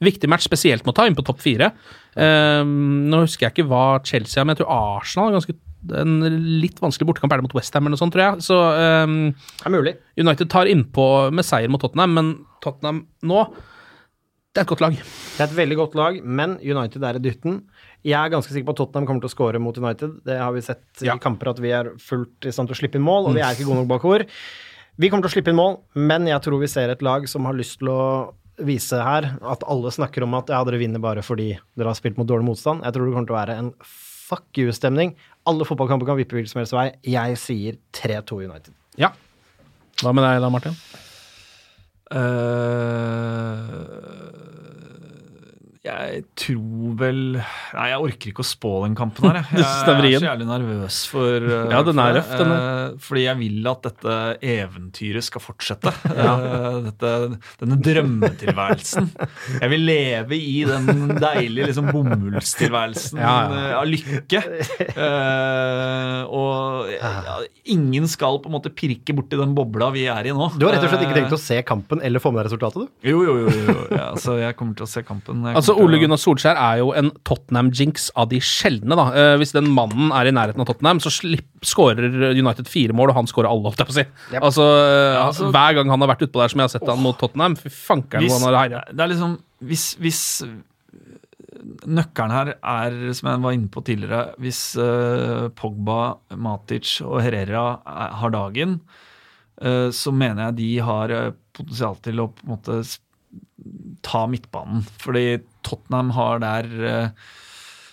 viktig 0.00 0.28
match, 0.30 0.46
spesielt 0.46 0.86
ta 0.94 1.06
inn 1.06 1.16
på 1.18 1.24
topp 1.26 1.40
fire. 1.42 1.72
Eh, 2.16 2.62
nå 2.64 3.22
husker 3.24 3.48
jeg 3.48 3.56
ikke 3.56 3.68
hva 3.70 4.00
Chelsea 4.04 4.40
har 4.40 4.46
men 4.46 4.56
jeg 4.56 4.62
tror 4.64 4.74
Arsenal 4.98 5.30
er 5.32 5.38
ganske 5.40 5.56
en 5.94 6.18
litt 6.60 6.80
vanskelig 6.82 7.06
bortekamp 7.06 7.32
er 7.32 7.40
det 7.40 7.46
mot 7.46 7.56
Westham 7.56 7.86
eller 7.86 7.94
noe 7.94 8.00
sånt, 8.00 8.14
tror 8.14 8.24
jeg. 8.24 8.44
Så 8.48 8.56
um, 9.06 9.18
Det 9.30 9.66
er 9.68 9.74
mulig. 9.74 9.94
United 10.18 10.50
tar 10.50 10.70
innpå 10.70 11.04
med 11.34 11.46
seier 11.46 11.70
mot 11.70 11.82
Tottenham, 11.82 12.14
men 12.18 12.32
Tottenham 12.64 13.04
nå 13.22 13.44
Det 13.54 14.62
er 14.62 14.64
et 14.64 14.72
godt 14.72 14.82
lag. 14.82 14.96
Det 14.98 15.44
er 15.44 15.46
et 15.46 15.58
veldig 15.60 15.78
godt 15.78 15.94
lag, 15.98 16.18
men 16.24 16.56
United 16.58 17.04
er 17.06 17.18
i 17.20 17.22
dytten. 17.22 17.60
Jeg 18.06 18.18
er 18.18 18.32
ganske 18.32 18.50
sikker 18.50 18.66
på 18.66 18.74
at 18.74 18.80
Tottenham 18.82 19.06
kommer 19.06 19.22
til 19.22 19.30
å 19.30 19.36
score 19.36 19.60
mot 19.62 19.78
United. 19.78 20.18
Det 20.26 20.38
har 20.40 20.50
vi 20.56 20.64
sett 20.66 21.04
Ja. 21.06 21.14
i 21.14 21.22
kamper 21.22 21.52
at 21.52 21.62
vi 21.62 21.70
er 21.70 21.92
fullt 22.02 22.48
i 22.48 22.50
stand 22.54 22.68
til 22.70 22.74
å 22.74 22.80
slippe 22.80 22.98
inn 22.98 23.06
mål, 23.06 23.28
og 23.28 23.38
vi 23.38 23.44
er 23.44 23.54
ikke 23.54 23.68
gode 23.68 23.84
nok 23.84 23.92
bakover. 23.94 24.26
Vi 24.98 25.10
kommer 25.10 25.22
til 25.22 25.30
å 25.30 25.36
slippe 25.36 25.52
inn 25.54 25.60
mål, 25.60 25.78
men 25.94 26.26
jeg 26.26 26.42
tror 26.42 26.58
vi 26.58 26.66
ser 26.66 26.90
et 26.90 27.02
lag 27.06 27.28
som 27.28 27.44
har 27.46 27.54
lyst 27.54 27.78
til 27.78 27.92
å 27.92 28.34
vise 28.66 28.98
her 29.02 29.30
at 29.38 29.64
alle 29.70 29.92
snakker 29.94 30.24
om 30.26 30.36
at 30.38 30.50
ja, 30.52 30.60
dere 30.66 30.80
vinner 30.80 31.02
bare 31.02 31.22
fordi 31.24 31.52
dere 31.78 31.90
har 31.92 31.98
spilt 31.98 32.18
mot 32.18 32.28
dårlig 32.28 32.48
motstand. 32.50 32.84
Jeg 32.86 32.94
tror 32.94 33.06
det 33.06 33.14
kommer 33.16 33.30
til 33.30 33.36
å 33.36 33.40
være 33.40 33.58
en 33.62 33.72
fuck 34.28 34.60
you-stemning. 34.60 35.14
Alle 35.48 35.66
fotballkamper 35.68 36.08
kan 36.08 36.18
vippe 36.18 36.36
hvilken 36.36 36.52
som 36.52 36.62
helst 36.62 36.76
vei. 36.76 36.88
Jeg 37.06 37.38
sier 37.40 37.78
3-2 37.96 38.42
United. 38.44 38.74
Ja. 39.00 39.12
Hva 40.02 40.12
med 40.14 40.26
deg 40.26 40.42
da, 40.44 40.50
Martin? 40.52 40.76
Eh, 42.08 42.18
jeg 45.88 46.22
tror 46.38 46.94
vel 47.00 47.18
Nei, 47.38 47.86
jeg 47.92 47.98
orker 48.04 48.30
ikke 48.32 48.42
å 48.44 48.46
spå 48.48 48.70
den 48.84 48.94
kampen 48.98 49.28
her. 49.28 49.38
Jeg, 49.52 49.64
er 49.64 50.06
jeg 50.08 50.18
er 50.18 50.22
så 50.22 50.28
jævlig 50.28 50.48
nervøs 50.48 50.98
for 51.10 51.46
uh, 51.48 51.54
Ja, 51.74 51.80
den 51.86 52.00
er 52.02 52.12
det. 52.16 52.22
røff, 52.22 52.32
den 52.40 52.52
er. 52.54 52.66
Eh, 52.68 52.98
Fordi 53.08 53.24
jeg 53.24 53.40
vil 53.40 53.68
at 53.72 53.82
dette 53.88 54.16
eventyret 54.54 55.26
skal 55.28 55.44
fortsette. 55.44 55.94
Eh, 56.18 56.78
dette, 56.84 57.10
denne 57.60 57.76
drømmetilværelsen. 57.84 59.06
Jeg 59.62 59.70
vil 59.72 59.84
leve 59.86 60.36
i 60.36 60.56
den 60.68 61.12
deilige 61.20 61.68
liksom, 61.70 61.88
bomullstilværelsen 61.94 63.20
Ja, 63.22 63.34
ja. 63.48 63.60
eh, 63.60 63.76
av 63.78 63.86
lykke. 63.88 64.42
Eh, 64.98 66.20
og 66.28 66.90
ja, 66.92 67.38
ingen 67.72 68.08
skal 68.10 68.40
på 68.42 68.50
en 68.50 68.56
måte 68.56 68.72
pirke 68.74 69.14
borti 69.16 69.38
den 69.38 69.54
bobla 69.56 69.90
vi 69.94 70.06
er 70.10 70.28
i 70.30 70.34
nå. 70.34 70.50
Du 70.58 70.66
har 70.66 70.74
rett 70.76 70.84
og 70.86 70.92
slett 70.92 71.06
ikke 71.06 71.14
Eh, 71.18 71.22
tenkt 71.22 71.34
å 71.34 71.40
se 71.40 71.56
kampen 71.66 72.02
eller 72.04 72.20
få 72.22 72.30
med 72.34 72.42
deg 72.44 72.50
resultatet, 72.50 72.84
du? 72.84 73.08
Jo, 73.08 73.22
jo, 73.24 73.34
jo. 73.46 73.54
jo. 73.68 73.76
Ja, 73.96 74.10
så 74.20 74.36
jeg 74.38 74.56
kommer 74.58 74.76
til 74.78 74.84
å 74.86 74.90
se 74.90 75.02
kampen. 75.06 75.40
Jeg 75.48 75.56
Altså, 75.58 75.74
Ole 75.82 75.98
Gunnar 76.02 76.20
Solskjær 76.20 76.58
er 76.58 76.80
jo 76.82 76.92
en 76.98 77.10
Tottenham-jinx 77.28 78.10
av 78.18 78.28
de 78.32 78.40
sjeldne. 78.44 78.96
da. 78.98 79.06
Eh, 79.14 79.34
hvis 79.40 79.54
den 79.56 79.70
mannen 79.74 80.12
er 80.14 80.30
i 80.30 80.34
nærheten 80.34 80.62
av 80.64 80.68
Tottenham, 80.70 81.00
så 81.02 81.12
skårer 81.64 82.32
United 82.34 82.68
fire 82.70 82.96
mål, 82.96 83.12
og 83.12 83.20
han 83.22 83.30
skårer 83.30 83.50
alle, 83.50 83.68
holdt 83.70 83.82
jeg 83.82 83.88
på 83.90 83.94
å 83.94 83.98
si. 83.98 84.06
Yep. 84.34 84.42
Altså, 84.42 84.66
ja, 84.66 85.26
altså- 85.26 85.52
Hver 85.54 85.74
gang 85.78 85.90
han 85.90 86.00
har 86.00 86.10
vært 86.14 86.26
utpå 86.28 86.42
der, 86.42 86.48
som 86.48 86.60
jeg 86.60 86.68
har 86.68 86.74
sett 86.78 86.88
han 86.88 87.02
mot 87.02 87.18
Tottenham, 87.18 87.56
fy 87.56 87.68
fankeren 87.68 88.22
Hvis, 88.26 88.32
hvor 88.32 88.46
han 88.46 88.54
har 88.54 88.68
herja. 88.68 88.84
det 88.92 89.00
er 89.00 89.12
liksom 89.14 89.38
Hvis, 89.64 89.86
hvis 89.98 90.22
Nøkkelen 91.88 92.30
her 92.32 92.50
er, 92.62 92.96
som 93.16 93.30
jeg 93.30 93.42
var 93.42 93.52
inne 93.56 93.70
på 93.72 93.82
tidligere, 93.86 94.34
hvis 94.42 94.60
eh, 94.78 95.48
Pogba, 95.58 96.18
Matic 96.36 97.00
og 97.04 97.20
Herrera 97.24 97.80
er, 97.82 98.12
har 98.20 98.30
dagen, 98.34 98.80
eh, 99.60 99.88
så 99.94 100.12
mener 100.14 100.48
jeg 100.48 100.56
de 100.60 100.68
har 100.86 101.14
eh, 101.14 101.30
potensial 101.56 101.96
til 102.04 102.22
å 102.22 102.28
på 102.30 102.46
en 102.46 102.52
måte 102.54 102.78
ta 104.04 104.24
midtbanen. 104.30 104.84
Fordi 105.02 105.38
Tottenham 105.66 106.10
har 106.16 106.42
der 106.42 106.68
eh, 106.88 107.30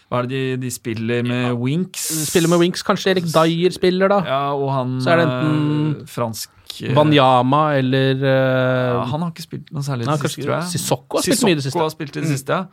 Hva 0.09 0.21
er 0.21 0.27
det 0.29 0.31
de, 0.35 0.57
de 0.61 0.71
spiller 0.71 1.25
med 1.25 1.55
Winks? 1.59 2.03
Spiller 2.29 2.51
med 2.51 2.61
Winks, 2.61 2.83
kanskje 2.85 3.15
Erik 3.15 3.29
Dyer 3.33 3.73
spiller, 3.73 4.11
da. 4.11 4.19
Ja, 4.25 4.43
og 4.53 4.69
han 4.73 4.99
Så 5.01 5.15
er 5.15 5.21
det 5.21 5.25
enten 5.29 5.55
eh, 6.01 6.11
fransk 6.11 6.77
eh, 6.81 6.93
Wanyama 6.97 7.63
eller 7.79 8.21
ja, 8.21 9.01
Han 9.11 9.25
har 9.25 9.33
ikke 9.33 9.47
spilt 9.47 9.73
noe 9.75 9.85
særlig 9.85 10.05
i 10.05 10.11
det 10.11 10.19
siste, 10.21 10.45
tror 10.45 10.55
jeg. 10.59 10.69
Sissoko 10.75 11.19
har 11.19 11.27
spilt 11.27 11.47
mye 11.47 11.57
i 11.57 11.59
det 11.61 11.65
siste. 11.65 11.79
Mm. 11.79 11.87
Har 11.87 11.95
spilt 11.97 12.15
i 12.15 12.21
det 12.25 12.31
siste, 12.35 12.61
ja. 12.61 12.65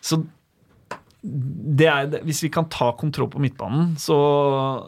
Så 0.00 0.22
det 0.22 0.28
er, 1.22 2.14
hvis 2.24 2.38
vi 2.42 2.48
kan 2.52 2.64
ta 2.72 2.90
kontroll 2.96 3.28
på 3.32 3.40
midtbanen, 3.42 3.90
så, 4.00 4.16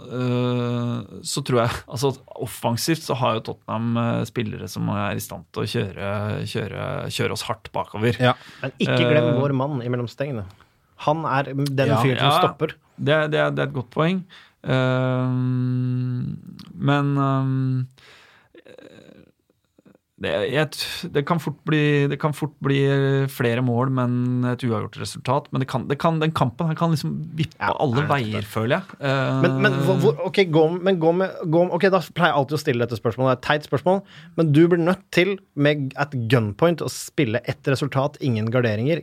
øh, 0.08 1.20
så 1.22 1.42
tror 1.44 1.60
jeg 1.64 1.70
altså 1.86 2.12
Offensivt 2.42 3.02
så 3.04 3.14
har 3.20 3.34
jo 3.36 3.42
Tottenham 3.50 3.96
øh, 4.00 4.24
spillere 4.26 4.68
som 4.68 4.88
er 4.88 5.18
i 5.18 5.20
stand 5.20 5.44
til 5.52 5.62
å 5.62 5.68
kjøre, 5.74 6.12
kjøre, 6.48 6.86
kjøre 7.12 7.36
oss 7.36 7.44
hardt 7.50 7.68
bakover. 7.74 8.16
Ja. 8.20 8.32
Men 8.62 8.72
ikke 8.80 8.96
glem 9.10 9.28
Eh, 9.34 9.40
vår 9.42 9.52
mann 9.60 9.82
imellom 9.84 10.08
stengene. 10.08 10.46
Han 11.04 11.24
er 11.28 11.52
den 11.52 11.88
Ja. 11.92 12.00
fyren 12.00 12.18
som 12.18 12.30
Ja. 12.30 12.38
stopper. 12.40 12.74
Det, 12.96 13.12
er- 13.12 13.28
det, 13.28 13.38
er- 13.40 13.50
det 13.50 13.58
er 13.64 13.68
et 13.68 13.74
godt 13.74 13.90
poeng. 13.90 14.24
Uh, 14.62 15.26
men 16.78 17.16
ehm, 17.18 17.86
det, 20.22 20.32
jeg, 20.52 20.68
det, 21.14 21.22
kan 21.28 21.40
fort 21.42 21.58
bli, 21.68 21.80
det 22.12 22.18
kan 22.22 22.34
fort 22.36 22.54
bli 22.62 22.78
flere 23.32 23.62
mål, 23.66 23.90
men 23.94 24.12
et 24.52 24.62
uavgjort 24.64 24.98
resultat. 25.02 25.48
Men 25.52 25.64
det 25.64 25.68
kan, 25.72 25.86
det 25.90 25.98
kan, 26.02 26.20
den 26.22 26.34
kampen 26.36 26.70
her 26.70 26.78
kan 26.78 26.94
liksom 26.94 27.16
vippe 27.38 27.58
Ja, 27.58 27.72
alle 27.82 28.04
veier, 28.10 28.46
føler 28.46 28.78
jeg. 28.78 28.98
Uh, 29.02 29.40
Men, 29.44 29.58
men 29.66 29.78
hvor, 29.86 29.98
hvor- 30.04 30.22
ok, 30.28 30.42
gå, 30.54 30.64
men 30.78 31.00
gå 31.02 31.12
med, 31.18 31.34
gå 31.50 31.64
med 31.66 31.74
Ok, 31.76 31.88
da 31.92 32.00
pleier 32.14 32.32
jeg 32.32 32.38
alltid 32.40 32.58
å 32.58 32.62
stille 32.62 32.86
dette 32.86 33.00
spørsmålet. 33.00 33.32
Det 33.32 33.34
er 33.34 33.40
et 33.42 33.48
teit 33.50 33.70
spørsmål, 33.70 34.02
men 34.38 34.52
du 34.54 34.62
blir 34.70 34.82
nødt 34.82 35.02
til, 35.14 35.34
med 35.54 35.90
et 36.00 36.18
gunpoint, 36.32 36.84
å 36.86 36.90
spille 36.92 37.42
ett 37.48 37.68
resultat, 37.72 38.20
ingen 38.24 38.50
garderinger. 38.54 39.02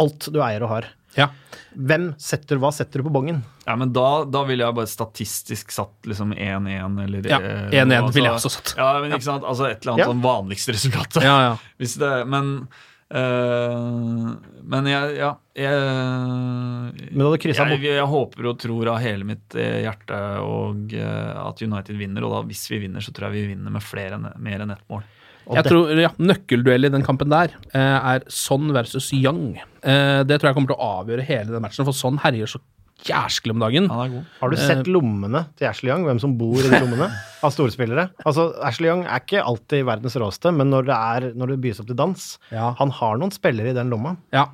Alt 0.00 0.30
du 0.32 0.40
eier 0.44 0.64
og 0.66 0.72
har. 0.76 0.88
Ja. 1.16 1.30
Hvem 1.78 2.10
setter 2.20 2.58
hva 2.60 2.70
setter 2.74 3.00
du 3.00 3.06
på 3.08 3.12
bongen? 3.14 3.40
ja, 3.66 3.74
men 3.76 3.92
da, 3.92 4.24
da 4.24 4.42
ville 4.48 4.64
jeg 4.64 4.74
bare 4.76 4.88
statistisk 4.90 5.70
satt 5.72 6.06
liksom 6.08 6.32
1-1 6.34 7.00
eller 7.04 7.28
Ja, 7.28 7.38
eh, 7.38 7.70
1-1 7.70 7.94
altså, 7.96 8.14
ville 8.16 8.28
jeg 8.28 8.36
også 8.40 8.52
satt. 8.56 8.74
Ja, 8.76 8.90
men 9.02 9.12
ikke 9.16 9.28
sant? 9.28 9.44
Altså 9.48 9.68
et 9.70 9.80
eller 9.82 9.92
annet 9.94 10.04
Ja. 10.04 10.10
sånn 10.12 10.22
vanligste 10.24 10.74
resultat. 10.76 11.18
Ja, 11.24 11.36
ja. 11.46 11.56
Hvis 11.80 11.96
det, 12.00 12.12
men 12.28 12.68
øh, 13.14 14.36
Men 14.68 14.88
jeg, 14.90 15.16
ja 15.18 15.30
jeg, 15.56 15.76
Men 17.10 17.18
du 17.18 17.24
hadde 17.24 17.38
jeg, 17.50 17.56
jeg, 17.56 17.94
jeg 17.98 18.08
håper 18.12 18.48
og 18.50 18.58
tror 18.62 18.90
av 18.94 18.98
hele 19.02 19.24
mitt 19.28 19.56
eh, 19.58 19.80
hjerte 19.86 20.18
og 20.44 20.92
eh, 20.94 21.38
at 21.44 21.62
United 21.64 21.96
vinner. 21.98 22.26
Og 22.28 22.34
da 22.36 22.42
hvis 22.48 22.66
vi 22.72 22.82
vinner, 22.86 23.04
så 23.04 23.14
tror 23.16 23.30
jeg 23.30 23.40
vi 23.42 23.54
vinner 23.54 23.74
med 23.74 23.84
flere 23.84 24.20
mer 24.36 24.64
enn 24.64 24.74
ett 24.76 24.84
mål. 24.92 25.06
Jeg 25.56 25.64
tror 25.68 26.00
ja, 26.02 26.10
Nøkkelduell 26.20 26.88
i 26.88 26.92
den 26.92 27.04
kampen 27.06 27.30
der 27.32 27.54
eh, 27.72 28.08
er 28.14 28.26
Son 28.32 28.72
versus 28.76 29.10
Young. 29.16 29.56
Eh, 29.80 30.20
det 30.28 30.40
tror 30.40 30.50
jeg 30.50 30.58
kommer 30.58 30.74
til 30.74 30.78
å 30.78 30.90
avgjøre 31.00 31.24
hele 31.28 31.54
den 31.54 31.64
matchen, 31.64 31.86
for 31.88 31.96
Son 31.96 32.20
herjer 32.22 32.50
så 32.50 32.60
jæsklig 33.06 33.54
om 33.54 33.62
dagen. 33.62 33.86
Han 33.92 34.14
god. 34.16 34.30
Har 34.40 34.50
du 34.50 34.56
sett 34.58 34.88
lommene 34.90 35.44
til 35.58 35.68
Ashley 35.68 35.92
Young? 35.92 36.04
Hvem 36.08 36.20
som 36.22 36.34
bor 36.38 36.58
i 36.58 36.66
de 36.66 36.80
lommene 36.82 37.08
av 37.46 37.52
storspillere? 37.54 38.08
Altså, 38.26 38.48
Ashley 38.66 38.90
Young 38.90 39.04
er 39.06 39.22
ikke 39.22 39.44
alltid 39.44 39.86
verdens 39.86 40.18
råeste, 40.18 40.52
men 40.54 40.72
når 40.74 40.88
det, 40.88 40.96
er, 40.96 41.28
når 41.38 41.54
det 41.54 41.60
bys 41.66 41.82
opp 41.82 41.90
til 41.90 41.98
dans 41.98 42.24
Ja. 42.54 42.72
Han 42.80 42.90
har 42.98 43.20
noen 43.20 43.34
spillere 43.34 43.70
i 43.72 43.76
den 43.76 43.92
lomma. 43.92 44.16
Ja. 44.34 44.48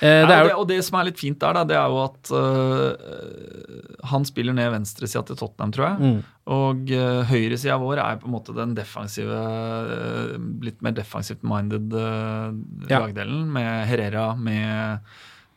Eh, 0.00 0.20
Ja, 0.22 0.26
det 0.28 0.34
er 0.34 0.42
og, 0.42 0.48
det, 0.48 0.54
og 0.62 0.68
det 0.70 0.78
som 0.86 0.98
er 1.00 1.08
litt 1.08 1.20
fint 1.20 1.40
der, 1.40 1.56
da, 1.56 1.64
det 1.68 1.76
er 1.78 1.92
jo 1.92 2.00
at 2.04 2.32
uh, 2.36 4.08
han 4.10 4.26
spiller 4.28 4.56
ned 4.56 4.72
venstresida 4.74 5.22
til 5.28 5.38
Tottenham, 5.40 5.74
tror 5.74 5.86
jeg. 5.88 6.00
Mm. 6.00 6.32
Og 6.54 6.90
uh, 6.92 7.20
høyresida 7.30 7.78
vår 7.80 8.02
er 8.02 8.18
på 8.20 8.28
en 8.28 8.34
måte 8.36 8.56
den 8.56 8.74
defensive, 8.76 9.38
uh, 9.38 10.34
litt 10.64 10.82
mer 10.84 10.96
defensivt 10.96 11.44
minded 11.46 11.94
Ja. 11.94 13.00
lagdelen, 13.00 13.46
med 13.52 13.86
Herrera, 13.88 14.34
med 14.36 15.00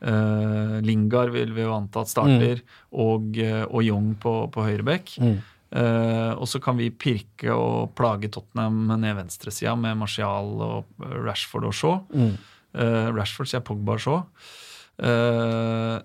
uh, 0.05 0.77
Lingard 0.85 1.33
vil 1.35 1.53
vi 1.55 1.65
jo 1.65 1.75
anta 1.75 2.03
at 2.05 2.11
starter, 2.11 2.63
og, 2.93 3.37
øh, 3.37 3.65
og 3.67 3.83
Young 3.83 4.15
på, 4.21 4.33
på 4.53 4.65
høyrebekk. 4.67 5.17
Mm. 5.23 5.37
Uh, 5.67 6.31
og 6.39 6.45
så 6.47 6.61
kan 6.63 6.77
vi 6.79 6.87
pirke 6.95 7.51
og 7.51 7.91
plage 7.97 8.29
Tottenham 8.31 8.85
ned 9.01 9.17
venstresida 9.17 9.73
med 9.75 9.97
Martial 9.99 10.53
og 10.63 10.85
Rashford 11.25 11.67
og 11.67 11.75
Shaw. 11.75 11.97
Mm. 12.13 12.37
Eh, 12.75 13.07
Rashford 13.15 13.51
sier 13.51 13.63
Pogba 13.65 13.97
så. 14.01 14.19
Shaw. 14.19 15.07
Eh, 15.07 15.97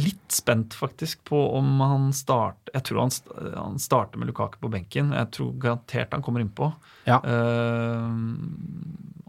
litt 0.00 0.32
spent 0.32 0.74
faktisk 0.76 1.20
på 1.28 1.38
om 1.56 1.80
han 1.84 2.12
starter 2.16 2.72
Jeg 2.72 2.86
tror 2.88 3.00
han, 3.02 3.12
st 3.12 3.32
han 3.52 3.78
starter 3.80 4.20
med 4.20 4.30
Lukaku 4.30 4.58
på 4.62 4.70
benken. 4.72 5.12
Jeg 5.12 5.28
tror 5.36 5.52
garantert 5.60 6.14
han 6.16 6.24
kommer 6.24 6.44
innpå. 6.44 6.70
Ja. 7.04 7.18
Uh, 7.20 8.08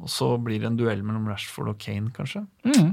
og 0.04 0.12
så 0.12 0.30
blir 0.40 0.60
det 0.64 0.70
en 0.70 0.78
duell 0.80 1.04
mellom 1.04 1.28
Rashford 1.32 1.74
og 1.74 1.80
Kane, 1.84 2.12
kanskje. 2.16 2.46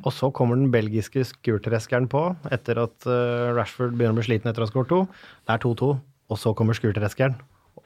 Og 0.03 0.11
så 0.14 0.31
kommer 0.35 0.59
den 0.59 0.71
belgiske 0.75 1.25
skurtreskeren 1.27 2.07
på, 2.11 2.25
etter 2.55 2.83
at 2.83 3.07
uh, 3.07 3.51
Rashford 3.55 3.95
begynner 3.95 4.14
å 4.14 4.21
bli 4.21 4.29
sliten 4.29 4.51
etter 4.51 4.62
å 4.62 4.68
ha 4.68 4.71
skåret 4.71 4.91
to. 4.91 5.01
Det 5.47 5.55
er 5.55 5.62
2-2, 5.62 5.91
og 6.31 6.39
så 6.39 6.55
kommer 6.59 6.79
skurtreskeren 6.79 7.39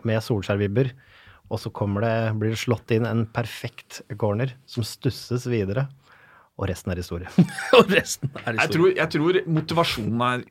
med 0.05 0.25
Solskjær-vibber. 0.25 0.93
Og 1.53 1.61
så 1.61 1.71
det, 1.71 2.15
blir 2.41 2.55
det 2.55 2.61
slått 2.61 2.91
inn 2.97 3.07
en 3.07 3.27
perfekt 3.27 4.03
corner 4.19 4.55
som 4.67 4.87
stusses 4.87 5.47
videre. 5.47 5.89
Og 6.57 6.69
resten 6.71 6.93
er 6.95 7.01
historie. 7.03 7.29
Og 7.79 7.91
resten 7.91 8.31
er 8.45 8.55
Jeg 8.55 8.61
historie. 8.61 8.75
tror, 8.75 8.93
jeg 8.97 9.11
tror 9.15 9.41
motivasjonen 9.59 10.23
er 10.29 10.45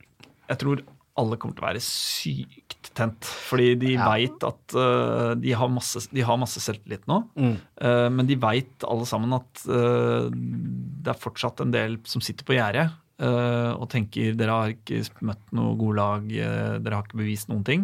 Jeg 0.49 0.59
tror 0.59 0.83
alle 1.13 1.37
kommer 1.37 1.53
til 1.53 1.63
å 1.63 1.67
være 1.69 1.81
sykt 1.85 2.89
tent. 2.97 3.25
Fordi 3.49 3.75
de 3.79 3.93
Ja. 3.93 4.07
veit 4.09 4.43
at 4.45 4.75
uh, 4.77 5.33
de, 5.37 5.53
har 5.53 5.69
masse, 5.69 6.01
de 6.09 6.25
har 6.25 6.39
masse 6.41 6.61
selvtillit 6.61 7.05
nå. 7.09 7.19
Mm. 7.37 7.55
Uh, 7.77 8.09
men 8.09 8.29
de 8.29 8.37
veit 8.41 8.85
alle 8.89 9.05
sammen 9.09 9.33
at 9.37 9.63
uh, 9.69 10.29
det 10.33 11.13
er 11.13 11.21
fortsatt 11.21 11.61
en 11.61 11.73
del 11.73 11.99
som 12.09 12.21
sitter 12.21 12.45
på 12.45 12.57
gjerdet 12.57 12.89
og 13.23 13.85
tenker 13.93 14.33
dere 14.35 14.51
har 14.57 14.71
ikke 14.73 14.97
møtt 15.23 15.51
noe 15.55 15.77
gode 15.79 15.95
lag, 15.95 16.23
dere 16.27 16.97
har 16.97 17.05
ikke 17.05 17.19
bevist 17.21 17.47
noen 17.47 17.61
ting. 17.63 17.83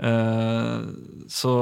Øh, 0.00 0.86
så 1.30 1.54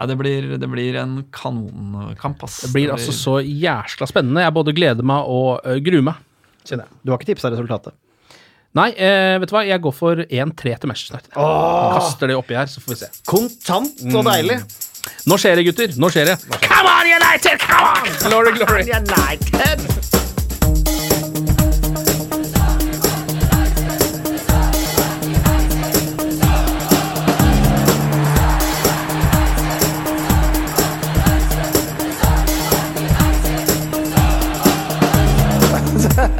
Nei, 0.00 0.06
det 0.08 0.16
blir, 0.16 0.46
det 0.56 0.68
blir 0.70 0.96
en 0.96 1.16
kanonkamp, 1.34 2.44
ass. 2.46 2.60
Det 2.64 2.70
blir 2.72 2.92
altså 2.94 3.12
så 3.12 3.34
jæsla 3.44 4.06
spennende. 4.08 4.40
Jeg 4.40 4.54
både 4.56 4.72
gleder 4.72 5.04
meg 5.04 5.28
og 5.28 5.60
ø, 5.66 5.74
gruer 5.84 6.06
meg. 6.06 6.22
Kjenner 6.64 6.86
jeg. 6.86 7.00
Du 7.04 7.12
har 7.12 7.18
ikke 7.20 7.28
tipsa 7.34 7.50
resultatet? 7.52 7.92
Nei, 8.78 8.92
eh, 8.94 9.34
vet 9.42 9.50
du 9.50 9.56
hva? 9.56 9.64
Jeg 9.66 9.82
går 9.82 9.92
for 9.98 10.22
1-3 10.22 10.76
til 10.78 10.88
Manchester 10.88 11.18
United. 11.18 11.34
Kaster 11.34 12.30
det 12.30 12.38
oppi 12.38 12.56
her, 12.56 12.70
så 12.70 12.80
får 12.80 12.94
vi 12.94 13.00
se. 13.02 13.10
Kontant 13.28 14.06
og 14.14 14.24
deilig! 14.30 14.60
Nå 15.26 15.36
skjer 15.42 15.58
det, 15.58 15.66
gutter. 15.68 15.98
Nå 16.00 16.12
skjer 16.14 16.32
det. 16.32 16.38
Come 16.64 16.94
on, 16.94 17.10
United! 17.18 17.66
Come 17.66 17.92
on! 17.92 18.16
Glory, 18.24 18.56
glory. 18.56 18.86
United! 18.94 20.19